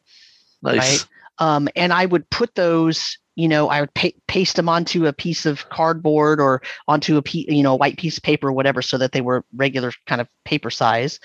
Nice. 0.62 0.76
Right. 0.78 1.06
Um, 1.38 1.68
and 1.76 1.92
I 1.92 2.06
would 2.06 2.28
put 2.30 2.54
those, 2.56 3.18
you 3.36 3.48
know, 3.48 3.68
I 3.68 3.80
would 3.80 3.94
pa- 3.94 4.08
paste 4.26 4.56
them 4.56 4.68
onto 4.68 5.06
a 5.06 5.12
piece 5.12 5.46
of 5.46 5.68
cardboard 5.70 6.40
or 6.40 6.62
onto 6.88 7.16
a 7.16 7.22
piece, 7.22 7.46
you 7.48 7.62
know, 7.62 7.74
white 7.74 7.96
piece 7.98 8.16
of 8.18 8.22
paper 8.22 8.48
or 8.48 8.52
whatever, 8.52 8.82
so 8.82 8.98
that 8.98 9.12
they 9.12 9.20
were 9.22 9.44
regular 9.54 9.92
kind 10.06 10.20
of 10.20 10.28
paper 10.44 10.70
size, 10.70 11.18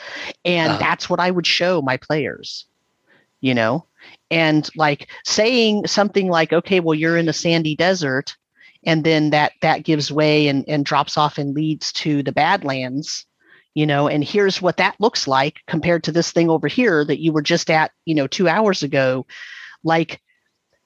and 0.46 0.74
Uh-huh. 0.74 0.80
that's 0.80 1.10
what 1.10 1.20
I 1.20 1.32
would 1.32 1.48
show 1.48 1.82
my 1.82 1.98
players, 1.98 2.66
you 3.42 3.54
know, 3.54 3.86
and 4.32 4.70
like 4.76 5.10
saying 5.26 5.88
something 5.88 6.30
like, 6.30 6.54
okay, 6.54 6.80
well, 6.80 6.96
you're 6.96 7.18
in 7.18 7.30
a 7.30 7.34
sandy 7.34 7.76
desert, 7.76 8.36
and 8.86 9.04
then 9.04 9.32
that 9.32 9.54
that 9.62 9.84
gives 9.84 10.12
way 10.12 10.48
and 10.48 10.64
and 10.68 10.86
drops 10.86 11.18
off 11.18 11.38
and 11.38 11.54
leads 11.56 11.92
to 11.94 12.24
the 12.24 12.32
Badlands. 12.32 13.26
You 13.76 13.86
know, 13.86 14.08
and 14.08 14.24
here's 14.24 14.60
what 14.62 14.78
that 14.78 14.96
looks 15.00 15.28
like 15.28 15.58
compared 15.68 16.04
to 16.06 16.12
this 16.12 16.32
thing 16.32 16.50
over 16.50 16.68
here 16.68 17.06
that 17.06 17.22
you 17.22 17.32
were 17.32 17.44
just 17.44 17.70
at, 17.70 17.92
you 18.06 18.16
know, 18.16 18.26
two 18.28 18.48
hours 18.50 18.82
ago 18.82 19.26
like 19.84 20.20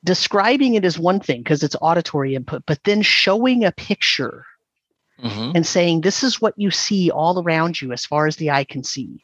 describing 0.04 0.76
it 0.76 0.86
is 0.86 0.98
one 1.00 1.20
thing 1.20 1.42
because 1.42 1.64
it's 1.64 1.76
auditory 1.82 2.36
input, 2.36 2.64
but 2.66 2.84
then 2.84 3.02
showing 3.02 3.64
a 3.64 3.72
picture 3.72 4.46
Mhm. 5.24 5.52
and 5.56 5.68
saying 5.68 6.02
this 6.02 6.24
is 6.24 6.42
what 6.42 6.54
you 6.58 6.72
see 6.72 7.12
all 7.12 7.42
around 7.42 7.80
you 7.82 7.92
as 7.92 8.06
far 8.06 8.28
as 8.28 8.38
the 8.38 8.50
eye 8.50 8.64
can 8.64 8.84
see 8.84 9.24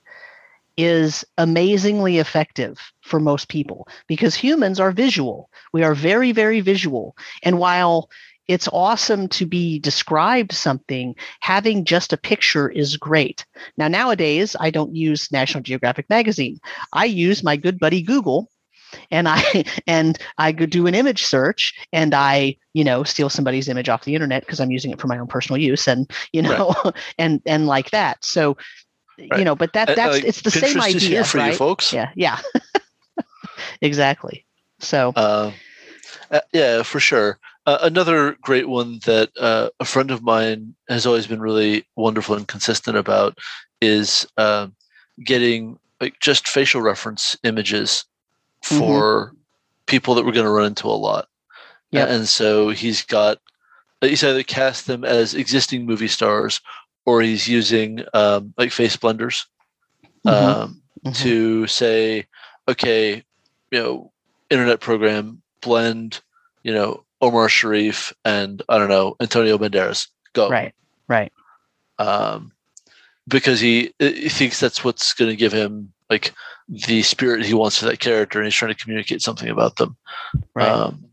is 0.77 1.25
amazingly 1.39 2.19
effective 2.19 2.79
for 3.01 3.19
most 3.19 3.47
people 3.47 3.87
because 4.07 4.35
humans 4.35 4.79
are 4.79 4.91
visual. 4.91 5.49
We 5.73 5.83
are 5.83 5.95
very, 5.95 6.31
very 6.31 6.61
visual. 6.61 7.17
And 7.41 7.57
while 7.57 8.09
it's 8.47 8.69
awesome 8.71 9.27
to 9.27 9.45
be 9.45 9.79
described 9.79 10.53
something. 10.53 11.15
Having 11.41 11.85
just 11.85 12.13
a 12.13 12.17
picture 12.17 12.69
is 12.69 12.95
great. 12.95 13.45
Now, 13.77 13.87
nowadays, 13.89 14.55
I 14.59 14.69
don't 14.69 14.95
use 14.95 15.31
National 15.31 15.63
Geographic 15.63 16.09
magazine. 16.09 16.59
I 16.93 17.05
use 17.05 17.43
my 17.43 17.57
good 17.57 17.77
buddy 17.77 18.01
Google 18.01 18.49
and 19.11 19.27
I 19.27 19.63
and 19.87 20.17
I 20.37 20.53
could 20.53 20.69
do 20.69 20.87
an 20.87 20.95
image 20.95 21.25
search 21.25 21.73
and 21.93 22.13
I 22.13 22.57
you 22.73 22.83
know 22.83 23.03
steal 23.03 23.29
somebody's 23.29 23.67
image 23.67 23.89
off 23.89 24.05
the 24.05 24.13
internet 24.13 24.45
because 24.45 24.59
I'm 24.59 24.71
using 24.71 24.91
it 24.91 24.99
for 24.99 25.07
my 25.07 25.17
own 25.17 25.27
personal 25.27 25.61
use 25.61 25.87
and 25.87 26.09
you 26.33 26.41
know 26.41 26.73
right. 26.83 26.93
and 27.17 27.41
and 27.45 27.67
like 27.67 27.91
that. 27.91 28.23
So 28.23 28.57
right. 29.17 29.39
you 29.39 29.45
know, 29.45 29.55
but 29.55 29.73
that 29.73 29.95
that's 29.95 30.17
uh, 30.17 30.21
it's 30.25 30.41
the 30.41 30.49
Pinterest 30.49 30.73
same 30.73 30.81
idea, 30.81 31.23
for 31.23 31.37
right? 31.37 31.51
you 31.51 31.57
folks. 31.57 31.93
Yeah, 31.93 32.11
yeah, 32.15 32.39
exactly. 33.81 34.45
So 34.79 35.13
uh, 35.15 35.51
uh, 36.31 36.41
yeah, 36.53 36.83
for 36.83 36.99
sure. 36.99 37.39
Uh, 37.65 37.79
another 37.81 38.37
great 38.41 38.69
one 38.69 38.99
that 39.05 39.29
uh, 39.37 39.69
a 39.81 39.85
friend 39.85 40.09
of 40.09 40.23
mine 40.23 40.73
has 40.87 41.05
always 41.05 41.27
been 41.27 41.41
really 41.41 41.85
wonderful 41.97 42.35
and 42.35 42.47
consistent 42.47 42.95
about 42.95 43.37
is 43.81 44.25
uh, 44.37 44.67
getting 45.25 45.77
like 45.99 46.17
just 46.21 46.47
facial 46.47 46.81
reference 46.81 47.35
images. 47.43 48.05
For 48.61 49.27
mm-hmm. 49.27 49.35
people 49.85 50.15
that 50.15 50.25
we're 50.25 50.31
going 50.31 50.45
to 50.45 50.51
run 50.51 50.67
into 50.67 50.87
a 50.87 50.91
lot. 50.91 51.27
Yeah, 51.91 52.05
and 52.05 52.27
so 52.27 52.69
he's 52.69 53.03
got 53.03 53.39
he's 54.01 54.23
either 54.23 54.43
cast 54.43 54.87
them 54.87 55.03
as 55.05 55.33
existing 55.33 55.85
movie 55.85 56.07
stars 56.07 56.61
or 57.05 57.21
he's 57.21 57.47
using 57.47 58.03
um, 58.13 58.53
like 58.57 58.71
face 58.71 58.97
blenders 58.97 59.45
mm-hmm. 60.25 60.29
Um, 60.29 60.81
mm-hmm. 61.05 61.11
to 61.23 61.67
say, 61.67 62.25
okay, 62.67 63.23
you 63.71 63.79
know, 63.79 64.11
internet 64.49 64.81
program 64.81 65.41
blend, 65.61 66.21
you 66.63 66.73
know, 66.73 67.03
Omar 67.21 67.49
Sharif 67.49 68.13
and 68.25 68.61
I 68.69 68.77
don't 68.77 68.89
know 68.89 69.15
Antonio 69.19 69.57
Banderas. 69.57 70.07
Go 70.33 70.49
right, 70.49 70.73
right. 71.07 71.31
Um, 71.97 72.51
because 73.27 73.59
he 73.59 73.93
he 73.99 74.29
thinks 74.29 74.59
that's 74.59 74.83
what's 74.83 75.13
going 75.13 75.31
to 75.31 75.35
give 75.35 75.53
him 75.53 75.93
like 76.09 76.33
the 76.67 77.01
spirit 77.01 77.45
he 77.45 77.53
wants 77.53 77.79
for 77.79 77.85
that 77.85 77.99
character, 77.99 78.39
and 78.39 78.45
he's 78.45 78.55
trying 78.55 78.73
to 78.73 78.83
communicate 78.83 79.21
something 79.21 79.49
about 79.49 79.77
them 79.77 79.95
right. 80.53 80.67
um, 80.67 81.05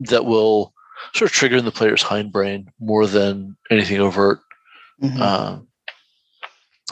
that 0.00 0.24
will 0.24 0.72
sort 1.14 1.30
of 1.30 1.34
trigger 1.34 1.56
in 1.56 1.64
the 1.64 1.70
player's 1.70 2.02
hindbrain 2.02 2.66
more 2.78 3.06
than 3.06 3.56
anything 3.70 4.00
overt. 4.00 4.40
Mm-hmm. 5.02 5.20
Um, 5.20 5.68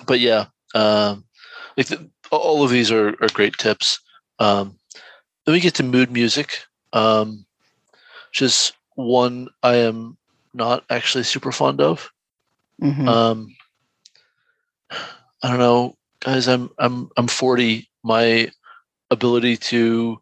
but 0.06 0.20
yeah, 0.20 0.46
um, 0.74 1.24
like 1.76 1.86
the, 1.86 2.08
all 2.30 2.62
of 2.62 2.70
these 2.70 2.90
are, 2.90 3.08
are 3.20 3.28
great 3.32 3.56
tips. 3.58 4.00
Um, 4.38 4.78
then 5.44 5.52
we 5.52 5.60
get 5.60 5.74
to 5.74 5.82
mood 5.82 6.10
music. 6.10 6.64
Um, 6.92 7.46
which 8.30 8.42
is 8.42 8.72
one 8.94 9.48
I 9.62 9.76
am 9.76 10.16
not 10.54 10.84
actually 10.88 11.24
super 11.24 11.52
fond 11.52 11.80
of. 11.80 12.10
Mm-hmm. 12.80 13.08
Um, 13.08 13.56
I 15.42 15.48
don't 15.48 15.58
know, 15.58 15.96
guys. 16.20 16.48
I'm 16.48 16.70
I'm 16.78 17.10
I'm 17.16 17.26
40. 17.26 17.88
My 18.02 18.50
ability 19.10 19.56
to 19.56 20.20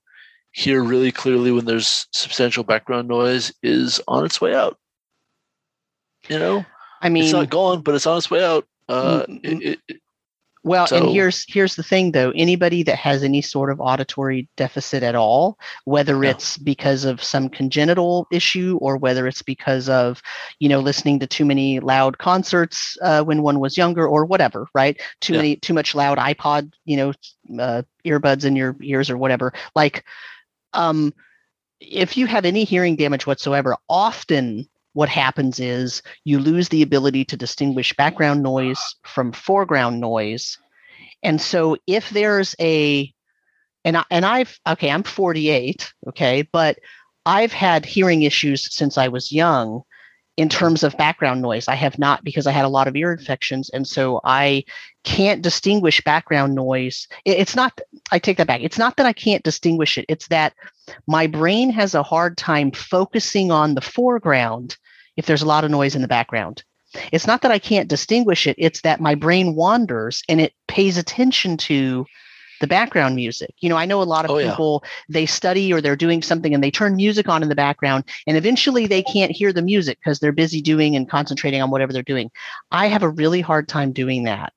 hear 0.52 0.82
really 0.82 1.12
clearly 1.12 1.52
when 1.52 1.64
there's 1.64 2.06
substantial 2.12 2.64
background 2.64 3.08
noise 3.08 3.52
is 3.62 4.00
on 4.08 4.24
its 4.24 4.40
way 4.40 4.54
out. 4.54 4.78
You 6.28 6.38
know, 6.38 6.66
I 7.00 7.08
mean, 7.08 7.24
it's 7.24 7.32
not 7.32 7.50
gone, 7.50 7.82
but 7.82 7.94
it's 7.94 8.06
on 8.06 8.18
its 8.18 8.30
way 8.30 8.44
out. 8.44 8.66
Uh, 8.88 9.24
it, 9.28 9.78
it, 9.88 10.00
well, 10.64 10.86
so, 10.86 10.96
and 10.96 11.10
here's 11.10 11.44
here's 11.48 11.76
the 11.76 11.82
thing 11.82 12.12
though. 12.12 12.32
Anybody 12.34 12.82
that 12.82 12.96
has 12.96 13.22
any 13.22 13.40
sort 13.40 13.70
of 13.70 13.80
auditory 13.80 14.48
deficit 14.56 15.02
at 15.02 15.14
all, 15.14 15.58
whether 15.84 16.22
yeah. 16.22 16.30
it's 16.30 16.58
because 16.58 17.04
of 17.04 17.22
some 17.22 17.48
congenital 17.48 18.26
issue 18.32 18.78
or 18.80 18.96
whether 18.96 19.26
it's 19.26 19.42
because 19.42 19.88
of, 19.88 20.20
you 20.58 20.68
know, 20.68 20.80
listening 20.80 21.18
to 21.20 21.26
too 21.26 21.44
many 21.44 21.80
loud 21.80 22.18
concerts 22.18 22.98
uh, 23.02 23.22
when 23.22 23.42
one 23.42 23.60
was 23.60 23.76
younger 23.76 24.06
or 24.06 24.24
whatever, 24.24 24.66
right? 24.74 25.00
Too 25.20 25.34
yeah. 25.34 25.38
many 25.38 25.56
too 25.56 25.74
much 25.74 25.94
loud 25.94 26.18
iPod, 26.18 26.72
you 26.84 26.96
know, 26.96 27.12
uh, 27.62 27.82
earbuds 28.04 28.44
in 28.44 28.56
your 28.56 28.76
ears 28.82 29.10
or 29.10 29.16
whatever. 29.16 29.52
Like 29.74 30.04
um 30.72 31.14
if 31.80 32.16
you 32.16 32.26
have 32.26 32.44
any 32.44 32.64
hearing 32.64 32.96
damage 32.96 33.26
whatsoever, 33.26 33.76
often 33.88 34.68
what 34.98 35.08
happens 35.08 35.60
is 35.60 36.02
you 36.24 36.40
lose 36.40 36.70
the 36.70 36.82
ability 36.82 37.24
to 37.24 37.36
distinguish 37.36 37.94
background 37.94 38.42
noise 38.42 38.80
from 39.04 39.30
foreground 39.30 40.00
noise. 40.00 40.58
And 41.22 41.40
so 41.40 41.76
if 41.86 42.10
there's 42.10 42.56
a 42.58 43.14
and 43.84 43.96
I, 43.96 44.04
and 44.10 44.26
I've 44.26 44.58
okay, 44.68 44.90
I'm 44.90 45.04
48, 45.04 45.94
okay, 46.08 46.42
but 46.50 46.80
I've 47.24 47.52
had 47.52 47.86
hearing 47.86 48.22
issues 48.22 48.74
since 48.74 48.98
I 48.98 49.06
was 49.06 49.30
young 49.30 49.82
in 50.38 50.48
terms 50.48 50.84
of 50.84 50.96
background 50.96 51.42
noise. 51.42 51.66
I 51.66 51.74
have 51.74 51.98
not 51.98 52.22
because 52.22 52.46
I 52.46 52.52
had 52.52 52.64
a 52.64 52.68
lot 52.68 52.86
of 52.86 52.94
ear 52.94 53.12
infections. 53.12 53.70
And 53.70 53.84
so 53.84 54.20
I 54.22 54.62
can't 55.02 55.42
distinguish 55.42 56.00
background 56.02 56.54
noise. 56.54 57.08
It's 57.24 57.56
not, 57.56 57.80
I 58.12 58.20
take 58.20 58.36
that 58.36 58.46
back. 58.46 58.60
It's 58.62 58.78
not 58.78 58.96
that 58.96 59.04
I 59.06 59.12
can't 59.12 59.42
distinguish 59.42 59.98
it, 59.98 60.06
it's 60.08 60.28
that 60.28 60.54
my 61.08 61.26
brain 61.26 61.70
has 61.70 61.96
a 61.96 62.04
hard 62.04 62.36
time 62.36 62.70
focusing 62.70 63.50
on 63.50 63.74
the 63.74 63.80
foreground 63.80 64.76
if 65.16 65.26
there's 65.26 65.42
a 65.42 65.46
lot 65.46 65.64
of 65.64 65.72
noise 65.72 65.96
in 65.96 66.02
the 66.02 66.08
background. 66.08 66.62
It's 67.10 67.26
not 67.26 67.42
that 67.42 67.50
I 67.50 67.58
can't 67.58 67.88
distinguish 67.88 68.46
it, 68.46 68.54
it's 68.58 68.82
that 68.82 69.00
my 69.00 69.16
brain 69.16 69.56
wanders 69.56 70.22
and 70.28 70.40
it 70.40 70.52
pays 70.68 70.96
attention 70.96 71.56
to 71.56 72.06
the 72.60 72.66
background 72.66 73.16
music. 73.16 73.54
You 73.58 73.68
know, 73.68 73.76
I 73.76 73.86
know 73.86 74.02
a 74.02 74.04
lot 74.04 74.24
of 74.24 74.30
oh, 74.30 74.42
people 74.42 74.82
yeah. 74.82 74.90
they 75.08 75.26
study 75.26 75.72
or 75.72 75.80
they're 75.80 75.96
doing 75.96 76.22
something 76.22 76.54
and 76.54 76.62
they 76.62 76.70
turn 76.70 76.96
music 76.96 77.28
on 77.28 77.42
in 77.42 77.48
the 77.48 77.54
background 77.54 78.04
and 78.26 78.36
eventually 78.36 78.86
they 78.86 79.02
can't 79.02 79.32
hear 79.32 79.52
the 79.52 79.62
music 79.62 79.98
because 80.00 80.18
they're 80.18 80.32
busy 80.32 80.60
doing 80.60 80.96
and 80.96 81.08
concentrating 81.08 81.62
on 81.62 81.70
whatever 81.70 81.92
they're 81.92 82.02
doing. 82.02 82.30
I 82.70 82.86
have 82.88 83.02
a 83.02 83.08
really 83.08 83.40
hard 83.40 83.68
time 83.68 83.92
doing 83.92 84.24
that 84.24 84.52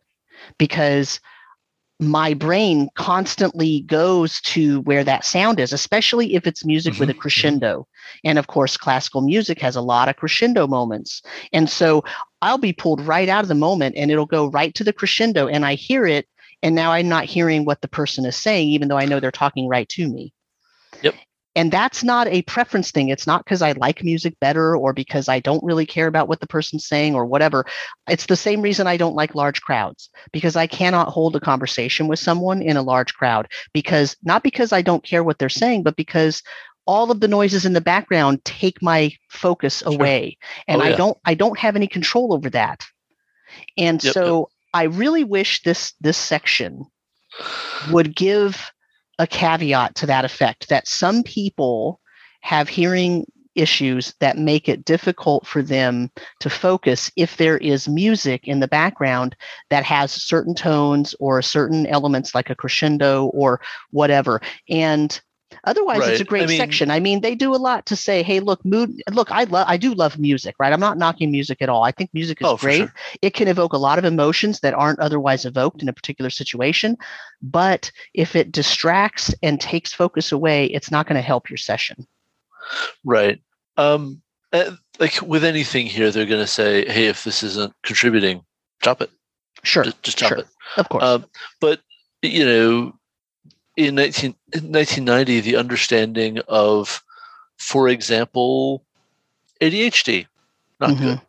because 0.57 1.19
my 2.01 2.33
brain 2.33 2.89
constantly 2.95 3.81
goes 3.81 4.41
to 4.41 4.81
where 4.81 5.03
that 5.03 5.23
sound 5.23 5.59
is, 5.59 5.71
especially 5.71 6.33
if 6.33 6.47
it's 6.47 6.65
music 6.65 6.93
mm-hmm. 6.93 7.01
with 7.01 7.09
a 7.11 7.13
mm-hmm. 7.13 7.21
crescendo. 7.21 7.87
And 8.23 8.39
of 8.39 8.47
course, 8.47 8.75
classical 8.75 9.21
music 9.21 9.61
has 9.61 9.75
a 9.75 9.81
lot 9.81 10.09
of 10.09 10.15
crescendo 10.15 10.65
moments. 10.65 11.21
And 11.53 11.69
so 11.69 12.03
I'll 12.41 12.57
be 12.57 12.73
pulled 12.73 13.01
right 13.01 13.29
out 13.29 13.43
of 13.43 13.49
the 13.49 13.55
moment 13.55 13.95
and 13.95 14.09
it'll 14.09 14.25
go 14.25 14.47
right 14.47 14.73
to 14.75 14.83
the 14.83 14.91
crescendo 14.91 15.47
and 15.47 15.63
I 15.63 15.75
hear 15.75 16.07
it. 16.07 16.27
And 16.63 16.75
now 16.75 16.91
I'm 16.91 17.09
not 17.09 17.25
hearing 17.25 17.65
what 17.65 17.81
the 17.81 17.87
person 17.87 18.25
is 18.25 18.35
saying, 18.35 18.69
even 18.69 18.87
though 18.87 18.97
I 18.97 19.05
know 19.05 19.19
they're 19.19 19.31
talking 19.31 19.67
right 19.67 19.89
to 19.89 20.07
me. 20.07 20.33
Yep 21.01 21.15
and 21.55 21.71
that's 21.71 22.03
not 22.03 22.27
a 22.27 22.41
preference 22.43 22.91
thing 22.91 23.09
it's 23.09 23.27
not 23.27 23.43
because 23.43 23.61
i 23.61 23.71
like 23.73 24.03
music 24.03 24.39
better 24.39 24.75
or 24.75 24.93
because 24.93 25.27
i 25.27 25.39
don't 25.39 25.63
really 25.63 25.85
care 25.85 26.07
about 26.07 26.27
what 26.27 26.39
the 26.39 26.47
person's 26.47 26.85
saying 26.85 27.15
or 27.15 27.25
whatever 27.25 27.65
it's 28.09 28.25
the 28.25 28.35
same 28.35 28.61
reason 28.61 28.87
i 28.87 28.97
don't 28.97 29.15
like 29.15 29.35
large 29.35 29.61
crowds 29.61 30.09
because 30.31 30.55
i 30.55 30.67
cannot 30.67 31.09
hold 31.09 31.35
a 31.35 31.39
conversation 31.39 32.07
with 32.07 32.19
someone 32.19 32.61
in 32.61 32.77
a 32.77 32.81
large 32.81 33.13
crowd 33.13 33.47
because 33.73 34.15
not 34.23 34.43
because 34.43 34.71
i 34.71 34.81
don't 34.81 35.03
care 35.03 35.23
what 35.23 35.39
they're 35.39 35.49
saying 35.49 35.83
but 35.83 35.95
because 35.95 36.41
all 36.87 37.11
of 37.11 37.19
the 37.19 37.27
noises 37.27 37.65
in 37.65 37.73
the 37.73 37.81
background 37.81 38.43
take 38.43 38.81
my 38.81 39.11
focus 39.29 39.83
away 39.85 40.37
and 40.67 40.81
oh, 40.81 40.85
yeah. 40.85 40.93
i 40.93 40.95
don't 40.95 41.17
i 41.25 41.33
don't 41.33 41.59
have 41.59 41.75
any 41.75 41.87
control 41.87 42.33
over 42.33 42.49
that 42.49 42.85
and 43.77 44.03
yep, 44.03 44.13
so 44.13 44.39
yep. 44.39 44.50
I 44.73 44.83
really 44.83 45.23
wish 45.23 45.63
this 45.63 45.93
this 46.01 46.17
section 46.17 46.85
would 47.91 48.15
give 48.15 48.71
a 49.19 49.27
caveat 49.27 49.95
to 49.95 50.05
that 50.05 50.25
effect 50.25 50.69
that 50.69 50.87
some 50.87 51.23
people 51.23 51.99
have 52.41 52.67
hearing 52.67 53.25
issues 53.55 54.13
that 54.19 54.37
make 54.37 54.69
it 54.69 54.85
difficult 54.85 55.45
for 55.45 55.61
them 55.61 56.09
to 56.39 56.49
focus 56.49 57.11
if 57.15 57.37
there 57.37 57.57
is 57.57 57.87
music 57.87 58.47
in 58.47 58.59
the 58.59 58.67
background 58.67 59.35
that 59.69 59.83
has 59.83 60.11
certain 60.11 60.55
tones 60.55 61.13
or 61.19 61.41
certain 61.41 61.85
elements 61.87 62.33
like 62.33 62.49
a 62.49 62.55
crescendo 62.55 63.25
or 63.27 63.59
whatever. 63.91 64.41
And 64.69 65.19
Otherwise, 65.63 65.99
right. 65.99 66.11
it's 66.11 66.21
a 66.21 66.25
great 66.25 66.43
I 66.43 66.47
mean, 66.47 66.57
section. 66.57 66.89
I 66.89 66.99
mean, 66.99 67.21
they 67.21 67.35
do 67.35 67.53
a 67.53 67.57
lot 67.57 67.85
to 67.85 67.95
say, 67.95 68.23
"Hey, 68.23 68.39
look, 68.39 68.63
mood. 68.65 69.01
Look, 69.11 69.31
I 69.31 69.43
love. 69.43 69.65
I 69.67 69.77
do 69.77 69.93
love 69.93 70.17
music, 70.17 70.55
right? 70.59 70.73
I'm 70.73 70.79
not 70.79 70.97
knocking 70.97 71.31
music 71.31 71.61
at 71.61 71.69
all. 71.69 71.83
I 71.83 71.91
think 71.91 72.09
music 72.13 72.41
is 72.41 72.47
oh, 72.47 72.57
great. 72.57 72.77
Sure. 72.79 72.93
It 73.21 73.33
can 73.35 73.47
evoke 73.47 73.73
a 73.73 73.77
lot 73.77 73.99
of 73.99 74.05
emotions 74.05 74.61
that 74.61 74.73
aren't 74.73 74.99
otherwise 74.99 75.45
evoked 75.45 75.83
in 75.83 75.89
a 75.89 75.93
particular 75.93 76.31
situation. 76.31 76.97
But 77.43 77.91
if 78.15 78.35
it 78.35 78.51
distracts 78.51 79.35
and 79.43 79.61
takes 79.61 79.93
focus 79.93 80.31
away, 80.31 80.65
it's 80.65 80.89
not 80.89 81.05
going 81.05 81.17
to 81.17 81.21
help 81.21 81.49
your 81.49 81.57
session. 81.57 82.07
Right. 83.05 83.39
Um, 83.77 84.21
eh, 84.53 84.71
like 84.99 85.21
with 85.21 85.43
anything 85.43 85.85
here, 85.85 86.09
they're 86.09 86.25
going 86.25 86.41
to 86.41 86.47
say, 86.47 86.89
"Hey, 86.89 87.05
if 87.05 87.23
this 87.23 87.43
isn't 87.43 87.73
contributing, 87.83 88.43
drop 88.81 89.01
it." 89.01 89.11
Sure. 89.63 89.83
Just, 89.83 90.01
just 90.01 90.17
drop 90.17 90.29
sure. 90.29 90.37
it. 90.39 90.47
Of 90.77 90.89
course. 90.89 91.03
Um, 91.03 91.25
but 91.59 91.81
you 92.23 92.45
know, 92.45 92.93
in, 93.77 93.95
19, 93.95 94.35
in 94.53 94.71
1990, 94.71 95.39
the 95.41 95.55
understanding 95.55 96.39
of, 96.47 97.03
for 97.57 97.87
example, 97.87 98.83
ADHD, 99.61 100.27
not 100.79 100.91
mm-hmm. 100.91 101.03
good, 101.03 101.21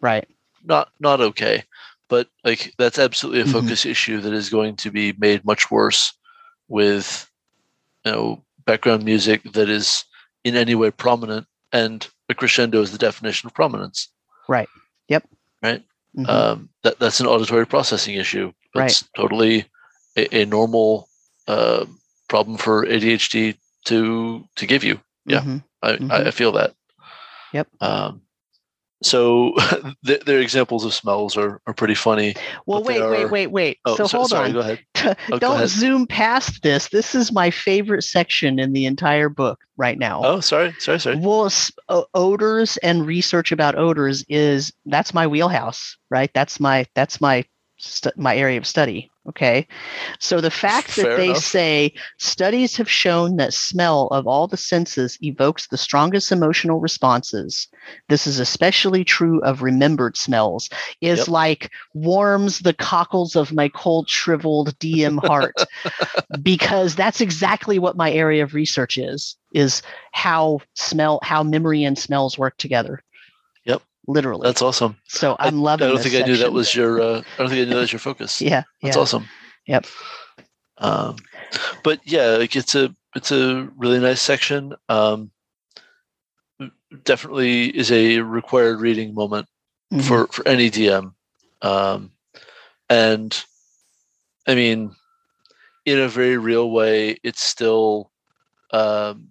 right? 0.00 0.28
Not 0.64 0.90
not 1.00 1.20
okay, 1.20 1.64
but 2.08 2.28
like 2.44 2.74
that's 2.78 2.98
absolutely 2.98 3.40
a 3.40 3.44
mm-hmm. 3.44 3.52
focus 3.52 3.80
mm-hmm. 3.80 3.90
issue 3.90 4.20
that 4.20 4.32
is 4.32 4.50
going 4.50 4.76
to 4.76 4.90
be 4.90 5.14
made 5.18 5.44
much 5.44 5.70
worse 5.70 6.12
with, 6.68 7.28
you 8.04 8.12
know, 8.12 8.44
background 8.66 9.04
music 9.04 9.42
that 9.52 9.68
is 9.68 10.04
in 10.44 10.56
any 10.56 10.74
way 10.74 10.90
prominent. 10.90 11.46
And 11.72 12.06
a 12.28 12.34
crescendo 12.34 12.80
is 12.82 12.92
the 12.92 12.98
definition 12.98 13.46
of 13.46 13.54
prominence. 13.54 14.08
Right. 14.48 14.68
Yep. 15.08 15.28
Right. 15.62 15.82
Mhm. 16.16 16.28
Um, 16.28 16.68
that 16.82 16.98
that's 16.98 17.20
an 17.20 17.26
auditory 17.26 17.66
processing 17.66 18.16
issue. 18.16 18.52
Right. 18.74 19.02
Totally 19.16 19.64
a, 20.16 20.42
a 20.42 20.44
normal 20.46 21.08
uh, 21.50 21.84
problem 22.28 22.56
for 22.56 22.84
ADHD 22.86 23.56
to 23.86 24.44
to 24.56 24.66
give 24.66 24.84
you. 24.84 25.00
yeah. 25.26 25.40
Mhm. 25.42 25.62
I, 25.82 25.92
Mhm. 25.92 26.10
I, 26.26 26.30
feel 26.30 26.52
that. 26.52 26.74
Yep. 27.52 27.66
Um, 27.80 28.20
so 29.02 29.54
th- 30.06 30.24
their 30.26 30.40
examples 30.40 30.84
of 30.84 30.92
smells 30.92 31.36
are, 31.36 31.60
are 31.66 31.72
pretty 31.74 31.94
funny. 31.94 32.34
Well, 32.66 32.82
but 32.82 32.88
they 32.92 33.00
wait, 33.00 33.10
wait, 33.10 33.30
wait, 33.30 33.46
wait. 33.50 33.78
Oh, 33.86 33.96
so 33.96 34.06
so- 34.06 34.18
hold 34.18 34.30
sorry. 34.30 34.48
on. 34.48 34.52
Go 34.52 34.60
ahead. 34.60 34.78
Oh, 35.32 35.38
Don't 35.38 35.56
ahead. 35.56 35.68
zoom 35.70 36.06
past 36.06 36.62
this. 36.62 36.88
This 36.90 37.14
is 37.14 37.32
my 37.32 37.50
favorite 37.50 38.02
section 38.02 38.58
in 38.58 38.74
the 38.74 38.84
entire 38.84 39.30
book 39.30 39.58
right 39.78 39.98
now. 39.98 40.20
Oh, 40.22 40.40
sorry, 40.40 40.74
sorry, 40.78 41.00
sorry. 41.00 41.16
Well, 41.16 41.50
o- 41.88 42.06
odors 42.12 42.76
and 42.82 43.06
research 43.06 43.50
about 43.50 43.78
odors 43.78 44.22
is 44.28 44.70
that's 44.84 45.14
my 45.14 45.26
wheelhouse, 45.26 45.96
right? 46.10 46.30
That's 46.34 46.60
my 46.60 46.84
that's 46.94 47.18
my 47.20 47.44
stu- 47.78 48.12
my 48.16 48.36
area 48.36 48.58
of 48.58 48.66
study. 48.66 49.09
Okay, 49.28 49.68
so 50.18 50.40
the 50.40 50.50
fact 50.50 50.96
that 50.96 51.02
Fair 51.02 51.14
they 51.14 51.32
enough. 51.32 51.36
say 51.36 51.92
studies 52.18 52.76
have 52.76 52.90
shown 52.90 53.36
that 53.36 53.52
smell 53.52 54.06
of 54.08 54.26
all 54.26 54.48
the 54.48 54.56
senses 54.56 55.18
evokes 55.22 55.66
the 55.68 55.76
strongest 55.76 56.32
emotional 56.32 56.80
responses. 56.80 57.68
This 58.08 58.26
is 58.26 58.40
especially 58.40 59.04
true 59.04 59.40
of 59.42 59.62
remembered 59.62 60.16
smells. 60.16 60.70
Is 61.02 61.18
Yep. 61.18 61.28
like 61.28 61.70
warms 61.92 62.60
the 62.60 62.72
cockles 62.72 63.36
of 63.36 63.52
my 63.52 63.68
cold, 63.68 64.08
shriveled 64.08 64.78
DM 64.78 65.18
heart 65.18 65.64
because 66.42 66.94
that's 66.94 67.20
exactly 67.20 67.78
what 67.78 67.96
my 67.98 68.10
area 68.10 68.42
of 68.42 68.54
research 68.54 68.96
is 68.96 69.36
is 69.52 69.82
how 70.12 70.60
smell 70.74 71.20
how 71.22 71.42
memory 71.42 71.84
and 71.84 71.98
smells 71.98 72.38
work 72.38 72.56
together. 72.56 73.02
Literally 74.06 74.46
That's 74.48 74.62
awesome. 74.62 74.96
so 75.06 75.36
I- 75.38 75.46
i'm 75.48 75.60
loving 75.60 75.84
I 75.84 75.88
don't 75.88 76.02
this 76.02 76.10
think 76.12 76.22
I 76.24 76.26
knew 76.26 76.36
that 76.38 76.52
was 76.52 76.74
your. 76.74 77.00
Uh, 77.00 77.04
I 77.04 77.38
don't 77.38 77.48
think 77.48 77.60
I 77.60 77.64
knew 77.64 77.74
that 77.74 77.80
was 77.80 77.92
your 77.92 77.98
focus. 78.00 78.40
yeah 78.50 78.62
That's 78.82 78.96
yeah 78.96 79.02
awesome. 79.02 79.28
Yep. 79.66 79.86
Um, 80.78 81.16
but 81.84 82.00
yeah, 82.04 82.36
like 82.38 82.56
it's 82.56 82.74
a 82.74 82.94
it's 83.14 83.30
a 83.30 83.68
really 83.76 83.98
nice 84.00 84.20
section. 84.22 84.74
Um, 84.88 85.30
definitely 87.04 87.66
is 87.76 87.90
a 87.92 88.20
required 88.20 88.80
reading 88.80 89.14
moment 89.14 89.46
Mhm. 89.92 90.02
for 90.04 90.26
for 90.28 90.46
any 90.48 90.70
DM. 90.70 91.12
Um, 91.62 92.12
and 92.88 93.44
I 94.46 94.54
mean, 94.54 94.94
in 95.84 95.98
a 95.98 96.08
very 96.08 96.36
real 96.38 96.70
way, 96.70 97.18
it's 97.22 97.42
still 97.42 98.10
um, 98.72 99.28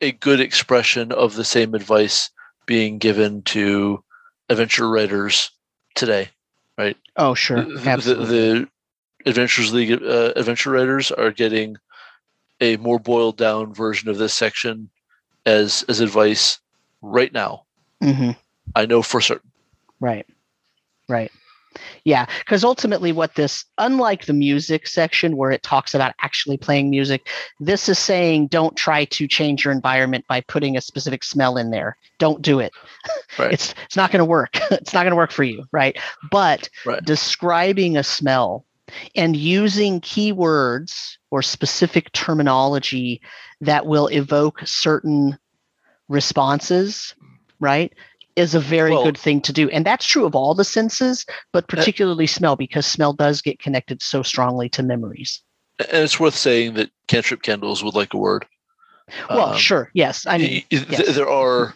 a 0.00 0.12
good 0.12 0.40
expression 0.40 1.12
of 1.12 1.34
the 1.34 1.44
same 1.44 1.74
advice 1.74 2.30
being 2.68 2.98
given 2.98 3.42
to 3.42 4.04
adventure 4.48 4.88
writers 4.88 5.50
today. 5.96 6.28
Right? 6.76 6.96
Oh 7.16 7.34
sure 7.34 7.64
The- 7.64 7.96
the, 7.96 8.14
the 8.14 8.68
Adventures 9.26 9.72
League 9.72 10.00
uh, 10.00 10.32
adventure 10.36 10.70
writers 10.70 11.10
are 11.10 11.32
getting 11.32 11.76
a 12.60 12.76
more 12.76 13.00
boiled 13.00 13.36
down 13.36 13.74
version 13.74 14.08
of 14.08 14.18
this 14.18 14.32
section 14.34 14.90
as 15.44 15.84
as 15.88 15.98
advice 16.00 16.60
right 17.02 17.32
now. 17.32 17.64
hmm 18.00 18.30
I 18.76 18.86
know 18.86 19.02
for 19.02 19.20
certain. 19.20 19.50
right 19.98 20.26
right 21.08 21.32
yeah 22.04 22.26
because 22.40 22.64
ultimately 22.64 23.12
what 23.12 23.34
this 23.34 23.64
unlike 23.78 24.26
the 24.26 24.32
music 24.32 24.86
section 24.86 25.36
where 25.36 25.50
it 25.50 25.62
talks 25.62 25.94
about 25.94 26.14
actually 26.20 26.56
playing 26.56 26.90
music 26.90 27.28
this 27.60 27.88
is 27.88 27.98
saying 27.98 28.46
don't 28.46 28.76
try 28.76 29.04
to 29.06 29.26
change 29.26 29.64
your 29.64 29.72
environment 29.72 30.24
by 30.28 30.40
putting 30.42 30.76
a 30.76 30.80
specific 30.80 31.22
smell 31.24 31.56
in 31.56 31.70
there. 31.70 31.96
Don't 32.18 32.42
do 32.42 32.60
it. 32.60 32.72
Right. 33.38 33.52
it's 33.52 33.74
it's 33.84 33.96
not 33.96 34.10
going 34.10 34.18
to 34.18 34.24
work. 34.24 34.58
It's 34.72 34.92
not 34.92 35.02
going 35.02 35.12
to 35.12 35.16
work 35.16 35.30
for 35.30 35.44
you 35.44 35.64
right? 35.72 35.96
But 36.30 36.68
Right. 36.84 37.04
describing 37.04 37.96
a 37.96 38.02
smell 38.02 38.64
and 39.14 39.36
using 39.36 40.00
keywords 40.00 41.16
or 41.30 41.42
specific 41.42 42.10
terminology 42.12 43.20
that 43.60 43.86
will 43.86 44.08
evoke 44.08 44.60
certain 44.66 45.38
responses 46.08 47.14
right 47.60 47.92
is 48.38 48.54
a 48.54 48.60
very 48.60 48.92
Well- 48.92 49.04
good 49.04 49.18
thing 49.18 49.40
to 49.42 49.52
do 49.52 49.68
and 49.70 49.84
that's 49.84 50.06
true 50.06 50.24
of 50.24 50.34
all 50.34 50.54
the 50.54 50.64
senses 50.64 51.26
but 51.52 51.66
particularly 51.68 52.26
smell 52.26 52.56
because 52.56 52.86
smell 52.86 53.12
does 53.12 53.42
get 53.42 53.58
connected 53.58 54.00
so 54.02 54.22
strongly 54.22 54.68
to 54.70 54.82
memories 54.82 55.42
And 55.78 56.04
it's 56.04 56.18
worth 56.20 56.36
saying 56.36 56.74
that 56.74 56.90
cantrip 57.08 57.42
candles 57.42 57.82
would 57.84 57.94
like 57.94 58.14
a 58.14 58.18
word. 58.18 58.46
well 59.28 59.50
Um, 59.52 59.58
sure 59.58 59.90
yes 59.94 60.24
i 60.26 60.38
mean 60.38 60.62
th- 60.70 60.86
yes. 60.88 61.14
there 61.16 61.28
are 61.28 61.74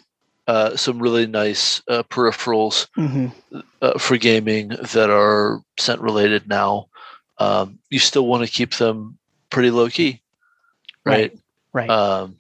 uh, 0.48 0.76
some 0.76 0.98
really 1.00 1.26
nice 1.26 1.80
uh, 1.88 2.02
peripherals 2.10 2.88
mhm, 2.98 3.30
uh, 3.80 3.96
for 3.98 4.16
gaming 4.16 4.68
that 4.92 5.08
are 5.08 5.62
scent 5.78 6.00
related 6.00 6.48
now. 6.48 6.88
Um, 7.38 7.78
you 7.90 8.00
still 8.00 8.26
want 8.26 8.44
to 8.44 8.50
keep 8.52 8.74
them 8.74 9.18
pretty 9.50 9.70
low 9.70 9.88
key, 9.88 10.20
right? 11.06 11.32
right 11.72 11.88
Um, 11.88 12.36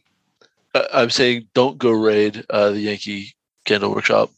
I- 0.74 0.88
I'm 0.94 1.10
saying 1.10 1.46
don't 1.54 1.78
go 1.78 1.92
raid 1.92 2.44
uh, 2.50 2.70
the 2.70 2.80
Yankee 2.80 3.34
Candle 3.64 3.94
Workshop 3.94 4.30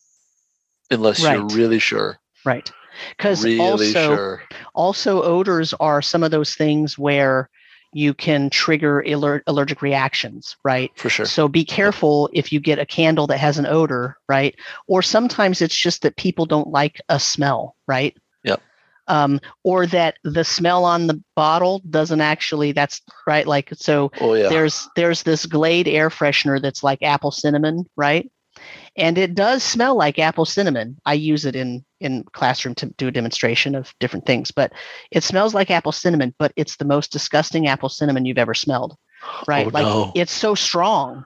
unless 0.90 1.20
you're 1.22 1.46
really 1.46 1.78
sure. 1.78 2.18
right 2.44 2.70
because 3.16 3.42
Really 3.44 3.58
also 3.58 3.92
sure. 3.92 4.42
also 4.74 5.22
odors 5.22 5.74
are 5.80 6.00
some 6.02 6.22
of 6.22 6.30
those 6.30 6.54
things 6.54 6.96
where 6.98 7.48
you 7.92 8.12
can 8.12 8.50
trigger 8.50 9.02
aller- 9.06 9.42
allergic 9.46 9.80
reactions 9.80 10.56
right 10.64 10.90
For 10.96 11.08
sure. 11.08 11.26
So 11.26 11.48
be 11.48 11.64
careful 11.64 12.28
if 12.32 12.52
you 12.52 12.60
get 12.60 12.78
a 12.78 12.86
candle 12.86 13.26
that 13.28 13.38
has 13.38 13.56
an 13.58 13.66
odor, 13.66 14.16
right? 14.28 14.54
Or 14.88 15.00
sometimes 15.00 15.62
it's 15.62 15.76
just 15.76 16.02
that 16.02 16.16
people 16.16 16.44
don't 16.46 16.68
like 16.68 17.00
a 17.08 17.18
smell, 17.20 17.76
right? 17.86 18.16
Yep. 18.42 18.60
Um, 19.06 19.40
or 19.62 19.86
that 19.86 20.16
the 20.24 20.44
smell 20.44 20.84
on 20.84 21.06
the 21.06 21.22
bottle 21.36 21.82
doesn't 21.90 22.20
actually. 22.20 22.72
That's 22.72 23.00
right. 23.26 23.46
Like 23.46 23.70
so, 23.74 24.10
Oh 24.20 24.34
yeah. 24.34 24.48
there's 24.48 24.88
there's 24.96 25.22
this 25.22 25.46
Glade 25.46 25.86
air 25.88 26.10
freshener 26.10 26.60
that's 26.60 26.82
like 26.82 27.02
apple 27.02 27.30
cinnamon, 27.30 27.88
right? 27.96 28.28
And 28.96 29.18
it 29.18 29.34
does 29.34 29.62
smell 29.62 29.96
like 29.96 30.18
apple 30.18 30.44
cinnamon. 30.44 30.96
I 31.04 31.14
use 31.14 31.44
it 31.44 31.56
in 31.56 31.84
in 32.00 32.24
classroom 32.32 32.74
to 32.76 32.86
do 32.98 33.08
a 33.08 33.12
demonstration 33.12 33.74
of 33.74 33.94
different 34.00 34.26
things, 34.26 34.50
but 34.50 34.72
it 35.10 35.24
smells 35.24 35.54
like 35.54 35.70
apple 35.70 35.92
cinnamon. 35.92 36.34
But 36.38 36.52
it's 36.56 36.76
the 36.76 36.84
most 36.84 37.12
disgusting 37.12 37.66
apple 37.66 37.88
cinnamon 37.88 38.24
you've 38.24 38.38
ever 38.38 38.54
smelled, 38.54 38.96
right? 39.48 39.66
Oh, 39.66 39.70
like 39.70 39.86
no. 39.86 40.12
it's 40.14 40.32
so 40.32 40.54
strong 40.54 41.24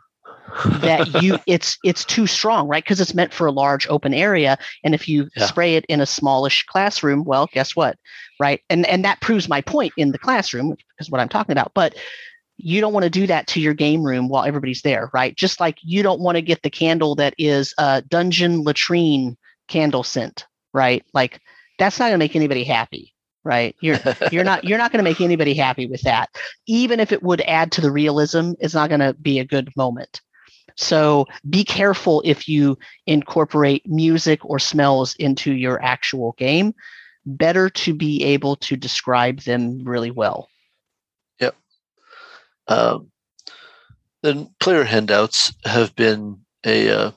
that 0.82 1.08
you 1.08 1.38
it's 1.46 1.78
it's 1.82 2.04
too 2.04 2.26
strong 2.26 2.68
right 2.68 2.84
because 2.84 3.00
it's 3.00 3.14
meant 3.14 3.32
for 3.32 3.46
a 3.46 3.52
large 3.52 3.86
open 3.88 4.12
area 4.12 4.58
and 4.84 4.94
if 4.94 5.08
you 5.08 5.28
Yeah. 5.36 5.46
spray 5.46 5.76
it 5.76 5.84
in 5.86 6.00
a 6.00 6.06
smallish 6.06 6.64
classroom 6.66 7.24
well 7.24 7.48
guess 7.52 7.76
what 7.76 7.96
right 8.40 8.60
and 8.68 8.86
and 8.86 9.04
that 9.04 9.20
proves 9.20 9.48
my 9.48 9.60
point 9.60 9.92
in 9.96 10.12
the 10.12 10.18
classroom 10.18 10.74
is 10.98 11.10
what 11.10 11.20
i'm 11.20 11.28
talking 11.28 11.52
about 11.52 11.72
but 11.74 11.94
you 12.58 12.80
don't 12.80 12.92
want 12.92 13.04
to 13.04 13.10
do 13.10 13.26
that 13.26 13.46
to 13.46 13.60
your 13.60 13.72
game 13.72 14.02
room 14.02 14.28
while 14.28 14.44
everybody's 14.44 14.82
there 14.82 15.10
right? 15.14 15.36
Just 15.36 15.60
like 15.60 15.78
you 15.82 16.02
don't 16.02 16.20
want 16.20 16.36
to 16.36 16.42
get 16.42 16.62
the 16.62 16.70
candle 16.70 17.14
that 17.14 17.34
is 17.38 17.72
a 17.78 18.02
dungeon 18.02 18.62
latrine 18.64 19.36
candle 19.68 20.02
scent 20.02 20.46
right? 20.74 21.04
Like 21.14 21.40
that's 21.78 21.98
not 21.98 22.06
going 22.06 22.14
to 22.14 22.24
make 22.24 22.36
anybody 22.36 22.64
happy 22.64 23.14
right? 23.44 23.74
You're 23.80 23.98
you're 24.32 24.44
not 24.44 24.64
you're 24.64 24.78
not 24.78 24.92
going 24.92 25.02
to 25.02 25.08
make 25.08 25.20
anybody 25.20 25.54
happy 25.54 25.86
with 25.86 26.02
that. 26.02 26.28
Even 26.66 27.00
if 27.00 27.12
it 27.12 27.22
would 27.22 27.40
add 27.42 27.72
to 27.72 27.80
the 27.80 27.90
realism 27.90 28.52
it's 28.60 28.74
not 28.74 28.90
going 28.90 29.00
to 29.00 29.14
be 29.14 29.38
a 29.38 29.44
good 29.44 29.70
moment. 29.76 30.20
So 30.76 31.26
be 31.48 31.64
careful 31.64 32.22
if 32.24 32.48
you 32.48 32.78
incorporate 33.06 33.88
music 33.88 34.44
or 34.44 34.58
smells 34.58 35.16
into 35.16 35.52
your 35.52 35.82
actual 35.82 36.34
game. 36.38 36.74
Better 37.26 37.68
to 37.68 37.94
be 37.94 38.24
able 38.24 38.56
to 38.56 38.76
describe 38.76 39.40
them 39.40 39.82
really 39.84 40.10
well 40.10 40.48
Um, 42.68 43.10
then 44.22 44.50
player 44.60 44.84
handouts 44.84 45.52
have 45.64 45.94
been 45.96 46.40
a 46.64 46.90
uh, 46.90 47.10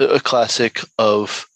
a 0.00 0.20
classic 0.20 0.80
of 0.98 1.46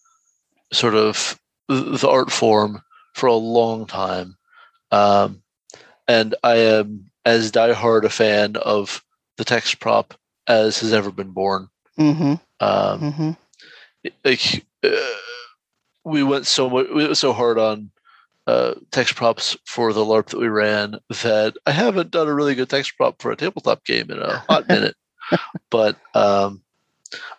sort 0.73 0.95
of 0.95 1.39
the 1.69 2.09
art 2.09 2.31
form 2.31 2.83
for 3.15 3.27
a 3.27 3.35
long 3.35 3.87
time, 3.87 4.37
um, 4.91 5.43
and 6.07 6.35
I 6.43 6.57
am 6.57 7.11
as 7.25 7.53
diehard 7.53 8.05
a 8.05 8.11
fan 8.11 8.57
of 8.57 9.05
the 9.37 9.45
text 9.45 9.81
prop 9.81 10.15
as 10.47 10.81
has 10.81 10.93
ever 10.93 11.11
been 11.11 11.31
born. 11.31 11.69
mm-hmm, 11.99 12.35
Um, 12.61 13.01
mm-hmm. 13.01 13.31
like, 14.25 14.67
uh, 14.85 14.91
we 16.05 16.23
went 16.23 16.47
so 16.47 16.69
much, 16.69 16.87
we 16.89 17.05
went 17.05 17.17
so 17.17 17.33
hard 17.33 17.59
on 17.59 17.91
uh, 18.51 18.75
text 18.91 19.15
props 19.17 19.57
for 19.67 19.93
the 19.93 20.05
LARP 20.05 20.27
that 20.31 20.41
we 20.41 20.49
ran 20.49 20.97
that 21.23 21.55
I 21.67 21.73
haven't 21.73 22.11
done 22.11 22.29
a 22.29 22.35
really 22.35 22.55
good 22.55 22.69
text 22.71 22.97
prop 22.97 23.21
for 23.23 23.31
a 23.33 23.37
tabletop 23.37 23.85
game 23.85 24.11
in 24.11 24.19
a 24.21 24.39
hot 24.49 24.69
minute. 24.75 24.97
But 25.71 25.97
um, 26.15 26.63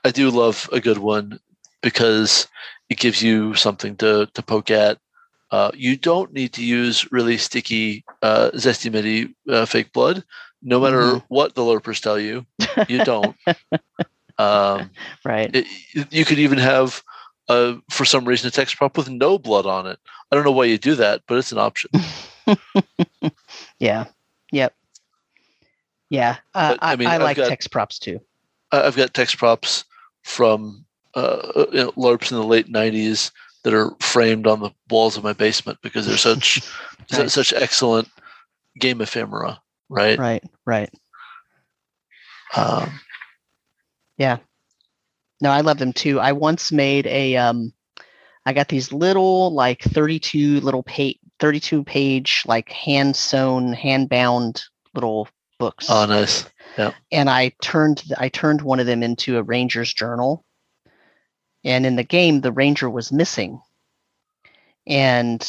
I 0.05 0.11
do 0.11 0.29
love 0.29 0.69
a 0.71 0.79
good 0.79 0.97
one 0.97 1.39
because 1.81 2.47
it 2.89 2.97
gives 2.99 3.21
you 3.21 3.55
something 3.55 3.95
to 3.97 4.27
to 4.33 4.41
poke 4.43 4.71
at. 4.71 4.97
Uh, 5.51 5.71
you 5.75 5.97
don't 5.97 6.31
need 6.33 6.53
to 6.53 6.63
use 6.63 7.11
really 7.11 7.37
sticky 7.37 8.03
uh, 8.21 8.51
zesty 8.55 8.89
midi 8.91 9.35
uh, 9.49 9.65
fake 9.65 9.91
blood, 9.93 10.23
no 10.61 10.79
matter 10.79 11.19
Mhm. 11.19 11.23
what 11.27 11.55
the 11.55 11.61
LARPers 11.61 12.01
tell 12.01 12.19
you. 12.19 12.45
You 12.87 13.03
don't. 13.03 13.35
Um, 14.37 14.89
right. 15.25 15.53
it, 15.55 15.65
you 16.11 16.25
could 16.25 16.39
even 16.39 16.57
have, 16.57 17.03
uh, 17.51 17.75
for 17.89 18.05
some 18.05 18.25
reason, 18.25 18.47
a 18.47 18.51
text 18.51 18.77
prop 18.77 18.97
with 18.97 19.09
no 19.09 19.37
blood 19.37 19.65
on 19.65 19.87
it. 19.87 19.99
I 20.31 20.35
don't 20.35 20.45
know 20.45 20.51
why 20.51 20.65
you 20.65 20.77
do 20.77 20.95
that, 20.95 21.21
but 21.27 21.37
it's 21.37 21.51
an 21.51 21.57
option. 21.57 21.89
yeah. 23.79 24.05
Yep. 24.51 24.73
Yeah. 26.09 26.37
Uh, 26.53 26.73
But, 26.73 26.79
I 26.83 26.93
I, 26.93 26.95
mean, 26.95 27.07
I 27.09 27.17
like 27.17 27.37
got- 27.37 27.49
text 27.49 27.71
props 27.71 27.99
too. 27.99 28.19
I've 28.71 28.95
got 28.95 29.13
text 29.13 29.37
props 29.37 29.83
from 30.23 30.85
uh, 31.15 31.65
you 31.73 31.83
know, 31.83 31.91
LARPs 31.97 32.31
in 32.31 32.37
the 32.37 32.43
late 32.45 32.67
'90s 32.71 33.31
that 33.63 33.73
are 33.73 33.91
framed 33.99 34.47
on 34.47 34.61
the 34.61 34.71
walls 34.89 35.17
of 35.17 35.23
my 35.25 35.33
basement 35.33 35.77
because 35.81 36.07
they're 36.07 36.15
such 36.17 36.61
Nice. 37.11 37.33
such 37.33 37.51
excellent 37.51 38.07
game 38.79 39.01
ephemera, 39.01 39.59
right? 39.89 40.17
Right. 40.17 40.43
Right. 40.65 40.89
Um, 42.55 42.89
No, 45.41 45.49
I 45.49 45.61
love 45.61 45.79
them 45.79 45.91
too. 45.91 46.19
I 46.19 46.31
once 46.31 46.71
made 46.71 47.07
a 47.07 47.35
um 47.35 47.73
I 48.45 48.53
got 48.53 48.69
these 48.69 48.93
little 48.93 49.51
like 49.53 49.81
32 49.81 50.61
little 50.61 50.83
page 50.83 51.17
32 51.39 51.83
page 51.83 52.43
like 52.45 52.69
hand 52.71 53.15
sewn 53.15 53.73
hand 53.73 54.07
bound 54.07 54.63
little 54.93 55.27
books. 55.57 55.87
oh, 55.89 56.05
nice. 56.05 56.45
Yeah. 56.77 56.91
And 57.11 57.29
I 57.29 57.53
turned 57.61 58.03
I 58.17 58.29
turned 58.29 58.61
one 58.61 58.79
of 58.79 58.85
them 58.85 59.03
into 59.03 59.37
a 59.37 59.43
ranger's 59.43 59.93
journal. 59.93 60.45
And 61.63 61.85
in 61.85 61.95
the 61.95 62.03
game 62.03 62.41
the 62.41 62.51
ranger 62.51 62.89
was 62.89 63.11
missing. 63.11 63.59
And 64.87 65.41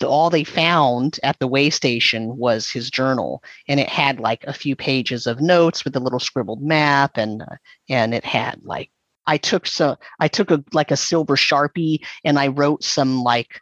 the, 0.00 0.08
all 0.08 0.30
they 0.30 0.44
found 0.44 1.20
at 1.22 1.38
the 1.38 1.46
way 1.46 1.70
station 1.70 2.36
was 2.36 2.68
his 2.68 2.90
journal 2.90 3.42
and 3.68 3.78
it 3.78 3.88
had 3.88 4.18
like 4.18 4.44
a 4.44 4.52
few 4.52 4.74
pages 4.74 5.26
of 5.26 5.40
notes 5.40 5.84
with 5.84 5.94
a 5.94 6.00
little 6.00 6.18
scribbled 6.18 6.62
map 6.62 7.16
and 7.16 7.42
uh, 7.42 7.56
and 7.88 8.14
it 8.14 8.24
had 8.24 8.60
like 8.64 8.90
I 9.26 9.36
took 9.36 9.66
so 9.66 9.96
I 10.18 10.28
took 10.28 10.50
a 10.50 10.62
like 10.72 10.90
a 10.90 10.96
silver 10.96 11.36
sharpie 11.36 11.98
and 12.24 12.38
I 12.38 12.48
wrote 12.48 12.82
some 12.84 13.22
like 13.22 13.60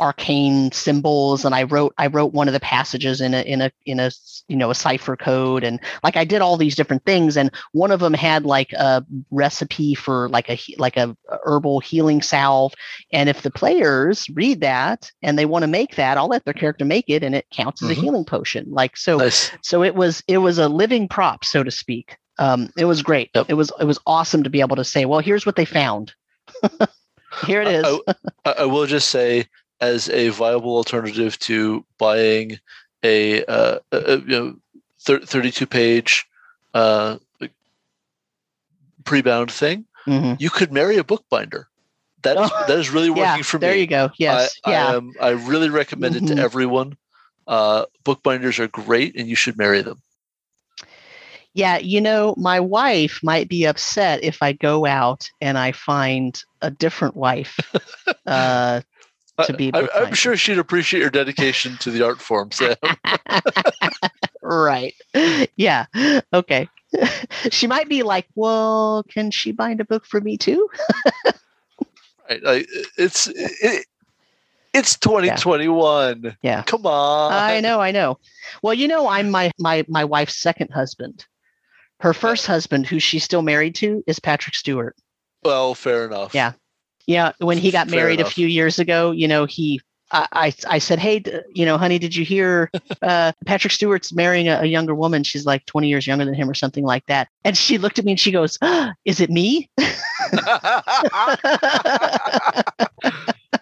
arcane 0.00 0.72
symbols 0.72 1.44
and 1.44 1.54
I 1.54 1.62
wrote 1.62 1.94
I 1.98 2.08
wrote 2.08 2.32
one 2.32 2.48
of 2.48 2.54
the 2.54 2.58
passages 2.58 3.20
in 3.20 3.32
a 3.32 3.42
in 3.42 3.60
a 3.60 3.70
in 3.86 4.00
a 4.00 4.10
you 4.48 4.56
know 4.56 4.70
a 4.70 4.74
cipher 4.74 5.16
code 5.16 5.62
and 5.62 5.78
like 6.02 6.16
I 6.16 6.24
did 6.24 6.42
all 6.42 6.56
these 6.56 6.74
different 6.74 7.04
things 7.04 7.36
and 7.36 7.48
one 7.72 7.92
of 7.92 8.00
them 8.00 8.12
had 8.12 8.44
like 8.44 8.72
a 8.72 9.04
recipe 9.30 9.94
for 9.94 10.28
like 10.30 10.50
a 10.50 10.58
like 10.78 10.96
a 10.96 11.16
herbal 11.44 11.78
healing 11.78 12.22
salve 12.22 12.74
and 13.12 13.28
if 13.28 13.42
the 13.42 13.52
players 13.52 14.26
read 14.34 14.60
that 14.62 15.12
and 15.22 15.38
they 15.38 15.46
want 15.46 15.62
to 15.62 15.68
make 15.68 15.94
that 15.94 16.18
I'll 16.18 16.28
let 16.28 16.44
their 16.44 16.54
character 16.54 16.84
make 16.84 17.04
it 17.08 17.22
and 17.22 17.34
it 17.34 17.46
counts 17.52 17.80
as 17.80 17.88
Mhm. 17.90 17.92
a 17.92 18.00
healing 18.00 18.24
potion 18.24 18.66
like 18.68 18.96
so 18.96 19.18
Nice. 19.18 19.52
so 19.62 19.84
it 19.84 19.94
was 19.94 20.24
it 20.26 20.38
was 20.38 20.58
a 20.58 20.68
living 20.68 21.08
prop 21.08 21.44
so 21.44 21.62
to 21.62 21.70
speak 21.70 22.16
um 22.38 22.68
it 22.76 22.84
was 22.86 23.02
great 23.02 23.30
Yep. 23.34 23.46
it 23.48 23.54
was 23.54 23.70
it 23.80 23.84
was 23.84 23.98
awesome 24.06 24.42
to 24.42 24.50
be 24.50 24.60
able 24.60 24.76
to 24.76 24.84
say 24.84 25.04
well 25.04 25.20
here's 25.20 25.46
what 25.46 25.56
they 25.56 25.64
found 25.64 26.12
here 27.46 27.62
it 27.62 27.68
is 27.68 27.84
I, 28.44 28.50
I, 28.50 28.52
I 28.60 28.64
will 28.64 28.86
just 28.86 29.08
say, 29.10 29.46
as 29.80 30.08
a 30.10 30.28
viable 30.30 30.76
alternative 30.76 31.38
to 31.40 31.84
buying 31.98 32.58
a, 33.02 33.44
uh, 33.46 33.78
a, 33.92 34.18
you 34.18 34.26
know 34.26 34.56
thir- 35.00 35.20
32 35.20 35.66
page 35.66 36.24
uh, 36.74 37.18
pre-bound 39.04 39.50
thing, 39.50 39.84
Mhm. 40.06 40.40
you 40.40 40.50
could 40.50 40.72
marry 40.72 40.96
a 40.96 41.04
bookbinder. 41.04 41.68
That 42.22 42.38
is, 42.38 42.50
Oh, 42.52 42.64
that 42.68 42.78
is 42.78 42.90
really 42.90 43.08
yeah 43.08 43.32
working 43.32 43.42
for 43.42 43.58
me. 43.58 43.66
there 43.66 43.76
you 43.76 43.86
go 43.86 44.10
yes 44.18 44.58
I, 44.64 44.70
yeah 44.70 44.86
I, 44.90 44.94
um, 44.96 45.12
I 45.20 45.30
really 45.30 45.68
recommend 45.68 46.16
it 46.16 46.26
to 46.28 46.38
everyone. 46.38 46.96
Uh, 47.46 47.84
bookbinders 48.04 48.58
are 48.58 48.68
great, 48.68 49.16
and 49.16 49.28
you 49.28 49.36
should 49.36 49.58
marry 49.58 49.82
them. 49.82 50.00
Yeah, 51.54 51.78
you 51.78 52.00
know, 52.00 52.34
my 52.36 52.58
wife 52.58 53.20
might 53.22 53.48
be 53.48 53.64
upset 53.64 54.24
if 54.24 54.42
I 54.42 54.52
go 54.52 54.86
out 54.86 55.28
and 55.40 55.56
I 55.56 55.70
find 55.70 56.42
a 56.60 56.70
different 56.70 57.16
wife. 57.16 57.58
uh, 58.26 58.80
To 59.46 59.52
be 59.52 59.70
I, 59.72 59.78
I'm 59.78 59.84
bookbinder. 59.84 60.16
sure 60.16 60.36
she'd 60.36 60.58
appreciate 60.58 61.00
your 61.00 61.10
dedication 61.10 61.76
to 61.78 61.92
the 61.92 62.02
art 62.02 62.20
form, 62.20 62.50
Sam. 62.50 62.74
right. 64.42 64.94
Yeah. 65.56 65.86
Okay. 66.32 66.68
she 67.50 67.66
might 67.68 67.88
be 67.88 68.02
like, 68.02 68.26
well, 68.34 69.04
can 69.08 69.30
she 69.30 69.52
bind 69.52 69.80
a 69.80 69.84
book 69.84 70.06
for 70.06 70.20
me 70.20 70.36
too? 70.36 70.68
right? 72.28 72.42
Like, 72.42 72.68
it's 72.96 73.28
it, 73.28 73.86
it's 74.72 74.98
2021. 74.98 76.36
Yeah. 76.42 76.62
Come 76.64 76.86
on. 76.86 77.32
I 77.32 77.60
know, 77.60 77.80
I 77.80 77.92
know. 77.92 78.18
Well, 78.62 78.74
you 78.74 78.88
know, 78.88 79.08
I'm 79.08 79.30
my 79.30 79.52
my 79.58 79.84
my 79.88 80.04
wife's 80.04 80.40
second 80.40 80.70
husband. 80.70 81.26
Her 82.04 82.12
first 82.12 82.46
husband, 82.46 82.86
who 82.86 82.98
she's 82.98 83.24
still 83.24 83.40
married 83.40 83.74
to, 83.76 84.04
is 84.06 84.20
Patrick 84.20 84.54
Stewart. 84.54 84.94
Well, 85.42 85.74
fair 85.74 86.04
enough. 86.04 86.34
Yeah. 86.34 86.52
Yeah, 87.06 87.32
when 87.38 87.56
he 87.56 87.70
got 87.70 87.88
Fair 87.88 88.00
married 88.00 88.20
a 88.20 88.26
few 88.26 88.46
years 88.46 88.78
ago, 88.78 89.10
you 89.10 89.26
know, 89.26 89.46
he 89.46 89.80
I 90.10 90.28
I, 90.30 90.52
I 90.68 90.78
said, 90.80 90.98
"Hey, 90.98 91.22
you 91.54 91.64
know, 91.64 91.78
honey, 91.78 91.98
did 91.98 92.14
you 92.14 92.22
hear 92.22 92.70
uh, 93.02 93.32
Patrick 93.46 93.72
Stewart's 93.72 94.12
marrying 94.12 94.48
a, 94.48 94.60
a 94.60 94.66
younger 94.66 94.94
woman? 94.94 95.24
She's 95.24 95.46
like 95.46 95.64
20 95.64 95.88
years 95.88 96.06
younger 96.06 96.26
than 96.26 96.34
him 96.34 96.50
or 96.50 96.52
something 96.52 96.84
like 96.84 97.06
that." 97.06 97.28
And 97.42 97.56
she 97.56 97.78
looked 97.78 97.98
at 97.98 98.04
me 98.04 98.12
and 98.12 98.20
she 98.20 98.32
goes, 98.32 98.58
"Is 99.06 99.20
it 99.20 99.30
me?" 99.30 99.70
well 99.78 99.88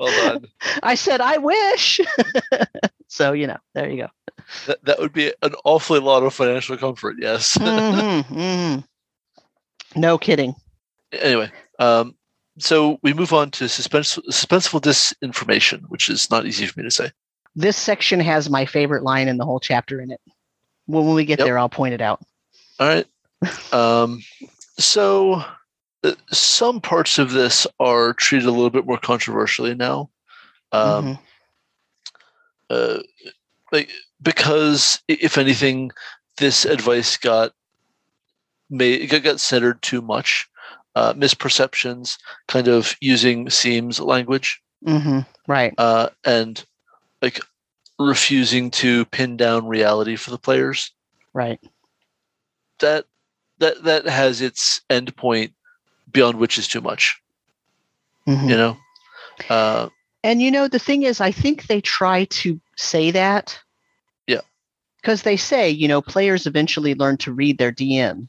done. 0.01 0.47
I 0.83 0.97
said, 0.97 1.21
"I 1.21 1.39
wish." 1.39 2.01
so, 3.07 3.35
you 3.35 3.47
know, 3.47 3.59
there 3.75 3.89
you 3.89 3.99
go. 3.99 4.09
That, 4.67 4.85
that 4.85 4.99
would 4.99 5.13
be 5.13 5.33
an 5.43 5.55
awfully 5.65 6.01
lot 6.01 6.23
of 6.23 6.35
financial 6.35 6.77
comfort. 6.77 7.17
Yes. 7.19 7.57
Mhm, 7.59 8.25
mhm. 8.27 8.85
No 9.97 10.17
kidding. 10.19 10.55
anyway, 11.13 11.51
um, 11.79 12.15
so 12.59 12.99
we 13.03 13.13
move 13.13 13.33
on 13.33 13.51
to 13.53 13.69
suspense, 13.69 14.19
suspenseful 14.31 14.81
disinformation, 14.81 15.83
which 15.89 16.09
is 16.09 16.31
not 16.31 16.47
easy 16.47 16.67
for 16.67 16.81
me 16.81 16.85
to 16.85 16.91
say. 16.91 17.11
This 17.55 17.77
section 17.77 18.21
has 18.21 18.49
my 18.49 18.65
favorite 18.65 19.03
line 19.03 19.29
in 19.29 19.37
the 19.37 19.45
whole 19.45 19.61
chapter 19.61 20.01
in 20.01 20.11
it. 20.11 20.21
When, 20.87 21.13
we 21.15 21.25
get 21.25 21.39
Yep. 21.39 21.47
there, 21.47 21.59
I'll 21.59 21.69
point 21.69 21.95
it 21.95 22.01
out. 22.01 22.21
All 22.81 22.89
right. 22.89 23.07
Um, 23.73 24.23
so 24.79 25.43
uh, 26.05 26.13
some 26.31 26.81
parts 26.81 27.19
of 27.19 27.33
this 27.33 27.67
are 27.81 28.15
treated 28.15 28.47
a 28.49 28.51
little 28.53 28.71
bit 28.71 28.87
more 28.87 28.99
controversially 28.99 29.75
now. 29.75 30.11
Um, 30.73 31.05
Mhm. 31.05 31.19
uh, 32.71 32.99
like 33.73 33.91
because 34.23 35.03
if 35.09 35.37
anything, 35.39 35.91
this 36.39 36.65
advice 36.65 37.17
got 37.17 37.53
made 38.71 39.09
got, 39.11 39.41
centered 39.41 39.83
too 39.83 40.01
much. 40.01 40.49
Uh, 40.95 41.15
misperceptions, 41.15 42.19
kind 42.49 42.69
of 42.69 42.95
using 43.01 43.49
seems 43.49 43.99
language, 43.99 44.61
Mhm. 44.85 45.25
Right. 45.47 45.73
uh, 45.79 46.11
and 46.23 46.63
like 47.23 47.41
refusing 47.99 48.71
to 48.73 49.07
pin 49.07 49.39
down 49.39 49.67
reality 49.67 50.17
for 50.17 50.31
the 50.31 50.39
players. 50.39 50.91
Right. 51.33 51.59
That 52.81 53.07
that 53.59 53.83
that 53.85 54.05
has 54.07 54.43
its 54.43 54.83
endpoint 54.91 55.53
beyond 56.13 56.39
which 56.39 56.59
is 56.59 56.69
too 56.69 56.83
much. 56.83 57.19
Mhm. 58.27 58.51
You 58.51 58.57
know. 58.57 58.77
Uh, 59.49 59.89
And 60.23 60.43
you 60.43 60.51
know, 60.51 60.69
the 60.69 60.79
thing 60.79 61.05
is, 61.05 61.21
I 61.23 61.33
think 61.33 61.67
they 61.69 61.81
try 61.81 62.27
to 62.27 62.61
say 62.77 63.11
that. 63.13 63.59
Because 65.03 65.23
they 65.23 65.37
say, 65.37 65.69
you 65.69 65.89
know, 65.89 66.01
players 66.01 66.47
eventually 66.47 66.95
learn 66.95 67.17
to 67.19 67.33
read 67.33 67.59
their 67.59 67.73
DM. 67.73 68.29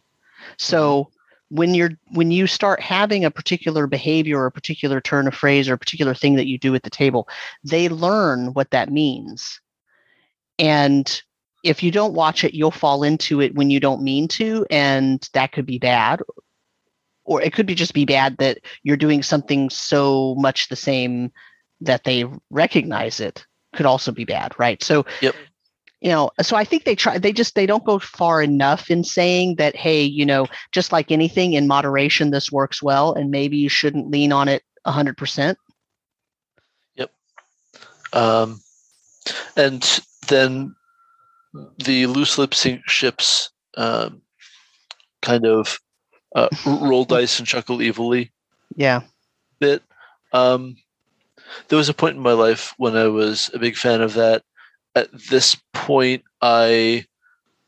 So 0.57 1.03
mm-hmm. 1.03 1.55
when 1.55 1.73
you're 1.73 1.91
when 2.11 2.31
you 2.31 2.47
start 2.47 2.81
having 2.81 3.23
a 3.23 3.31
particular 3.31 3.87
behavior 3.87 4.39
or 4.39 4.47
a 4.47 4.51
particular 4.51 4.99
turn 4.99 5.27
of 5.27 5.35
phrase 5.35 5.69
or 5.69 5.73
a 5.73 5.77
particular 5.77 6.13
thing 6.13 6.35
that 6.35 6.47
you 6.47 6.57
do 6.57 6.73
at 6.75 6.83
the 6.83 6.89
table, 6.89 7.27
they 7.63 7.89
learn 7.89 8.53
what 8.53 8.71
that 8.71 8.91
means. 8.91 9.61
And 10.59 11.21
if 11.63 11.81
you 11.81 11.91
don't 11.91 12.13
watch 12.13 12.43
it, 12.43 12.53
you'll 12.53 12.71
fall 12.71 13.03
into 13.03 13.41
it 13.41 13.55
when 13.55 13.69
you 13.69 13.79
don't 13.79 14.03
mean 14.03 14.27
to, 14.29 14.65
and 14.69 15.27
that 15.33 15.53
could 15.53 15.65
be 15.65 15.79
bad. 15.79 16.21
Or 17.23 17.41
it 17.41 17.53
could 17.53 17.65
be 17.65 17.73
just 17.73 17.93
be 17.93 18.03
bad 18.03 18.37
that 18.37 18.59
you're 18.83 18.97
doing 18.97 19.23
something 19.23 19.69
so 19.69 20.35
much 20.35 20.67
the 20.67 20.75
same 20.75 21.31
that 21.79 22.03
they 22.03 22.25
recognize 22.49 23.21
it 23.21 23.45
could 23.73 23.85
also 23.85 24.11
be 24.11 24.25
bad, 24.25 24.53
right? 24.59 24.83
So, 24.83 25.05
Yep. 25.21 25.35
You 26.03 26.09
know, 26.09 26.31
so 26.41 26.57
I 26.57 26.65
think 26.65 26.83
they 26.83 26.95
try. 26.95 27.17
They 27.17 27.31
just 27.31 27.55
they 27.55 27.65
don't 27.65 27.85
go 27.85 27.97
far 27.97 28.41
enough 28.41 28.91
in 28.91 29.05
saying 29.05 29.55
that, 29.55 29.73
hey, 29.73 30.03
you 30.03 30.25
know, 30.25 30.47
just 30.73 30.91
like 30.91 31.11
anything 31.11 31.53
in 31.53 31.65
moderation, 31.65 32.31
this 32.31 32.51
works 32.51 32.83
well, 32.83 33.13
and 33.13 33.31
maybe 33.31 33.55
you 33.55 33.69
shouldn't 33.69 34.11
lean 34.11 34.33
on 34.33 34.49
it 34.49 34.63
hundred 34.85 35.15
percent. 35.17 35.57
Yep. 36.95 37.11
Um, 38.11 38.59
and 39.55 40.01
then 40.27 40.75
the 41.85 42.07
loose 42.07 42.37
lip 42.37 42.53
ships 42.53 43.49
um, 43.77 44.21
kind 45.21 45.45
of 45.45 45.79
uh, 46.35 46.49
roll 46.65 47.05
dice 47.05 47.39
and 47.39 47.47
chuckle 47.47 47.81
evilly 47.81 48.29
Yeah. 48.75 49.03
bit. 49.59 49.83
Um, 50.33 50.75
there 51.69 51.77
was 51.77 51.87
a 51.87 51.93
point 51.93 52.17
in 52.17 52.21
my 52.21 52.33
life 52.33 52.73
when 52.77 52.97
I 52.97 53.07
was 53.07 53.49
a 53.53 53.59
big 53.59 53.77
fan 53.77 54.01
of 54.01 54.15
that. 54.15 54.43
At 54.95 55.09
this 55.29 55.57
point, 55.73 56.23
I 56.41 57.05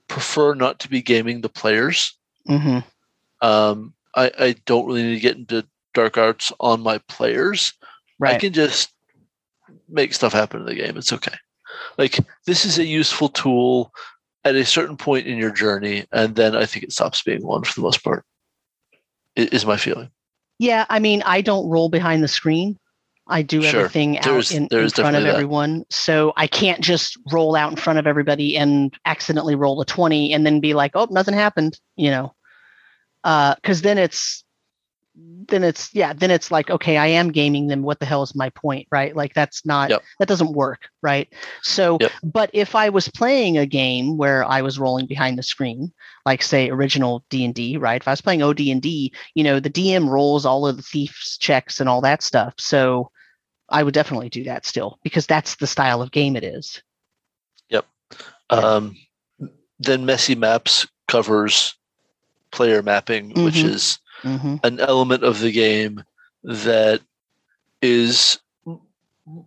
prefer 0.08 0.54
not 0.54 0.80
to 0.80 0.90
be 0.90 1.02
gaming 1.02 1.42
the 1.42 1.50
players. 1.50 2.18
hmm 2.46 2.80
Um, 3.42 3.94
I, 4.16 4.32
I 4.40 4.56
don't 4.66 4.86
really 4.86 5.04
need 5.04 5.16
to 5.16 5.20
get 5.20 5.38
into 5.38 5.68
dark 5.94 6.18
arts 6.18 6.52
on 6.60 6.82
my 6.82 7.00
players. 7.10 7.74
Right. 8.20 8.36
I 8.36 8.38
can 8.38 8.54
just 8.54 8.94
make 9.90 10.14
stuff 10.14 10.34
happen 10.34 10.62
in 10.62 10.66
the 10.68 10.76
game. 10.76 10.98
It's 10.98 11.12
okay. 11.14 11.36
Like 11.98 12.20
this 12.46 12.66
is 12.66 12.78
a 12.78 12.86
useful 12.86 13.30
tool 13.30 13.92
at 14.44 14.56
a 14.56 14.64
certain 14.64 14.96
point 14.96 15.28
in 15.28 15.38
your 15.38 15.52
journey, 15.52 16.06
and 16.12 16.36
then 16.36 16.56
I 16.56 16.66
think 16.66 16.84
it 16.84 16.94
stops 16.94 17.24
being 17.24 17.46
one 17.46 17.64
for 17.64 17.74
the 17.74 17.82
most 17.82 18.04
part. 18.04 18.24
Is 19.36 19.66
my 19.66 19.76
feeling. 19.76 20.12
Yeah, 20.60 20.86
I 20.90 21.00
mean, 21.00 21.22
I 21.26 21.42
don't 21.42 21.68
roll 21.68 21.90
behind 21.90 22.24
the 22.24 22.30
screen. 22.30 22.80
I 23.28 23.42
do 23.42 23.62
Sure. 23.64 23.82
everything 23.82 24.18
out 24.20 24.24
There's- 24.26 24.52
in, 24.52 24.64
in 24.64 24.70
front 24.70 24.86
of 24.86 24.94
definitely 24.94 25.24
that. 25.24 25.34
everyone. 25.34 25.86
So 25.90 26.32
I 26.38 26.48
can't 26.48 26.82
just 26.82 27.18
roll 27.32 27.56
out 27.56 27.72
in 27.72 27.76
front 27.76 28.00
of 28.00 28.06
everybody 28.08 28.56
and 28.58 28.94
accidentally 29.06 29.56
roll 29.56 29.82
a 29.82 29.86
20 29.86 30.32
and 30.34 30.46
then 30.46 30.60
be 30.60 30.74
like, 30.74 30.92
oh, 30.96 31.08
nothing 31.10 31.34
happened, 31.34 31.80
you 31.96 32.12
know. 32.12 32.34
Uh, 33.24 33.56
cause 33.64 33.82
then 33.82 33.98
it's 33.98 34.44
then 35.18 35.64
it's 35.64 35.94
yeah, 35.94 36.12
then 36.14 36.32
it's 36.32 36.52
like, 36.52 36.70
okay, 36.70 36.98
I 36.98 37.08
am 37.08 37.32
gaming 37.32 37.68
them. 37.68 37.84
What 37.84 38.00
the 38.00 38.06
hell 38.06 38.24
is 38.24 38.36
my 38.36 38.50
point? 38.50 38.88
Right. 38.92 39.16
Like 39.16 39.34
that's 39.34 39.66
not 39.66 39.90
Yep. 39.90 40.04
that 40.20 40.28
doesn't 40.28 40.54
work. 40.54 40.90
Right. 41.02 41.32
So 41.62 41.98
Yep. 42.02 42.12
but 42.24 42.50
if 42.54 42.76
I 42.76 42.90
was 42.90 43.08
playing 43.10 43.58
a 43.58 43.66
game 43.66 44.18
where 44.18 44.44
I 44.44 44.62
was 44.62 44.80
rolling 44.80 45.06
behind 45.06 45.38
the 45.38 45.44
screen, 45.44 45.94
like 46.26 46.42
say 46.42 46.70
original 46.70 47.24
D 47.30 47.46
and 47.46 47.54
D, 47.54 47.78
right? 47.78 48.02
If 48.02 48.08
I 48.08 48.12
was 48.12 48.22
playing 48.22 48.42
OD 48.42 48.72
and 48.72 48.82
D, 48.82 49.14
you 49.36 49.44
know, 49.44 49.60
the 49.60 49.70
DM 49.70 50.10
rolls 50.10 50.46
all 50.46 50.68
of 50.68 50.76
the 50.78 50.84
thieves 50.84 51.38
checks 51.38 51.80
and 51.80 51.88
all 51.88 52.02
that 52.02 52.22
stuff. 52.22 52.54
So 52.58 53.10
I 53.70 53.84
would 53.84 53.94
definitely 53.94 54.30
do 54.30 54.44
that 54.46 54.66
still 54.66 55.00
because 55.04 55.26
that's 55.26 55.56
the 55.56 55.68
style 55.68 56.02
of 56.02 56.12
game 56.12 56.36
it 56.36 56.44
is. 56.44 56.82
Yeah. 57.70 57.82
Um, 58.50 58.96
then 59.80 60.06
Messy 60.06 60.36
Maps 60.36 60.88
covers 61.08 61.76
player 62.52 62.82
mapping, 62.82 63.30
which 63.30 63.56
Mhm. 63.56 63.66
is 63.66 64.00
hmm 64.26 64.56
an 64.64 64.80
element 64.80 65.24
of 65.24 65.40
the 65.40 65.52
game 65.52 66.04
that 66.44 67.00
is 67.82 68.40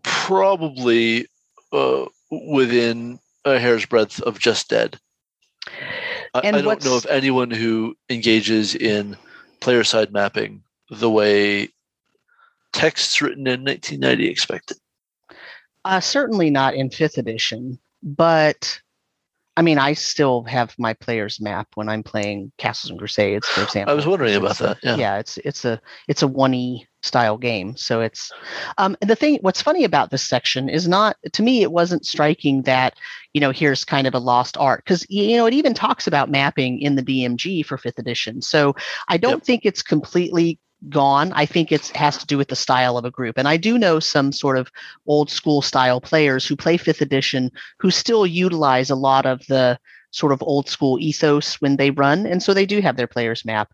probably 0.02 1.26
uh, 1.72 2.04
within 2.30 3.18
a 3.44 3.58
hair's 3.58 3.86
breadth 3.86 4.20
of 4.22 4.38
just 4.38 4.68
dead. 4.68 4.98
I, 6.34 6.48
I 6.48 6.50
don't 6.50 6.84
know 6.84 6.96
of 6.96 7.06
anyone 7.06 7.50
who 7.50 7.96
engages 8.08 8.74
in 8.74 9.16
player 9.60 9.82
side 9.84 10.12
mapping 10.12 10.62
the 10.90 11.10
way 11.10 11.68
texts 12.72 13.20
written 13.20 13.46
in 13.46 13.64
1990 13.64 14.28
expected. 14.28 14.76
Uh, 15.84 16.00
certainly 16.00 16.50
not 16.50 16.74
in 16.74 16.90
fifth 16.90 17.18
edition, 17.18 17.78
but 18.02 18.80
I 19.58 19.62
mean, 19.62 19.76
I 19.76 19.92
still 19.94 20.44
have 20.44 20.72
my 20.78 20.94
players 20.94 21.40
map 21.40 21.66
when 21.74 21.88
I'm 21.88 22.04
playing 22.04 22.52
Castles 22.58 22.90
and 22.90 22.98
Crusades, 22.98 23.44
for 23.48 23.64
example. 23.64 23.90
I 23.92 23.96
was 23.96 24.06
wondering 24.06 24.36
about 24.36 24.52
it's 24.52 24.60
that. 24.60 24.78
a- 24.84 24.96
Yeah. 24.96 25.18
it's 25.18 25.36
it's 25.38 25.64
a 25.64 25.80
it's 26.06 26.22
a 26.22 26.28
one 26.28 26.54
e 26.54 26.86
style 27.02 27.36
game. 27.36 27.76
So 27.76 28.00
it's 28.00 28.30
um 28.78 28.96
the 29.00 29.16
thing 29.16 29.38
what's 29.40 29.60
funny 29.60 29.82
about 29.82 30.10
this 30.10 30.22
section 30.22 30.68
is 30.68 30.86
not 30.86 31.16
to 31.32 31.42
me 31.42 31.62
it 31.62 31.72
wasn't 31.72 32.06
striking 32.06 32.62
that, 32.62 32.94
you 33.34 33.40
know, 33.40 33.50
here's 33.50 33.84
kind 33.84 34.06
of 34.06 34.14
a 34.14 34.20
lost 34.20 34.56
art. 34.58 34.84
Because 34.84 35.04
you 35.08 35.36
know, 35.36 35.46
it 35.46 35.54
even 35.54 35.74
talks 35.74 36.06
about 36.06 36.30
mapping 36.30 36.80
in 36.80 36.94
the 36.94 37.02
DMG 37.02 37.66
for 37.66 37.76
fifth 37.76 37.98
edition. 37.98 38.40
So 38.40 38.76
I 39.08 39.16
don't 39.16 39.44
think 39.44 39.62
it's 39.64 39.82
completely 39.82 40.60
gone. 40.88 41.32
I 41.32 41.44
think 41.46 41.72
it 41.72 41.88
has 41.88 42.18
to 42.18 42.26
do 42.26 42.38
with 42.38 42.48
the 42.48 42.56
style 42.56 42.96
of 42.96 43.04
a 43.04 43.10
group. 43.10 43.36
And 43.36 43.48
I 43.48 43.56
do 43.56 43.78
know 43.78 43.98
some 43.98 44.32
sort 44.32 44.56
of 44.56 44.70
old 45.06 45.30
school 45.30 45.62
style 45.62 46.00
players 46.00 46.46
who 46.46 46.56
play 46.56 46.76
fifth 46.76 47.00
edition 47.00 47.50
who 47.78 47.90
still 47.90 48.26
utilize 48.26 48.90
a 48.90 48.94
lot 48.94 49.26
of 49.26 49.44
the 49.48 49.78
sort 50.10 50.32
of 50.32 50.42
old 50.42 50.68
school 50.68 50.98
ethos 50.98 51.60
when 51.60 51.76
they 51.76 51.90
run. 51.90 52.26
And 52.26 52.42
so 52.42 52.54
they 52.54 52.66
do 52.66 52.80
have 52.80 52.96
their 52.96 53.06
players 53.06 53.44
map. 53.44 53.72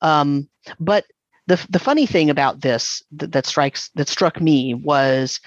Um, 0.00 0.48
but 0.78 1.04
the, 1.46 1.64
the 1.68 1.78
funny 1.78 2.06
thing 2.06 2.30
about 2.30 2.60
this 2.60 3.02
that, 3.12 3.32
that 3.32 3.46
strikes 3.46 3.90
that 3.96 4.08
struck 4.08 4.40
me 4.40 4.74
was 4.74 5.40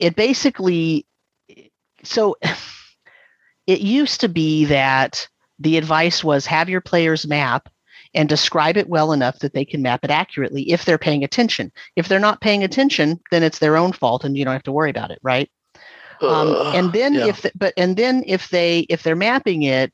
it 0.00 0.16
basically 0.16 1.06
so 2.02 2.36
it 3.66 3.80
used 3.80 4.20
to 4.20 4.28
be 4.28 4.66
that 4.66 5.26
the 5.58 5.78
advice 5.78 6.22
was 6.22 6.44
have 6.46 6.68
your 6.68 6.80
players 6.80 7.26
map 7.26 7.68
and 8.14 8.28
describe 8.28 8.76
it 8.76 8.88
well 8.88 9.12
enough 9.12 9.38
that 9.40 9.52
they 9.52 9.64
can 9.64 9.82
map 9.82 10.04
it 10.04 10.10
accurately 10.10 10.70
if 10.70 10.84
they're 10.84 10.98
paying 10.98 11.24
attention. 11.24 11.72
If 11.96 12.08
they're 12.08 12.18
not 12.18 12.40
paying 12.40 12.62
attention, 12.64 13.20
then 13.30 13.42
it's 13.42 13.58
their 13.58 13.76
own 13.76 13.92
fault 13.92 14.24
and 14.24 14.36
you 14.36 14.44
don't 14.44 14.52
have 14.52 14.62
to 14.64 14.72
worry 14.72 14.90
about 14.90 15.10
it, 15.10 15.18
right? 15.22 15.50
Um, 16.20 16.54
Uh, 16.54 16.72
and 16.72 16.92
then 16.92 17.14
yeah. 17.14 17.26
if 17.26 17.42
th- 17.42 17.54
but 17.56 17.74
and 17.76 17.96
then 17.96 18.22
if 18.26 18.48
they 18.48 18.80
if 18.88 19.02
they're 19.02 19.16
mapping 19.16 19.62
it 19.62 19.92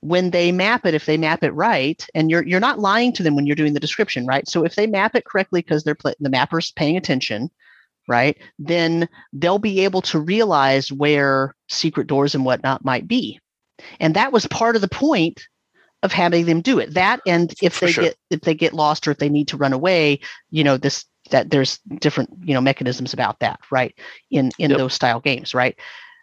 when 0.00 0.30
they 0.30 0.52
map 0.52 0.86
it 0.86 0.94
if 0.94 1.06
they 1.06 1.16
map 1.16 1.42
it 1.42 1.50
right 1.52 2.06
and 2.14 2.30
you're 2.30 2.46
you're 2.46 2.60
not 2.60 2.78
lying 2.78 3.12
to 3.12 3.22
them 3.22 3.34
when 3.34 3.46
you're 3.46 3.56
doing 3.56 3.74
the 3.74 3.80
description 3.80 4.26
right 4.26 4.46
so 4.46 4.64
if 4.64 4.76
they 4.76 4.86
map 4.86 5.16
it 5.16 5.24
correctly 5.24 5.60
because 5.60 5.82
they're 5.82 5.94
pla 5.96 6.12
the 6.20 6.30
mapper's 6.30 6.70
paying 6.72 6.96
attention 6.96 7.50
right 8.06 8.38
then 8.60 9.08
they'll 9.32 9.58
be 9.58 9.80
able 9.80 10.02
to 10.02 10.20
realize 10.20 10.92
where 10.92 11.54
secret 11.68 12.06
doors 12.06 12.34
and 12.34 12.44
whatnot 12.44 12.84
might 12.84 13.08
be 13.08 13.40
and 13.98 14.14
that 14.14 14.32
was 14.32 14.46
part 14.46 14.76
of 14.76 14.82
the 14.82 14.88
point 14.88 15.48
of 16.02 16.12
having 16.12 16.46
them 16.46 16.60
do 16.60 16.78
it 16.78 16.94
that 16.94 17.20
and 17.26 17.54
if 17.62 17.80
they 17.80 17.90
sure. 17.90 18.04
get 18.04 18.16
if 18.30 18.40
they 18.42 18.54
get 18.54 18.72
lost 18.72 19.06
or 19.08 19.10
if 19.10 19.18
they 19.18 19.28
need 19.28 19.48
to 19.48 19.56
run 19.56 19.72
away 19.72 20.18
you 20.50 20.62
know 20.62 20.76
this 20.76 21.04
that 21.30 21.50
there's 21.50 21.78
different 21.98 22.30
you 22.42 22.54
know 22.54 22.60
mechanisms 22.60 23.12
about 23.12 23.38
that 23.40 23.58
right 23.70 23.94
in 24.30 24.50
in 24.58 24.70
Yep. 24.70 24.78
those 24.78 24.94
style 24.94 25.20
games 25.20 25.54
right 25.54 25.76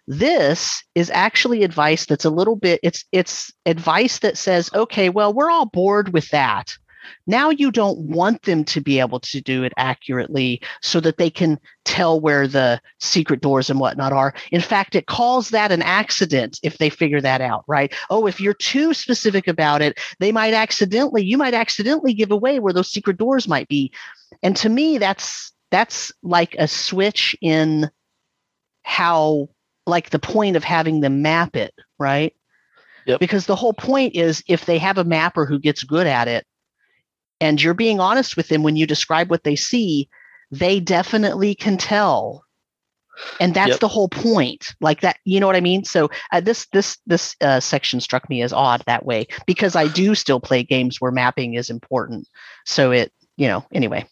this 0.07 0.83
is 0.93 1.09
actually 1.09 1.63
advice 1.63 2.05
that's 2.05 2.25
a 2.25 2.29
little 2.29 2.55
bit 2.55 2.79
it's 2.83 3.03
it's 3.11 3.51
advice 3.65 4.19
that 4.19 4.37
says 4.37 4.69
okay 4.73 5.09
well 5.09 5.33
we're 5.33 5.49
all 5.51 5.65
bored 5.65 6.13
with 6.13 6.29
that 6.29 6.75
now 7.27 7.49
you 7.49 7.71
don't 7.71 7.97
want 7.99 8.43
them 8.43 8.63
to 8.65 8.81
be 8.81 8.99
able 8.99 9.19
to 9.19 9.41
do 9.41 9.63
it 9.63 9.73
accurately 9.77 10.61
so 10.81 10.99
that 10.99 11.17
they 11.17 11.29
can 11.29 11.59
tell 11.85 12.19
where 12.19 12.47
the 12.47 12.81
secret 12.99 13.41
doors 13.41 13.69
and 13.69 13.79
whatnot 13.79 14.13
are. 14.13 14.33
In 14.51 14.61
fact 14.61 14.95
it 14.95 15.07
calls 15.07 15.49
that 15.49 15.71
an 15.71 15.81
accident 15.81 16.59
if 16.63 16.77
they 16.77 16.89
figure 16.89 17.21
that 17.21 17.41
out 17.41 17.63
right? 17.67 17.93
Oh 18.09 18.27
if 18.27 18.39
you're 18.41 18.53
too 18.53 18.93
specific 18.93 19.47
about 19.47 19.81
it 19.81 19.99
they 20.19 20.31
might 20.31 20.53
accidentally 20.53 21.23
you 21.23 21.37
might 21.37 21.53
accidentally 21.53 22.13
give 22.13 22.31
away 22.31 22.59
where 22.59 22.73
those 22.73 22.91
secret 22.91 23.17
doors 23.17 23.47
might 23.47 23.67
be. 23.67 23.91
And 24.43 24.55
to 24.57 24.69
me 24.69 24.97
that's 24.97 25.51
that's 25.71 26.11
like 26.23 26.55
a 26.57 26.67
switch 26.67 27.35
in 27.41 27.89
how 28.83 29.49
like 29.87 30.09
the 30.09 30.19
point 30.19 30.55
of 30.55 30.63
having 30.63 31.01
them 31.01 31.21
map 31.21 31.55
it 31.55 31.73
right? 31.99 32.33
Yep. 33.05 33.19
because 33.19 33.45
the 33.45 33.55
whole 33.55 33.73
point 33.73 34.15
is 34.15 34.43
if 34.47 34.65
they 34.65 34.79
have 34.79 34.97
a 34.97 35.03
mapper 35.03 35.45
who 35.45 35.59
gets 35.59 35.83
good 35.83 36.07
at 36.07 36.27
it 36.27 36.45
and 37.41 37.61
you're 37.61 37.73
being 37.73 37.99
honest 37.99 38.37
with 38.37 38.47
them 38.47 38.63
when 38.63 38.75
you 38.75 38.85
describe 38.87 39.29
what 39.29 39.43
they 39.43 39.55
see 39.55 40.09
they 40.51 40.79
definitely 40.79 41.55
can 41.55 41.77
tell 41.77 42.45
and 43.39 43.53
that's 43.53 43.71
Yep. 43.71 43.79
the 43.79 43.87
whole 43.87 44.09
point 44.09 44.75
like 44.81 45.01
that 45.01 45.17
you 45.25 45.39
know 45.39 45.47
what 45.47 45.55
i 45.55 45.61
mean 45.61 45.83
so 45.83 46.09
uh, 46.31 46.39
this 46.39 46.67
this 46.73 46.97
this 47.05 47.35
uh, 47.41 47.59
section 47.59 47.99
struck 47.99 48.29
me 48.29 48.41
as 48.41 48.53
odd 48.53 48.83
that 48.85 49.05
way 49.05 49.27
because 49.45 49.75
i 49.75 49.87
do 49.87 50.15
still 50.15 50.39
play 50.39 50.63
games 50.63 51.01
where 51.01 51.11
mapping 51.11 51.55
is 51.55 51.69
important 51.69 52.27
so 52.65 52.91
it 52.91 53.11
you 53.37 53.47
know 53.47 53.65
anyway 53.73 54.05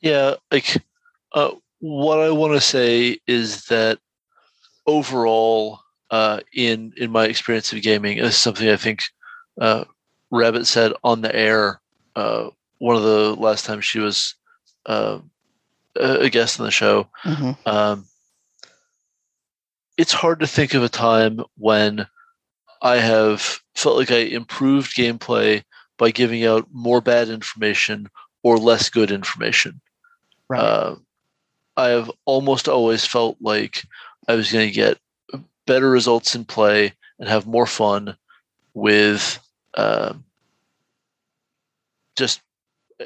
Yeah, 0.00 0.34
like 0.50 0.82
uh, 1.34 1.52
what 1.80 2.18
I 2.20 2.30
want 2.30 2.54
to 2.54 2.60
say 2.60 3.18
is 3.26 3.66
that 3.66 3.98
overall, 4.86 5.80
uh, 6.10 6.40
in 6.54 6.92
in 6.96 7.10
my 7.10 7.26
experience 7.26 7.72
of 7.72 7.82
gaming, 7.82 8.18
is 8.18 8.36
something 8.36 8.68
I 8.68 8.76
think 8.76 9.00
uh, 9.60 9.84
Rabbit 10.30 10.66
said 10.66 10.92
on 11.04 11.20
the 11.22 11.34
air. 11.34 11.81
Uh, 12.14 12.50
one 12.78 12.96
of 12.96 13.02
the 13.02 13.34
last 13.36 13.64
times 13.64 13.84
she 13.84 13.98
was 13.98 14.34
uh, 14.86 15.18
a 15.96 16.28
guest 16.30 16.58
on 16.60 16.66
the 16.66 16.72
show. 16.72 17.08
Mhm. 17.24 17.56
Um, 17.66 18.06
it's 19.96 20.12
hard 20.12 20.40
to 20.40 20.46
think 20.46 20.74
of 20.74 20.82
a 20.82 20.88
time 20.88 21.40
when 21.56 22.06
I 22.80 22.96
have 22.96 23.60
felt 23.74 23.96
like 23.96 24.10
I 24.10 24.18
improved 24.18 24.96
gameplay 24.96 25.62
by 25.98 26.10
giving 26.10 26.44
out 26.44 26.66
more 26.72 27.00
bad 27.00 27.28
information 27.28 28.08
or 28.42 28.58
less 28.58 28.88
good 28.90 29.10
information. 29.10 29.80
right 30.48 30.60
Uh, 30.60 30.96
I 31.76 31.88
have 31.88 32.10
almost 32.24 32.68
always 32.68 33.04
felt 33.04 33.36
like 33.40 33.84
I 34.28 34.34
was 34.34 34.52
going 34.52 34.68
to 34.68 34.74
get 34.74 34.98
better 35.66 35.88
results 35.88 36.34
in 36.34 36.44
play 36.44 36.92
and 37.18 37.28
have 37.28 37.46
more 37.46 37.66
fun 37.66 38.16
with 38.74 39.38
um 39.74 40.24
just 42.16 42.40
uh, 43.00 43.04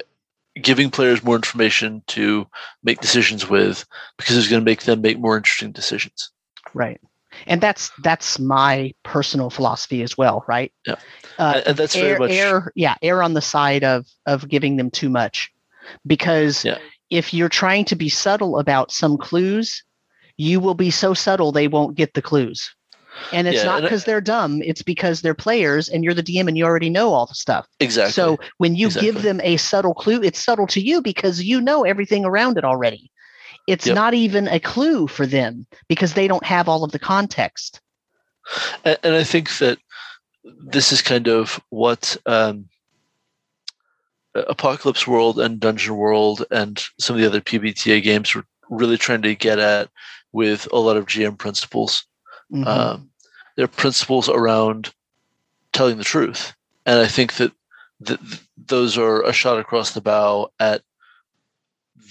giving 0.61 0.89
players 0.89 1.23
more 1.23 1.35
information 1.35 2.03
to 2.07 2.47
make 2.83 2.99
decisions 3.01 3.49
with 3.49 3.85
because 4.17 4.37
it's 4.37 4.47
going 4.47 4.61
to 4.61 4.65
make 4.65 4.83
them 4.83 5.01
make 5.01 5.19
more 5.19 5.37
interesting 5.37 5.71
decisions. 5.71 6.31
right 6.73 6.99
and 7.45 7.61
that's 7.61 7.91
that's 8.03 8.39
my 8.39 8.91
personal 9.03 9.49
philosophy 9.51 10.01
as 10.01 10.17
well 10.17 10.43
right 10.47 10.71
Yeah. 10.87 10.95
uh, 11.37 11.61
And- 11.65 11.77
that's 11.77 11.95
very 11.95 12.17
much- 12.19 12.31
err 12.31 12.71
yeah 12.75 12.95
err 13.03 13.21
on 13.23 13.33
the 13.35 13.41
side 13.41 13.83
of 13.83 14.05
of 14.25 14.47
giving 14.49 14.77
them 14.77 14.89
too 14.89 15.09
much 15.09 15.51
because 16.05 16.65
Yeah. 16.65 16.79
if 17.09 17.33
you're 17.33 17.49
trying 17.49 17.85
to 17.85 17.95
be 17.95 18.09
subtle 18.09 18.57
about 18.59 18.91
some 18.91 19.17
clues 19.17 19.83
you 20.37 20.59
will 20.59 20.73
be 20.75 20.91
so 20.91 21.13
subtle 21.13 21.51
they 21.51 21.67
won't 21.67 21.95
get 21.95 22.13
the 22.13 22.21
clues 22.21 22.75
And 23.33 23.47
it's 23.47 23.57
Yeah, 23.57 23.65
not 23.65 23.81
because 23.83 24.05
they're 24.05 24.21
dumb, 24.21 24.61
it's 24.61 24.81
because 24.81 25.21
they're 25.21 25.33
players 25.33 25.89
and 25.89 26.03
you're 26.03 26.13
the 26.13 26.23
DM 26.23 26.47
and 26.47 26.57
you 26.57 26.63
already 26.65 26.89
know 26.89 27.13
all 27.13 27.25
the 27.25 27.35
stuff. 27.35 27.67
Exactly. 27.79 28.13
So 28.13 28.37
when 28.57 28.75
you 28.75 28.87
Exactly. 28.87 29.11
give 29.11 29.21
them 29.21 29.41
a 29.43 29.57
subtle 29.57 29.93
clue, 29.93 30.21
it's 30.23 30.43
subtle 30.43 30.67
to 30.67 30.81
you 30.81 31.01
because 31.01 31.43
you 31.43 31.59
know 31.59 31.83
everything 31.83 32.25
around 32.25 32.57
it 32.57 32.63
already. 32.63 33.11
It's 33.67 33.85
Yep. 33.85 33.95
not 33.95 34.13
even 34.13 34.47
a 34.47 34.59
clue 34.59 35.07
for 35.07 35.25
them 35.25 35.67
because 35.89 36.13
they 36.13 36.27
don't 36.27 36.45
have 36.45 36.69
all 36.69 36.83
of 36.83 36.91
the 36.93 36.99
context. 36.99 37.81
and, 38.85 38.97
and 39.03 39.15
I 39.15 39.23
think 39.23 39.57
that 39.57 39.77
this 40.63 40.93
is 40.93 41.01
kind 41.01 41.27
of 41.27 41.59
what 41.69 42.15
um, 42.25 42.69
Apocalypse 44.35 45.05
World 45.07 45.39
and 45.39 45.59
Dungeon 45.59 45.97
World 45.97 46.45
and 46.51 46.81
some 46.99 47.15
of 47.15 47.21
the 47.21 47.27
other 47.27 47.41
PBTA 47.41 48.01
games 48.01 48.33
were 48.33 48.45
really 48.69 48.97
trying 48.97 49.21
to 49.23 49.35
get 49.35 49.59
at 49.59 49.89
with 50.31 50.67
a 50.71 50.77
lot 50.77 50.97
of 50.97 51.07
GM 51.07 51.37
principles. 51.37 52.05
Mhm. 52.51 52.67
Um, 52.67 53.09
there 53.55 53.65
are 53.65 53.69
principles 53.69 54.29
around 54.29 54.93
telling 55.73 55.97
the 55.97 56.03
truth, 56.03 56.53
and 56.85 56.99
I 56.99 57.07
think 57.07 57.33
that 57.35 57.51
th- 58.05 58.19
th- 58.19 58.41
those 58.57 58.97
are 58.97 59.23
a 59.23 59.33
shot 59.33 59.59
across 59.59 59.91
the 59.91 60.01
bow 60.01 60.49
at 60.59 60.81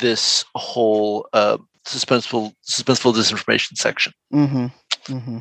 this 0.00 0.44
whole 0.54 1.28
uh, 1.32 1.58
suspenseful 1.86 2.52
suspenseful 2.68 3.14
disinformation 3.14 3.76
section. 3.76 4.12
hmm 4.30 4.66
hmm 5.06 5.38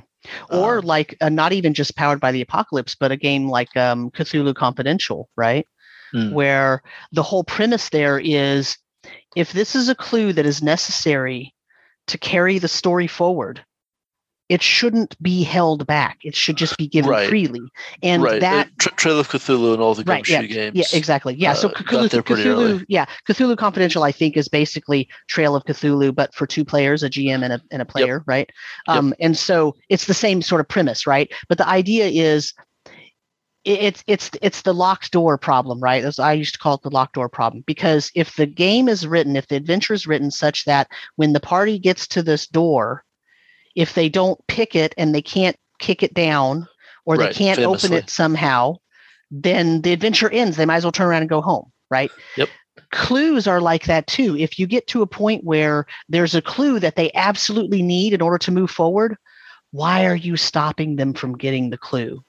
Or 0.49 0.79
Um, 0.79 0.85
like 0.85 1.17
uh, 1.21 1.29
not 1.29 1.53
even 1.53 1.73
just 1.73 1.95
powered 1.95 2.19
by 2.19 2.31
the 2.31 2.41
apocalypse, 2.41 2.95
but 2.95 3.11
a 3.11 3.17
game 3.17 3.49
like 3.49 3.75
um, 3.75 4.11
Cthulhu 4.11 4.55
Confidential, 4.55 5.29
right? 5.35 5.67
Mm. 6.13 6.31
Where 6.31 6.81
the 7.11 7.23
whole 7.23 7.43
premise 7.43 7.89
there 7.89 8.19
is 8.19 8.77
if 9.35 9.51
this 9.51 9.75
is 9.75 9.89
a 9.89 9.95
clue 9.95 10.33
that 10.33 10.45
is 10.45 10.63
necessary 10.63 11.53
to 12.07 12.17
carry 12.17 12.59
the 12.59 12.67
story 12.67 13.07
forward, 13.07 13.63
it 14.47 14.61
shouldn't 14.61 15.21
be 15.21 15.43
held 15.43 15.87
back. 15.87 16.19
It 16.23 16.35
should 16.35 16.55
just 16.55 16.77
be 16.77 16.87
given 16.87 17.09
Right. 17.09 17.27
freely. 17.27 17.61
And 18.03 18.21
right, 18.21 18.39
that 18.41 18.67
uh, 18.67 18.69
Tra- 18.77 18.91
Trail 18.93 19.19
of 19.19 19.27
Cthulhu 19.27 19.73
and 19.73 19.81
all 19.81 19.95
the 19.95 20.03
Right, 20.03 20.23
Gumshoe 20.23 20.47
games. 20.47 20.75
Yeah, 20.75 20.97
exactly. 20.97 21.33
Yeah. 21.35 21.53
so 21.53 21.69
uh, 21.69 21.71
got 21.81 22.11
Cthulhu, 22.11 22.21
Cthulhu 22.21 22.85
yeah, 22.87 23.05
Cthulhu 23.27 23.57
Confidential, 23.57 24.03
I 24.03 24.11
think, 24.11 24.37
is 24.37 24.47
basically 24.47 25.09
Trail 25.27 25.55
of 25.55 25.63
Cthulhu, 25.63 26.13
but 26.13 26.33
for 26.33 26.45
two 26.45 26.63
players, 26.63 27.01
a 27.01 27.09
GM 27.09 27.43
and 27.43 27.53
a 27.53 27.61
and 27.71 27.81
a 27.81 27.85
player, 27.85 28.23
right? 28.27 28.49
Yep. 28.87 28.97
Um, 28.97 29.13
and 29.19 29.35
so 29.35 29.75
it's 29.89 30.05
the 30.05 30.13
same 30.13 30.41
sort 30.41 30.61
of 30.61 30.67
premise, 30.67 31.07
right? 31.07 31.31
But 31.49 31.57
the 31.57 31.67
idea 31.67 32.05
is 32.07 32.53
it's 33.63 34.03
it's 34.05 34.29
it's 34.43 34.61
the 34.61 34.73
locked 34.75 35.11
door 35.11 35.39
problem, 35.39 35.79
right? 35.79 36.03
As 36.03 36.19
I 36.19 36.33
used 36.33 36.53
to 36.53 36.59
call 36.59 36.75
it 36.75 36.83
the 36.83 36.91
locked 36.91 37.15
door 37.15 37.29
problem, 37.29 37.63
because 37.65 38.11
if 38.13 38.35
the 38.35 38.45
game 38.45 38.87
is 38.87 39.07
written, 39.07 39.35
if 39.35 39.47
the 39.47 39.55
adventure 39.55 39.95
is 39.95 40.05
written 40.05 40.29
such 40.29 40.65
that 40.65 40.87
when 41.15 41.33
the 41.33 41.39
party 41.39 41.79
gets 41.79 42.07
to 42.09 42.21
this 42.21 42.45
door, 42.45 43.03
if 43.76 43.93
they 43.93 44.09
don't 44.09 44.39
pick 44.47 44.76
it 44.76 44.93
and 44.97 45.13
they 45.13 45.21
can't 45.21 45.57
kick 45.80 46.03
it 46.03 46.13
down 46.13 46.67
or 47.05 47.17
they 47.17 47.32
can't 47.32 47.59
open 47.59 47.93
it 47.93 48.09
somehow, 48.09 48.76
then 49.30 49.82
the 49.82 49.93
adventure 49.93 50.30
ends. 50.30 50.57
They 50.57 50.65
might 50.65 50.78
as 50.78 50.86
well 50.86 50.91
turn 50.91 51.07
around 51.07 51.23
and 51.23 51.30
go 51.30 51.41
home, 51.41 51.71
right? 51.89 52.11
Yep. 52.38 52.49
Clues 52.91 53.47
are 53.47 53.61
like 53.61 53.86
that 53.86 54.07
too. 54.07 54.36
If 54.38 54.57
you 54.57 54.67
get 54.67 54.88
to 54.88 55.01
a 55.01 55.07
point 55.07 55.43
where 55.43 55.86
there's 56.09 56.36
a 56.36 56.41
clue 56.41 56.80
that 56.80 56.95
they 56.95 57.11
absolutely 57.13 57.82
need 57.82 58.13
in 58.13 58.21
order 58.21 58.38
to 58.39 58.51
move 58.51 58.71
forward, 58.71 59.17
why 59.71 60.05
are 60.05 60.15
you 60.15 60.38
stopping 60.38 60.95
them 60.95 61.13
from 61.13 61.38
getting 61.38 61.69
the 61.69 61.78
clue? 61.78 62.23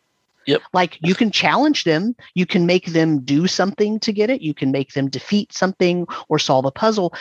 Yep. 0.47 0.63
Like 0.73 0.99
you 1.01 1.15
can 1.15 1.31
challenge 1.31 1.85
them, 1.85 2.15
you 2.35 2.47
can 2.47 2.67
make 2.67 2.87
them 2.87 3.21
do 3.21 3.47
something 3.47 3.99
to 4.01 4.13
get 4.13 4.31
it, 4.31 4.43
you 4.43 4.55
can 4.55 4.71
make 4.71 4.93
them 4.93 5.11
defeat 5.11 5.53
something 5.53 6.07
or 6.29 6.39
solve 6.39 6.65
a 6.65 6.71
puzzle, 6.71 7.13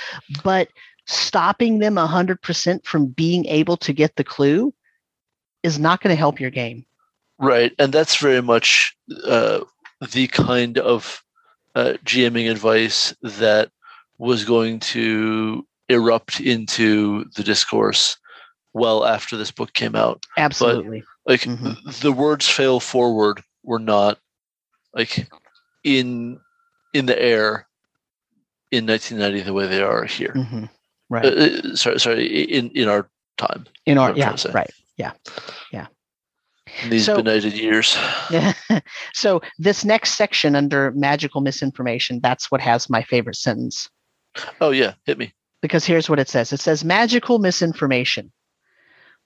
but 0.44 0.70
stopping 1.06 1.80
them 1.80 1.96
100% 1.96 2.86
from 2.86 3.08
being 3.08 3.46
able 3.46 3.78
to 3.78 3.94
get 3.94 4.16
the 4.16 4.24
clue 4.24 4.74
is 5.64 5.80
not 5.80 6.02
going 6.02 6.12
to 6.14 6.20
help 6.20 6.40
your 6.40 6.50
game. 6.52 6.86
Right, 7.40 7.74
and 7.80 7.92
that's 7.94 8.18
very 8.18 8.42
much 8.42 8.96
uh, 9.26 9.62
the 10.12 10.28
kind 10.28 10.78
of 10.78 11.24
uh, 11.76 11.94
GMing 12.06 12.50
advice 12.50 13.14
that 13.22 13.72
was 14.18 14.46
going 14.46 14.80
to 14.80 15.66
erupt 15.90 16.40
into 16.40 17.26
the 17.36 17.44
discourse 17.44 18.18
well 18.74 19.06
after 19.06 19.38
this 19.38 19.52
book 19.52 19.74
came 19.74 19.96
out. 19.96 20.26
Absolutely. 20.38 21.04
Like 21.26 21.42
Mhm. 21.42 22.00
the 22.02 22.12
words 22.12 22.48
"fail 22.48 22.80
forward" 22.80 23.44
were 23.64 23.80
not 23.80 24.20
like 24.94 25.28
in 25.84 26.40
in 26.94 27.06
the 27.06 27.22
air 27.22 27.68
in 28.72 28.86
1990 28.86 29.42
the 29.42 29.54
way 29.54 29.68
they 29.68 29.82
are 29.82 30.06
here. 30.06 30.34
Mhm. 30.36 30.70
Right. 31.10 31.26
Uh, 31.26 31.30
uh, 31.30 31.76
sorry, 31.76 32.00
sorry, 32.00 32.26
in 32.44 32.70
in 32.72 32.88
our 32.90 33.10
time, 33.38 33.66
In 33.86 33.98
our 33.98 34.10
yeah, 34.16 34.26
trying 34.26 34.36
to 34.38 34.42
say. 34.42 34.52
right. 34.52 34.72
in 36.84 36.90
these 36.90 37.06
So- 37.06 37.16
benighted 37.16 37.54
years. 37.54 37.98
yeah 38.32 38.54
so 39.14 39.42
this 39.60 39.86
next 39.86 40.16
section 40.16 40.56
under 40.56 40.92
magical 40.92 41.42
misinformation, 41.42 42.20
that's 42.22 42.52
what 42.52 42.60
has 42.62 42.90
my 42.90 43.04
favorite 43.04 43.36
sentence. 43.38 43.90
Oh 44.60 44.72
yeah, 44.72 44.94
hit 45.06 45.18
me. 45.18 45.32
because 45.62 45.86
here's 45.86 46.10
what 46.10 46.20
it 46.20 46.28
says 46.28 46.52
it 46.52 46.60
says 46.60 46.84
magical 46.84 47.40
misinformation. 47.40 48.32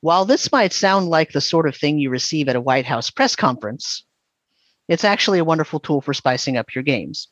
While 0.01 0.25
this 0.25 0.51
might 0.51 0.71
sound 0.73 1.07
like 1.09 1.31
the 1.31 1.41
sort 1.41 1.67
of 1.67 1.75
thing 1.75 1.97
you 1.99 2.09
receive 2.09 2.47
at 2.49 2.55
a 2.55 2.61
White 2.61 2.85
House 2.85 3.09
press 3.09 3.35
conference, 3.35 4.03
it's 4.87 5.03
actually 5.03 5.39
a 5.39 5.43
wonderful 5.45 5.79
tool 5.79 6.01
for 6.01 6.13
spicing 6.13 6.55
up 6.57 6.73
your 6.75 6.83
games. 6.83 7.27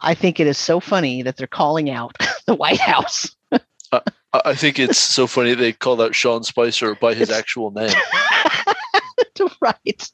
I 0.00 0.14
think 0.14 0.40
it 0.40 0.46
is 0.46 0.58
so 0.58 0.78
funny 0.80 1.22
that 1.22 1.36
they're 1.36 1.46
calling 1.46 1.90
out 1.90 2.16
the 2.48 2.54
White 2.54 2.80
House. 2.80 3.36
I 3.92 4.00
I 4.32 4.54
think 4.54 4.78
it's 4.78 4.98
so 4.98 5.26
funny 5.26 5.54
they 5.54 5.72
called 5.72 6.00
out 6.00 6.14
Sean 6.14 6.42
Spicer 6.42 6.94
by 6.94 7.14
his 7.14 7.28
It's- 7.28 7.38
actual 7.38 7.70
name. 7.70 7.94
right. 9.60 10.10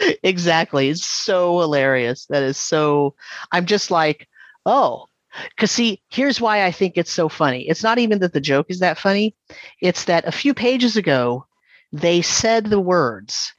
exactly. 0.22 0.88
It's 0.90 1.04
so 1.04 1.60
hilarious. 1.60 2.26
That 2.26 2.42
is 2.42 2.56
so. 2.56 3.14
I'm 3.52 3.66
just 3.66 3.90
like, 3.90 4.28
oh, 4.64 5.06
because 5.50 5.70
see, 5.70 6.00
here's 6.10 6.40
why 6.40 6.64
I 6.64 6.70
think 6.70 6.94
it's 6.96 7.12
so 7.12 7.28
funny. 7.28 7.68
It's 7.68 7.82
not 7.82 7.98
even 7.98 8.20
that 8.20 8.32
the 8.32 8.40
joke 8.40 8.66
is 8.68 8.78
that 8.80 8.98
funny, 8.98 9.34
it's 9.80 10.04
that 10.04 10.26
a 10.26 10.32
few 10.32 10.54
pages 10.54 10.96
ago, 10.96 11.46
they 11.92 12.22
said 12.22 12.66
the 12.66 12.80
words, 12.80 13.52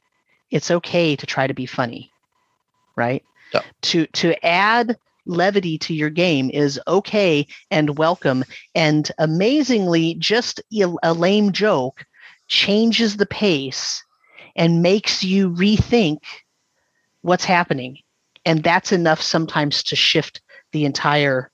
it's 0.50 0.70
okay 0.70 1.14
to 1.16 1.26
try 1.26 1.46
to 1.46 1.54
be 1.54 1.66
funny, 1.66 2.10
right? 2.96 3.22
Yeah. 3.54 3.62
To, 3.82 4.06
to 4.06 4.44
add 4.44 4.98
levity 5.28 5.78
to 5.78 5.94
your 5.94 6.10
game 6.10 6.50
is 6.50 6.80
okay 6.88 7.46
and 7.70 7.98
welcome. 7.98 8.44
And 8.74 9.10
amazingly, 9.18 10.14
just 10.14 10.60
a, 11.02 11.14
lame 11.14 11.52
joke 11.52 12.04
changes 12.48 13.16
the 13.16 13.26
pace 13.26 14.02
and 14.56 14.82
makes 14.82 15.22
you 15.22 15.50
rethink 15.50 16.18
what's 17.22 17.44
happening. 17.44 17.98
And 18.44 18.62
that's 18.62 18.92
enough 18.92 19.20
sometimes 19.20 19.82
to 19.84 19.96
shift 19.96 20.40
the 20.72 20.84
entire 20.84 21.50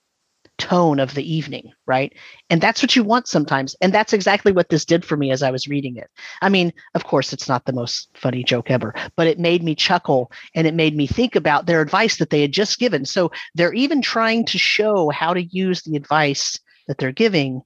tone 0.57 0.99
of 0.99 1.13
the 1.13 1.33
evening, 1.33 1.71
right? 1.85 2.13
And 2.49 2.61
that's 2.61 2.81
what 2.81 2.95
you 2.95 3.03
want 3.03 3.27
sometimes. 3.27 3.75
And 3.81 3.93
that's 3.93 4.13
exactly 4.13 4.51
what 4.51 4.69
this 4.69 4.85
did 4.85 5.03
for 5.03 5.17
me 5.17 5.31
as 5.31 5.43
I 5.43 5.51
was 5.51 5.67
reading 5.67 5.97
it. 5.97 6.09
I 6.41 6.49
mean, 6.49 6.71
of 6.93 7.03
course, 7.03 7.33
it's 7.33 7.47
not 7.47 7.65
the 7.65 7.73
most 7.73 8.09
funny 8.15 8.43
joke 8.43 8.71
ever, 8.71 8.93
but 9.15 9.27
it 9.27 9.39
made 9.39 9.63
me 9.63 9.75
chuckle 9.75 10.31
and 10.53 10.65
it 10.65 10.73
made 10.73 10.95
me 10.95 11.07
think 11.07 11.35
about 11.35 11.65
their 11.65 11.81
advice 11.81 12.17
that 12.17 12.29
they 12.29 12.41
had 12.41 12.51
just 12.51 12.79
given. 12.79 13.05
So 13.05 13.31
they're 13.53 13.73
even 13.73 14.01
trying 14.01 14.45
to 14.45 14.57
show 14.57 15.09
how 15.09 15.33
to 15.33 15.43
use 15.43 15.81
the 15.81 15.95
advice 15.97 16.59
that 16.87 16.97
they're 16.97 17.11
giving 17.11 17.61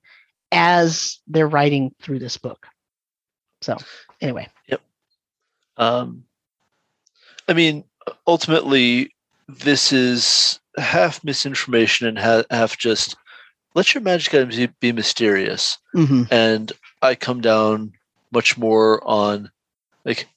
as 0.52 1.20
they're 1.28 1.48
writing 1.48 1.94
through 2.02 2.20
this 2.20 2.38
book. 2.38 2.66
So, 3.62 3.78
anyway. 4.22 4.48
Yep. 4.68 4.82
Um, 5.78 6.24
I 7.48 7.54
mean, 7.54 7.84
ultimately, 8.26 9.14
this 9.58 9.91
is 9.91 10.60
half 10.78 11.24
misinformation 11.24 12.08
and 12.08 12.20
ha- 12.20 12.43
half 12.52 12.78
just 12.78 13.16
let 13.76 13.93
your 13.93 14.02
magic 14.02 14.34
items 14.34 14.58
be- 14.80 14.91
mysterious. 14.91 15.78
hmm 15.93 16.24
And 16.32 16.72
I 17.02 17.16
come 17.16 17.41
down 17.41 17.93
much 18.32 18.58
more 18.58 19.02
on 19.08 19.50
like 20.06 20.28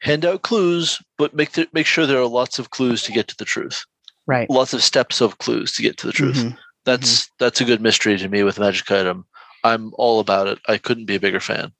hand 0.00 0.24
out 0.24 0.42
clues, 0.42 1.00
but 1.16 1.34
make 1.34 1.52
the, 1.52 1.66
make 1.72 1.86
sure 1.86 2.06
there 2.06 2.20
are 2.20 2.26
lots 2.26 2.58
of 2.58 2.70
clues 2.70 3.02
to 3.02 3.12
get 3.12 3.28
to 3.28 3.36
the 3.36 3.44
truth. 3.44 3.84
Right. 4.26 4.48
Lots 4.50 4.72
of 4.74 4.82
steps 4.82 5.20
of 5.20 5.38
clues 5.38 5.72
to 5.72 5.82
get 5.82 5.96
to 5.98 6.06
the 6.06 6.12
truth. 6.12 6.36
Mhm. 6.36 6.56
That's 6.84 7.30
that's 7.38 7.60
a 7.60 7.64
good 7.64 7.80
mystery 7.80 8.18
to 8.18 8.28
me 8.28 8.42
with 8.42 8.58
magic 8.58 8.90
item. 8.90 9.24
I'm 9.64 9.92
all 9.94 10.20
about 10.20 10.48
it. 10.48 10.58
I 10.68 10.76
couldn't 10.76 11.06
be 11.06 11.14
a 11.14 11.20
bigger 11.20 11.40
fan. 11.40 11.72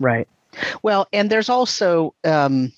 Right. 0.00 0.26
Well, 0.82 1.06
and 1.12 1.30
there's 1.30 1.48
also 1.48 2.14
um, 2.24 2.72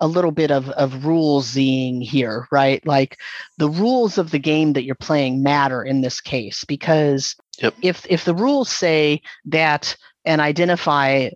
a 0.00 0.06
little 0.06 0.30
bit 0.30 0.50
of, 0.50 0.70
of 0.70 0.92
rulesing 1.02 2.02
here, 2.02 2.46
right? 2.50 2.84
Like 2.86 3.18
the 3.58 3.68
rules 3.68 4.18
of 4.18 4.30
the 4.30 4.38
game 4.38 4.72
that 4.72 4.84
you're 4.84 4.94
playing 4.94 5.42
matter 5.42 5.82
in 5.82 6.00
this 6.00 6.20
case 6.20 6.64
because 6.64 7.36
Yep. 7.60 7.74
if 7.82 8.06
if 8.08 8.24
the 8.24 8.34
rules 8.34 8.70
say 8.70 9.20
that 9.44 9.94
an 10.24 10.40
identify 10.40 11.28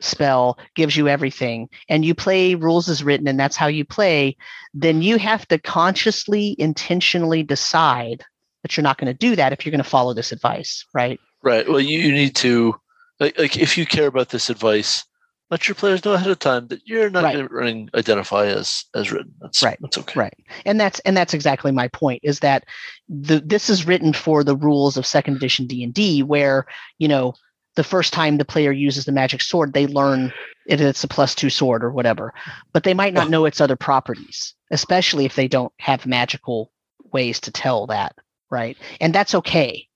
spell 0.00 0.58
gives 0.74 0.96
you 0.96 1.08
everything 1.08 1.68
and 1.88 2.04
you 2.04 2.14
play 2.14 2.54
rules 2.54 2.88
as 2.88 3.02
written 3.02 3.28
and 3.28 3.38
that's 3.38 3.56
how 3.56 3.66
you 3.66 3.84
play, 3.84 4.36
then 4.74 5.02
you 5.02 5.18
have 5.18 5.46
to 5.48 5.58
consciously, 5.58 6.56
intentionally 6.58 7.42
decide 7.42 8.24
that 8.62 8.76
you're 8.76 8.82
not 8.82 8.98
going 8.98 9.12
to 9.12 9.18
do 9.18 9.36
that 9.36 9.52
if 9.52 9.64
you're 9.64 9.70
going 9.70 9.82
to 9.82 9.88
follow 9.88 10.12
this 10.14 10.32
advice, 10.32 10.84
right? 10.94 11.20
Right. 11.42 11.68
Well, 11.68 11.80
you, 11.80 11.98
you 11.98 12.12
need 12.12 12.34
to 12.36 12.74
like, 13.18 13.38
like 13.38 13.56
if 13.58 13.78
you 13.78 13.86
care 13.86 14.06
about 14.06 14.30
this 14.30 14.50
advice, 14.50 15.04
let 15.50 15.66
your 15.68 15.74
players 15.74 16.04
know 16.04 16.12
ahead 16.12 16.30
of 16.30 16.38
time 16.38 16.68
that 16.68 16.86
you're 16.86 17.10
not 17.10 17.24
Right. 17.24 17.34
going 17.34 17.48
to 17.48 17.54
running 17.54 17.90
identify 17.94 18.46
as 18.46 18.84
as 18.94 19.10
written. 19.10 19.34
That's 19.40 19.62
Right. 19.62 19.78
That's 19.80 19.98
okay. 19.98 20.18
Right. 20.20 20.38
And 20.64 20.80
that's 20.80 21.00
and 21.00 21.16
that's 21.16 21.34
exactly 21.34 21.72
my 21.72 21.88
point 21.88 22.20
is 22.22 22.40
that 22.40 22.64
the 23.08 23.40
this 23.40 23.68
is 23.68 23.86
written 23.86 24.12
for 24.12 24.44
the 24.44 24.56
rules 24.56 24.96
of 24.96 25.04
second 25.06 25.36
edition 25.36 25.66
D&D 25.66 26.22
where, 26.22 26.66
you 26.98 27.08
know, 27.08 27.34
the 27.76 27.84
first 27.84 28.12
time 28.12 28.36
the 28.36 28.44
player 28.44 28.72
uses 28.72 29.04
the 29.04 29.12
magic 29.12 29.42
sword, 29.42 29.72
they 29.72 29.86
learn 29.86 30.32
it, 30.66 30.80
it's 30.80 31.04
a 31.04 31.08
plus 31.08 31.34
2 31.34 31.50
sword 31.50 31.82
or 31.82 31.90
whatever. 31.90 32.32
But 32.72 32.84
they 32.84 32.94
might 32.94 33.14
not 33.14 33.30
know 33.30 33.44
its 33.44 33.60
other 33.60 33.76
properties, 33.76 34.54
especially 34.70 35.24
if 35.24 35.34
they 35.34 35.48
don't 35.48 35.72
have 35.78 36.06
magical 36.06 36.72
ways 37.12 37.40
to 37.40 37.50
tell 37.50 37.86
that, 37.88 38.14
right? 38.50 38.76
And 39.00 39.14
that's 39.14 39.34
okay. 39.34 39.86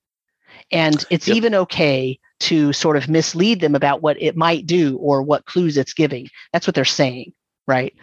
And 0.72 1.04
it's 1.10 1.28
Yep. 1.28 1.36
even 1.36 1.54
okay 1.54 2.18
to 2.40 2.72
sort 2.72 2.96
of 2.96 3.08
mislead 3.08 3.60
them 3.60 3.74
about 3.74 4.02
what 4.02 4.20
it 4.20 4.36
might 4.36 4.66
do 4.66 4.96
or 4.98 5.22
what 5.22 5.46
clues 5.46 5.76
it's 5.76 5.94
giving. 5.94 6.28
That's 6.52 6.66
what 6.66 6.74
they're 6.74 6.84
saying, 6.84 7.32
right? 7.66 7.94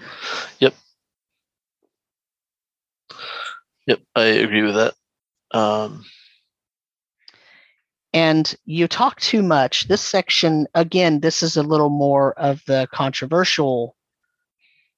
Yep, 0.60 0.74
Yep, 3.88 4.00
I 4.16 4.24
agree 4.24 4.62
with 4.62 4.76
that. 4.76 4.94
Um, 5.52 6.06
and 8.14 8.56
you 8.66 8.88
talk 8.88 9.20
too 9.20 9.42
much. 9.44 9.88
This 9.88 10.02
section, 10.02 10.68
again, 10.74 11.20
this 11.20 11.44
is 11.44 11.58
a 11.58 11.64
little 11.64 11.90
more 11.90 12.34
of 12.34 12.62
the 12.66 12.88
controversial, 12.92 13.96
co- 13.96 14.01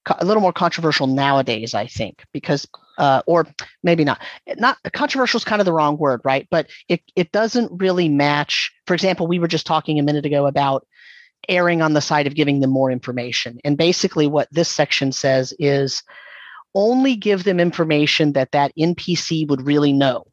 a 0.10 0.26
little 0.26 0.42
more 0.42 0.54
controversial 0.54 1.08
nowadays, 1.08 1.74
I 1.74 1.88
think, 1.88 2.24
because, 2.34 2.68
uh, 2.98 3.22
or 3.26 3.48
maybe 3.84 4.04
not. 4.04 4.22
Not 4.58 4.78
controversial 4.94 5.38
is 5.38 5.46
kind 5.46 5.62
of 5.62 5.66
the 5.66 5.74
wrong 5.74 5.98
word, 5.98 6.22
right? 6.24 6.48
But 6.52 6.70
it 6.90 7.02
it 7.16 7.32
doesn't 7.32 7.72
really 7.82 8.10
match. 8.10 8.72
For 8.86 8.94
example, 8.94 9.28
we 9.28 9.40
were 9.40 9.48
just 9.48 9.66
talking 9.66 10.00
a 10.00 10.04
minute 10.04 10.26
ago 10.26 10.46
about 10.46 10.86
erring 11.50 11.82
on 11.82 11.94
the 11.94 12.02
side 12.02 12.28
of 12.28 12.36
giving 12.36 12.60
them 12.60 12.70
more 12.70 12.92
information, 12.92 13.60
and 13.64 13.78
basically 13.78 14.28
what 14.28 14.48
this 14.52 14.70
section 14.70 15.12
says 15.12 15.54
is 15.60 16.04
only 16.76 17.16
give 17.16 17.44
them 17.44 17.60
information 17.60 18.34
that 18.34 18.52
that 18.52 18.74
NPC 18.78 19.48
would 19.48 19.66
really 19.66 19.94
know. 19.94 20.26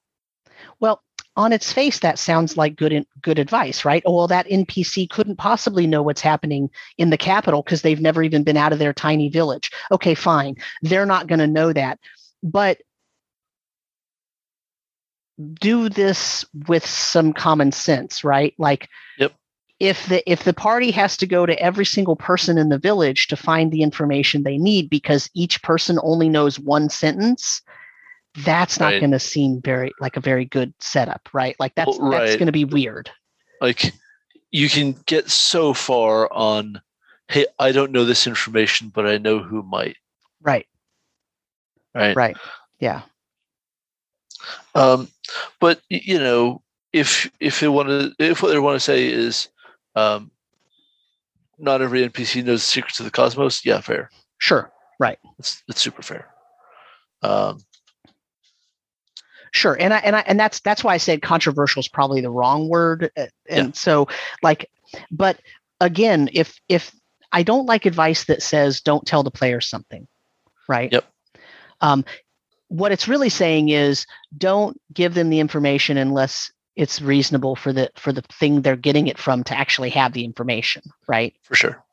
On 1.37 1.53
its 1.53 1.73
face, 1.73 2.01
that 2.01 2.19
sounds 2.19 2.57
like 2.57 2.77
good 2.77 3.07
good 3.23 3.39
advice, 3.39 3.85
right? 3.85 4.03
Oh, 4.05 4.17
well, 4.17 4.27
that 4.27 4.49
NPC 4.49 5.09
couldn't 5.09 5.37
possibly 5.37 5.87
know 5.87 6.03
what's 6.03 6.21
happening 6.21 6.69
in 6.99 7.11
the 7.11 7.17
capital 7.17 7.63
because 7.63 7.83
they've 7.83 8.01
never 8.01 8.23
even 8.23 8.43
been 8.43 8.57
out 8.57 8.73
of 8.73 8.79
their 8.79 8.93
tiny 8.93 9.29
village. 9.29 9.71
Okay, 9.93 10.15
fine. 10.15 10.57
They're 10.83 11.07
not 11.07 11.29
going 11.29 11.39
to 11.39 11.47
know 11.47 11.73
that. 11.73 11.99
But 12.43 12.79
do 15.55 15.89
this 15.89 16.45
with 16.69 16.85
some 16.85 17.33
common 17.33 17.73
sense, 17.73 18.25
right? 18.25 18.55
Like 18.59 18.89
Yep. 19.19 19.33
if 19.79 20.07
the 20.09 20.31
if 20.31 20.45
the 20.45 20.53
party 20.53 20.91
has 20.91 21.17
to 21.19 21.27
go 21.27 21.47
to 21.47 21.59
every 21.59 21.87
single 21.87 22.17
person 22.17 22.59
in 22.59 22.69
the 22.69 22.79
village 22.79 23.29
to 23.29 23.37
find 23.37 23.73
the 23.73 23.83
information 23.83 24.43
they 24.43 24.59
need 24.59 24.91
because 24.91 25.31
each 25.35 25.63
person 25.63 25.99
only 26.03 26.29
knows 26.29 26.59
one 26.59 26.89
sentence, 26.89 27.63
that's 28.45 28.79
not 28.81 28.93
Right. 28.93 29.01
going 29.01 29.11
to 29.13 29.19
seem 29.19 29.61
very 29.63 29.93
like 30.01 30.17
a 30.17 30.21
very 30.21 30.45
good 30.45 30.73
setup, 30.81 31.29
right? 31.33 31.57
Like 31.59 31.75
that's 31.75 31.99
Well, 31.99 32.11
that's 32.11 32.37
going 32.37 32.47
to 32.47 32.53
be 32.53 32.65
weird. 32.65 33.11
like 33.61 33.93
you 34.53 34.69
can 34.69 34.93
get 35.07 35.31
so 35.31 35.73
far 35.75 36.33
on, 36.33 36.81
hey, 37.29 37.47
I 37.59 37.71
don't 37.73 37.93
know 37.93 38.05
this 38.05 38.27
information, 38.27 38.89
but 38.89 39.07
I 39.07 39.19
know 39.19 39.39
who 39.39 39.63
might. 39.63 39.97
Right. 40.43 40.67
Right. 41.95 42.17
Right. 42.17 42.37
Yeah. 42.81 43.03
Um, 44.75 45.09
but 45.61 45.81
you 45.89 46.19
know, 46.19 46.63
if 46.93 47.31
if 47.41 47.61
they 47.61 47.69
want 47.69 47.89
to, 47.89 48.13
if 48.19 48.43
what 48.43 48.51
they 48.51 48.59
want 48.59 48.75
to 48.77 48.81
say 48.81 49.07
is, 49.09 49.49
um, 49.95 50.31
not 51.59 51.83
every 51.83 52.09
NPC 52.09 52.43
knows 52.45 52.63
the 52.63 52.67
secrets 52.67 52.99
of 53.01 53.05
the 53.05 53.11
cosmos. 53.11 53.65
Yeah, 53.65 53.81
fair. 53.81 54.11
Sure. 54.39 54.73
Right. 54.99 55.19
It's 55.39 55.63
it's 55.69 55.81
super 55.81 56.03
fair. 56.03 56.27
Um, 57.23 57.59
Sure. 59.53 59.77
And 59.81 59.93
I 59.95 59.99
and 59.99 60.17
I 60.17 60.21
and 60.27 60.39
that's 60.39 60.61
that's 60.61 60.85
why 60.85 60.95
I 60.95 60.99
said 60.99 61.23
controversial 61.23 61.81
is 61.81 61.89
probably 61.89 62.21
the 62.21 62.31
wrong 62.31 62.69
word. 62.69 63.11
uh, 63.17 63.27
And 63.49 63.75
so 63.77 64.09
like 64.43 64.71
but 65.11 65.41
again, 65.81 66.29
if 66.33 66.61
if 66.69 66.95
I 67.33 67.43
don't 67.43 67.67
like 67.67 67.87
advice 67.87 68.25
that 68.25 68.43
says 68.43 68.81
don't 68.81 69.07
tell 69.07 69.23
the 69.23 69.31
player 69.31 69.61
something, 69.61 70.07
right? 70.69 70.93
Yep. 70.93 71.05
Um 71.81 72.05
what 72.69 72.93
it's 72.93 73.09
really 73.09 73.29
saying 73.29 73.71
is 73.71 74.07
don't 74.39 74.81
give 74.95 75.15
them 75.15 75.31
the 75.31 75.41
information 75.41 75.97
unless 75.97 76.53
it's 76.77 77.03
reasonable 77.03 77.57
for 77.57 77.73
the 77.73 77.91
for 77.97 78.13
the 78.13 78.23
thing 78.23 78.63
they're 78.63 78.77
getting 78.77 79.09
it 79.09 79.19
from 79.19 79.43
to 79.45 79.59
actually 79.59 79.91
have 79.91 80.13
the 80.13 80.25
information, 80.25 80.83
right? 81.09 81.35
for 81.43 81.57
sure. 81.57 81.85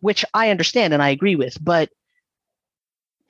which 0.00 0.24
I 0.34 0.50
understand 0.50 0.92
and 0.92 1.02
I 1.02 1.08
agree 1.10 1.36
with. 1.36 1.56
But 1.64 1.88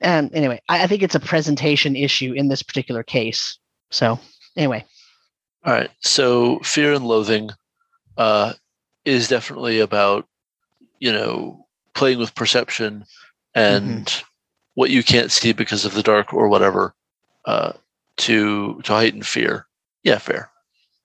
um, 0.03 0.29
anyway, 0.33 0.61
I, 0.69 0.83
I 0.83 0.87
think 0.87 1.01
it's 1.03 1.15
a 1.15 1.19
presentation 1.19 1.95
issue 1.95 2.33
in 2.33 2.49
this 2.49 2.61
particular 2.61 3.03
case. 3.03 3.57
So 3.89 4.19
anyway, 4.55 4.85
All 5.65 5.73
right. 5.73 5.91
So 6.01 6.59
fear 6.59 6.93
and 6.93 7.05
loathing 7.05 7.49
uh, 8.17 8.53
is 9.05 9.27
definitely 9.27 9.79
about 9.79 10.27
you 10.99 11.11
know 11.11 11.65
playing 11.93 12.19
with 12.19 12.35
perception 12.35 13.05
and 13.55 14.23
what 14.75 14.89
you 14.91 15.03
can't 15.03 15.31
see 15.31 15.51
because 15.53 15.85
of 15.85 15.93
the 15.93 16.03
dark 16.03 16.33
or 16.33 16.47
whatever 16.47 16.93
uh, 17.45 17.73
to 18.17 18.81
to 18.83 18.93
heighten 18.93 19.23
fear. 19.23 19.65
Yeah, 20.03 20.19
fair. 20.19 20.51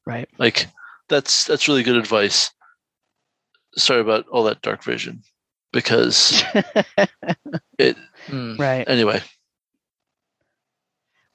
right? 0.06 0.28
Like 0.38 0.66
that's 1.08 1.44
that's 1.46 1.68
really 1.68 1.82
good 1.82 1.96
advice. 1.96 2.50
Sorry 3.76 4.00
about 4.00 4.26
all 4.28 4.44
that 4.44 4.60
dark 4.60 4.84
vision 4.84 5.22
because 5.72 6.42
it. 7.78 7.96
mm, 8.28 8.58
right. 8.58 8.84
Anyway, 8.86 9.22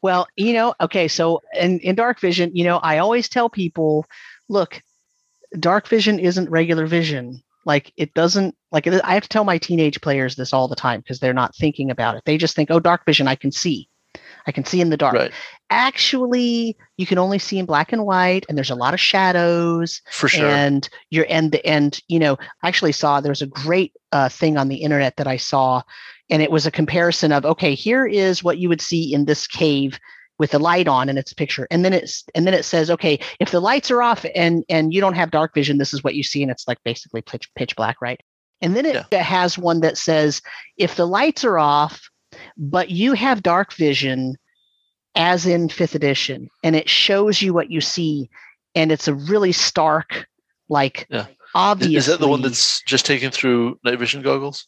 Well, 0.01 0.27
you 0.35 0.53
know, 0.53 0.75
okay, 0.79 1.07
so 1.07 1.41
in, 1.59 1.79
in 1.79 1.95
dark 1.95 2.19
vision, 2.19 2.51
you 2.53 2.63
know, 2.63 2.77
I 2.77 2.99
always 2.99 3.27
tell 3.27 3.49
people, 3.49 4.05
look, 4.47 4.81
dark 5.59 5.87
vision 5.87 6.19
isn't 6.19 6.49
regular 6.49 6.85
vision. 6.85 7.41
Like 7.65 7.91
it 7.97 8.13
doesn't 8.13 8.55
like 8.71 8.87
it, 8.87 9.01
I 9.03 9.13
have 9.13 9.23
to 9.23 9.29
tell 9.29 9.43
my 9.43 9.57
teenage 9.57 9.99
players 10.01 10.35
this 10.35 10.53
all 10.53 10.67
the 10.67 10.75
time 10.75 11.01
because 11.01 11.19
they're 11.19 11.33
not 11.33 11.55
thinking 11.55 11.91
about 11.91 12.15
it. 12.15 12.23
They 12.25 12.37
just 12.37 12.55
think, 12.55 12.71
oh, 12.71 12.79
dark 12.79 13.05
vision, 13.05 13.27
I 13.27 13.35
can 13.35 13.51
see. 13.51 13.89
I 14.45 14.51
can 14.51 14.63
see 14.63 14.79
in 14.79 14.89
the 14.89 14.97
dark. 14.97 15.13
right 15.13 15.31
Actually, 15.69 16.77
you 16.95 17.05
can 17.05 17.17
only 17.17 17.37
see 17.37 17.59
in 17.59 17.65
black 17.65 17.91
and 17.91 18.05
white, 18.05 18.45
and 18.47 18.57
there's 18.57 18.69
a 18.69 18.75
lot 18.75 18.93
of 18.93 19.01
shadows. 19.01 20.01
for 20.11 20.29
sure. 20.29 20.47
and 20.47 20.87
you're 21.09 21.25
and 21.29 21.51
the 21.51 21.65
and 21.67 21.99
you 22.07 22.19
know 22.19 22.37
i 22.63 22.69
actually 22.69 22.93
saw 22.93 23.19
there's 23.19 23.41
a 23.41 23.47
great 23.47 23.93
uh, 24.13 24.29
thing 24.29 24.57
on 24.57 24.69
the 24.69 24.77
internet 24.77 25.17
that 25.17 25.27
i 25.27 25.35
saw 25.35 25.81
and 26.29 26.41
it 26.41 26.51
was 26.51 26.65
a 26.65 26.71
comparison 26.71 27.31
of 27.31 27.45
okay 27.45 27.73
here 27.73 28.05
is 28.05 28.43
what 28.43 28.57
you 28.57 28.69
would 28.69 28.81
see 28.81 29.13
in 29.13 29.25
this 29.25 29.47
cave 29.47 29.99
with 30.39 30.51
the 30.51 30.59
light 30.59 30.87
on 30.87 31.09
and 31.09 31.17
its 31.17 31.33
picture 31.33 31.67
and 31.71 31.83
then 31.83 31.93
it's 31.93 32.23
and 32.35 32.45
then 32.45 32.53
it 32.53 32.63
says 32.63 32.89
okay 32.89 33.19
if 33.39 33.51
the 33.51 33.59
lights 33.59 33.89
are 33.91 34.01
off 34.01 34.25
and 34.35 34.63
and 34.69 34.93
you 34.93 35.01
don't 35.01 35.15
have 35.15 35.31
dark 35.31 35.53
vision 35.53 35.77
this 35.77 35.93
is 35.93 36.03
what 36.03 36.15
you 36.15 36.23
see 36.23 36.41
and 36.41 36.51
it's 36.51 36.67
like 36.67 36.77
basically 36.83 37.21
pitch 37.21 37.49
pitch 37.55 37.75
black 37.75 37.97
right 38.01 38.21
and 38.61 38.75
then 38.75 38.85
it 38.85 39.05
has 39.13 39.57
one 39.57 39.81
that 39.81 39.97
says 39.97 40.41
if 40.77 40.95
the 40.95 41.07
lights 41.07 41.43
are 41.43 41.59
off 41.59 42.09
but 42.57 42.89
you 42.89 43.13
have 43.13 43.41
dark 43.43 43.73
vision 43.73 44.35
as 45.15 45.45
in 45.47 45.69
fifth 45.69 45.95
edition 45.95 46.49
and 46.63 46.75
it 46.75 46.87
shows 46.87 47.41
you 47.41 47.53
what 47.53 47.71
you 47.71 47.81
see 47.81 48.29
and 48.75 48.91
it's 48.91 49.07
a 49.07 49.15
really 49.15 49.51
stark 49.51 50.27
like 50.69 51.07
Yeah. 51.09 51.25
Obviously 51.55 51.95
Is 51.95 52.05
that 52.07 52.19
the 52.19 52.27
one 52.27 52.41
that's 52.41 52.81
just 52.83 53.05
taken 53.05 53.31
through 53.31 53.79
night 53.83 53.97
vision 53.97 54.21
goggles? 54.21 54.67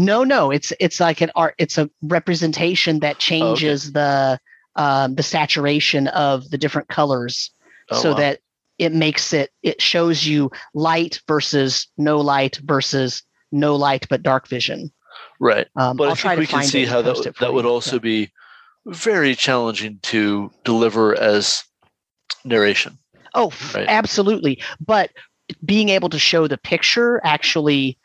No 0.00 0.24
no 0.24 0.50
it's 0.50 0.72
it's 0.80 0.98
like 1.00 1.20
an 1.20 1.30
art 1.36 1.54
it's 1.58 1.76
a 1.78 1.88
representation 2.02 3.00
that 3.00 3.18
changes 3.18 3.92
the 3.92 4.38
um 4.76 5.14
the 5.14 5.22
saturation 5.22 6.08
of 6.08 6.48
the 6.50 6.58
different 6.58 6.88
colors 6.88 7.50
Oh, 7.92 8.00
so 8.02 8.10
wow. 8.12 8.16
that 8.18 8.40
it 8.78 8.92
makes 8.92 9.32
it 9.32 9.50
it 9.62 9.82
shows 9.82 10.26
you 10.26 10.50
light 10.74 11.20
versus 11.26 11.86
no 11.98 12.18
light 12.18 12.56
versus 12.64 13.22
no 13.52 13.74
light 13.76 14.06
but 14.08 14.22
dark 14.22 14.48
vision 14.48 14.90
right. 15.40 15.66
um 15.76 15.96
But 15.96 16.04
i'll 16.04 16.12
I 16.12 16.14
think 16.14 16.38
we 16.38 16.46
can 16.46 16.62
see 16.62 16.84
how 16.86 17.02
that 17.02 17.16
would- 17.16 17.34
that 17.40 17.52
would 17.52 17.64
you. 17.64 17.70
also 17.70 17.96
Yeah. 17.96 18.00
be 18.12 18.30
very 18.86 19.34
challenging 19.34 19.98
to 20.02 20.50
deliver 20.64 21.14
as 21.18 21.62
narration. 22.44 22.96
Oh, 23.34 23.52
Right. 23.74 23.84
absolutely. 23.88 24.62
But 24.80 25.10
being 25.64 25.90
able 25.90 26.08
to 26.08 26.18
show 26.18 26.48
the 26.48 26.56
picture 26.56 27.20
actually 27.22 27.98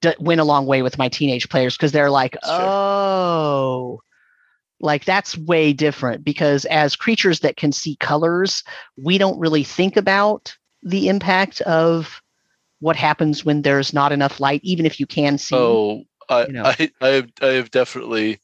d- 0.00 0.14
went 0.18 0.40
a 0.40 0.44
long 0.44 0.66
way 0.66 0.82
with 0.82 0.98
my 0.98 1.08
teenage 1.08 1.48
players 1.48 1.76
because 1.76 1.92
they're 1.92 2.10
like, 2.10 2.36
oh, 2.44 4.00
like 4.80 5.04
that's 5.04 5.36
way 5.36 5.72
different 5.72 6.24
because 6.24 6.64
as 6.66 6.96
creatures 6.96 7.40
that 7.40 7.56
can 7.56 7.72
see 7.72 7.96
colors, 7.96 8.62
we 8.96 9.18
don't 9.18 9.38
really 9.38 9.64
think 9.64 9.96
about 9.96 10.56
the 10.82 11.08
impact 11.08 11.60
of 11.62 12.20
what 12.80 12.96
happens 12.96 13.44
when 13.44 13.62
there's 13.62 13.92
not 13.92 14.12
enough 14.12 14.40
light, 14.40 14.60
even 14.64 14.86
if 14.86 14.98
you 14.98 15.06
can 15.06 15.38
see. 15.38 15.56
Oh, 15.56 16.04
I, 16.28 16.46
you 16.46 16.52
know. 16.52 16.62
I, 16.64 16.90
I 17.00 17.08
have, 17.08 17.30
I 17.42 17.46
have 17.48 17.70
definitely 17.70 18.40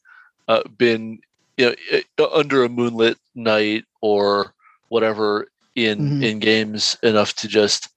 uh, 0.47 0.63
been, 0.77 1.19
you 1.57 1.69
know, 1.69 1.75
uh, 2.19 2.29
under 2.33 2.63
a 2.63 2.69
moonlit 2.69 3.17
night 3.35 3.85
or 4.01 4.53
whatever 4.89 5.47
in 5.75 5.97
Mhm. 5.99 6.23
in 6.23 6.39
games 6.39 6.97
enough 7.03 7.33
to 7.35 7.47
just, 7.47 7.89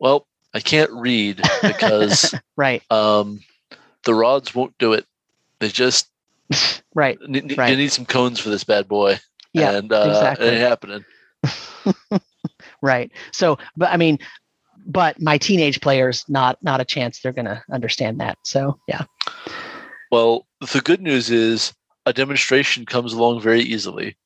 well, 0.00 0.26
I 0.58 0.60
can't 0.60 0.90
read 0.90 1.40
because 1.62 2.34
right, 2.56 2.82
um, 2.90 3.44
the 4.02 4.12
rods 4.12 4.56
won't 4.56 4.76
do 4.78 4.92
it. 4.92 5.06
They 5.60 5.68
just 5.68 6.08
right, 6.96 7.16
need, 7.28 7.56
right. 7.56 7.70
you 7.70 7.76
need 7.76 7.92
some 7.92 8.04
cones 8.04 8.40
for 8.40 8.48
this 8.48 8.64
bad 8.64 8.88
boy. 8.88 9.20
Yeah, 9.52 9.76
and 9.76 9.92
uh, 9.92 10.06
exactly. 10.08 10.48
it 10.48 10.54
ain't 10.54 10.60
happening. 10.60 11.04
right. 12.82 13.12
So, 13.32 13.56
but 13.76 13.90
I 13.90 13.96
mean, 13.96 14.18
but 14.84 15.22
my 15.22 15.38
teenage 15.38 15.80
players, 15.80 16.24
not 16.28 16.58
not 16.60 16.80
a 16.80 16.84
chance. 16.84 17.20
They're 17.20 17.32
going 17.32 17.44
to 17.44 17.62
understand 17.70 18.18
that. 18.18 18.36
So, 18.42 18.80
yeah. 18.88 19.04
Well, 20.10 20.44
the 20.72 20.80
good 20.80 21.00
news 21.00 21.30
is 21.30 21.72
a 22.04 22.12
demonstration 22.12 22.84
comes 22.84 23.12
along 23.12 23.42
very 23.42 23.60
easily. 23.60 24.16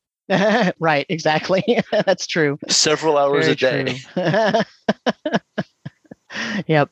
right. 0.81 1.05
Exactly. 1.11 1.63
That's 2.07 2.27
true. 2.27 2.59
Several 2.71 3.19
hours 3.19 3.55
Very 3.55 3.83
a 3.83 3.95
day. 4.15 4.63
yep. 6.67 6.91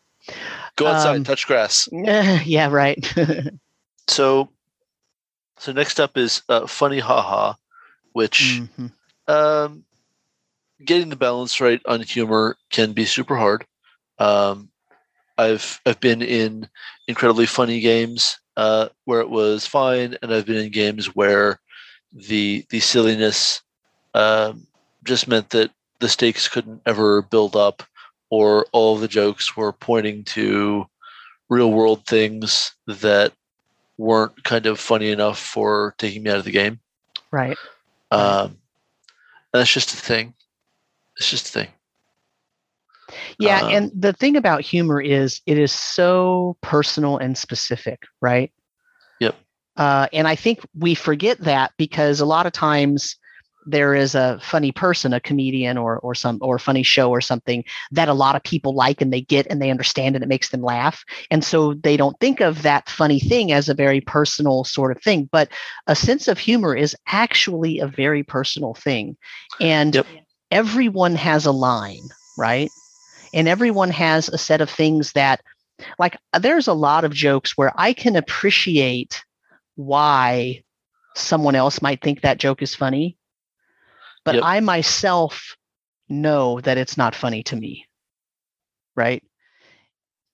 Go 0.77 0.87
outside, 0.89 1.17
Um, 1.17 1.25
touch 1.25 1.47
grass. 1.47 1.89
yeah. 1.93 2.69
Right. 2.71 2.99
So, 4.09 4.49
so 5.59 5.71
next 5.73 6.01
up 6.01 6.17
is 6.17 6.43
uh, 6.49 6.67
funny 6.67 6.99
haha, 6.99 7.55
which 8.13 8.61
Mhm. 8.79 8.93
um, 9.29 9.85
getting 10.85 11.11
the 11.11 11.17
balance 11.17 11.61
right 11.61 11.81
on 11.87 12.01
humor 12.03 12.57
can 12.71 12.93
be 12.93 13.05
super 13.05 13.37
hard. 13.37 13.65
Um, 14.19 14.71
I've 15.39 15.81
I've 15.87 16.01
been 16.01 16.23
in 16.23 16.69
incredibly 17.07 17.47
funny 17.47 17.81
games 17.81 18.39
uh, 18.57 18.89
where 19.05 19.21
it 19.21 19.31
was 19.31 19.65
fine, 19.67 20.17
and 20.23 20.33
I've 20.35 20.47
been 20.47 20.57
in 20.65 20.71
games 20.73 21.15
where 21.15 21.61
the 22.13 22.65
the 22.71 22.81
silliness 22.81 23.63
um, 24.15 24.67
just 25.05 25.29
meant 25.29 25.51
that 25.51 25.71
the 26.01 26.09
stakes 26.09 26.49
couldn't 26.49 26.83
ever 26.85 27.23
build 27.23 27.55
up, 27.55 27.83
or 28.31 28.67
all 28.73 28.95
of 28.95 29.01
the 29.01 29.09
jokes 29.09 29.57
were 29.57 29.73
pointing 29.73 30.25
to 30.25 30.87
real 31.49 31.73
world 31.73 32.07
things 32.07 32.73
that 32.87 33.33
weren't 33.99 34.43
kind 34.45 34.67
of 34.67 34.81
funny 34.81 35.11
enough 35.11 35.39
for 35.39 35.95
taking 35.99 36.23
me 36.23 36.31
out 36.31 36.39
of 36.39 36.45
the 36.45 36.51
game. 36.51 36.81
Right. 37.31 37.59
Um, 38.11 38.57
and 39.53 39.61
that's 39.61 39.73
just 39.73 39.93
a 39.93 39.97
thing. 39.97 40.33
It's 41.17 41.29
just 41.29 41.49
a 41.49 41.53
thing. 41.53 41.69
Yeah, 43.39 43.63
Um, 43.63 43.73
and 43.73 43.91
the 43.95 44.13
thing 44.13 44.37
about 44.37 44.61
humor 44.61 45.01
is 45.01 45.41
it 45.47 45.59
is 45.59 45.73
so 45.73 46.57
personal 46.61 47.19
and 47.19 47.37
specific, 47.37 48.05
right? 48.21 48.53
Yep. 49.19 49.35
Uh, 49.77 50.07
and 50.13 50.29
I 50.29 50.37
think 50.37 50.61
we 50.79 50.95
forget 50.95 51.41
that 51.41 51.73
because 51.77 52.21
a 52.21 52.27
lot 52.27 52.47
of 52.47 52.53
times 52.53 53.17
there 53.67 53.95
is 53.95 54.15
a 54.15 54.39
funny 54.43 54.73
person, 54.73 55.13
a 55.13 55.21
comedian 55.21 55.77
or 55.79 55.99
or 55.99 56.15
some 56.15 56.39
or 56.41 56.59
funny 56.59 56.83
show 56.83 57.11
or 57.11 57.21
something 57.21 57.65
that 57.93 58.09
a 58.09 58.15
lot 58.15 58.37
of 58.37 58.43
people 58.43 58.75
like 58.75 59.01
and 59.01 59.13
they 59.13 59.21
get 59.23 59.47
and 59.49 59.61
they 59.61 59.71
understand 59.71 60.17
and 60.17 60.23
it 60.25 60.29
makes 60.29 60.51
them 60.51 60.63
laugh. 60.63 61.05
And 61.31 61.45
so 61.45 61.75
they 61.75 61.97
don't 61.97 62.19
think 62.21 62.41
of 62.41 62.63
that 62.63 62.89
funny 62.89 63.21
thing 63.21 63.53
as 63.53 63.69
a 63.69 63.75
very 63.75 64.01
personal 64.01 64.65
sort 64.65 64.97
of 64.97 65.03
thing. 65.03 65.29
But 65.31 65.49
a 65.87 65.95
sense 65.97 66.29
of 66.29 66.39
humor 66.39 66.75
is 66.75 66.97
actually 67.07 67.79
a 67.79 67.87
very 67.87 68.23
personal 68.23 68.75
thing. 68.75 69.17
And 69.61 69.95
Yep. 69.95 70.07
everyone 70.51 71.15
has 71.17 71.47
a 71.47 71.53
line, 71.53 72.11
right? 72.37 72.73
and 73.33 73.49
everyone 73.49 73.91
has 73.91 74.29
a 74.29 74.39
set 74.39 74.61
of 74.61 74.71
things 74.71 75.13
that 75.13 75.41
like 75.99 76.17
there's 76.41 76.69
a 76.69 76.73
lot 76.75 77.05
of 77.05 77.13
jokes 77.13 77.57
where 77.57 77.73
i 77.77 77.93
can 77.93 78.17
appreciate 78.17 79.25
why 79.77 80.63
someone 81.15 81.55
else 81.55 81.83
might 81.83 82.03
think 82.03 82.21
that 82.23 82.39
joke 82.39 82.63
is 82.63 82.75
funny 82.75 83.17
but 84.25 84.37
Yep. 84.37 84.45
i 84.45 84.61
myself 84.61 85.57
know 86.09 86.61
that 86.61 86.79
it's 86.79 86.97
not 86.97 87.15
funny 87.15 87.43
to 87.43 87.57
me 87.57 87.87
right 88.97 89.23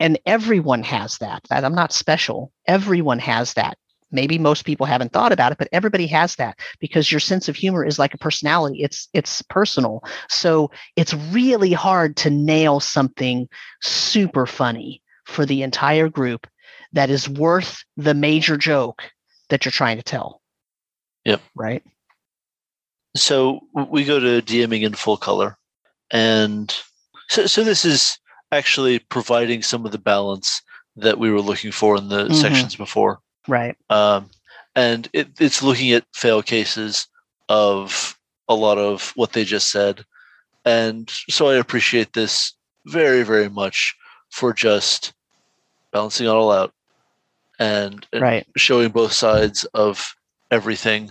and 0.00 0.18
everyone 0.26 0.82
has 0.82 1.18
that 1.18 1.42
that 1.50 1.64
i'm 1.64 1.74
not 1.74 1.92
special 1.92 2.52
everyone 2.66 3.18
has 3.18 3.54
that 3.54 3.76
maybe 4.12 4.38
most 4.38 4.64
people 4.64 4.86
haven't 4.86 5.12
thought 5.12 5.32
about 5.32 5.52
it 5.52 5.58
but 5.58 5.68
everybody 5.72 6.06
has 6.06 6.36
that 6.36 6.58
because 6.80 7.10
your 7.10 7.20
sense 7.20 7.48
of 7.48 7.56
humor 7.56 7.84
is 7.84 7.98
like 7.98 8.14
a 8.14 8.18
personality 8.18 8.82
it's 8.82 9.08
it's 9.12 9.42
personal 9.42 10.02
so 10.28 10.70
it's 10.94 11.14
really 11.30 11.72
hard 11.72 12.16
to 12.16 12.30
nail 12.30 12.80
something 12.80 13.48
super 13.82 14.46
funny 14.46 15.02
for 15.26 15.44
the 15.44 15.62
entire 15.62 16.08
group 16.08 16.46
that 16.92 17.10
is 17.10 17.28
worth 17.28 17.84
the 17.96 18.14
major 18.14 18.56
joke 18.56 19.02
that 19.48 19.64
you're 19.64 19.72
trying 19.72 19.96
to 19.96 20.02
tell. 20.02 20.40
Yep. 21.24 21.40
Right. 21.54 21.82
So 23.16 23.60
we 23.74 24.05
go 24.05 24.18
to 24.20 24.43
DMing 24.43 24.82
in 24.82 24.94
full 24.94 25.16
color, 25.16 25.56
and 26.10 26.74
so 27.28 27.47
so 27.47 27.64
this 27.64 27.84
is 27.84 28.18
actually 28.52 28.98
providing 28.98 29.62
some 29.62 29.84
of 29.84 29.93
the 29.93 29.98
balance 29.98 30.62
that 30.97 31.18
we 31.18 31.30
were 31.30 31.40
looking 31.40 31.72
for 31.72 31.97
in 31.97 32.09
the 32.09 32.24
Mhm. 32.24 32.40
sections 32.40 32.76
before. 32.76 33.18
Right. 33.48 33.76
Um, 33.90 34.30
and 34.74 35.09
it, 35.12 35.28
it's 35.40 35.62
looking 35.62 35.93
at 35.93 36.05
fail 36.14 36.43
cases 36.43 37.06
of 37.48 38.16
a 38.48 38.55
lot 38.55 38.78
of 38.78 39.12
what 39.16 39.32
they 39.32 39.44
just 39.44 39.70
said. 39.70 40.05
And 40.64 41.10
so 41.28 41.48
I 41.48 41.56
appreciate 41.56 42.12
this 42.12 42.52
very, 42.86 43.22
very 43.24 43.48
much 43.48 43.94
for 44.30 44.52
just 44.52 45.12
balancing 45.93 46.26
it 46.26 46.30
all 46.30 46.51
out 46.51 46.72
and, 47.59 48.06
and 48.12 48.22
Right. 48.22 48.47
showing 48.56 48.90
both 48.90 49.12
sides 49.12 49.64
of 49.74 50.14
everything. 50.51 51.10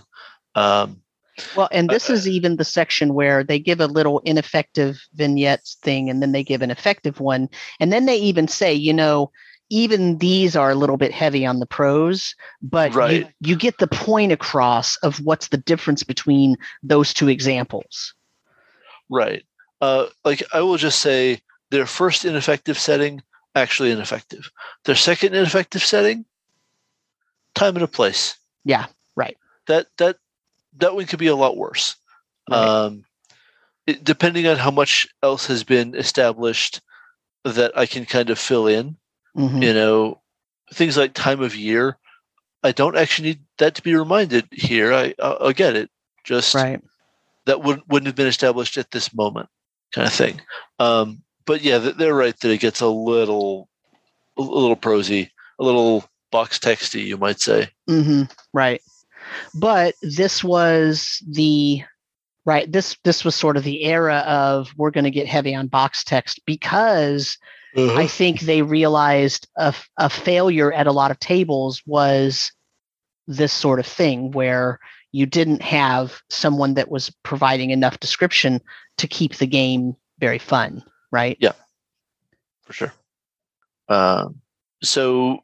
Um, 0.54 1.02
Well, 1.56 1.68
and 1.70 1.90
this 1.90 2.08
Uh, 2.08 2.14
is 2.14 2.26
even 2.28 2.56
the 2.56 2.64
section 2.64 3.14
where 3.14 3.44
they 3.44 3.58
give 3.58 3.80
a 3.80 3.86
little 3.86 4.20
ineffective 4.20 5.00
vignettes 5.14 5.76
thing 5.82 6.08
and 6.08 6.22
then 6.22 6.32
they 6.32 6.42
give 6.42 6.62
an 6.62 6.70
effective 6.70 7.20
one. 7.20 7.48
And 7.78 7.92
then 7.92 8.06
they 8.06 8.16
even 8.16 8.48
say, 8.48 8.72
you 8.72 8.92
know, 8.94 9.30
even 9.68 10.18
these 10.18 10.54
are 10.56 10.70
a 10.70 10.74
little 10.76 10.96
bit 10.96 11.12
heavy 11.12 11.44
on 11.44 11.58
the 11.58 11.66
prose, 11.66 12.34
but 12.62 12.94
you, 13.12 13.26
you 13.40 13.56
get 13.56 13.78
the 13.78 13.88
point 13.88 14.32
across 14.32 14.96
of 14.98 15.18
what's 15.24 15.48
the 15.48 15.56
difference 15.58 16.04
between 16.04 16.56
those 16.82 17.12
two 17.12 17.28
examples. 17.28 18.14
right. 19.10 19.44
Uh, 19.80 20.06
like 20.24 20.42
I 20.54 20.62
will 20.62 20.78
just 20.78 21.00
say 21.00 21.42
their 21.70 21.84
first 21.84 22.24
ineffective 22.24 22.78
setting, 22.78 23.22
actually 23.54 23.90
ineffective. 23.90 24.50
Their 24.84 24.94
second 24.94 25.34
ineffective 25.34 25.84
setting, 25.84 26.24
time 27.54 27.74
and 27.74 27.82
a 27.84 27.88
place. 27.88 28.38
Yeah, 28.64 28.86
right. 29.16 29.36
that 29.66 29.88
that 29.98 30.16
that 30.78 30.94
one 30.94 31.06
could 31.06 31.18
be 31.18 31.26
a 31.28 31.36
lot 31.36 31.56
worse. 31.56 31.96
Right. 32.50 32.58
Um, 32.58 33.04
it, 33.86 34.02
depending 34.04 34.46
on 34.46 34.56
how 34.56 34.70
much 34.70 35.06
else 35.22 35.46
has 35.46 35.64
been 35.64 35.94
established 35.94 36.80
that 37.44 37.76
I 37.78 37.86
can 37.86 38.04
kind 38.04 38.30
of 38.30 38.38
fill 38.38 38.66
in, 38.66 38.96
Mhm. 39.36 39.62
you 39.62 39.72
know, 39.74 40.20
things 40.72 40.96
like 40.96 41.14
time 41.14 41.40
of 41.40 41.54
year. 41.54 41.98
I 42.62 42.72
don't 42.72 42.96
actually 42.96 43.28
need 43.28 43.40
that 43.58 43.76
to 43.76 43.82
be 43.82 43.94
reminded 43.94 44.48
here. 44.50 44.92
I 44.92 45.14
I'll, 45.22 45.38
I'll 45.40 45.52
get 45.52 45.76
it. 45.76 45.90
Just 46.24 46.54
Right. 46.54 46.80
that 47.44 47.62
wouldn't 47.62 47.86
wouldn't 47.88 48.06
have 48.08 48.16
been 48.16 48.26
established 48.26 48.76
at 48.76 48.90
this 48.90 49.14
moment, 49.14 49.48
kind 49.92 50.08
of 50.08 50.12
thing. 50.14 50.40
Um, 50.80 51.22
but 51.44 51.62
yeah, 51.62 51.78
they're 51.78 52.14
right 52.14 52.38
that 52.40 52.50
it 52.50 52.58
gets 52.58 52.80
a 52.80 52.88
little 52.88 53.68
a 54.36 54.42
little 54.42 54.74
prosy, 54.76 55.30
a 55.60 55.64
little 55.64 56.04
box 56.32 56.58
texty, 56.58 57.06
you 57.06 57.16
might 57.16 57.40
say. 57.40 57.70
hmm 57.86 58.24
Right. 58.52 58.82
But 59.54 59.94
this 60.02 60.42
was 60.42 61.22
the 61.28 61.82
right. 62.44 62.70
This 62.70 62.96
this 63.04 63.24
was 63.24 63.34
sort 63.34 63.56
of 63.56 63.64
the 63.64 63.84
era 63.84 64.18
of 64.26 64.72
we're 64.76 64.90
going 64.90 65.04
to 65.04 65.10
get 65.10 65.26
heavy 65.26 65.54
on 65.54 65.68
box 65.68 66.04
text 66.04 66.40
because 66.46 67.38
I 67.76 68.06
think 68.06 68.40
they 68.40 68.62
realized 68.62 69.48
a, 69.56 69.74
a 69.98 70.08
failure 70.08 70.72
at 70.72 70.86
a 70.86 70.92
lot 70.92 71.10
of 71.10 71.18
tables 71.18 71.82
was 71.84 72.50
this 73.26 73.52
sort 73.52 73.78
of 73.78 73.86
thing 73.86 74.30
where 74.30 74.80
you 75.12 75.26
didn't 75.26 75.60
have 75.60 76.22
someone 76.30 76.74
that 76.74 76.90
was 76.90 77.10
providing 77.22 77.70
enough 77.70 78.00
description 78.00 78.62
to 78.96 79.06
keep 79.06 79.36
the 79.36 79.46
game 79.46 79.94
very 80.20 80.38
fun, 80.38 80.82
right? 81.12 81.36
Yeah, 81.38 81.52
for 82.62 82.72
sure. 82.72 82.94
Um, 83.88 84.40
so 84.82 85.40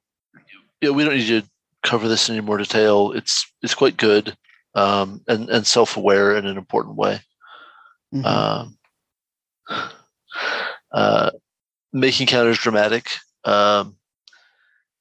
yeah, 0.80 0.90
we 0.90 1.04
don't 1.04 1.16
need 1.16 1.26
to 1.26 1.48
cover 1.82 2.08
this 2.08 2.28
in 2.28 2.36
any 2.36 2.44
more 2.44 2.58
detail. 2.58 3.12
It's 3.12 3.46
it's 3.62 3.74
quite 3.74 3.96
good 3.96 4.36
um, 4.74 5.20
and 5.28 5.48
and 5.50 5.66
self 5.66 5.96
aware 5.96 6.36
in 6.36 6.46
an 6.46 6.56
important 6.56 6.96
way. 6.96 7.20
Mhm. 8.14 8.24
Um, 8.26 8.78
uh, 10.92 11.30
making 11.92 12.26
counters 12.26 12.58
dramatic. 12.58 13.08
Um, 13.44 13.96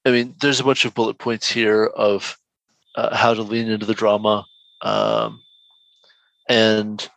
I 0.05 0.11
mean, 0.11 0.35
there's 0.41 0.59
a 0.59 0.63
bunch 0.63 0.85
of 0.85 0.93
bullet 0.93 1.17
points 1.17 1.49
here 1.49 1.85
of 1.85 2.37
uh, 2.95 3.15
how 3.15 3.33
to 3.33 3.41
lean 3.43 3.69
into 3.69 3.85
the 3.85 3.93
drama, 3.93 4.45
um, 4.81 5.41
and 6.49 7.07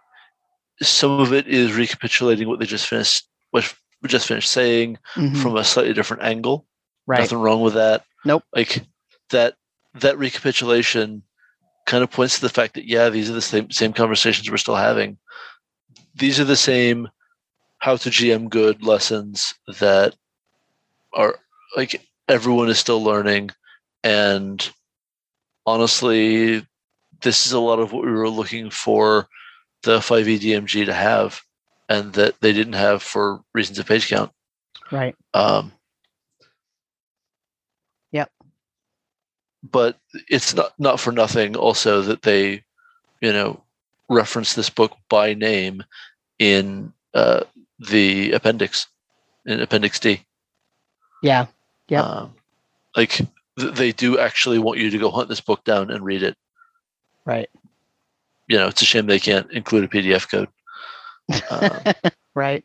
some 0.83 1.19
of 1.21 1.33
it 1.33 1.47
is 1.49 1.75
recapitulating 1.75 2.49
what 2.49 2.59
they 2.61 2.67
just 2.67 2.87
finished, 2.87 3.27
what 3.53 3.75
we 4.03 4.09
just 4.09 4.27
finished 4.29 4.51
saying 4.51 4.99
Mhm. 5.15 5.41
from 5.41 5.57
a 5.57 5.65
slightly 5.65 5.95
different 5.95 6.23
angle. 6.23 6.67
right. 7.07 7.21
Nothing 7.21 7.39
wrong 7.39 7.61
with 7.61 7.75
that. 7.75 8.03
Nope. 8.25 8.45
Like 8.55 8.83
that 9.31 9.55
that 9.95 10.19
recapitulation 10.19 11.23
kind 11.87 12.03
of 12.03 12.11
points 12.11 12.37
to 12.37 12.41
the 12.41 12.49
fact 12.49 12.75
that 12.75 12.87
yeah, 12.87 13.09
these 13.09 13.31
are 13.31 13.35
the 13.35 13.41
same 13.41 13.71
same 13.71 13.93
conversations 13.93 14.51
we're 14.51 14.57
still 14.57 14.77
having. 14.77 15.19
These 16.15 16.41
are 16.41 16.45
the 16.45 16.57
same 16.57 17.09
how 17.79 17.97
to 17.97 18.11
GM 18.11 18.49
good 18.49 18.83
lessons 18.83 19.55
that 19.79 20.15
are 21.13 21.37
like 21.77 22.01
everyone 22.29 22.69
is 22.69 22.79
still 22.79 23.03
learning, 23.03 23.51
and 24.03 24.71
honestly, 25.67 26.67
this 27.23 27.47
is 27.47 27.53
a 27.53 27.61
lot 27.61 27.79
of 27.79 27.93
what 27.93 28.05
we 28.05 28.13
were 28.13 28.29
looking 28.29 28.71
for 28.71 29.29
the 29.83 29.99
5e 29.99 30.41
DMG 30.41 30.87
to 30.87 30.95
have, 30.95 31.43
and 31.89 32.13
that 32.15 32.41
they 32.41 32.53
didn't 32.53 32.75
have 32.75 33.03
for 33.03 33.43
reasons 33.53 33.79
of 33.79 33.87
page 33.87 34.09
count. 34.09 34.31
Right. 34.91 35.15
Um, 35.35 35.73
Yep. 38.15 38.31
But 39.71 39.99
it's 40.29 40.55
not 40.55 40.73
not 40.79 41.01
for 41.01 41.11
nothing 41.11 41.57
also 41.57 42.03
that 42.03 42.23
they, 42.23 42.63
you 43.21 43.33
know, 43.33 43.63
reference 44.09 44.55
this 44.55 44.71
book 44.71 44.93
by 45.09 45.35
name 45.35 45.83
in 46.39 46.93
uh, 47.15 47.45
the 47.79 48.33
appendix, 48.33 48.87
in 49.47 49.61
Appendix 49.61 49.99
D. 49.99 50.21
Yeah. 51.23 51.47
yeah 51.89 52.03
Um, 52.03 52.35
like 52.97 53.21
th- 53.59 53.75
they 53.75 53.93
do 53.93 54.19
actually 54.19 54.59
want 54.59 54.79
you 54.79 54.91
to 54.91 54.99
go 54.99 55.11
hunt 55.11 55.29
this 55.29 55.41
book 55.41 55.65
down 55.65 55.91
and 55.91 56.05
read 56.05 56.23
it. 56.23 56.37
Right. 57.25 57.49
You 58.47 58.59
know, 58.59 58.69
it's 58.69 58.83
a 58.83 58.85
shame 58.85 59.07
they 59.07 59.21
can't 59.21 59.51
include 59.51 59.85
a 59.85 59.89
PDF 59.89 60.29
code. 60.31 60.49
Um, 61.51 61.95
right. 62.35 62.63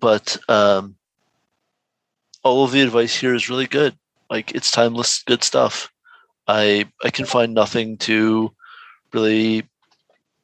but 0.00 0.38
um, 0.48 0.96
all 2.42 2.64
of 2.64 2.72
the 2.72 2.80
advice 2.80 3.14
here 3.14 3.34
is 3.34 3.50
really 3.50 3.66
good. 3.66 3.94
Like 4.30 4.52
it's 4.54 4.70
timeless, 4.70 5.22
good 5.22 5.42
stuff. 5.42 5.90
I 6.46 6.86
I 7.04 7.10
can 7.10 7.26
find 7.26 7.54
nothing 7.54 7.96
to 7.98 8.52
really 9.12 9.64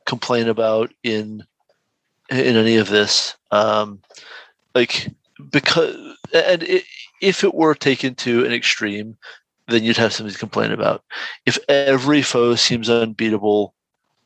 complain 0.07 0.49
about 0.49 0.93
in 1.03 1.45
in 2.31 2.57
any 2.57 2.77
of 2.77 2.89
this. 2.89 3.37
Um, 3.51 4.01
like 4.75 5.09
because 5.51 5.97
and 6.33 6.63
it, 6.63 6.85
if 7.21 7.45
it 7.45 7.55
were 7.55 7.75
taken 7.75 8.15
to 8.17 8.45
an 8.45 8.53
extreme, 8.53 9.17
then 9.69 9.83
you'd 9.83 9.97
have 9.97 10.13
something 10.13 10.33
to 10.33 10.39
complain 10.39 10.73
about. 10.73 11.05
If 11.47 11.59
every 11.69 12.23
foe 12.23 12.55
seems 12.55 12.91
unbeatable, 12.91 13.75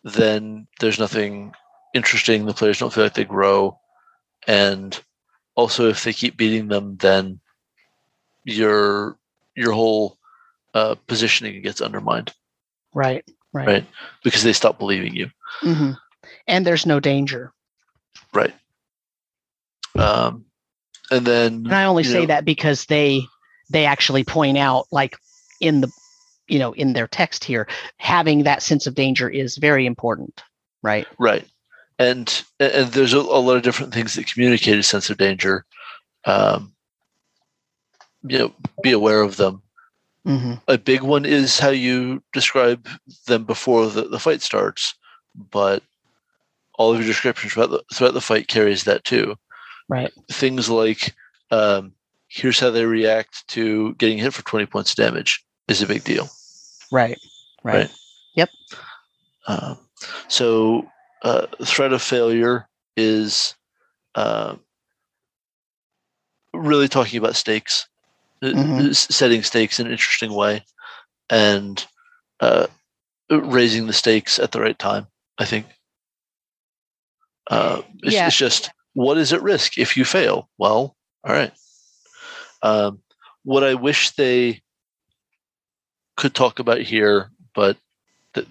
then 0.04 0.66
there's 0.80 0.98
nothing 0.98 1.52
interesting. 1.94 2.46
The 2.46 2.54
players 2.54 2.78
don't 2.78 2.92
feel 2.92 3.04
like 3.04 3.14
they 3.14 3.24
grow, 3.24 3.78
and 4.46 5.00
also 5.54 5.88
if 5.88 6.04
they 6.04 6.12
keep 6.12 6.36
beating 6.36 6.68
them, 6.68 6.96
then 6.96 7.40
your 8.44 9.18
your 9.58 9.72
whole 9.72 10.16
uh, 10.74 10.94
positioning 11.06 11.62
gets 11.62 11.80
undermined 11.80 12.32
Right. 12.94 13.24
Right. 13.52 13.66
Right. 13.66 13.86
because 14.24 14.42
they 14.42 14.52
stop 14.52 14.78
believing 14.78 15.14
you. 15.14 15.28
hmm 15.60 15.92
And 16.46 16.66
there's 16.66 16.86
no 16.86 17.00
danger. 17.00 17.52
Right. 18.32 18.54
Um, 19.96 20.44
and 21.10 21.26
then 21.26 21.54
And 21.64 21.74
I 21.74 21.84
only 21.84 22.04
say 22.04 22.20
know, 22.20 22.26
that 22.26 22.44
because 22.44 22.84
they 22.86 23.22
they 23.70 23.84
actually 23.86 24.24
point 24.24 24.58
out 24.58 24.86
like 24.92 25.16
in 25.60 25.80
the 25.80 25.90
you 26.46 26.58
know 26.58 26.72
in 26.72 26.92
their 26.92 27.06
text 27.08 27.44
here 27.44 27.66
having 27.98 28.44
that 28.44 28.62
sense 28.62 28.86
of 28.86 28.94
danger 28.94 29.28
is 29.28 29.56
very 29.56 29.86
important 29.86 30.42
right 30.82 31.06
Right. 31.18 31.44
And 31.98 32.42
and 32.60 32.92
there's 32.92 33.12
a, 33.12 33.18
a 33.18 33.40
lot 33.40 33.56
of 33.56 33.62
different 33.62 33.92
things 33.92 34.14
that 34.14 34.30
communicate 34.32 34.78
a 34.78 34.82
sense 34.82 35.10
of 35.10 35.16
danger. 35.18 35.64
Um, 36.24 36.74
you 38.28 38.38
know, 38.38 38.54
be 38.82 38.92
aware 38.92 39.22
of 39.22 39.36
them. 39.36 39.62
hmm 40.24 40.54
A 40.66 40.78
big 40.78 41.02
one 41.02 41.24
is 41.24 41.58
how 41.58 41.70
you 41.70 42.22
describe 42.32 42.88
them 43.26 43.44
before 43.44 43.88
the, 43.88 44.02
the 44.02 44.18
fight 44.18 44.42
starts, 44.42 44.94
but 45.50 45.82
all 46.74 46.92
of 46.92 46.98
your 46.98 47.06
descriptions 47.06 47.52
throughout 47.52 47.70
the, 47.70 47.82
throughout 47.92 48.14
the 48.14 48.20
fight 48.20 48.48
carries 48.48 48.84
that 48.84 49.04
too. 49.04 49.36
right 49.88 50.12
Things 50.30 50.68
like 50.68 51.14
um, 51.50 51.92
here's 52.28 52.60
how 52.60 52.70
they 52.70 52.84
react 52.84 53.46
to 53.48 53.94
getting 53.94 54.18
hit 54.18 54.34
for 54.34 54.44
20 54.44 54.66
points 54.66 54.90
of 54.90 54.96
damage 54.96 55.44
is 55.66 55.82
a 55.82 55.86
big 55.86 56.04
deal. 56.04 56.28
right 56.92 57.18
right, 57.64 57.74
Right. 57.74 57.90
Uh, 59.48 59.74
so, 60.28 60.86
uh, 61.22 61.46
threat 61.64 61.94
of 61.94 62.02
failure 62.02 62.68
is 62.96 63.54
uh, 64.14 64.56
really 66.52 66.86
talking 66.86 67.18
about 67.18 67.34
stakes, 67.34 67.88
Mhm. 68.42 68.94
setting 68.94 69.42
stakes 69.42 69.80
in 69.80 69.86
an 69.86 69.92
interesting 69.92 70.32
way, 70.32 70.64
and 71.30 71.84
uh, 72.40 72.66
raising 73.30 73.86
the 73.86 73.92
stakes 73.92 74.38
at 74.38 74.52
the 74.52 74.60
right 74.60 74.78
time. 74.78 75.06
I 75.38 75.44
think. 75.44 75.66
Uh, 77.50 77.82
it's, 78.02 78.14
Yeah. 78.14 78.26
it's 78.26 78.36
just 78.36 78.70
what 78.94 79.16
is 79.18 79.32
at 79.32 79.42
risk 79.42 79.78
if 79.78 79.96
you 79.96 80.04
fail. 80.04 80.48
Well, 80.58 80.96
all 81.24 81.32
right. 81.32 81.52
Um, 82.62 83.02
what 83.44 83.64
I 83.64 83.74
wish 83.74 84.10
they 84.10 84.62
could 86.16 86.34
talk 86.34 86.58
about 86.58 86.80
here, 86.80 87.30
but 87.54 87.76
th- 88.34 88.48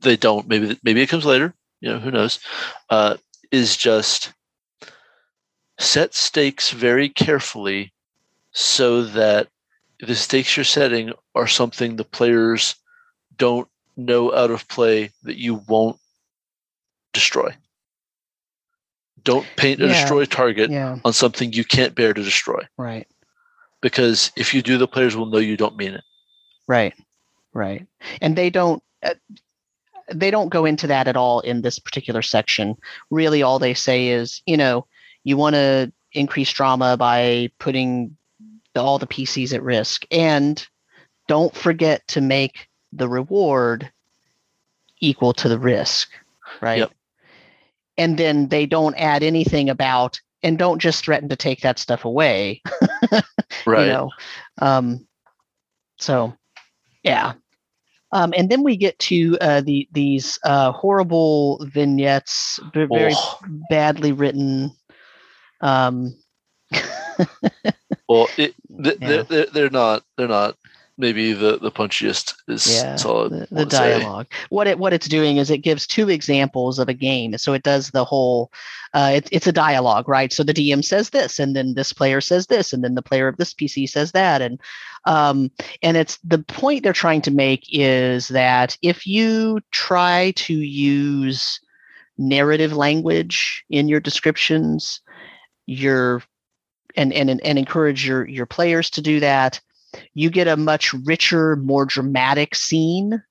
they 0.00 0.16
don't. 0.16 0.46
Maybe 0.48 0.78
maybe 0.82 1.00
it 1.02 1.08
comes 1.08 1.24
later. 1.24 1.54
You 1.80 1.90
know, 1.92 1.98
who 1.98 2.10
knows? 2.10 2.40
Uh, 2.90 3.16
is 3.52 3.76
just 3.76 4.32
set 5.78 6.14
stakes 6.14 6.70
very 6.70 7.08
carefully 7.08 7.92
so 8.56 9.02
that 9.02 9.48
the 10.00 10.14
stakes 10.14 10.56
you're 10.56 10.64
setting 10.64 11.12
are 11.34 11.46
something 11.46 11.96
the 11.96 12.04
players 12.04 12.74
don't 13.36 13.68
know 13.98 14.34
out 14.34 14.50
of 14.50 14.66
play 14.68 15.10
that 15.24 15.36
you 15.36 15.56
won't 15.68 15.98
destroy. 17.12 17.54
Don't 19.24 19.46
paint 19.56 19.80
a 19.82 19.84
Yeah. 19.86 19.92
destroy 19.92 20.24
target 20.24 20.70
yeah 20.70 20.96
on 21.04 21.12
something 21.12 21.52
you 21.52 21.64
can't 21.64 21.94
bear 21.94 22.14
to 22.14 22.22
destroy 22.22 22.60
right 22.78 23.06
because 23.82 24.32
if 24.36 24.54
you 24.54 24.62
do, 24.62 24.78
the 24.78 24.88
players 24.88 25.14
will 25.14 25.26
know 25.26 25.38
you 25.38 25.56
don't 25.58 25.76
mean 25.76 25.92
it. 25.92 26.04
right 26.66 26.94
right 27.52 27.86
and 28.22 28.36
they 28.36 28.48
don't 28.48 28.82
uh, 29.02 29.14
they 30.14 30.30
don't 30.30 30.48
go 30.48 30.64
into 30.64 30.86
that 30.86 31.08
at 31.08 31.16
all 31.16 31.40
in 31.40 31.60
this 31.62 31.78
particular 31.78 32.22
section 32.22 32.74
really 33.10 33.42
all 33.42 33.58
they 33.58 33.74
say 33.74 34.08
is 34.08 34.40
you 34.46 34.56
know 34.56 34.86
you 35.24 35.36
want 35.36 35.54
to 35.54 35.92
increase 36.12 36.50
drama 36.52 36.96
by 36.96 37.50
putting 37.58 38.16
the, 38.76 38.82
all 38.82 38.98
the 39.00 39.06
pcs 39.08 39.52
at 39.52 39.62
risk. 39.62 40.04
And 40.12 40.64
don't 41.28 41.54
forget 41.56 42.06
to 42.08 42.20
make 42.20 42.68
the 42.92 43.08
reward 43.08 43.90
equal 45.00 45.32
to 45.34 45.48
the 45.48 45.58
risk 45.58 46.08
right? 46.62 46.78
Yep. 46.78 46.92
and 47.98 48.16
then 48.18 48.48
they 48.48 48.66
don't 48.66 48.94
add 48.96 49.22
anything 49.22 49.68
about 49.68 50.20
and 50.42 50.58
don't 50.58 50.78
just 50.78 51.04
threaten 51.04 51.28
to 51.30 51.36
take 51.36 51.60
that 51.62 51.78
stuff 51.78 52.04
away 52.04 52.62
Right. 53.66 53.86
you 53.86 53.92
know? 53.92 54.10
Um 54.58 55.06
so 55.98 56.32
yeah. 57.02 57.32
Um 58.12 58.32
and 58.36 58.48
then 58.50 58.62
we 58.62 58.76
get 58.76 58.98
to 59.00 59.36
uh 59.40 59.60
the 59.62 59.88
these 59.92 60.38
uh 60.44 60.70
horrible 60.72 61.58
vignettes 61.72 62.60
very 62.72 63.12
Oh, 63.12 63.38
badly 63.68 64.12
written 64.12 64.70
um 65.60 66.14
well, 68.08 68.28
it, 68.36 68.54
th- 68.82 68.98
Yeah. 69.00 69.22
they're, 69.22 69.46
they're, 69.46 69.70
not. 69.70 70.04
They're 70.16 70.28
not. 70.28 70.56
Maybe 70.98 71.34
the 71.34 71.58
the 71.58 71.70
punchiest 71.70 72.34
is 72.48 72.66
yeah 72.66 72.96
the, 72.96 73.28
the 73.28 73.46
wanna 73.50 73.70
say. 73.70 74.00
dialogue 74.00 74.26
what 74.48 74.66
it 74.66 74.78
what 74.78 74.94
it's 74.94 75.08
doing 75.08 75.36
is 75.36 75.50
it 75.50 75.58
gives 75.58 75.86
two 75.86 76.08
examples 76.08 76.78
of 76.78 76.88
a 76.88 76.94
game 76.94 77.36
so 77.36 77.52
it 77.52 77.62
does 77.62 77.90
the 77.90 78.02
whole 78.04 78.50
uh 78.94 79.10
it, 79.16 79.28
it's 79.30 79.46
a 79.46 79.52
dialogue 79.52 80.08
right 80.08 80.32
so 80.32 80.42
the 80.42 80.54
dm 80.54 80.82
says 80.82 81.10
this 81.10 81.38
and 81.38 81.54
then 81.54 81.74
this 81.74 81.92
player 81.92 82.22
says 82.22 82.46
this 82.46 82.72
and 82.72 82.82
then 82.82 82.94
the 82.94 83.02
player 83.02 83.28
of 83.28 83.36
this 83.36 83.52
pc 83.52 83.86
says 83.86 84.12
that 84.12 84.40
and 84.40 84.58
um 85.04 85.50
and 85.82 85.98
it's 85.98 86.16
the 86.24 86.38
point 86.38 86.82
they're 86.82 86.94
trying 86.94 87.20
to 87.20 87.30
make 87.30 87.66
is 87.70 88.28
that 88.28 88.78
if 88.80 89.06
you 89.06 89.60
try 89.72 90.30
to 90.30 90.54
use 90.54 91.60
narrative 92.16 92.72
language 92.72 93.66
in 93.68 93.86
your 93.86 94.00
descriptions 94.00 95.02
you're 95.66 96.22
and 96.96 97.12
and 97.12 97.30
and 97.30 97.58
encourage 97.58 98.06
your 98.06 98.26
your 98.26 98.46
players 98.46 98.90
to 98.90 99.00
do 99.00 99.20
that 99.20 99.60
you 100.14 100.30
get 100.30 100.48
a 100.48 100.56
much 100.56 100.92
richer 100.92 101.56
more 101.56 101.84
dramatic 101.84 102.54
scene 102.54 103.22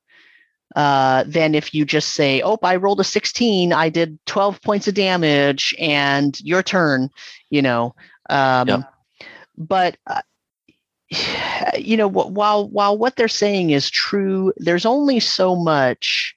uh, 0.75 1.23
than 1.27 1.55
if 1.55 1.73
you 1.73 1.85
just 1.85 2.13
say 2.13 2.41
oh 2.41 2.57
i 2.63 2.75
rolled 2.75 2.99
a 2.99 3.03
16 3.03 3.73
i 3.73 3.89
did 3.89 4.17
12 4.25 4.61
points 4.61 4.87
of 4.87 4.93
damage 4.93 5.73
and 5.79 6.39
your 6.41 6.63
turn 6.63 7.09
you 7.49 7.61
know 7.61 7.95
um, 8.29 8.67
Yep. 8.67 8.93
but 9.57 9.97
uh, 10.07 10.21
you 11.77 11.95
know 11.97 12.07
while 12.07 12.67
while 12.69 12.97
what 12.97 13.15
they're 13.15 13.27
saying 13.27 13.69
is 13.69 13.89
true 13.89 14.51
there's 14.57 14.85
only 14.85 15.19
so 15.19 15.55
much 15.55 16.35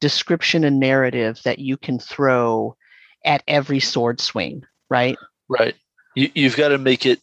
description 0.00 0.64
and 0.64 0.80
narrative 0.80 1.40
that 1.44 1.60
you 1.60 1.76
can 1.76 1.98
throw 1.98 2.76
at 3.24 3.42
every 3.46 3.78
sword 3.78 4.20
swing 4.20 4.64
right 4.90 5.16
Right. 5.48 5.74
You, 6.14 6.30
you've 6.34 6.56
got 6.56 6.68
to 6.68 6.78
make 6.78 7.06
it. 7.06 7.20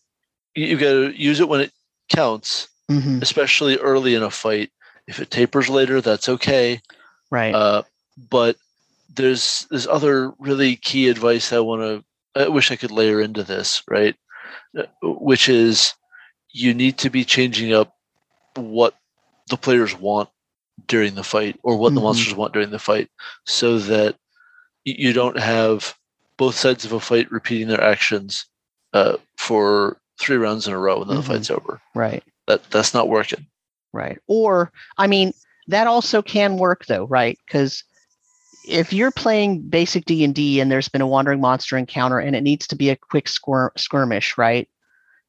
you- 0.55 0.67
You've 0.67 0.79
got 0.79 0.93
to 0.93 1.11
use 1.11 1.39
it 1.39 1.47
when 1.49 1.61
it 1.61 1.71
counts, 2.09 2.67
mm-hmm. 2.89 3.19
especially 3.21 3.77
early 3.77 4.15
in 4.15 4.23
a 4.23 4.31
fight. 4.31 4.71
If 5.07 5.19
it 5.19 5.31
tapers 5.31 5.69
later, 5.69 6.01
that's 6.01 6.29
okay. 6.29 6.81
right 7.31 7.53
Uh, 7.53 7.83
but 8.29 8.57
there's 9.15 9.65
there's 9.69 9.87
other 9.87 10.31
really 10.39 10.75
key 10.75 11.07
advice 11.09 11.51
I 11.53 11.59
want 11.59 11.81
to. 11.81 12.03
I 12.41 12.47
wish 12.47 12.71
I 12.71 12.75
could 12.75 12.91
layer 12.91 13.21
into 13.21 13.43
this. 13.43 13.81
Right. 13.87 14.15
uh, 14.77 14.83
which 15.01 15.49
is 15.49 15.93
you 16.51 16.73
need 16.73 16.97
to 16.99 17.09
be 17.09 17.23
changing 17.23 17.73
up 17.73 17.95
what 18.55 18.95
the 19.49 19.57
players 19.57 19.95
want 19.97 20.29
during 20.87 21.15
the 21.15 21.23
fight 21.23 21.59
or 21.63 21.77
what 21.77 21.89
mm-hmm. 21.89 21.95
the 21.95 22.01
monsters 22.01 22.33
want 22.35 22.53
during 22.53 22.69
the 22.71 22.79
fight 22.79 23.09
so 23.45 23.79
that 23.79 24.15
you 24.85 25.13
don't 25.13 25.37
have 25.37 25.95
both 26.37 26.55
sides 26.55 26.85
of 26.85 26.91
a 26.93 26.99
fight 26.99 27.31
repeating 27.31 27.67
their 27.67 27.83
actions 27.83 28.45
uh, 28.93 29.17
for 29.37 29.97
three 30.19 30.37
rounds 30.37 30.67
in 30.67 30.73
a 30.73 30.77
row 30.77 31.01
and 31.01 31.09
then 31.09 31.17
mm-hmm. 31.17 31.27
the 31.27 31.33
fight's 31.33 31.51
over. 31.51 31.81
Right. 31.95 32.23
That 32.47 32.69
that's 32.71 32.93
not 32.93 33.09
working. 33.09 33.45
Right. 33.93 34.19
Or 34.27 34.71
I 34.97 35.07
mean, 35.07 35.33
that 35.67 35.87
also 35.87 36.21
can 36.21 36.57
work 36.57 36.85
though, 36.85 37.05
right? 37.05 37.37
Because 37.45 37.83
if 38.67 38.93
you're 38.93 39.11
playing 39.11 39.61
basic 39.69 40.05
D 40.05 40.23
and 40.23 40.35
D 40.35 40.59
and 40.59 40.71
there's 40.71 40.89
been 40.89 41.01
a 41.01 41.07
wandering 41.07 41.41
monster 41.41 41.77
encounter 41.77 42.19
and 42.19 42.35
it 42.35 42.41
needs 42.41 42.67
to 42.67 42.75
be 42.75 42.89
a 42.89 42.95
quick 42.95 43.25
skir- 43.25 43.77
skirmish, 43.77 44.37
right? 44.37 44.67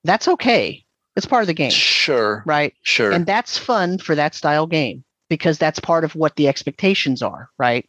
That's 0.04 0.28
okay. 0.28 0.84
It's 1.16 1.26
part 1.26 1.42
of 1.42 1.46
the 1.46 1.54
game. 1.54 1.70
Sure. 1.70 2.42
Right. 2.46 2.74
Sure. 2.82 3.12
And 3.12 3.26
that's 3.26 3.58
fun 3.58 3.98
for 3.98 4.14
that 4.14 4.34
style 4.34 4.66
game 4.66 5.04
because 5.28 5.58
that's 5.58 5.78
part 5.78 6.04
of 6.04 6.14
what 6.14 6.36
the 6.36 6.48
expectations 6.48 7.22
are, 7.22 7.50
right? 7.58 7.88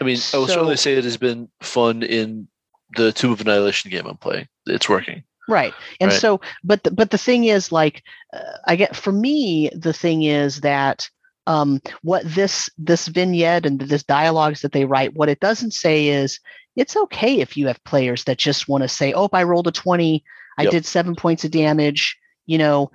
I 0.00 0.04
mean, 0.04 0.18
I 0.32 0.38
will 0.38 0.46
certainly 0.46 0.76
say 0.76 0.94
it 0.94 1.04
has 1.04 1.16
been 1.16 1.48
fun 1.60 2.02
in 2.02 2.48
the 2.96 3.12
Tomb 3.12 3.32
of 3.32 3.40
Annihilation 3.40 3.90
game 3.90 4.06
I'm 4.06 4.16
playing. 4.16 4.48
It's 4.66 4.88
working. 4.88 5.22
Right. 5.48 5.74
And 6.00 6.10
right. 6.10 6.20
so, 6.20 6.40
but 6.62 6.84
the, 6.84 6.90
but 6.90 7.10
the 7.10 7.18
thing 7.18 7.44
is, 7.44 7.70
like, 7.70 8.02
uh, 8.32 8.58
I 8.66 8.76
get 8.76 8.96
for 8.96 9.12
me, 9.12 9.70
the 9.74 9.92
thing 9.92 10.22
is 10.22 10.60
that 10.60 11.08
um, 11.46 11.80
what 12.02 12.22
this 12.24 12.70
this 12.78 13.08
vignette 13.08 13.66
and 13.66 13.78
this 13.78 14.02
dialogues 14.02 14.62
that 14.62 14.72
they 14.72 14.84
write, 14.84 15.14
what 15.14 15.28
it 15.28 15.40
doesn't 15.40 15.72
say 15.72 16.08
is 16.08 16.40
it's 16.76 16.96
okay 16.96 17.40
if 17.40 17.56
you 17.56 17.66
have 17.66 17.82
players 17.84 18.24
that 18.24 18.38
just 18.38 18.68
want 18.68 18.82
to 18.82 18.88
say, 18.88 19.12
"Oh, 19.12 19.28
I 19.32 19.42
rolled 19.42 19.66
a 19.66 19.72
twenty, 19.72 20.24
I 20.56 20.62
yep. 20.62 20.72
did 20.72 20.86
seven 20.86 21.14
points 21.14 21.44
of 21.44 21.50
damage." 21.50 22.16
You 22.46 22.58
know, 22.58 22.90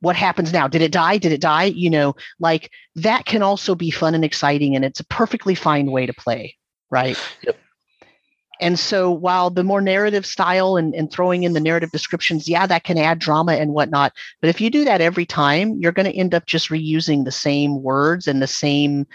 what 0.00 0.16
happens 0.16 0.52
now? 0.52 0.68
Did 0.68 0.82
it 0.82 0.92
die? 0.92 1.16
Did 1.16 1.32
it 1.32 1.40
die? 1.40 1.64
You 1.64 1.88
know, 1.88 2.14
like 2.38 2.70
that 2.96 3.24
can 3.24 3.42
also 3.42 3.74
be 3.74 3.90
fun 3.90 4.14
and 4.14 4.24
exciting, 4.24 4.76
and 4.76 4.84
it's 4.84 5.00
a 5.00 5.06
perfectly 5.06 5.54
fine 5.54 5.90
way 5.90 6.04
to 6.04 6.12
play, 6.12 6.56
right? 6.90 7.18
Yep. 7.42 7.58
And 8.60 8.78
so 8.78 9.10
while 9.10 9.50
the 9.50 9.64
more 9.64 9.80
narrative 9.80 10.26
style 10.26 10.76
and, 10.76 10.94
and 10.94 11.10
throwing 11.10 11.44
in 11.44 11.54
the 11.54 11.60
narrative 11.60 11.90
descriptions, 11.90 12.48
yeah, 12.48 12.66
that 12.66 12.84
can 12.84 12.98
add 12.98 13.18
drama 13.18 13.54
and 13.54 13.72
whatnot. 13.72 14.12
But 14.40 14.50
if 14.50 14.60
you 14.60 14.70
do 14.70 14.84
that 14.84 15.00
every 15.00 15.26
time, 15.26 15.78
you're 15.80 15.92
going 15.92 16.10
to 16.10 16.16
end 16.16 16.34
up 16.34 16.46
just 16.46 16.68
reusing 16.68 17.24
the 17.24 17.32
same 17.32 17.82
words 17.82 18.28
and 18.28 18.42
the 18.42 18.46
same 18.46 19.06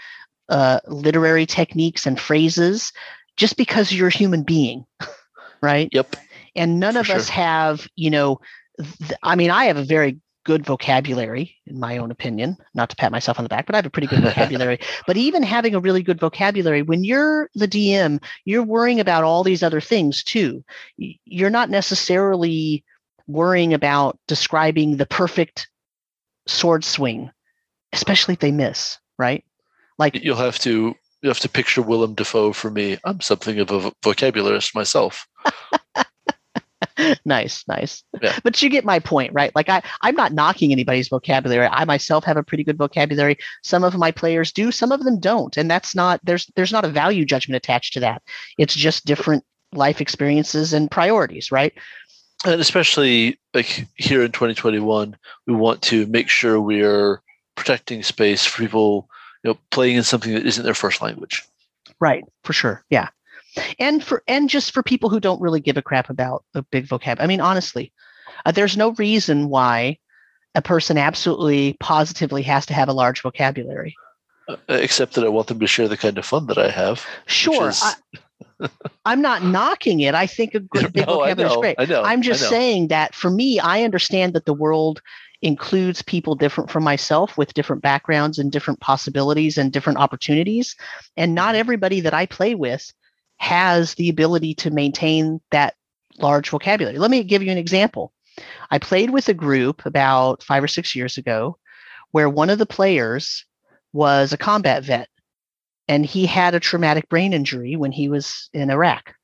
uh, 0.48 0.80
literary 0.86 1.46
techniques 1.46 2.06
and 2.06 2.20
phrases 2.20 2.92
just 3.36 3.56
because 3.56 3.92
you're 3.92 4.08
a 4.08 4.12
human 4.14 4.42
being, 4.42 4.84
right? 5.62 5.88
Yep. 5.92 6.16
And 6.56 6.80
none 6.80 6.94
For 6.94 7.00
of 7.00 7.06
sure. 7.06 7.16
us 7.16 7.28
have, 7.28 7.86
you 7.96 8.10
know, 8.10 8.40
th- 8.78 9.18
I 9.22 9.36
mean, 9.36 9.50
I 9.50 9.66
have 9.66 9.76
a 9.76 9.84
very 9.84 10.18
good 10.46 10.64
vocabulary, 10.64 11.56
in 11.66 11.78
my 11.78 11.98
own 11.98 12.12
opinion. 12.12 12.56
Not 12.72 12.88
to 12.90 12.96
pat 12.96 13.10
myself 13.10 13.38
on 13.38 13.44
the 13.44 13.48
back, 13.48 13.66
but 13.66 13.74
I 13.74 13.78
have 13.78 13.86
a 13.86 13.90
pretty 13.90 14.06
good 14.06 14.22
vocabulary. 14.22 14.78
but 15.06 15.16
even 15.16 15.42
having 15.42 15.74
a 15.74 15.80
really 15.80 16.04
good 16.04 16.20
vocabulary, 16.20 16.82
when 16.82 17.02
you're 17.02 17.50
the 17.56 17.66
DM, 17.66 18.22
you're 18.44 18.62
worrying 18.62 19.00
about 19.00 19.24
all 19.24 19.42
these 19.42 19.64
other 19.64 19.80
things 19.80 20.22
too. 20.22 20.64
You're 20.96 21.50
not 21.50 21.68
necessarily 21.68 22.84
worrying 23.26 23.74
about 23.74 24.20
describing 24.28 24.96
the 24.96 25.06
perfect 25.06 25.68
sword 26.46 26.84
swing, 26.84 27.32
especially 27.92 28.34
if 28.34 28.40
they 28.40 28.52
miss, 28.52 28.98
right? 29.18 29.44
Like 29.98 30.14
you'll 30.22 30.36
have 30.36 30.60
to 30.60 30.94
you 31.22 31.28
have 31.28 31.40
to 31.40 31.48
picture 31.48 31.82
Willem 31.82 32.14
Dafoe 32.14 32.52
for 32.52 32.70
me. 32.70 32.98
I'm 33.04 33.20
something 33.20 33.58
of 33.58 33.72
a 33.72 33.90
vocabularist 34.04 34.76
myself. 34.76 35.26
nice, 37.24 37.64
nice. 37.68 38.02
Yeah. 38.22 38.38
But 38.42 38.60
you 38.62 38.68
get 38.68 38.84
my 38.84 38.98
point, 38.98 39.32
right? 39.32 39.54
Like 39.54 39.68
I, 39.68 39.82
I'm 40.02 40.14
not 40.14 40.32
knocking 40.32 40.72
anybody's 40.72 41.08
vocabulary. 41.08 41.66
I 41.66 41.84
myself 41.84 42.24
have 42.24 42.36
a 42.36 42.42
pretty 42.42 42.64
good 42.64 42.78
vocabulary. 42.78 43.36
Some 43.62 43.84
of 43.84 43.96
my 43.96 44.10
players 44.10 44.52
do, 44.52 44.72
some 44.72 44.92
of 44.92 45.04
them 45.04 45.20
don't. 45.20 45.56
And 45.56 45.70
that's 45.70 45.94
not 45.94 46.20
there's 46.24 46.46
there's 46.56 46.72
not 46.72 46.84
a 46.84 46.88
value 46.88 47.24
judgment 47.24 47.56
attached 47.56 47.92
to 47.94 48.00
that. 48.00 48.22
It's 48.58 48.74
just 48.74 49.04
different 49.04 49.44
life 49.72 50.00
experiences 50.00 50.72
and 50.72 50.90
priorities, 50.90 51.52
right? 51.52 51.72
And 52.44 52.60
especially 52.60 53.38
like 53.52 53.86
here 53.96 54.22
in 54.22 54.32
2021, 54.32 55.16
we 55.46 55.54
want 55.54 55.82
to 55.82 56.06
make 56.06 56.28
sure 56.28 56.60
we're 56.60 57.20
protecting 57.56 58.02
space 58.02 58.44
for 58.44 58.62
people, 58.62 59.08
you 59.42 59.50
know, 59.50 59.58
playing 59.70 59.96
in 59.96 60.02
something 60.02 60.32
that 60.34 60.46
isn't 60.46 60.64
their 60.64 60.74
first 60.74 61.02
language. 61.02 61.42
Right, 61.98 62.24
for 62.44 62.52
sure. 62.52 62.84
Yeah 62.90 63.08
and 63.78 64.02
for 64.02 64.22
and 64.26 64.48
just 64.48 64.72
for 64.72 64.82
people 64.82 65.10
who 65.10 65.20
don't 65.20 65.40
really 65.40 65.60
give 65.60 65.76
a 65.76 65.82
crap 65.82 66.10
about 66.10 66.44
the 66.52 66.62
big 66.62 66.86
vocab. 66.86 67.16
I 67.20 67.26
mean, 67.26 67.40
honestly, 67.40 67.92
uh, 68.44 68.52
there's 68.52 68.76
no 68.76 68.92
reason 68.92 69.48
why 69.48 69.98
a 70.54 70.62
person 70.62 70.98
absolutely 70.98 71.76
positively 71.80 72.42
has 72.42 72.66
to 72.66 72.74
have 72.74 72.88
a 72.88 72.92
large 72.92 73.22
vocabulary. 73.22 73.94
Uh, 74.48 74.56
except 74.68 75.14
that 75.14 75.24
I 75.24 75.28
want 75.28 75.48
them 75.48 75.60
to 75.60 75.66
share 75.66 75.88
the 75.88 75.96
kind 75.96 76.18
of 76.18 76.24
fun 76.24 76.46
that 76.46 76.58
I 76.58 76.70
have. 76.70 77.04
Sure. 77.26 77.68
Is... 77.68 77.82
I, 77.82 78.68
am 79.12 79.20
not 79.20 79.42
knocking 79.42 80.00
it. 80.00 80.14
I 80.14 80.26
think 80.26 80.54
a 80.54 80.60
good, 80.72 80.92
big 80.92 81.06
no, 81.06 81.14
vocabulary 81.14 81.50
is 81.50 81.56
great. 81.56 81.76
I 81.78 81.84
know, 81.84 82.02
I'm 82.02 82.22
just 82.22 82.48
saying 82.48 82.88
that 82.88 83.14
for 83.14 83.30
me, 83.30 83.58
I 83.58 83.82
understand 83.82 84.34
that 84.34 84.46
the 84.46 84.54
world 84.54 85.02
includes 85.42 86.00
people 86.00 86.34
different 86.34 86.70
from 86.70 86.82
myself 86.82 87.36
with 87.36 87.54
different 87.54 87.82
backgrounds 87.82 88.38
and 88.38 88.50
different 88.50 88.80
possibilities 88.80 89.58
and 89.58 89.72
different 89.72 89.98
opportunities. 89.98 90.74
And 91.16 91.34
not 91.34 91.50
mm-hmm. 91.50 91.60
everybody 91.60 92.00
that 92.00 92.14
I 92.14 92.26
play 92.26 92.54
with 92.54 92.92
has 93.38 93.94
the 93.94 94.08
ability 94.08 94.54
to 94.54 94.70
maintain 94.70 95.40
that 95.50 95.74
large 96.18 96.48
vocabulary. 96.50 96.98
Let 96.98 97.10
me 97.10 97.22
give 97.22 97.42
you 97.42 97.50
an 97.50 97.58
example. 97.58 98.12
I 98.70 98.78
played 98.78 99.10
with 99.10 99.28
a 99.28 99.34
group 99.34 99.84
about 99.86 100.42
five 100.42 100.62
or 100.62 100.68
six 100.68 100.94
years 100.94 101.18
ago 101.18 101.58
where 102.10 102.28
one 102.28 102.50
of 102.50 102.58
the 102.58 102.66
players 102.66 103.44
was 103.92 104.32
a 104.32 104.38
combat 104.38 104.84
vet 104.84 105.08
and 105.88 106.04
he 106.04 106.26
had 106.26 106.54
a 106.54 106.60
traumatic 106.60 107.08
brain 107.08 107.32
injury 107.32 107.76
when 107.76 107.92
he 107.92 108.08
was 108.08 108.48
in 108.52 108.70
Iraq. 108.70 109.14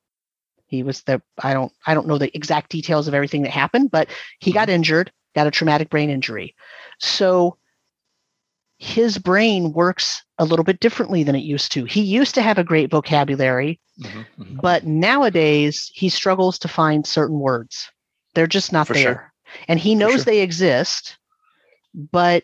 He 0.65 0.81
was 0.83 1.03
the 1.03 1.21
I 1.41 1.53
don't 1.53 1.71
I 1.85 1.93
don't 1.93 2.07
know 2.07 2.17
the 2.17 2.35
exact 2.35 2.71
details 2.71 3.07
of 3.07 3.13
everything 3.13 3.43
that 3.43 3.51
happened, 3.51 3.91
but 3.91 4.09
he 4.39 4.51
got 4.51 4.67
mm-hmm. 4.67 4.75
injured, 4.75 5.11
got 5.35 5.47
a 5.47 5.51
traumatic 5.51 5.89
brain 5.89 6.09
injury. 6.09 6.55
So 6.99 7.57
his 8.77 9.17
brain 9.17 9.71
works 9.73 10.23
a 10.39 10.45
little 10.45 10.65
bit 10.65 10.79
differently 10.79 11.23
than 11.23 11.35
it 11.35 11.43
used 11.43 11.71
to. 11.71 11.85
He 11.85 12.01
used 12.01 12.35
to 12.35 12.41
have 12.41 12.57
a 12.57 12.63
great 12.63 12.89
vocabulary, 12.91 13.79
mm-hmm, 14.01 14.41
mm-hmm. 14.41 14.59
but 14.61 14.85
nowadays 14.85 15.91
he 15.93 16.09
struggles 16.09 16.59
to 16.59 16.67
find 16.67 17.05
certain 17.05 17.39
words. 17.39 17.89
They're 18.33 18.47
just 18.47 18.73
not 18.73 18.87
For 18.87 18.93
there. 18.93 19.03
Sure. 19.03 19.33
And 19.67 19.79
he 19.79 19.95
knows 19.95 20.15
sure. 20.15 20.23
they 20.23 20.41
exist, 20.41 21.17
but 21.93 22.43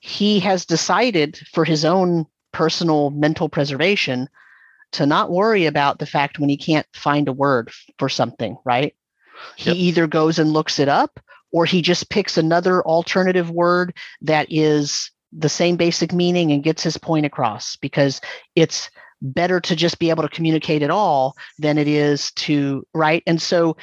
he 0.00 0.40
has 0.40 0.66
decided 0.66 1.40
for 1.52 1.64
his 1.64 1.84
own 1.84 2.26
personal 2.52 3.10
mental 3.10 3.48
preservation 3.48 4.28
to 4.92 5.06
not 5.06 5.30
worry 5.30 5.64
about 5.64 5.98
the 5.98 6.06
fact 6.06 6.38
when 6.38 6.50
he 6.50 6.56
can't 6.56 6.86
find 6.92 7.26
a 7.28 7.32
word 7.32 7.70
for 7.98 8.08
something, 8.08 8.58
right? 8.64 8.94
He 9.56 9.72
either 9.72 10.06
goes 10.06 10.38
and 10.38 10.52
looks 10.52 10.78
it 10.78 10.88
up 10.88 11.18
or 11.50 11.64
he 11.64 11.82
just 11.82 12.10
picks 12.10 12.36
another 12.36 12.82
alternative 12.82 13.50
word 13.50 13.96
that 14.20 14.46
is 14.50 15.10
the 15.32 15.48
same 15.48 15.76
basic 15.76 16.12
meaning 16.12 16.52
and 16.52 16.62
gets 16.62 16.82
his 16.82 16.98
point 16.98 17.26
across 17.26 17.76
because 17.76 18.20
it's 18.54 18.90
better 19.20 19.60
to 19.60 19.76
just 19.76 19.98
be 19.98 20.10
able 20.10 20.22
to 20.22 20.28
communicate 20.28 20.82
at 20.82 20.90
all 20.90 21.36
than 21.58 21.78
it 21.78 21.88
is 21.88 22.32
to 22.32 22.86
right? 22.92 23.22
And 23.26 23.40
so 23.40 23.76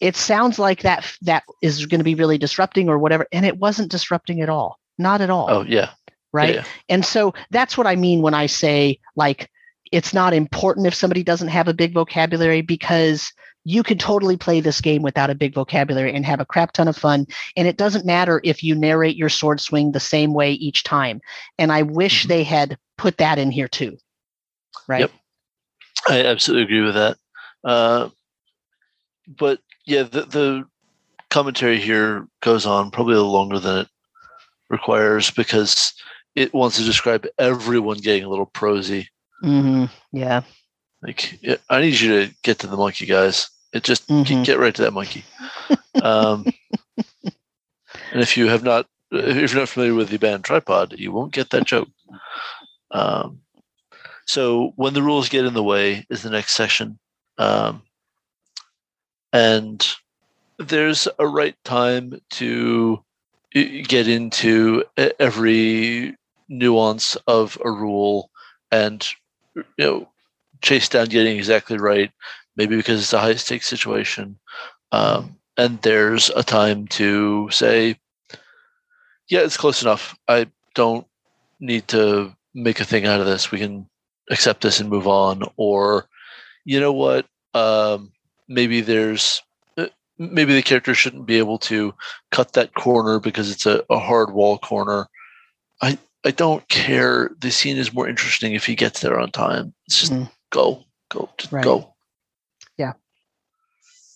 it 0.00 0.16
sounds 0.16 0.58
like 0.58 0.82
that 0.82 1.12
that 1.22 1.44
is 1.62 1.86
going 1.86 2.00
to 2.00 2.04
be 2.04 2.14
really 2.14 2.38
disrupting 2.38 2.88
or 2.88 2.98
whatever 2.98 3.26
and 3.32 3.44
it 3.44 3.58
wasn't 3.58 3.90
disrupting 3.90 4.40
at 4.40 4.48
all 4.48 4.78
not 4.98 5.20
at 5.20 5.30
all. 5.30 5.46
Oh 5.50 5.62
yeah. 5.62 5.90
Right? 6.32 6.56
Yeah. 6.56 6.64
and 6.88 7.04
so 7.04 7.34
that's 7.50 7.76
what 7.76 7.88
i 7.88 7.96
mean 7.96 8.22
when 8.22 8.34
i 8.34 8.46
say 8.46 9.00
like 9.16 9.50
it's 9.90 10.14
not 10.14 10.32
important 10.32 10.86
if 10.86 10.94
somebody 10.94 11.24
doesn't 11.24 11.48
have 11.48 11.66
a 11.66 11.74
big 11.74 11.92
vocabulary 11.92 12.62
because 12.62 13.32
you 13.64 13.82
could 13.82 14.00
totally 14.00 14.36
play 14.36 14.60
this 14.60 14.80
game 14.80 15.02
without 15.02 15.30
a 15.30 15.34
big 15.34 15.54
vocabulary 15.54 16.14
and 16.14 16.24
have 16.24 16.40
a 16.40 16.46
crap 16.46 16.72
ton 16.72 16.88
of 16.88 16.96
fun. 16.96 17.26
And 17.56 17.68
it 17.68 17.76
doesn't 17.76 18.06
matter 18.06 18.40
if 18.42 18.62
you 18.62 18.74
narrate 18.74 19.16
your 19.16 19.28
sword 19.28 19.60
swing 19.60 19.92
the 19.92 20.00
same 20.00 20.32
way 20.32 20.52
each 20.52 20.82
time. 20.82 21.20
And 21.58 21.70
I 21.70 21.82
wish 21.82 22.22
mm-hmm. 22.22 22.28
they 22.28 22.42
had 22.42 22.78
put 22.96 23.18
that 23.18 23.38
in 23.38 23.50
here 23.50 23.68
too. 23.68 23.98
Right. 24.88 25.00
Yep. 25.00 25.10
I 26.08 26.24
absolutely 26.24 26.64
agree 26.64 26.82
with 26.82 26.94
that. 26.94 27.16
Uh, 27.62 28.08
but 29.28 29.60
yeah, 29.84 30.04
the, 30.04 30.22
the 30.22 30.64
commentary 31.28 31.78
here 31.78 32.26
goes 32.40 32.64
on 32.64 32.90
probably 32.90 33.14
a 33.14 33.18
little 33.18 33.32
longer 33.32 33.58
than 33.58 33.78
it 33.80 33.88
requires 34.70 35.30
because 35.30 35.92
it 36.34 36.54
wants 36.54 36.76
to 36.78 36.84
describe 36.84 37.26
everyone 37.38 37.98
getting 37.98 38.24
a 38.24 38.28
little 38.28 38.46
prosy. 38.46 39.08
Mm-hmm. 39.44 39.84
Yeah. 40.16 40.42
Like, 41.02 41.38
I 41.68 41.80
need 41.80 41.98
you 41.98 42.26
to 42.26 42.34
get 42.42 42.58
to 42.60 42.66
the 42.66 42.76
monkey, 42.76 43.06
guys. 43.06 43.48
It 43.72 43.84
just 43.84 44.08
mm-hmm. 44.08 44.42
get 44.42 44.58
right 44.58 44.74
to 44.74 44.82
that 44.82 44.92
monkey. 44.92 45.24
Um, 46.02 46.46
and 47.24 48.20
if 48.20 48.36
you 48.36 48.48
have 48.48 48.62
not, 48.62 48.86
if 49.10 49.52
you're 49.52 49.60
not 49.60 49.68
familiar 49.68 49.94
with 49.94 50.08
the 50.08 50.18
band 50.18 50.44
Tripod, 50.44 50.98
you 50.98 51.12
won't 51.12 51.32
get 51.32 51.50
that 51.50 51.66
joke. 51.66 51.88
Um, 52.90 53.40
so 54.26 54.72
when 54.76 54.94
the 54.94 55.02
rules 55.02 55.28
get 55.28 55.44
in 55.44 55.54
the 55.54 55.62
way 55.62 56.06
is 56.10 56.22
the 56.22 56.30
next 56.30 56.54
section, 56.54 56.98
um, 57.38 57.82
and 59.32 59.86
there's 60.58 61.08
a 61.18 61.26
right 61.26 61.56
time 61.64 62.20
to 62.30 63.02
get 63.52 64.06
into 64.06 64.84
every 65.18 66.16
nuance 66.48 67.16
of 67.26 67.58
a 67.64 67.70
rule 67.70 68.30
and 68.70 69.08
you 69.54 69.64
know 69.78 70.08
chase 70.62 70.88
down 70.88 71.06
getting 71.06 71.36
exactly 71.36 71.78
right 71.78 72.10
maybe 72.56 72.76
because 72.76 73.00
it's 73.00 73.12
a 73.12 73.18
high 73.20 73.34
stakes 73.34 73.66
situation. 73.66 74.38
Um, 74.92 75.36
and 75.56 75.80
there's 75.82 76.30
a 76.30 76.42
time 76.42 76.86
to 76.88 77.48
say 77.50 77.96
yeah 79.28 79.40
it's 79.40 79.56
close 79.56 79.82
enough. 79.82 80.18
I 80.28 80.46
don't 80.74 81.06
need 81.60 81.88
to 81.88 82.34
make 82.54 82.80
a 82.80 82.84
thing 82.84 83.06
out 83.06 83.20
of 83.20 83.26
this. 83.26 83.50
We 83.50 83.58
can 83.58 83.88
accept 84.30 84.60
this 84.62 84.80
and 84.80 84.90
move 84.90 85.06
on. 85.06 85.42
Or 85.56 86.06
you 86.64 86.80
know 86.80 86.92
what? 86.92 87.26
Um, 87.54 88.12
maybe 88.48 88.80
there's 88.80 89.42
uh, 89.78 89.86
maybe 90.18 90.54
the 90.54 90.62
character 90.62 90.94
shouldn't 90.94 91.26
be 91.26 91.38
able 91.38 91.58
to 91.58 91.94
cut 92.30 92.52
that 92.52 92.74
corner 92.74 93.20
because 93.20 93.50
it's 93.50 93.66
a, 93.66 93.84
a 93.90 93.98
hard 93.98 94.32
wall 94.32 94.58
corner. 94.58 95.08
I 95.80 95.98
i 96.24 96.30
don't 96.30 96.66
care. 96.68 97.30
The 97.38 97.50
scene 97.50 97.76
is 97.76 97.94
more 97.94 98.08
interesting 98.08 98.54
if 98.54 98.66
he 98.66 98.74
gets 98.74 99.00
there 99.00 99.18
on 99.18 99.30
time. 99.30 99.72
It's 99.86 100.00
just 100.00 100.12
mm. 100.12 100.30
Go 100.50 100.84
go 101.08 101.28
just 101.38 101.52
right. 101.52 101.64
go 101.64 101.94
yeah 102.76 102.92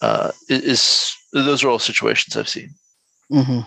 uh 0.03 0.31
is 0.49 1.17
those 1.33 1.65
are 1.65 1.69
all 1.69 1.79
situations 1.79 2.37
i've 2.37 2.49
seen 2.49 2.71
mm-hmm. 3.33 3.61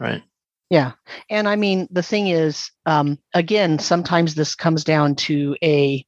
right 0.00 0.22
yeah. 0.70 0.92
And 1.30 1.48
I 1.48 1.56
mean, 1.56 1.86
the 1.90 2.02
thing 2.02 2.28
is, 2.28 2.70
um, 2.86 3.18
again, 3.34 3.78
sometimes 3.78 4.34
this 4.34 4.54
comes 4.54 4.82
down 4.82 5.14
to 5.16 5.56
a 5.62 6.04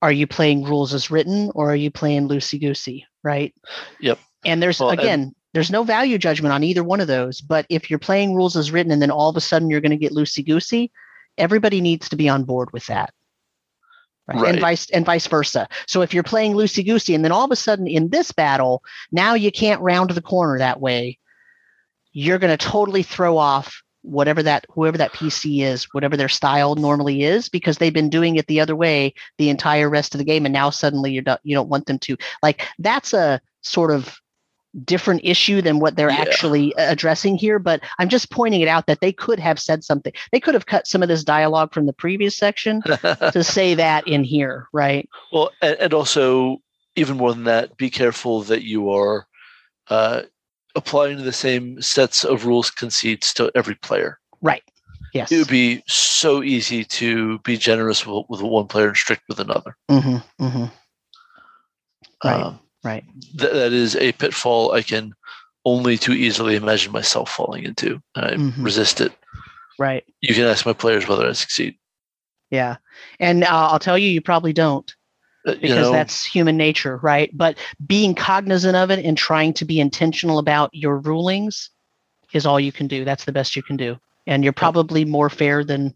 are 0.00 0.12
you 0.12 0.26
playing 0.26 0.64
rules 0.64 0.94
as 0.94 1.10
written 1.10 1.50
or 1.54 1.70
are 1.70 1.76
you 1.76 1.90
playing 1.90 2.28
loosey 2.28 2.60
goosey? 2.60 3.06
Right. 3.22 3.54
Yep. 4.00 4.18
And 4.44 4.62
there's, 4.62 4.80
well, 4.80 4.90
again, 4.90 5.20
and- 5.20 5.34
there's 5.52 5.70
no 5.70 5.84
value 5.84 6.16
judgment 6.16 6.54
on 6.54 6.64
either 6.64 6.82
one 6.82 7.00
of 7.00 7.06
those. 7.06 7.42
But 7.42 7.66
if 7.68 7.90
you're 7.90 7.98
playing 7.98 8.34
rules 8.34 8.56
as 8.56 8.72
written 8.72 8.90
and 8.90 9.02
then 9.02 9.10
all 9.10 9.28
of 9.28 9.36
a 9.36 9.40
sudden 9.40 9.68
you're 9.68 9.82
going 9.82 9.90
to 9.90 9.96
get 9.98 10.12
loosey 10.12 10.44
goosey, 10.44 10.90
everybody 11.36 11.82
needs 11.82 12.08
to 12.08 12.16
be 12.16 12.28
on 12.30 12.44
board 12.44 12.72
with 12.72 12.86
that. 12.86 13.12
Right? 14.28 14.40
right. 14.40 14.52
And 14.52 14.60
vice 14.60 14.88
and 14.90 15.04
vice 15.04 15.26
versa. 15.26 15.68
So 15.86 16.02
if 16.02 16.14
you're 16.14 16.22
playing 16.22 16.54
loosey 16.54 16.84
goosey 16.84 17.14
and 17.14 17.24
then 17.24 17.32
all 17.32 17.44
of 17.44 17.50
a 17.50 17.56
sudden 17.56 17.86
in 17.86 18.08
this 18.10 18.30
battle, 18.32 18.82
now 19.10 19.34
you 19.34 19.50
can't 19.50 19.80
round 19.80 20.10
the 20.10 20.22
corner 20.22 20.58
that 20.58 20.80
way, 20.80 21.18
you're 22.12 22.38
going 22.38 22.56
to 22.56 22.66
totally 22.66 23.02
throw 23.02 23.36
off 23.36 23.82
whatever 24.02 24.42
that 24.42 24.66
whoever 24.70 24.98
that 24.98 25.12
PC 25.12 25.62
is, 25.62 25.84
whatever 25.92 26.16
their 26.16 26.28
style 26.28 26.74
normally 26.74 27.22
is, 27.22 27.48
because 27.48 27.78
they've 27.78 27.92
been 27.92 28.10
doing 28.10 28.36
it 28.36 28.46
the 28.46 28.60
other 28.60 28.76
way 28.76 29.14
the 29.38 29.48
entire 29.48 29.88
rest 29.88 30.14
of 30.14 30.18
the 30.18 30.24
game, 30.24 30.44
and 30.44 30.52
now 30.52 30.70
suddenly 30.70 31.12
you 31.12 31.22
don't 31.22 31.40
you 31.42 31.54
don't 31.54 31.68
want 31.68 31.86
them 31.86 31.98
to. 32.00 32.16
Like 32.42 32.66
that's 32.78 33.12
a 33.12 33.40
sort 33.62 33.90
of 33.90 34.20
different 34.84 35.20
issue 35.22 35.60
than 35.60 35.78
what 35.78 35.96
they're 35.96 36.10
yeah. 36.10 36.20
actually 36.20 36.72
addressing 36.78 37.36
here 37.36 37.58
but 37.58 37.80
i'm 37.98 38.08
just 38.08 38.30
pointing 38.30 38.62
it 38.62 38.68
out 38.68 38.86
that 38.86 39.00
they 39.00 39.12
could 39.12 39.38
have 39.38 39.58
said 39.58 39.84
something 39.84 40.12
they 40.32 40.40
could 40.40 40.54
have 40.54 40.66
cut 40.66 40.86
some 40.86 41.02
of 41.02 41.08
this 41.08 41.22
dialogue 41.22 41.74
from 41.74 41.86
the 41.86 41.92
previous 41.92 42.36
section 42.36 42.80
to 43.32 43.44
say 43.44 43.74
that 43.74 44.06
in 44.08 44.24
here 44.24 44.66
right 44.72 45.08
well 45.30 45.50
and, 45.60 45.76
and, 45.78 45.92
also 45.92 46.56
even 46.96 47.18
more 47.18 47.34
than 47.34 47.44
that 47.44 47.76
be 47.76 47.90
careful 47.90 48.42
that 48.42 48.62
you 48.62 48.90
are 48.90 49.26
uh, 49.88 50.22
applying 50.74 51.22
the 51.22 51.32
same 51.32 51.80
sets 51.80 52.24
of 52.24 52.46
rules 52.46 52.70
conceits 52.70 53.34
to 53.34 53.50
every 53.54 53.74
player. 53.76 54.18
Right. 54.40 54.62
Yes. 55.12 55.30
It 55.30 55.38
would 55.38 55.48
be 55.48 55.82
so 55.86 56.42
easy 56.42 56.84
to 56.84 57.38
be 57.40 57.56
generous 57.56 58.06
with, 58.06 58.24
with 58.28 58.40
one 58.40 58.66
player 58.66 58.88
and 58.88 58.96
strict 58.96 59.22
with 59.28 59.40
another. 59.40 59.76
Mm-hmm, 59.90 60.44
mm-hmm. 60.44 60.64
Right. 62.24 62.42
Um, 62.42 62.60
right. 62.84 63.04
Th- 63.38 63.52
that 63.52 63.72
is 63.72 63.96
a 63.96 64.12
pitfall 64.12 64.72
I 64.72 64.82
can 64.82 65.14
only 65.64 65.96
too 65.96 66.12
easily 66.12 66.56
imagine 66.56 66.92
myself 66.92 67.30
falling 67.30 67.64
into, 67.64 68.02
and 68.16 68.24
I 68.24 68.30
mm-hmm. 68.32 68.62
resist 68.62 69.00
it. 69.00 69.12
Right. 69.78 70.04
You 70.20 70.34
can 70.34 70.44
ask 70.44 70.66
my 70.66 70.72
players 70.72 71.08
whether 71.08 71.26
I 71.26 71.32
succeed. 71.32 71.76
Yeah, 72.50 72.76
and 73.18 73.44
uh, 73.44 73.68
I'll 73.70 73.78
tell 73.78 73.96
you, 73.96 74.08
you 74.08 74.20
probably 74.20 74.52
don't. 74.52 74.94
Uh, 75.46 75.54
because 75.54 75.70
you 75.70 75.74
know, 75.74 75.90
that's 75.90 76.24
human 76.24 76.56
nature, 76.56 76.98
right? 76.98 77.30
But 77.36 77.58
being 77.84 78.14
cognizant 78.14 78.76
of 78.76 78.90
it 78.90 79.04
and 79.04 79.18
trying 79.18 79.52
to 79.54 79.64
be 79.64 79.80
intentional 79.80 80.38
about 80.38 80.70
your 80.72 80.98
rulings 80.98 81.70
is 82.32 82.46
all 82.46 82.60
you 82.60 82.72
can 82.72 82.86
do. 82.86 83.04
That's 83.04 83.24
the 83.24 83.32
best 83.32 83.56
you 83.56 83.62
can 83.62 83.76
do. 83.76 83.98
And 84.26 84.44
you're 84.44 84.52
probably 84.52 85.04
more 85.04 85.28
fair 85.28 85.64
than 85.64 85.94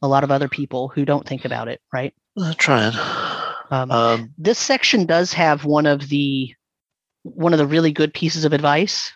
a 0.00 0.08
lot 0.08 0.24
of 0.24 0.30
other 0.30 0.48
people 0.48 0.88
who 0.88 1.04
don't 1.04 1.26
think 1.26 1.44
about 1.44 1.68
it, 1.68 1.80
right? 1.92 2.14
I'm 2.38 2.54
trying. 2.54 2.92
Um, 3.70 3.90
um, 3.90 4.34
this 4.38 4.58
section 4.58 5.06
does 5.06 5.32
have 5.32 5.64
one 5.64 5.86
of 5.86 6.08
the 6.08 6.54
one 7.22 7.52
of 7.52 7.58
the 7.58 7.66
really 7.66 7.92
good 7.92 8.14
pieces 8.14 8.44
of 8.44 8.52
advice. 8.52 9.12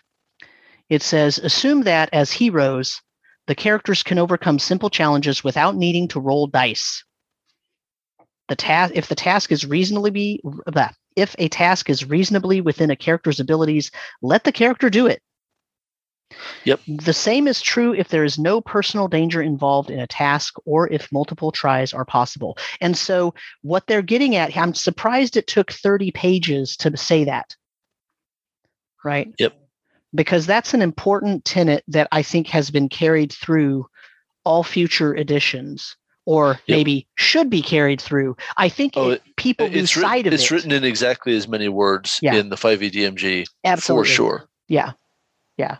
It 0.89 1.01
says, 1.01 1.37
assume 1.37 1.83
that 1.83 2.09
as 2.11 2.31
heroes, 2.31 3.01
the 3.47 3.55
characters 3.55 4.03
can 4.03 4.19
overcome 4.19 4.59
simple 4.59 4.89
challenges 4.89 5.43
without 5.43 5.77
needing 5.77 6.09
to 6.09 6.19
roll 6.19 6.47
dice 6.47 7.03
the 8.51 8.55
task 8.57 8.91
if 8.95 9.07
the 9.07 9.15
task 9.15 9.49
is 9.53 9.65
reasonably 9.65 10.11
be 10.11 10.43
if 11.15 11.33
a 11.39 11.47
task 11.47 11.89
is 11.89 12.09
reasonably 12.09 12.59
within 12.59 12.91
a 12.91 12.97
character's 12.97 13.39
abilities, 13.39 13.91
let 14.21 14.43
the 14.43 14.51
character 14.51 14.89
do 14.89 15.07
it. 15.07 15.21
Yep. 16.65 16.81
The 16.87 17.13
same 17.13 17.47
is 17.47 17.61
true 17.61 17.93
if 17.93 18.09
there 18.09 18.23
is 18.23 18.37
no 18.37 18.61
personal 18.61 19.07
danger 19.07 19.41
involved 19.41 19.89
in 19.89 19.99
a 19.99 20.07
task 20.07 20.55
or 20.65 20.87
if 20.89 21.11
multiple 21.11 21.51
tries 21.51 21.93
are 21.93 22.05
possible. 22.05 22.57
And 22.79 22.97
so 22.97 23.33
what 23.61 23.87
they're 23.87 24.01
getting 24.01 24.35
at, 24.35 24.55
I'm 24.55 24.73
surprised 24.73 25.37
it 25.37 25.47
took 25.47 25.71
30 25.71 26.11
pages 26.11 26.75
to 26.77 26.95
say 26.97 27.23
that. 27.25 27.55
Right? 29.03 29.33
Yep. 29.39 29.57
Because 30.13 30.45
that's 30.45 30.73
an 30.73 30.81
important 30.81 31.45
tenet 31.45 31.83
that 31.87 32.07
I 32.11 32.21
think 32.21 32.47
has 32.47 32.69
been 32.69 32.89
carried 32.89 33.31
through 33.31 33.87
all 34.43 34.63
future 34.63 35.15
editions 35.15 35.95
or 36.25 36.59
yep. 36.65 36.77
maybe 36.77 37.07
should 37.15 37.49
be 37.49 37.61
carried 37.61 38.01
through. 38.01 38.35
I 38.57 38.69
think 38.69 38.93
oh, 38.95 39.11
it, 39.11 39.23
people 39.37 39.67
lose 39.67 39.95
written, 39.95 40.09
sight 40.09 40.27
of 40.27 40.33
it's 40.33 40.43
it. 40.43 40.45
It's 40.45 40.51
written 40.51 40.71
in 40.71 40.83
exactly 40.83 41.35
as 41.35 41.47
many 41.47 41.69
words 41.69 42.19
yeah. 42.21 42.35
in 42.35 42.49
the 42.49 42.55
5e 42.55 42.91
DMG 42.91 43.47
Absolutely. 43.63 44.07
for 44.07 44.13
sure. 44.13 44.49
Yeah. 44.67 44.91
Yeah. 45.57 45.77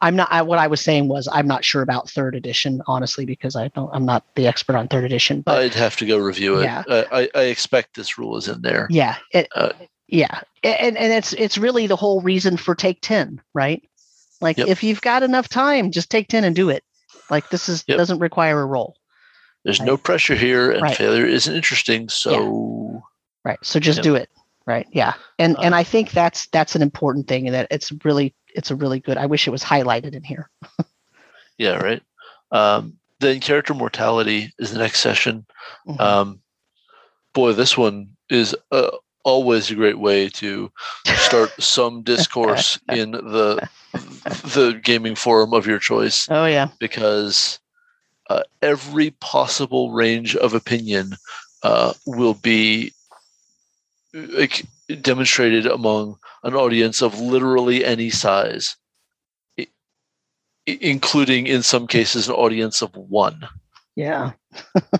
I'm 0.00 0.16
not 0.16 0.28
I, 0.30 0.42
what 0.42 0.58
I 0.58 0.66
was 0.66 0.80
saying 0.80 1.08
was 1.08 1.28
I'm 1.30 1.46
not 1.46 1.64
sure 1.64 1.82
about 1.82 2.08
third 2.08 2.34
edition 2.34 2.82
honestly 2.86 3.24
because 3.24 3.56
I 3.56 3.68
don't 3.68 3.90
I'm 3.92 4.04
not 4.04 4.24
the 4.34 4.46
expert 4.46 4.76
on 4.76 4.88
third 4.88 5.04
edition 5.04 5.40
but 5.42 5.58
I'd 5.58 5.74
have 5.74 5.96
to 5.96 6.06
go 6.06 6.18
review 6.18 6.58
it. 6.58 6.64
Yeah. 6.64 6.84
I 6.88 7.28
I 7.34 7.42
expect 7.42 7.96
this 7.96 8.18
rule 8.18 8.36
is 8.36 8.48
in 8.48 8.62
there. 8.62 8.86
Yeah. 8.90 9.16
It, 9.32 9.48
uh, 9.54 9.72
yeah. 10.06 10.40
And 10.62 10.96
and 10.96 11.12
it's 11.12 11.32
it's 11.34 11.58
really 11.58 11.86
the 11.86 11.96
whole 11.96 12.20
reason 12.20 12.56
for 12.56 12.74
take 12.74 13.00
10, 13.00 13.40
right? 13.54 13.82
Like 14.40 14.58
yep. 14.58 14.68
if 14.68 14.82
you've 14.82 15.00
got 15.00 15.22
enough 15.22 15.48
time 15.48 15.90
just 15.90 16.10
take 16.10 16.28
10 16.28 16.44
and 16.44 16.54
do 16.54 16.70
it. 16.70 16.84
Like 17.30 17.50
this 17.50 17.68
is 17.68 17.84
yep. 17.86 17.98
doesn't 17.98 18.20
require 18.20 18.60
a 18.60 18.66
roll. 18.66 18.96
There's 19.64 19.80
right. 19.80 19.86
no 19.86 19.96
pressure 19.96 20.34
here, 20.34 20.70
and 20.70 20.82
right. 20.82 20.96
failure 20.96 21.26
isn't 21.26 21.54
interesting. 21.54 22.08
So, 22.08 22.30
yeah. 22.94 23.00
right. 23.44 23.58
So 23.62 23.80
just 23.80 24.02
do 24.02 24.14
it. 24.14 24.30
Right. 24.66 24.86
Yeah. 24.92 25.14
And 25.38 25.56
uh, 25.56 25.60
and 25.60 25.74
I 25.74 25.82
think 25.82 26.12
that's 26.12 26.46
that's 26.48 26.74
an 26.74 26.82
important 26.82 27.26
thing, 27.26 27.46
and 27.46 27.54
that 27.54 27.68
it's 27.70 27.92
really 28.04 28.34
it's 28.54 28.70
a 28.70 28.76
really 28.76 29.00
good. 29.00 29.16
I 29.16 29.26
wish 29.26 29.46
it 29.46 29.52
was 29.52 29.62
highlighted 29.62 30.14
in 30.14 30.22
here. 30.22 30.50
yeah. 31.58 31.76
Right. 31.76 32.02
Um, 32.50 32.98
then 33.20 33.40
character 33.40 33.74
mortality 33.74 34.52
is 34.58 34.72
the 34.72 34.78
next 34.78 35.00
session. 35.00 35.46
Mm-hmm. 35.86 36.00
Um, 36.00 36.40
boy, 37.34 37.52
this 37.52 37.76
one 37.76 38.10
is 38.30 38.54
uh, 38.70 38.90
always 39.24 39.70
a 39.70 39.74
great 39.74 39.98
way 39.98 40.28
to 40.28 40.70
start 41.16 41.50
some 41.62 42.02
discourse 42.02 42.78
in 42.90 43.12
the 43.12 43.68
the 44.24 44.80
gaming 44.82 45.14
forum 45.14 45.52
of 45.52 45.66
your 45.66 45.78
choice. 45.78 46.26
Oh 46.30 46.46
yeah, 46.46 46.68
because 46.78 47.58
uh, 48.30 48.42
every 48.62 49.10
possible 49.20 49.92
range 49.92 50.36
of 50.36 50.54
opinion 50.54 51.16
uh, 51.62 51.92
will 52.06 52.34
be 52.34 52.92
like, 54.14 54.64
demonstrated 55.00 55.66
among 55.66 56.18
an 56.42 56.54
audience 56.54 57.02
of 57.02 57.20
literally 57.20 57.84
any 57.84 58.10
size, 58.10 58.76
including 60.66 61.46
in 61.46 61.62
some 61.62 61.86
cases 61.86 62.28
an 62.28 62.34
audience 62.34 62.82
of 62.82 62.94
one. 62.96 63.48
Yeah. 63.96 64.32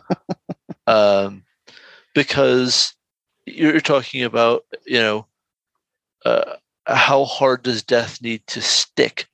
um, 0.87 1.45
because 2.15 2.95
you're 3.47 3.81
talking 3.81 4.23
about, 4.23 4.65
you 4.87 4.99
know, 4.99 5.27
uh, 6.25 6.57
how 6.87 7.25
hard 7.25 7.63
does 7.63 7.83
death 7.83 8.21
need 8.21 8.47
to 8.49 8.61
stick 8.61 9.29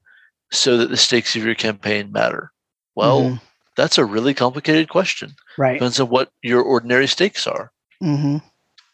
so 0.52 0.76
that 0.76 0.90
the 0.90 0.96
stakes 0.96 1.34
of 1.34 1.44
your 1.44 1.54
campaign 1.54 2.12
matter? 2.12 2.52
Well, 2.94 3.22
mm-hmm 3.22 3.44
that's 3.76 3.98
a 3.98 4.04
really 4.04 4.34
complicated 4.34 4.88
question. 4.88 5.34
Right. 5.58 5.74
Depends 5.74 6.00
on 6.00 6.08
what 6.08 6.30
your 6.42 6.62
ordinary 6.62 7.06
stakes 7.06 7.46
are. 7.46 7.72
Mm-hmm. 8.02 8.38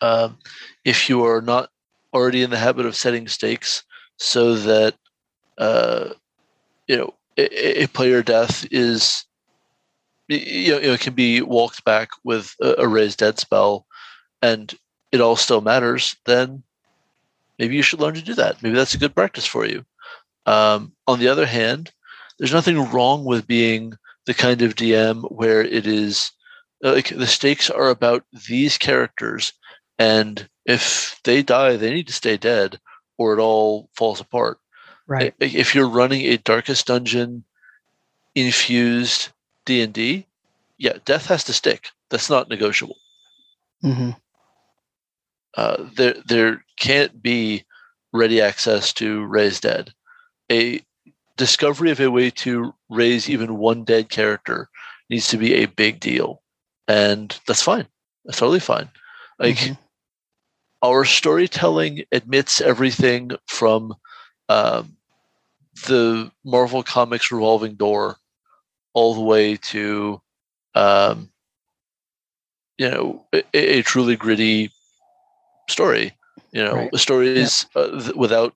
Um, 0.00 0.38
if 0.84 1.08
you 1.08 1.24
are 1.24 1.42
not 1.42 1.70
already 2.14 2.42
in 2.42 2.50
the 2.50 2.58
habit 2.58 2.86
of 2.86 2.96
setting 2.96 3.28
stakes 3.28 3.84
so 4.16 4.54
that, 4.54 4.94
uh, 5.58 6.10
you 6.88 6.96
know, 6.96 7.14
a, 7.36 7.82
a, 7.82 7.86
player 7.88 8.22
death 8.22 8.66
is, 8.70 9.24
you 10.28 10.72
know, 10.72 10.78
know, 10.80 10.96
can 10.96 11.14
be 11.14 11.42
walked 11.42 11.84
back 11.84 12.10
with 12.24 12.54
a, 12.60 12.74
a 12.78 12.88
raised 12.88 13.18
dead 13.18 13.38
spell 13.38 13.86
and 14.42 14.74
it 15.12 15.20
all 15.20 15.36
still 15.36 15.60
matters, 15.60 16.16
then 16.26 16.62
maybe 17.58 17.76
you 17.76 17.82
should 17.82 18.00
learn 18.00 18.14
to 18.14 18.22
do 18.22 18.34
that. 18.34 18.62
Maybe 18.62 18.74
that's 18.74 18.94
a 18.94 18.98
good 18.98 19.14
practice 19.14 19.46
for 19.46 19.66
you. 19.66 19.84
Um, 20.46 20.92
on 21.06 21.18
the 21.18 21.28
other 21.28 21.46
hand, 21.46 21.92
there's 22.38 22.52
nothing 22.52 22.90
wrong 22.90 23.24
with 23.24 23.46
being 23.46 23.94
the 24.26 24.34
kind 24.34 24.62
of 24.62 24.74
DM 24.74 25.30
where 25.30 25.62
it 25.62 25.86
is 25.86 26.32
like 26.82 27.08
the 27.08 27.26
stakes 27.26 27.68
are 27.68 27.90
about 27.90 28.24
these 28.48 28.78
characters, 28.78 29.52
and 30.00 30.48
if 30.64 31.20
they 31.24 31.42
die, 31.42 31.76
they 31.76 31.92
need 31.92 32.06
to 32.06 32.12
stay 32.14 32.38
dead, 32.38 32.80
or 33.18 33.34
it 33.34 33.38
all 33.38 33.90
falls 33.94 34.18
apart. 34.18 34.58
Right. 35.06 35.34
If 35.38 35.74
you're 35.74 35.88
running 35.88 36.22
a 36.22 36.38
Darkest 36.38 36.86
Dungeon 36.86 37.44
infused 38.34 39.28
D 39.66 39.82
and 39.82 39.92
D, 39.92 40.26
yeah, 40.78 40.94
death 41.04 41.26
has 41.26 41.44
to 41.44 41.52
stick. 41.52 41.90
That's 42.08 42.30
not 42.30 42.48
negotiable. 42.48 42.96
Mm-hmm. 43.84 44.10
Uh, 45.54 45.84
there, 45.96 46.14
there 46.26 46.64
can't 46.78 47.22
be 47.22 47.64
ready 48.14 48.40
access 48.40 48.94
to 48.94 49.26
raise 49.26 49.60
dead. 49.60 49.92
A 50.50 50.80
discovery 51.36 51.90
of 51.90 52.00
a 52.00 52.10
way 52.10 52.30
to 52.30 52.72
raise 52.88 53.28
even 53.28 53.58
one 53.58 53.84
dead 53.84 54.08
character 54.08 54.70
needs 55.10 55.28
to 55.28 55.36
be 55.36 55.56
a 55.56 55.66
big 55.66 56.00
deal, 56.00 56.40
and 56.88 57.38
that's 57.46 57.62
fine. 57.62 57.86
That's 58.24 58.38
totally 58.38 58.60
fine. 58.60 58.88
Like 59.38 59.56
Mhm. 59.56 59.78
Our 60.82 61.04
storytelling 61.04 62.04
admits 62.12 62.60
everything 62.60 63.32
from 63.46 63.94
um, 64.48 64.96
the 65.86 66.30
Marvel 66.44 66.82
Comics 66.82 67.30
revolving 67.30 67.74
door 67.74 68.16
all 68.94 69.14
the 69.14 69.20
way 69.22 69.56
to 69.56 70.20
um, 70.74 71.30
you 72.78 72.88
know 72.90 73.24
a, 73.32 73.78
a 73.78 73.82
truly 73.82 74.16
gritty 74.16 74.70
story. 75.68 76.12
You 76.52 76.62
know, 76.64 76.88
Right. 76.92 76.98
stories 76.98 77.58
uh, 77.68 77.82
th- 77.88 78.08
without 78.08 78.46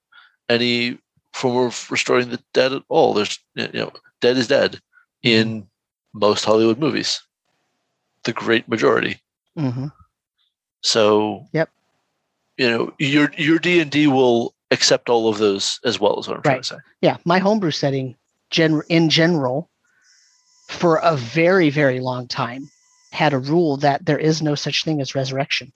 any 0.43 0.99
form 1.33 1.67
of 1.67 1.91
restoring 1.91 2.29
the 2.31 2.41
dead 2.53 2.73
at 2.73 2.83
all. 2.89 3.15
There's 3.15 3.39
you 3.55 3.69
know, 3.73 3.93
dead 4.21 4.37
is 4.37 4.49
dead 4.49 4.81
in 5.23 5.67
most 6.13 6.45
Hollywood 6.45 6.79
movies, 6.79 7.23
the 8.25 8.33
great 8.33 8.69
majority. 8.69 9.21
Mm-hmm. 9.59 9.87
So, 10.83 11.47
Yep. 11.53 11.71
You 12.57 12.69
know, 12.71 12.93
your 12.99 13.31
your 13.37 13.59
D 13.59 13.81
and 13.81 13.91
D 13.91 14.07
will 14.07 14.55
accept 14.71 15.09
all 15.09 15.29
of 15.29 15.39
those 15.39 15.79
as 15.85 16.01
well 16.01 16.19
as 16.19 16.29
what 16.29 16.37
I'm 16.37 16.43
trying 16.43 16.63
to 16.63 16.69
say. 16.69 16.77
Yeah, 17.01 17.17
my 17.25 17.39
homebrew 17.39 17.71
setting, 17.71 18.17
gen- 18.51 18.83
in 18.89 19.11
general, 19.11 19.71
for 20.69 20.97
a 20.97 21.17
very, 21.17 21.71
very 21.71 22.01
long 22.01 22.27
time, 22.29 22.69
had 23.13 23.33
a 23.33 23.39
rule 23.39 23.77
that 23.79 24.05
there 24.07 24.19
is 24.19 24.43
no 24.43 24.55
such 24.55 24.85
thing 24.85 25.01
as 25.01 25.15
resurrection, 25.15 25.73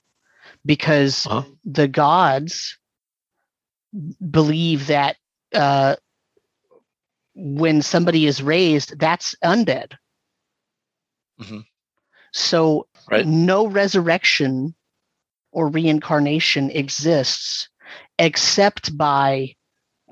because 0.65 1.25
Uh-huh. 1.27 1.43
the 1.65 1.87
gods 1.87 2.77
believe 4.29 4.87
that 4.87 5.17
uh, 5.53 5.95
when 7.35 7.81
somebody 7.81 8.25
is 8.25 8.41
raised, 8.41 8.99
that's 8.99 9.35
undead. 9.43 9.93
Mhm. 11.41 11.63
So 12.33 12.87
Right. 13.09 13.25
no 13.25 13.65
resurrection 13.67 14.75
or 15.51 15.69
reincarnation 15.69 16.69
exists 16.71 17.69
except 18.17 18.95
by 18.97 19.55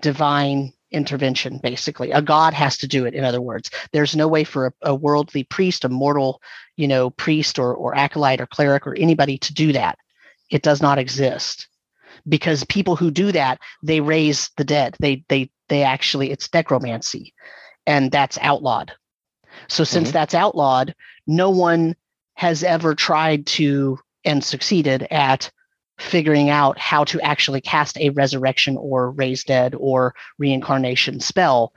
divine 0.01 0.73
intervention 0.91 1.59
basically. 1.61 2.11
A 2.11 2.21
god 2.21 2.53
has 2.53 2.77
to 2.77 2.87
do 2.87 3.05
it 3.05 3.13
in 3.13 3.25
other 3.25 3.41
words. 3.41 3.69
There's 3.91 4.15
no 4.15 4.27
way 4.27 4.43
for 4.43 4.67
a, 4.67 4.73
a 4.83 4.95
worldly 4.95 5.43
priest 5.43 5.83
a 5.83 5.89
mortal 5.89 6.41
you 6.77 6.87
know 6.87 7.09
priest 7.09 7.59
or, 7.59 7.73
or 7.73 7.95
acolyte 7.95 8.39
or 8.39 8.47
cleric 8.47 8.87
or 8.87 8.95
anybody 8.95 9.37
to 9.39 9.53
do 9.53 9.73
that. 9.73 9.97
It 10.49 10.61
does 10.63 10.81
not 10.81 10.97
exist. 10.97 11.67
Because 12.27 12.63
people 12.65 12.95
who 12.95 13.11
do 13.11 13.31
that 13.33 13.59
they 13.83 13.99
raise 13.99 14.49
the 14.57 14.63
dead. 14.63 14.95
They 14.99 15.23
they 15.27 15.51
they 15.69 15.83
actually 15.83 16.31
it's 16.31 16.51
necromancy 16.53 17.33
and 17.85 18.11
that's 18.11 18.37
outlawed. 18.41 18.93
So 19.67 19.83
since 19.83 20.09
Mhm. 20.09 20.13
that's 20.13 20.33
outlawed 20.33 20.95
no 21.27 21.49
one 21.49 21.95
has 22.35 22.63
ever 22.63 22.95
tried 22.95 23.45
to 23.47 23.99
and 24.27 24.43
succeeded 24.43 25.07
at 25.09 25.49
figuring 25.97 26.49
out 26.49 26.77
how 26.77 27.03
to 27.05 27.19
actually 27.21 27.61
cast 27.61 27.97
a 27.97 28.11
resurrection 28.11 28.77
or 28.77 29.11
raise 29.11 29.43
dead 29.43 29.73
or 29.75 30.13
reincarnation 30.37 31.19
spell. 31.19 31.73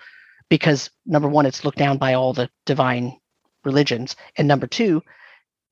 Because 0.50 0.90
number 1.06 1.28
one 1.28 1.46
it's 1.46 1.64
looked 1.64 1.78
down 1.78 1.96
by 1.96 2.12
all 2.12 2.34
the 2.34 2.50
divine 2.66 3.16
religions. 3.64 4.16
And 4.36 4.46
number 4.46 4.66
two 4.66 5.02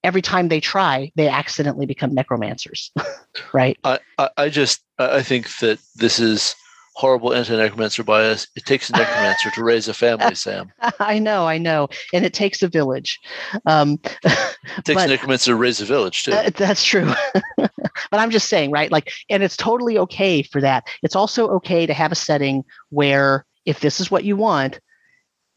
every 0.05 0.23
time 0.23 0.49
they 0.49 0.61
try 0.61 1.11
they 1.17 1.29
accidentally 1.29 1.85
become 1.85 2.15
necromancers 2.15 2.93
right? 3.53 3.77
I, 3.83 3.99
I, 4.17 4.31
I 4.37 4.49
just 4.49 4.81
I 4.99 5.17
I 5.17 5.23
think 5.23 5.59
that 5.59 5.81
this 5.97 6.21
is 6.21 6.55
horrible 6.99 7.33
anti-necromancer 7.33 8.03
bias. 8.03 8.49
It 8.57 8.65
takes 8.66 8.91
a 8.91 8.93
necromancer 8.93 9.51
to 9.53 9.62
raise 9.62 9.87
a 9.87 9.95
family, 9.95 10.35
Sam. 10.35 10.73
i 10.99 11.16
know 11.20 11.47
i 11.47 11.57
know 11.57 11.89
and 12.12 12.25
it 12.25 12.35
takes 12.35 12.61
a 12.61 12.66
village 12.69 13.20
um, 13.66 14.01
It 14.25 14.85
takes 14.85 14.95
But- 14.95 15.07
a 15.07 15.12
necromancer 15.12 15.53
to 15.53 15.57
raise 15.57 15.81
a 15.81 15.85
village 15.85 16.25
too. 16.25 16.33
Uh, 16.33 16.51
that's 16.51 16.85
true. 16.85 17.11
but 17.57 17.70
I'm 18.12 18.31
just 18.31 18.49
saying, 18.49 18.70
right? 18.73 18.91
Like, 18.91 19.12
and 19.31 19.43
it's 19.43 19.57
totally 19.57 19.97
okay 19.99 20.43
for 20.43 20.61
that. 20.61 20.85
It's 21.03 21.15
also 21.16 21.49
okay 21.51 21.87
to 21.87 21.95
have 21.95 22.11
a 22.12 22.16
setting 22.16 22.65
where, 22.91 23.45
if 23.65 23.81
this 23.81 24.01
is 24.01 24.11
what 24.11 24.25
you 24.25 24.37
want, 24.37 24.81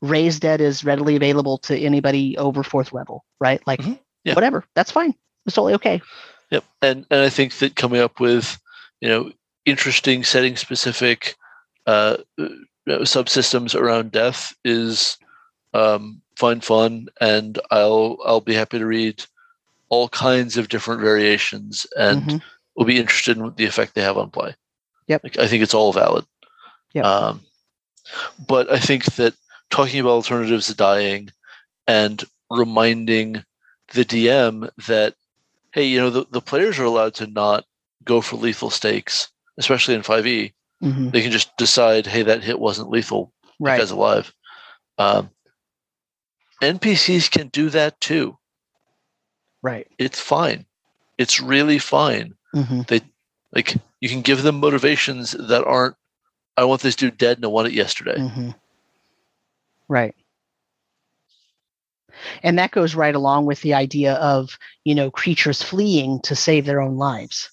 Raise 0.01 0.39
Dead 0.39 0.61
is 0.61 0.83
readily 0.83 1.15
available 1.15 1.57
to 1.59 1.77
anybody 1.77 2.37
over 2.37 2.63
fourth 2.63 2.93
level, 2.93 3.23
right? 3.39 3.61
Like, 3.65 3.81
Mhm. 3.81 3.99
Yeah. 4.23 4.35
whatever. 4.35 4.63
That's 4.75 4.91
fine. 4.91 5.13
It's 5.45 5.55
totally 5.55 5.73
okay. 5.75 6.01
Yep, 6.51 6.63
and 6.81 7.05
and 7.09 7.21
I 7.21 7.29
think 7.29 7.53
that 7.59 7.75
coming 7.75 7.99
up 8.01 8.19
with 8.19 8.57
you 9.01 9.09
know 9.09 9.31
interesting 9.65 10.23
setting 10.23 10.55
specific 10.55 11.35
uh, 11.85 12.17
uh, 12.39 12.47
subsystems 12.87 13.75
around 13.75 14.11
death 14.11 14.53
is 14.65 15.17
um, 15.73 16.21
fun, 16.35 16.61
fun, 16.61 17.07
and 17.19 17.59
I'll 17.71 18.17
I'll 18.25 18.41
be 18.41 18.53
happy 18.53 18.79
to 18.79 18.85
read 18.85 19.23
all 19.89 20.09
kinds 20.09 20.57
of 20.57 20.69
different 20.69 21.01
variations, 21.01 21.85
and 21.97 22.21
Mhm. 22.23 22.41
will 22.75 22.85
be 22.85 22.99
interested 22.99 23.37
in 23.37 23.53
the 23.55 23.65
effect 23.65 23.93
they 23.93 24.01
have 24.01 24.17
on 24.17 24.29
play. 24.31 24.55
Yep. 25.07 25.23
like, 25.23 25.37
I 25.39 25.47
think 25.47 25.61
it's 25.63 25.73
all 25.73 25.91
valid. 25.91 26.25
Yep. 26.93 27.03
Um, 27.05 27.41
but 28.47 28.71
I 28.71 28.79
think 28.79 29.05
that 29.15 29.33
talking 29.69 29.99
about 29.99 30.11
alternatives 30.11 30.67
to 30.67 30.75
dying 30.75 31.29
and 31.87 32.23
reminding 32.49 33.43
the 33.93 34.05
DM 34.05 34.69
that 34.87 35.15
hey, 35.73 35.85
you 35.85 35.99
know, 35.99 36.09
the, 36.09 36.25
the 36.31 36.41
players 36.41 36.77
are 36.79 36.83
allowed 36.85 37.13
to 37.15 37.27
not 37.27 37.65
go 38.03 38.19
for 38.19 38.35
lethal 38.35 38.69
stakes, 38.69 39.29
especially 39.57 39.95
in 39.95 40.01
5e. 40.03 40.53
Mhm. 40.83 41.11
They 41.11 41.21
can 41.21 41.31
just 41.31 41.55
decide, 41.57 42.07
hey, 42.07 42.23
that 42.23 42.43
hit 42.43 42.59
wasn't 42.59 42.89
lethal. 42.89 43.33
That 43.43 43.51
Right. 43.59 43.79
guy's 43.79 43.91
alive. 43.91 44.33
Um, 44.97 45.29
NPCs 46.61 47.29
can 47.29 47.47
do 47.47 47.69
that 47.69 47.99
too. 47.99 48.37
Right. 49.63 49.87
It's 49.97 50.19
fine. 50.19 50.65
It's 51.17 51.39
really 51.39 51.79
fine. 51.79 52.35
hmm 52.53 52.81
Like, 53.53 53.75
you 53.99 54.07
can 54.07 54.21
give 54.21 54.43
them 54.43 54.59
motivations 54.61 55.31
that 55.31 55.65
aren't, 55.65 55.95
I 56.55 56.63
want 56.63 56.81
this 56.81 56.95
dude 56.95 57.17
dead 57.17 57.37
and 57.37 57.45
I 57.45 57.49
want 57.49 57.67
it 57.67 57.73
yesterday. 57.73 58.17
hmm 58.17 58.51
Right. 59.89 60.15
And 62.43 62.57
that 62.57 62.71
goes 62.71 62.95
right 62.95 63.13
along 63.13 63.45
with 63.45 63.61
the 63.61 63.73
idea 63.73 64.13
of, 64.15 64.57
you 64.85 64.95
know, 64.95 65.11
creatures 65.11 65.61
fleeing 65.61 66.21
to 66.21 66.35
save 66.35 66.65
their 66.65 66.81
own 66.81 66.97
lives. 66.97 67.49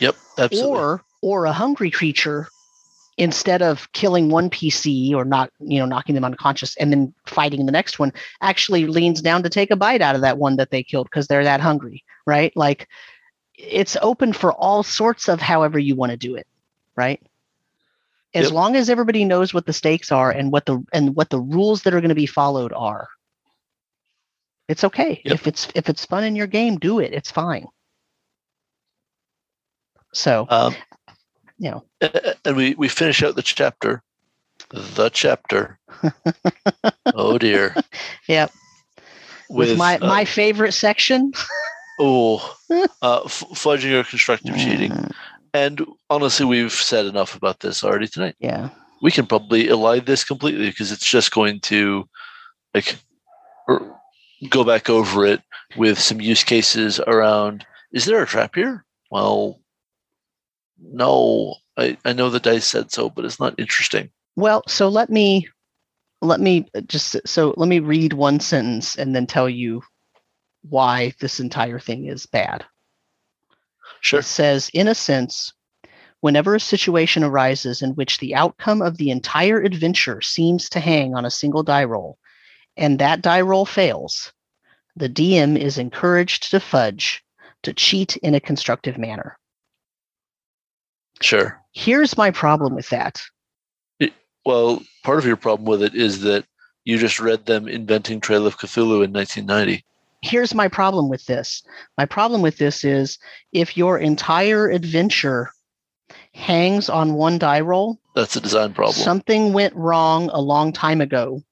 Yep, 0.00 0.16
absolutely. 0.38 0.78
or 0.78 1.04
or 1.24 1.46
a 1.46 1.52
hungry 1.52 1.90
creature 1.90 2.48
instead 3.16 3.62
of 3.62 3.90
killing 3.92 4.28
one 4.28 4.50
pc 4.50 5.14
or 5.14 5.24
not 5.24 5.50
you 5.60 5.78
know 5.78 5.86
knocking 5.86 6.14
them 6.14 6.24
unconscious 6.24 6.76
and 6.76 6.92
then 6.92 7.14
fighting 7.26 7.64
the 7.64 7.72
next 7.72 7.98
one 7.98 8.12
actually 8.42 8.86
leans 8.86 9.22
down 9.22 9.42
to 9.42 9.48
take 9.48 9.70
a 9.70 9.76
bite 9.76 10.02
out 10.02 10.14
of 10.16 10.20
that 10.20 10.36
one 10.38 10.56
that 10.56 10.70
they 10.70 10.82
killed 10.82 11.06
because 11.10 11.26
they're 11.26 11.44
that 11.44 11.60
hungry 11.60 12.04
right? 12.26 12.52
Like 12.56 12.88
it's 13.54 13.96
open 14.02 14.32
for 14.32 14.52
all 14.52 14.82
sorts 14.82 15.28
of 15.28 15.40
however 15.40 15.78
you 15.78 15.96
want 15.96 16.10
to 16.10 16.16
do 16.16 16.34
it 16.36 16.46
right? 16.96 17.20
As 18.34 18.46
Yep. 18.46 18.52
long 18.52 18.76
as 18.76 18.90
everybody 18.90 19.24
knows 19.24 19.54
what 19.54 19.66
the 19.66 19.72
stakes 19.72 20.12
are 20.12 20.30
and 20.30 20.52
what 20.52 20.66
the 20.66 20.84
and 20.92 21.14
what 21.16 21.30
the 21.30 21.40
rules 21.40 21.82
that 21.82 21.94
are 21.94 22.00
going 22.00 22.08
to 22.10 22.14
be 22.14 22.26
followed 22.26 22.72
are 22.74 23.08
it's 24.68 24.84
okay. 24.84 25.22
Yep. 25.24 25.40
if 25.40 25.46
it's 25.46 25.68
if 25.74 25.88
it's 25.88 26.04
fun 26.04 26.24
in 26.24 26.36
your 26.36 26.46
game 26.48 26.76
do 26.78 26.98
it. 26.98 27.12
It's 27.14 27.30
fine. 27.30 27.66
So 30.12 30.48
Um, 30.48 30.74
you 31.64 31.70
know 31.70 31.82
and 32.44 32.56
we, 32.56 32.74
we 32.74 32.88
finish 32.88 33.22
out 33.22 33.36
the 33.36 33.42
chapter. 33.42 34.02
The 34.70 35.08
chapter. 35.08 35.78
oh 37.14 37.38
dear. 37.38 37.74
Yep. 38.28 38.52
with, 39.48 39.78
my 39.78 39.96
uh, 39.98 40.06
my 40.06 40.24
favorite 40.24 40.72
section. 40.72 41.32
oh 41.98 42.54
uh, 43.02 43.22
f- 43.24 43.44
fudging 43.54 43.92
or 43.98 44.04
constructive 44.04 44.56
cheating. 44.56 44.90
Mm, 44.92 45.12
And 45.54 45.86
honestly, 46.10 46.44
we've 46.44 46.72
said 46.72 47.06
enough 47.06 47.34
about 47.34 47.60
this 47.60 47.82
already 47.82 48.08
tonight. 48.08 48.36
Yeah. 48.38 48.68
We 49.02 49.10
can 49.10 49.26
probably 49.26 49.66
elide 49.66 50.06
this 50.06 50.24
completely 50.24 50.68
because 50.68 50.92
it's 50.92 51.08
just 51.08 51.32
going 51.32 51.60
to 51.60 52.08
like 52.74 52.96
er, 53.68 53.94
go 54.50 54.64
back 54.64 54.90
over 54.90 55.24
it 55.24 55.40
with 55.76 55.98
some 55.98 56.20
use 56.20 56.44
cases 56.44 57.00
around. 57.00 57.64
Is 57.92 58.04
there 58.04 58.22
a 58.22 58.26
trap 58.26 58.54
here? 58.54 58.84
Well, 59.10 59.60
no. 60.92 61.56
I, 61.76 61.96
I 62.04 62.12
know 62.12 62.30
the 62.30 62.40
dice 62.40 62.66
said 62.66 62.92
so, 62.92 63.10
but 63.10 63.24
it's 63.24 63.40
not 63.40 63.58
interesting. 63.58 64.10
Well, 64.36 64.62
so 64.68 64.88
let 64.88 65.10
me 65.10 65.48
let 66.20 66.40
me 66.40 66.66
just 66.86 67.16
so 67.26 67.54
let 67.56 67.68
me 67.68 67.80
read 67.80 68.12
one 68.12 68.40
sentence 68.40 68.96
and 68.96 69.14
then 69.14 69.26
tell 69.26 69.48
you 69.48 69.82
why 70.68 71.12
this 71.20 71.40
entire 71.40 71.78
thing 71.78 72.06
is 72.06 72.26
bad. 72.26 72.64
Sure. 74.00 74.20
It 74.20 74.24
says, 74.24 74.70
in 74.72 74.88
a 74.88 74.94
sense, 74.94 75.52
whenever 76.20 76.54
a 76.54 76.60
situation 76.60 77.22
arises 77.22 77.82
in 77.82 77.90
which 77.90 78.18
the 78.18 78.34
outcome 78.34 78.82
of 78.82 78.96
the 78.96 79.10
entire 79.10 79.60
adventure 79.60 80.20
seems 80.22 80.68
to 80.70 80.80
hang 80.80 81.14
on 81.14 81.24
a 81.24 81.30
single 81.30 81.62
die 81.62 81.84
roll, 81.84 82.18
and 82.76 82.98
that 82.98 83.22
die 83.22 83.40
roll 83.40 83.66
fails, 83.66 84.32
the 84.96 85.08
DM 85.08 85.58
is 85.58 85.78
encouraged 85.78 86.50
to 86.50 86.60
fudge, 86.60 87.22
to 87.62 87.72
cheat 87.72 88.16
in 88.18 88.34
a 88.34 88.40
constructive 88.40 88.96
manner. 88.96 89.38
Sure. 91.20 91.60
Here's 91.72 92.16
my 92.16 92.30
problem 92.30 92.74
with 92.74 92.88
that. 92.90 93.22
Well, 94.46 94.82
part 95.04 95.18
of 95.18 95.24
your 95.24 95.36
problem 95.36 95.66
with 95.66 95.82
it 95.82 95.94
is 95.94 96.20
that 96.20 96.44
you 96.84 96.98
just 96.98 97.18
read 97.18 97.46
them 97.46 97.66
inventing 97.66 98.20
Trail 98.20 98.46
of 98.46 98.58
Cthulhu 98.58 99.02
in 99.02 99.10
1990. 99.12 99.82
Here's 100.20 100.54
my 100.54 100.68
problem 100.68 101.08
with 101.08 101.24
this. 101.24 101.62
My 101.96 102.04
problem 102.04 102.42
with 102.42 102.58
this 102.58 102.84
is 102.84 103.18
if 103.52 103.74
your 103.76 103.98
entire 103.98 104.68
adventure 104.68 105.50
hangs 106.34 106.90
on 106.90 107.14
one 107.14 107.38
die 107.38 107.60
roll, 107.60 107.98
That's 108.14 108.36
a 108.36 108.40
design 108.40 108.74
problem. 108.74 108.94
something 108.94 109.54
went 109.54 109.74
wrong 109.74 110.28
a 110.30 110.40
long 110.42 110.72
time 110.74 111.00
ago, 111.00 111.42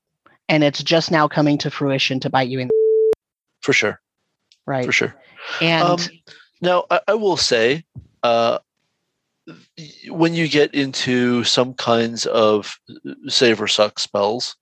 and 0.51 0.63
it's 0.63 0.83
just 0.83 1.11
now 1.11 1.27
coming 1.29 1.57
to 1.59 1.71
fruition 1.71 2.21
to 2.21 2.29
bite 2.31 2.49
you 2.49 2.59
in 2.61 2.69
the 2.69 3.13
for 3.63 3.73
sure. 3.73 4.01
right. 4.67 4.85
For 4.85 4.93
sure. 4.93 5.15
And 5.63 5.83
Um, 5.89 5.99
now, 6.61 6.85
I, 6.91 7.01
I 7.09 7.15
will 7.15 7.39
say, 7.39 7.85
uh, 8.23 8.59
when 10.09 10.35
you 10.35 10.49
get 10.49 10.75
into 10.75 11.45
some 11.45 11.75
kinds 11.75 12.27
of 12.27 12.79
save 13.29 13.61
or 13.61 13.69
suck 13.69 13.99
spells, 13.99 14.57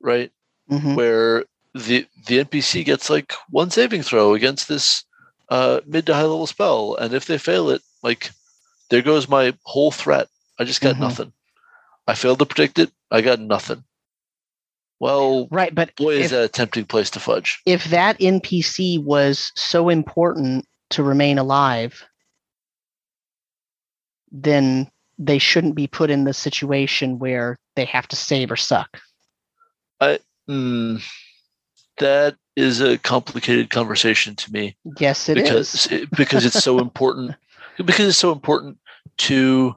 right, 0.00 0.30
mhm, 0.70 0.94
where 0.96 1.44
the 1.74 2.06
the 2.26 2.38
NPC 2.44 2.84
gets 2.84 3.10
like 3.10 3.32
one 3.50 3.70
saving 3.70 4.02
throw 4.02 4.34
against 4.34 4.68
this 4.68 5.04
uh, 5.50 5.80
mid 5.86 6.06
to 6.06 6.14
high 6.14 6.22
level 6.22 6.46
spell, 6.46 6.96
and 6.96 7.12
if 7.14 7.26
they 7.26 7.38
fail 7.38 7.70
it, 7.70 7.82
like 8.02 8.30
there 8.90 9.02
goes 9.02 9.28
my 9.28 9.54
whole 9.64 9.90
threat. 9.90 10.28
I 10.58 10.64
just 10.64 10.80
got 10.80 10.96
Mhm. 10.96 11.00
nothing. 11.00 11.32
I 12.06 12.14
failed 12.14 12.38
to 12.40 12.46
predict 12.46 12.78
it. 12.78 12.90
I 13.10 13.20
got 13.20 13.38
nothing. 13.38 13.84
Well, 15.00 15.46
right, 15.50 15.72
but 15.74 15.94
boy, 15.94 16.14
is 16.16 16.30
that 16.30 16.42
a 16.44 16.48
tempting 16.48 16.86
place 16.86 17.10
to 17.10 17.20
fudge. 17.20 17.60
if 17.66 17.84
that 17.90 18.18
NPC 18.18 18.98
was 19.02 19.52
so 19.54 19.88
important 19.88 20.66
to 20.90 21.02
remain 21.04 21.38
alive, 21.38 22.04
then 24.30 24.90
they 25.18 25.38
shouldn't 25.38 25.74
be 25.74 25.86
put 25.86 26.10
in 26.10 26.24
the 26.24 26.32
situation 26.34 27.18
where 27.18 27.58
they 27.76 27.84
have 27.84 28.06
to 28.08 28.16
save 28.16 28.50
or 28.50 28.56
suck. 28.56 29.00
Hmm, 30.48 30.96
that 31.98 32.36
is 32.56 32.80
a 32.80 32.96
complicated 32.96 33.68
conversation 33.68 34.34
to 34.36 34.50
me 34.50 34.76
Yes, 34.98 35.28
it 35.28 35.36
is. 35.36 35.44
because 35.44 35.86
it- 35.92 36.10
because 36.10 36.44
it's 36.46 36.62
so 36.62 36.78
important 36.80 37.34
because 37.76 38.08
it's 38.08 38.18
so 38.18 38.32
important 38.32 38.78
to 39.18 39.76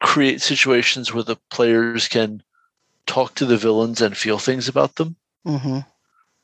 create 0.00 0.42
situations 0.42 1.14
where 1.14 1.24
the 1.24 1.36
players 1.50 2.06
can 2.08 2.42
talk 3.06 3.34
to 3.36 3.46
the 3.46 3.56
villains 3.56 4.00
and 4.02 4.16
feel 4.16 4.38
things 4.38 4.68
about 4.68 4.96
them, 4.96 5.16
hmm 5.46 5.80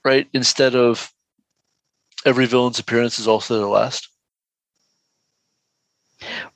right? 0.04 0.26
Instead 0.32 0.74
of 0.74 1.12
every 2.24 2.46
villain's 2.46 2.78
appearance 2.78 3.18
is 3.18 3.28
also 3.28 3.58
their 3.58 3.68
last. 3.68 4.08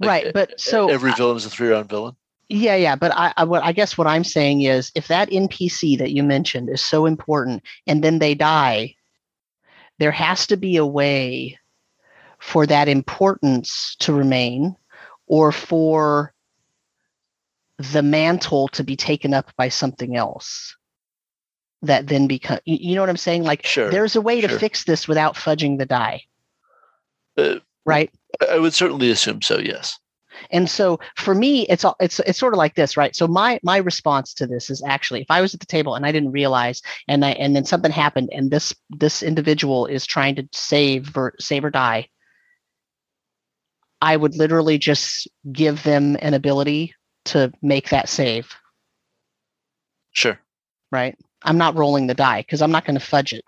Like, 0.00 0.24
right, 0.24 0.32
but 0.32 0.60
so 0.60 0.90
every 0.90 1.12
villain 1.12 1.36
is 1.36 1.46
a 1.46 1.50
three 1.50 1.68
round 1.68 1.88
villain. 1.88 2.16
Yeah, 2.48 2.76
yeah, 2.76 2.96
but 2.96 3.12
I, 3.14 3.32
I 3.36 3.44
what 3.44 3.64
I 3.64 3.72
guess 3.72 3.96
what 3.96 4.06
I'm 4.06 4.24
saying 4.24 4.62
is 4.62 4.92
if 4.94 5.08
that 5.08 5.30
NPC 5.30 5.98
that 5.98 6.12
you 6.12 6.22
mentioned 6.22 6.68
is 6.68 6.82
so 6.82 7.06
important 7.06 7.62
and 7.86 8.04
then 8.04 8.18
they 8.18 8.34
die, 8.34 8.94
there 9.98 10.12
has 10.12 10.46
to 10.48 10.56
be 10.56 10.76
a 10.76 10.86
way 10.86 11.58
for 12.38 12.66
that 12.66 12.88
importance 12.88 13.96
to 14.00 14.12
remain 14.12 14.76
or 15.26 15.50
for 15.52 16.34
the 17.78 18.02
mantle 18.02 18.68
to 18.68 18.84
be 18.84 18.96
taken 18.96 19.32
up 19.34 19.50
by 19.56 19.68
something 19.68 20.14
else 20.16 20.76
that 21.82 22.06
then 22.06 22.26
become 22.26 22.58
you 22.64 22.94
know 22.94 23.02
what 23.02 23.10
I'm 23.10 23.16
saying 23.16 23.44
like 23.44 23.66
Sure. 23.66 23.90
there's 23.90 24.16
a 24.16 24.20
way 24.20 24.40
to 24.40 24.48
fix 24.48 24.84
this 24.84 25.08
without 25.08 25.34
fudging 25.34 25.78
the 25.78 25.86
die 25.86 26.22
Uh, 27.36 27.56
right 27.84 28.10
I- 28.40 28.54
I 28.54 28.58
would 28.58 28.74
certainly 28.74 29.10
assume 29.10 29.42
so. 29.42 29.58
Yes. 29.58 29.98
And 30.50 30.68
so 30.68 30.98
for 31.16 31.34
me, 31.34 31.62
it's 31.68 31.84
all 31.84 31.96
it's 32.00 32.18
it's 32.20 32.38
sort 32.38 32.52
of 32.54 32.58
like 32.58 32.74
this, 32.74 32.96
right? 32.96 33.14
So 33.14 33.26
my 33.28 33.60
my 33.62 33.76
response 33.76 34.34
to 34.34 34.46
this 34.46 34.68
is 34.68 34.82
actually 34.84 35.20
if 35.22 35.30
I 35.30 35.40
was 35.40 35.54
at 35.54 35.60
the 35.60 35.66
table 35.66 35.94
and 35.94 36.04
I 36.04 36.10
didn't 36.12 36.32
realize 36.32 36.82
and 37.08 37.24
I 37.24 37.30
and 37.32 37.54
then 37.54 37.64
something 37.64 37.92
happened 37.92 38.30
and 38.32 38.50
this 38.50 38.74
this 38.90 39.22
individual 39.22 39.86
is 39.86 40.04
trying 40.04 40.34
to 40.36 40.48
save 40.52 41.16
or 41.16 41.34
save 41.38 41.64
or 41.64 41.70
die, 41.70 42.08
I 44.02 44.16
would 44.16 44.34
literally 44.36 44.76
just 44.76 45.28
give 45.52 45.82
them 45.84 46.16
an 46.20 46.34
ability 46.34 46.94
to 47.26 47.52
make 47.62 47.88
that 47.90 48.08
save, 48.08 48.52
Sure. 50.12 50.38
right? 50.90 51.16
I'm 51.44 51.58
not 51.58 51.76
rolling 51.76 52.06
the 52.08 52.14
die 52.14 52.40
because 52.42 52.60
I'm 52.60 52.72
not 52.72 52.84
going 52.84 52.98
to 52.98 53.04
fudge 53.04 53.32
it. 53.32 53.44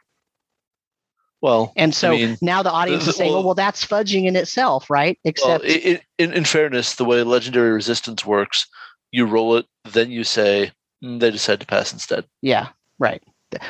Well, 1.47 1.73
And 1.77 1.94
so 1.94 2.10
mean, 2.10 2.36
now 2.43 2.64
the 2.64 2.73
audience 2.73 3.06
is 3.06 3.14
saying, 3.14 3.31
well- 3.31 3.39
well, 3.39 3.47
well, 3.47 3.55
that's 3.55 3.85
fudging 3.86 4.24
in 4.27 4.35
itself, 4.35 4.90
right? 4.90 5.16
Except 5.23 5.64
i 5.64 5.68
i 5.68 6.01
in, 6.18 6.32
in 6.32 6.44
fairness, 6.44 6.97
the 6.97 7.05
way 7.05 7.23
legendary 7.23 7.70
resistance 7.70 8.27
works, 8.27 8.66
you 9.12 9.27
roll 9.27 9.55
it, 9.56 9.64
then 9.85 10.10
you 10.10 10.24
say 10.24 10.73
"Mm, 11.05 11.20
they 11.20 11.31
decide 11.31 11.60
to 11.60 11.66
pass 11.66 11.93
instead. 11.93 12.24
Yeah, 12.43 12.70
right. 12.98 13.23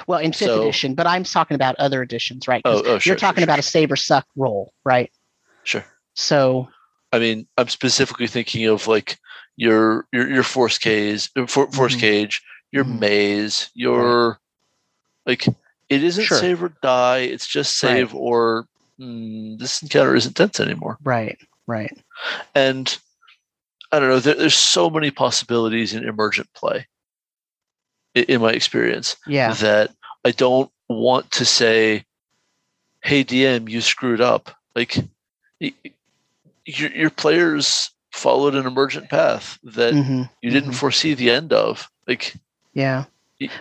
Well, 0.07 0.20
in 0.20 0.32
fifth 0.32 0.48
So- 0.48 0.62
edition, 0.62 0.94
but 0.94 1.07
I'm 1.07 1.23
talking 1.23 1.55
about 1.55 1.77
other 1.77 2.01
editions, 2.01 2.48
right? 2.48 2.62
Oh, 2.65 2.81
oh, 2.86 2.98
sure. 2.98 3.11
you're 3.11 3.16
talking 3.19 3.43
sure, 3.43 3.44
about 3.44 3.59
a 3.59 3.62
save 3.62 3.93
or 3.93 3.97
suck 3.97 4.27
roll, 4.36 4.73
right? 4.86 5.12
sure. 5.65 5.82
sure. 5.82 5.90
So 6.15 6.69
I 7.12 7.19
mean, 7.19 7.47
I'm 7.59 7.69
specifically 7.69 8.27
thinking 8.27 8.65
of 8.69 8.86
like 8.89 9.19
your 9.57 10.07
your 10.15 10.27
your 10.31 10.43
force 10.44 10.78
cage, 10.78 11.31
uh, 11.36 11.44
for, 11.47 11.70
force 11.73 11.94
Mhm. 11.97 12.01
cage, 12.01 12.43
your 12.73 12.85
Mhm. 12.86 13.01
maze, 13.01 13.69
your 13.74 14.40
like 15.27 15.44
it 15.88 16.02
isn't 16.02 16.24
Sure. 16.24 16.38
save 16.38 16.62
or 16.62 16.72
die. 16.82 17.18
It's 17.18 17.46
just 17.46 17.82
Right. 17.82 17.90
save 17.90 18.14
or 18.14 18.66
mm, 19.00 19.58
this 19.58 19.82
encounter 19.82 20.14
isn't 20.16 20.34
tense 20.34 20.58
anymore. 20.60 20.98
right, 21.04 21.38
right. 21.66 21.96
And 22.54 22.96
I 23.92 23.98
don't 24.00 24.08
know. 24.08 24.18
There, 24.20 24.34
there's 24.34 24.54
so 24.54 24.90
many 24.90 25.10
possibilities 25.10 25.94
in 25.94 26.08
emergent 26.08 26.52
play. 26.54 26.86
i- 28.16 28.20
In 28.28 28.40
my 28.40 28.50
experience, 28.52 29.16
Yeah. 29.26 29.52
that 29.54 29.92
I 30.24 30.30
don't 30.30 30.70
want 30.88 31.30
to 31.32 31.44
say, 31.44 32.04
"Hey 33.02 33.22
DM, 33.24 33.68
you 33.68 33.80
screwed 33.82 34.20
up." 34.22 34.56
Like 34.74 34.96
y- 35.60 35.74
your 36.64 36.90
your 36.92 37.10
players 37.10 37.90
followed 38.12 38.54
an 38.54 38.66
emergent 38.66 39.10
path 39.10 39.58
that 39.62 39.92
hmm 39.92 40.22
you 40.42 40.50
didn't 40.50 40.72
foresee 40.72 41.12
the 41.14 41.30
end 41.30 41.52
of. 41.52 41.88
Like 42.08 42.34
Yeah. 42.72 43.04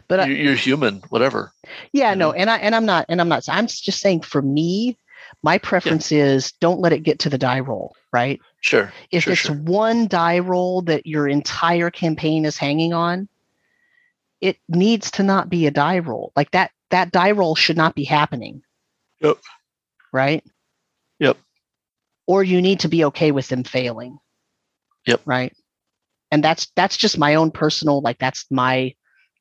But 0.07 0.21
I- 0.21 0.25
you're, 0.27 0.55
human, 0.55 1.03
whatever. 1.09 1.53
Yeah, 1.91 2.11
you 2.11 2.17
no, 2.17 2.29
know? 2.29 2.33
and 2.33 2.49
I 2.49 2.57
and 2.57 2.75
I'm 2.75 2.85
not 2.85 3.05
and 3.09 3.19
I'm 3.19 3.29
not 3.29 3.47
I'm 3.49 3.67
just 3.67 3.99
saying 3.99 4.21
for 4.21 4.41
me, 4.41 4.97
my 5.43 5.57
preference 5.57 6.11
is 6.11 6.51
don't 6.53 6.79
let 6.79 6.93
it 6.93 7.03
get 7.03 7.19
to 7.19 7.29
the 7.29 7.37
die 7.37 7.59
roll, 7.59 7.95
right? 8.13 8.39
Sure. 8.61 8.91
If 9.11 9.23
sure, 9.23 9.33
it's 9.33 9.43
sure. 9.43 9.55
one 9.55 10.07
die 10.07 10.39
roll 10.39 10.81
that 10.83 11.05
your 11.05 11.27
entire 11.27 11.91
campaign 11.91 12.45
is 12.45 12.57
hanging 12.57 12.93
on, 12.93 13.27
it 14.41 14.57
needs 14.69 15.11
to 15.11 15.23
not 15.23 15.49
be 15.49 15.67
a 15.67 15.71
die 15.71 15.99
roll. 15.99 16.31
Like 16.35 16.51
that 16.51 16.71
that 16.91 17.11
die 17.11 17.31
roll 17.31 17.55
should 17.55 17.77
not 17.77 17.95
be 17.95 18.03
happening. 18.03 18.61
Yep. 19.21 19.37
Right? 20.13 20.43
Yep. 21.19 21.37
Or 22.27 22.43
you 22.43 22.61
need 22.61 22.79
to 22.81 22.87
be 22.87 23.05
okay 23.05 23.31
with 23.31 23.49
them 23.49 23.63
failing. 23.63 24.17
Yep. 25.05 25.21
Right? 25.25 25.53
And 26.31 26.43
that's 26.43 26.67
that's 26.75 26.97
just 26.97 27.17
my 27.17 27.35
own 27.35 27.51
personal 27.51 28.01
like 28.01 28.19
that's 28.19 28.45
my 28.49 28.95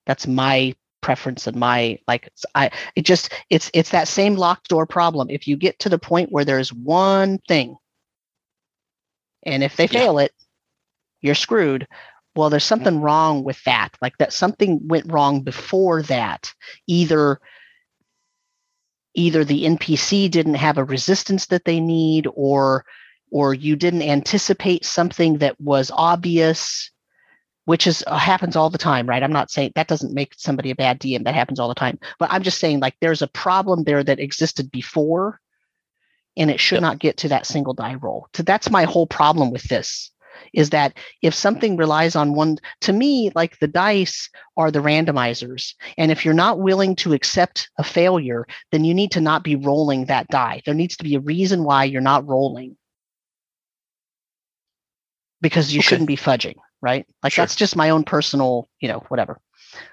that's 0.07 0.27
my 0.27 0.75
preference 1.01 1.47
and 1.47 1.57
my 1.57 1.99
like 2.09 2.31
I 2.55 2.71
it 2.97 3.03
just 3.05 3.31
it's 3.51 3.71
it's 3.75 3.91
that 3.91 4.09
same 4.09 4.37
locked 4.37 4.69
door 4.69 4.87
problem. 4.87 5.29
If 5.31 5.47
you 5.47 5.57
get 5.57 5.79
to 5.81 5.89
the 5.91 5.99
point 5.99 6.33
where 6.33 6.45
there's 6.47 6.73
one 6.73 7.39
thing 7.47 7.77
and 9.45 9.63
if 9.63 9.77
they 9.77 9.85
Yeah. 9.85 10.01
fail 10.01 10.19
it, 10.19 10.33
you're 11.21 11.35
screwed. 11.35 11.87
Well, 12.35 12.51
there's 12.51 12.65
something 12.65 13.01
wrong 13.01 13.45
with 13.45 13.63
that. 13.65 13.91
Like 14.03 14.17
that 14.19 14.33
something 14.33 14.81
went 14.89 15.13
wrong 15.13 15.43
before 15.43 16.03
that. 16.05 16.53
Either 16.87 17.41
either 19.15 19.45
the 19.45 19.65
NPC 19.65 20.31
didn't 20.31 20.55
have 20.55 20.79
a 20.79 20.85
resistance 20.85 21.47
that 21.47 21.65
they 21.65 21.81
need 21.81 22.27
or 22.35 22.85
or 23.31 23.55
you 23.55 23.77
didn't 23.77 24.03
anticipate 24.03 24.85
something 24.85 25.39
that 25.39 25.61
was 25.61 25.91
obvious 25.95 26.91
which 27.66 27.86
is 27.86 28.05
uh, 28.07 28.19
happens 28.19 28.57
all 28.57 28.70
the 28.70 28.78
time 28.78 29.09
right? 29.09 29.23
I'm 29.23 29.32
not 29.32 29.51
saying 29.51 29.73
that 29.77 29.89
doesn't 29.89 30.15
make 30.15 30.35
somebody 30.36 30.70
a 30.70 30.74
bad 30.77 31.01
dm 31.01 31.24
that 31.24 31.35
happens 31.35 31.61
all 31.61 31.69
the 31.69 31.74
time. 31.74 31.99
But 32.19 32.31
i'm 32.32 32.43
just 32.43 32.61
saying 32.61 32.81
like 32.81 32.97
there's 33.01 33.23
a 33.23 33.28
problem 33.28 33.85
there 33.85 34.05
that 34.05 34.20
existed 34.20 34.70
before 34.70 35.41
and 36.36 36.51
it 36.51 36.61
should 36.61 36.81
Yep. 36.81 36.82
not 36.82 36.99
get 36.99 37.19
to 37.19 37.28
that 37.28 37.47
single 37.47 37.74
die 37.74 37.95
roll. 37.95 38.28
So 38.35 38.43
that's 38.43 38.70
my 38.70 38.85
whole 38.85 39.07
problem 39.07 39.51
with 39.53 39.65
this 39.65 40.11
is 40.55 40.70
that 40.70 40.99
if 41.23 41.35
something 41.35 41.77
relies 41.77 42.16
on 42.16 42.35
one 42.35 42.59
to 42.82 42.93
me 42.93 43.31
like 43.36 43.59
the 43.61 43.69
dice 43.69 44.31
are 44.57 44.70
the 44.73 44.81
randomizers. 44.81 45.74
And 45.99 46.11
if 46.11 46.24
you're 46.24 46.35
not 46.35 46.59
willing 46.61 46.97
to 46.97 47.12
accept 47.12 47.70
a 47.78 47.85
failure 47.85 48.47
then 48.73 48.85
you 48.85 48.95
need 48.95 49.12
to 49.12 49.20
not 49.20 49.45
be 49.45 49.57
rolling 49.57 50.07
that 50.07 50.28
die. 50.28 50.62
There 50.66 50.74
needs 50.74 50.97
to 50.99 51.05
be 51.05 51.15
a 51.16 51.20
reason 51.20 51.65
why 51.65 51.85
you're 51.85 52.01
not 52.03 52.27
rolling. 52.28 52.77
Because 55.41 55.74
you 55.74 55.81
Okay. 55.81 55.89
shouldn't 55.89 56.09
be 56.09 56.16
fudging 56.16 56.57
right 56.85 57.06
like 57.23 57.32
Sure. 57.32 57.43
that's 57.43 57.56
just 57.56 57.74
my 57.77 57.89
own 57.90 58.05
personal 58.05 58.69
you 58.81 58.89
know 58.89 59.01
whatever 59.09 59.40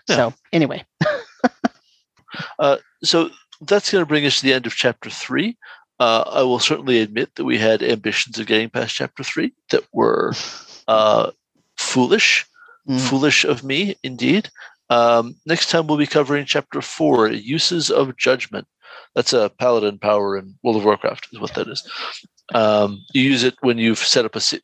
Yeah. 0.09 0.15
so 0.17 0.33
anyway 0.51 0.83
so 3.03 3.29
that's 3.61 3.91
going 3.91 4.01
to 4.01 4.07
bring 4.07 4.25
us 4.25 4.39
to 4.39 4.45
the 4.45 4.53
end 4.53 4.65
of 4.65 4.73
chapter 4.75 5.09
three. 5.09 5.57
Uh, 5.99 6.23
I 6.27 6.41
will 6.41 6.59
certainly 6.59 6.99
admit 6.99 7.35
that 7.35 7.45
we 7.45 7.57
had 7.59 7.83
ambitions 7.83 8.39
of 8.39 8.47
getting 8.47 8.69
past 8.69 8.95
chapter 8.95 9.23
three 9.23 9.53
that 9.69 9.83
were 9.93 10.33
uh, 10.87 11.31
foolish, 11.77 12.45
Mm. 12.89 12.99
foolish 12.99 13.45
of 13.45 13.63
me, 13.63 13.95
indeed. 14.01 14.49
Um, 14.89 15.35
next 15.45 15.69
time 15.69 15.85
we'll 15.85 15.99
be 15.99 16.07
covering 16.07 16.45
chapter 16.45 16.81
four, 16.81 17.27
uses 17.29 17.91
of 17.91 18.17
judgment. 18.17 18.65
That's 19.13 19.33
a 19.33 19.51
paladin 19.59 19.99
power 19.99 20.35
in 20.35 20.55
World 20.63 20.77
of 20.77 20.85
Warcraft, 20.85 21.27
is 21.31 21.39
what 21.39 21.53
that 21.53 21.67
is. 21.67 21.87
Um, 22.55 23.05
you 23.13 23.21
use 23.21 23.43
it 23.43 23.53
when 23.61 23.77
you've 23.77 23.99
set 23.99 24.25
up 24.25 24.35
a. 24.35 24.39
ci- 24.39 24.63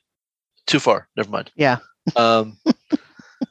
Too 0.65 0.79
far. 0.79 1.07
Never 1.15 1.29
mind. 1.29 1.51
Yeah. 1.55 1.77
Um, 2.15 2.57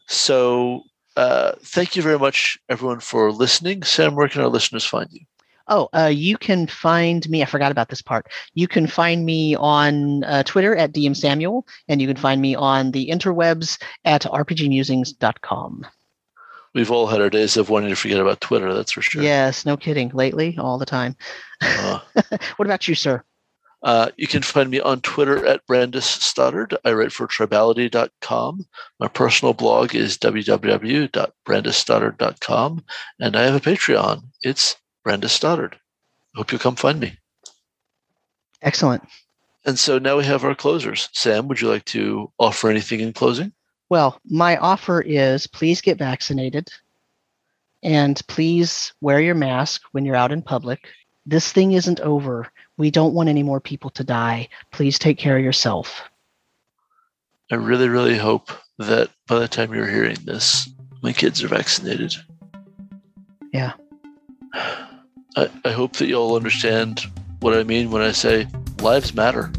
so 0.07 0.83
uh, 1.17 1.53
thank 1.63 1.97
you 1.97 2.03
very 2.03 2.19
much, 2.19 2.59
everyone, 2.69 3.01
for 3.01 3.33
listening. 3.33 3.83
Sam, 3.83 4.15
where 4.15 4.29
can 4.29 4.43
our 4.43 4.49
listeners 4.49 4.85
find 4.85 5.09
you? 5.11 5.21
Oh, 5.69 5.89
uh, 5.93 6.11
you 6.13 6.39
can 6.39 6.69
find 6.69 7.29
me. 7.29 7.43
I 7.43 7.47
forgot 7.47 7.73
about 7.73 7.89
this 7.89 8.03
part. 8.03 8.29
You 8.55 8.69
can 8.69 8.87
find 8.87 9.27
me 9.27 9.57
on 9.57 10.23
uh, 10.25 10.45
Twitter 10.45 10.77
at 10.77 10.93
DM 10.93 11.17
Samuel, 11.17 11.67
and 11.89 12.01
you 12.01 12.07
can 12.07 12.17
find 12.17 12.41
me 12.41 12.55
on 12.55 12.93
the 12.93 13.09
interwebs 13.09 13.83
at 14.05 14.23
rpgmusings.com. 14.23 15.87
We've 16.75 16.91
all 16.91 17.07
had 17.07 17.21
our 17.21 17.31
days 17.31 17.57
of 17.57 17.71
wanting 17.71 17.89
to 17.89 17.97
forget 17.97 18.21
about 18.21 18.41
Twitter, 18.43 18.73
that's 18.75 18.93
for 18.93 19.03
sure. 19.03 19.23
Yes, 19.23 19.65
no 19.67 19.77
kidding. 19.77 20.11
Lately, 20.11 20.57
all 20.59 20.79
the 20.79 20.87
time. 20.87 21.17
Uh, 21.63 22.01
What 22.57 22.67
about 22.67 22.87
you, 22.87 22.95
sir? 22.95 23.25
Uh, 23.83 24.09
you 24.17 24.27
can 24.27 24.43
find 24.43 24.71
me 24.71 24.81
on 24.81 25.01
Twitter 25.01 25.47
at 25.47 25.65
Brandes 25.67 26.07
Stoddard. 26.07 26.77
I 26.85 26.93
write 26.93 27.13
for 27.13 27.29
tribality.com. 27.29 28.67
My 28.99 29.09
personal 29.09 29.55
blog 29.55 29.95
is 29.95 30.19
www.brandesstoddard.com. 30.19 32.85
And 33.21 33.37
I 33.37 33.43
have 33.43 33.55
a 33.55 33.61
Patreon. 33.61 34.25
It's 34.43 34.77
Brandes 35.05 35.33
Stoddard. 35.33 35.79
Hope 36.35 36.53
you'll 36.53 36.59
come 36.59 36.77
find 36.77 37.01
me. 37.01 37.17
Excellent. 38.63 39.07
And 39.65 39.79
so 39.79 39.99
now 39.99 40.17
we 40.17 40.25
have 40.25 40.45
our 40.45 40.55
closers. 40.55 41.09
Sam, 41.13 41.49
would 41.49 41.61
you 41.61 41.69
like 41.69 41.85
to 41.87 42.31
offer 42.39 42.71
anything 42.71 43.01
in 43.01 43.13
closing? 43.13 43.53
Well, 43.89 44.21
my 44.25 44.57
offer 44.57 45.01
is 45.01 45.47
please 45.47 45.81
get 45.81 45.99
vaccinated 45.99 46.69
and 47.83 48.21
please 48.27 48.93
wear 49.01 49.21
your 49.21 49.35
mask 49.35 49.83
when 49.93 50.05
you're 50.05 50.17
out 50.17 50.33
in 50.33 50.43
public. 50.43 50.89
This 51.25 51.53
thing 51.53 51.73
isn't 51.73 52.01
over. 52.01 52.51
We 52.79 52.91
don't 52.91 53.15
want 53.15 53.29
any 53.29 53.43
more 53.43 53.61
people 53.61 53.91
to 53.91 54.05
die. 54.05 54.49
Please 54.71 54.99
take 54.99 55.19
care 55.19 55.37
of 55.39 55.45
yourself. 55.45 56.03
I 57.51 57.55
really, 57.55 57.89
really 57.89 58.19
hope 58.19 58.51
that 58.79 59.11
by 59.27 59.39
the 59.39 59.49
time 59.49 59.73
you're 59.73 59.89
hearing 59.89 60.17
this, 60.25 60.69
my 61.03 61.13
kids 61.13 61.43
are 61.43 61.49
vaccinated. 61.49 62.15
Yeah. 63.53 63.73
I, 64.55 65.49
I 65.65 65.71
hope 65.71 65.95
that 65.97 66.07
you'll 66.07 66.35
understand 66.35 67.01
what 67.41 67.57
I 67.57 67.63
mean 67.63 67.91
when 67.91 68.03
I 68.03 68.13
say 68.13 68.49
lives 68.81 69.15
matter. 69.15 69.51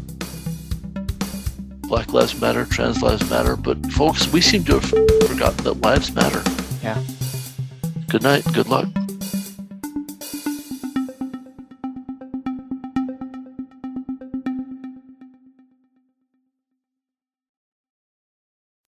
Black 1.88 2.12
lives 2.12 2.38
matter, 2.38 2.66
trans 2.66 3.02
lives 3.02 3.28
matter, 3.30 3.56
but 3.56 3.84
folks, 3.92 4.30
we 4.30 4.42
seem 4.42 4.62
to 4.64 4.78
have 4.78 4.84
forgotten 5.26 5.64
that 5.64 5.80
lives 5.80 6.14
matter. 6.14 6.42
Yeah. 6.82 7.02
Good 8.08 8.22
night. 8.22 8.44
Good 8.52 8.68
luck. 8.68 8.88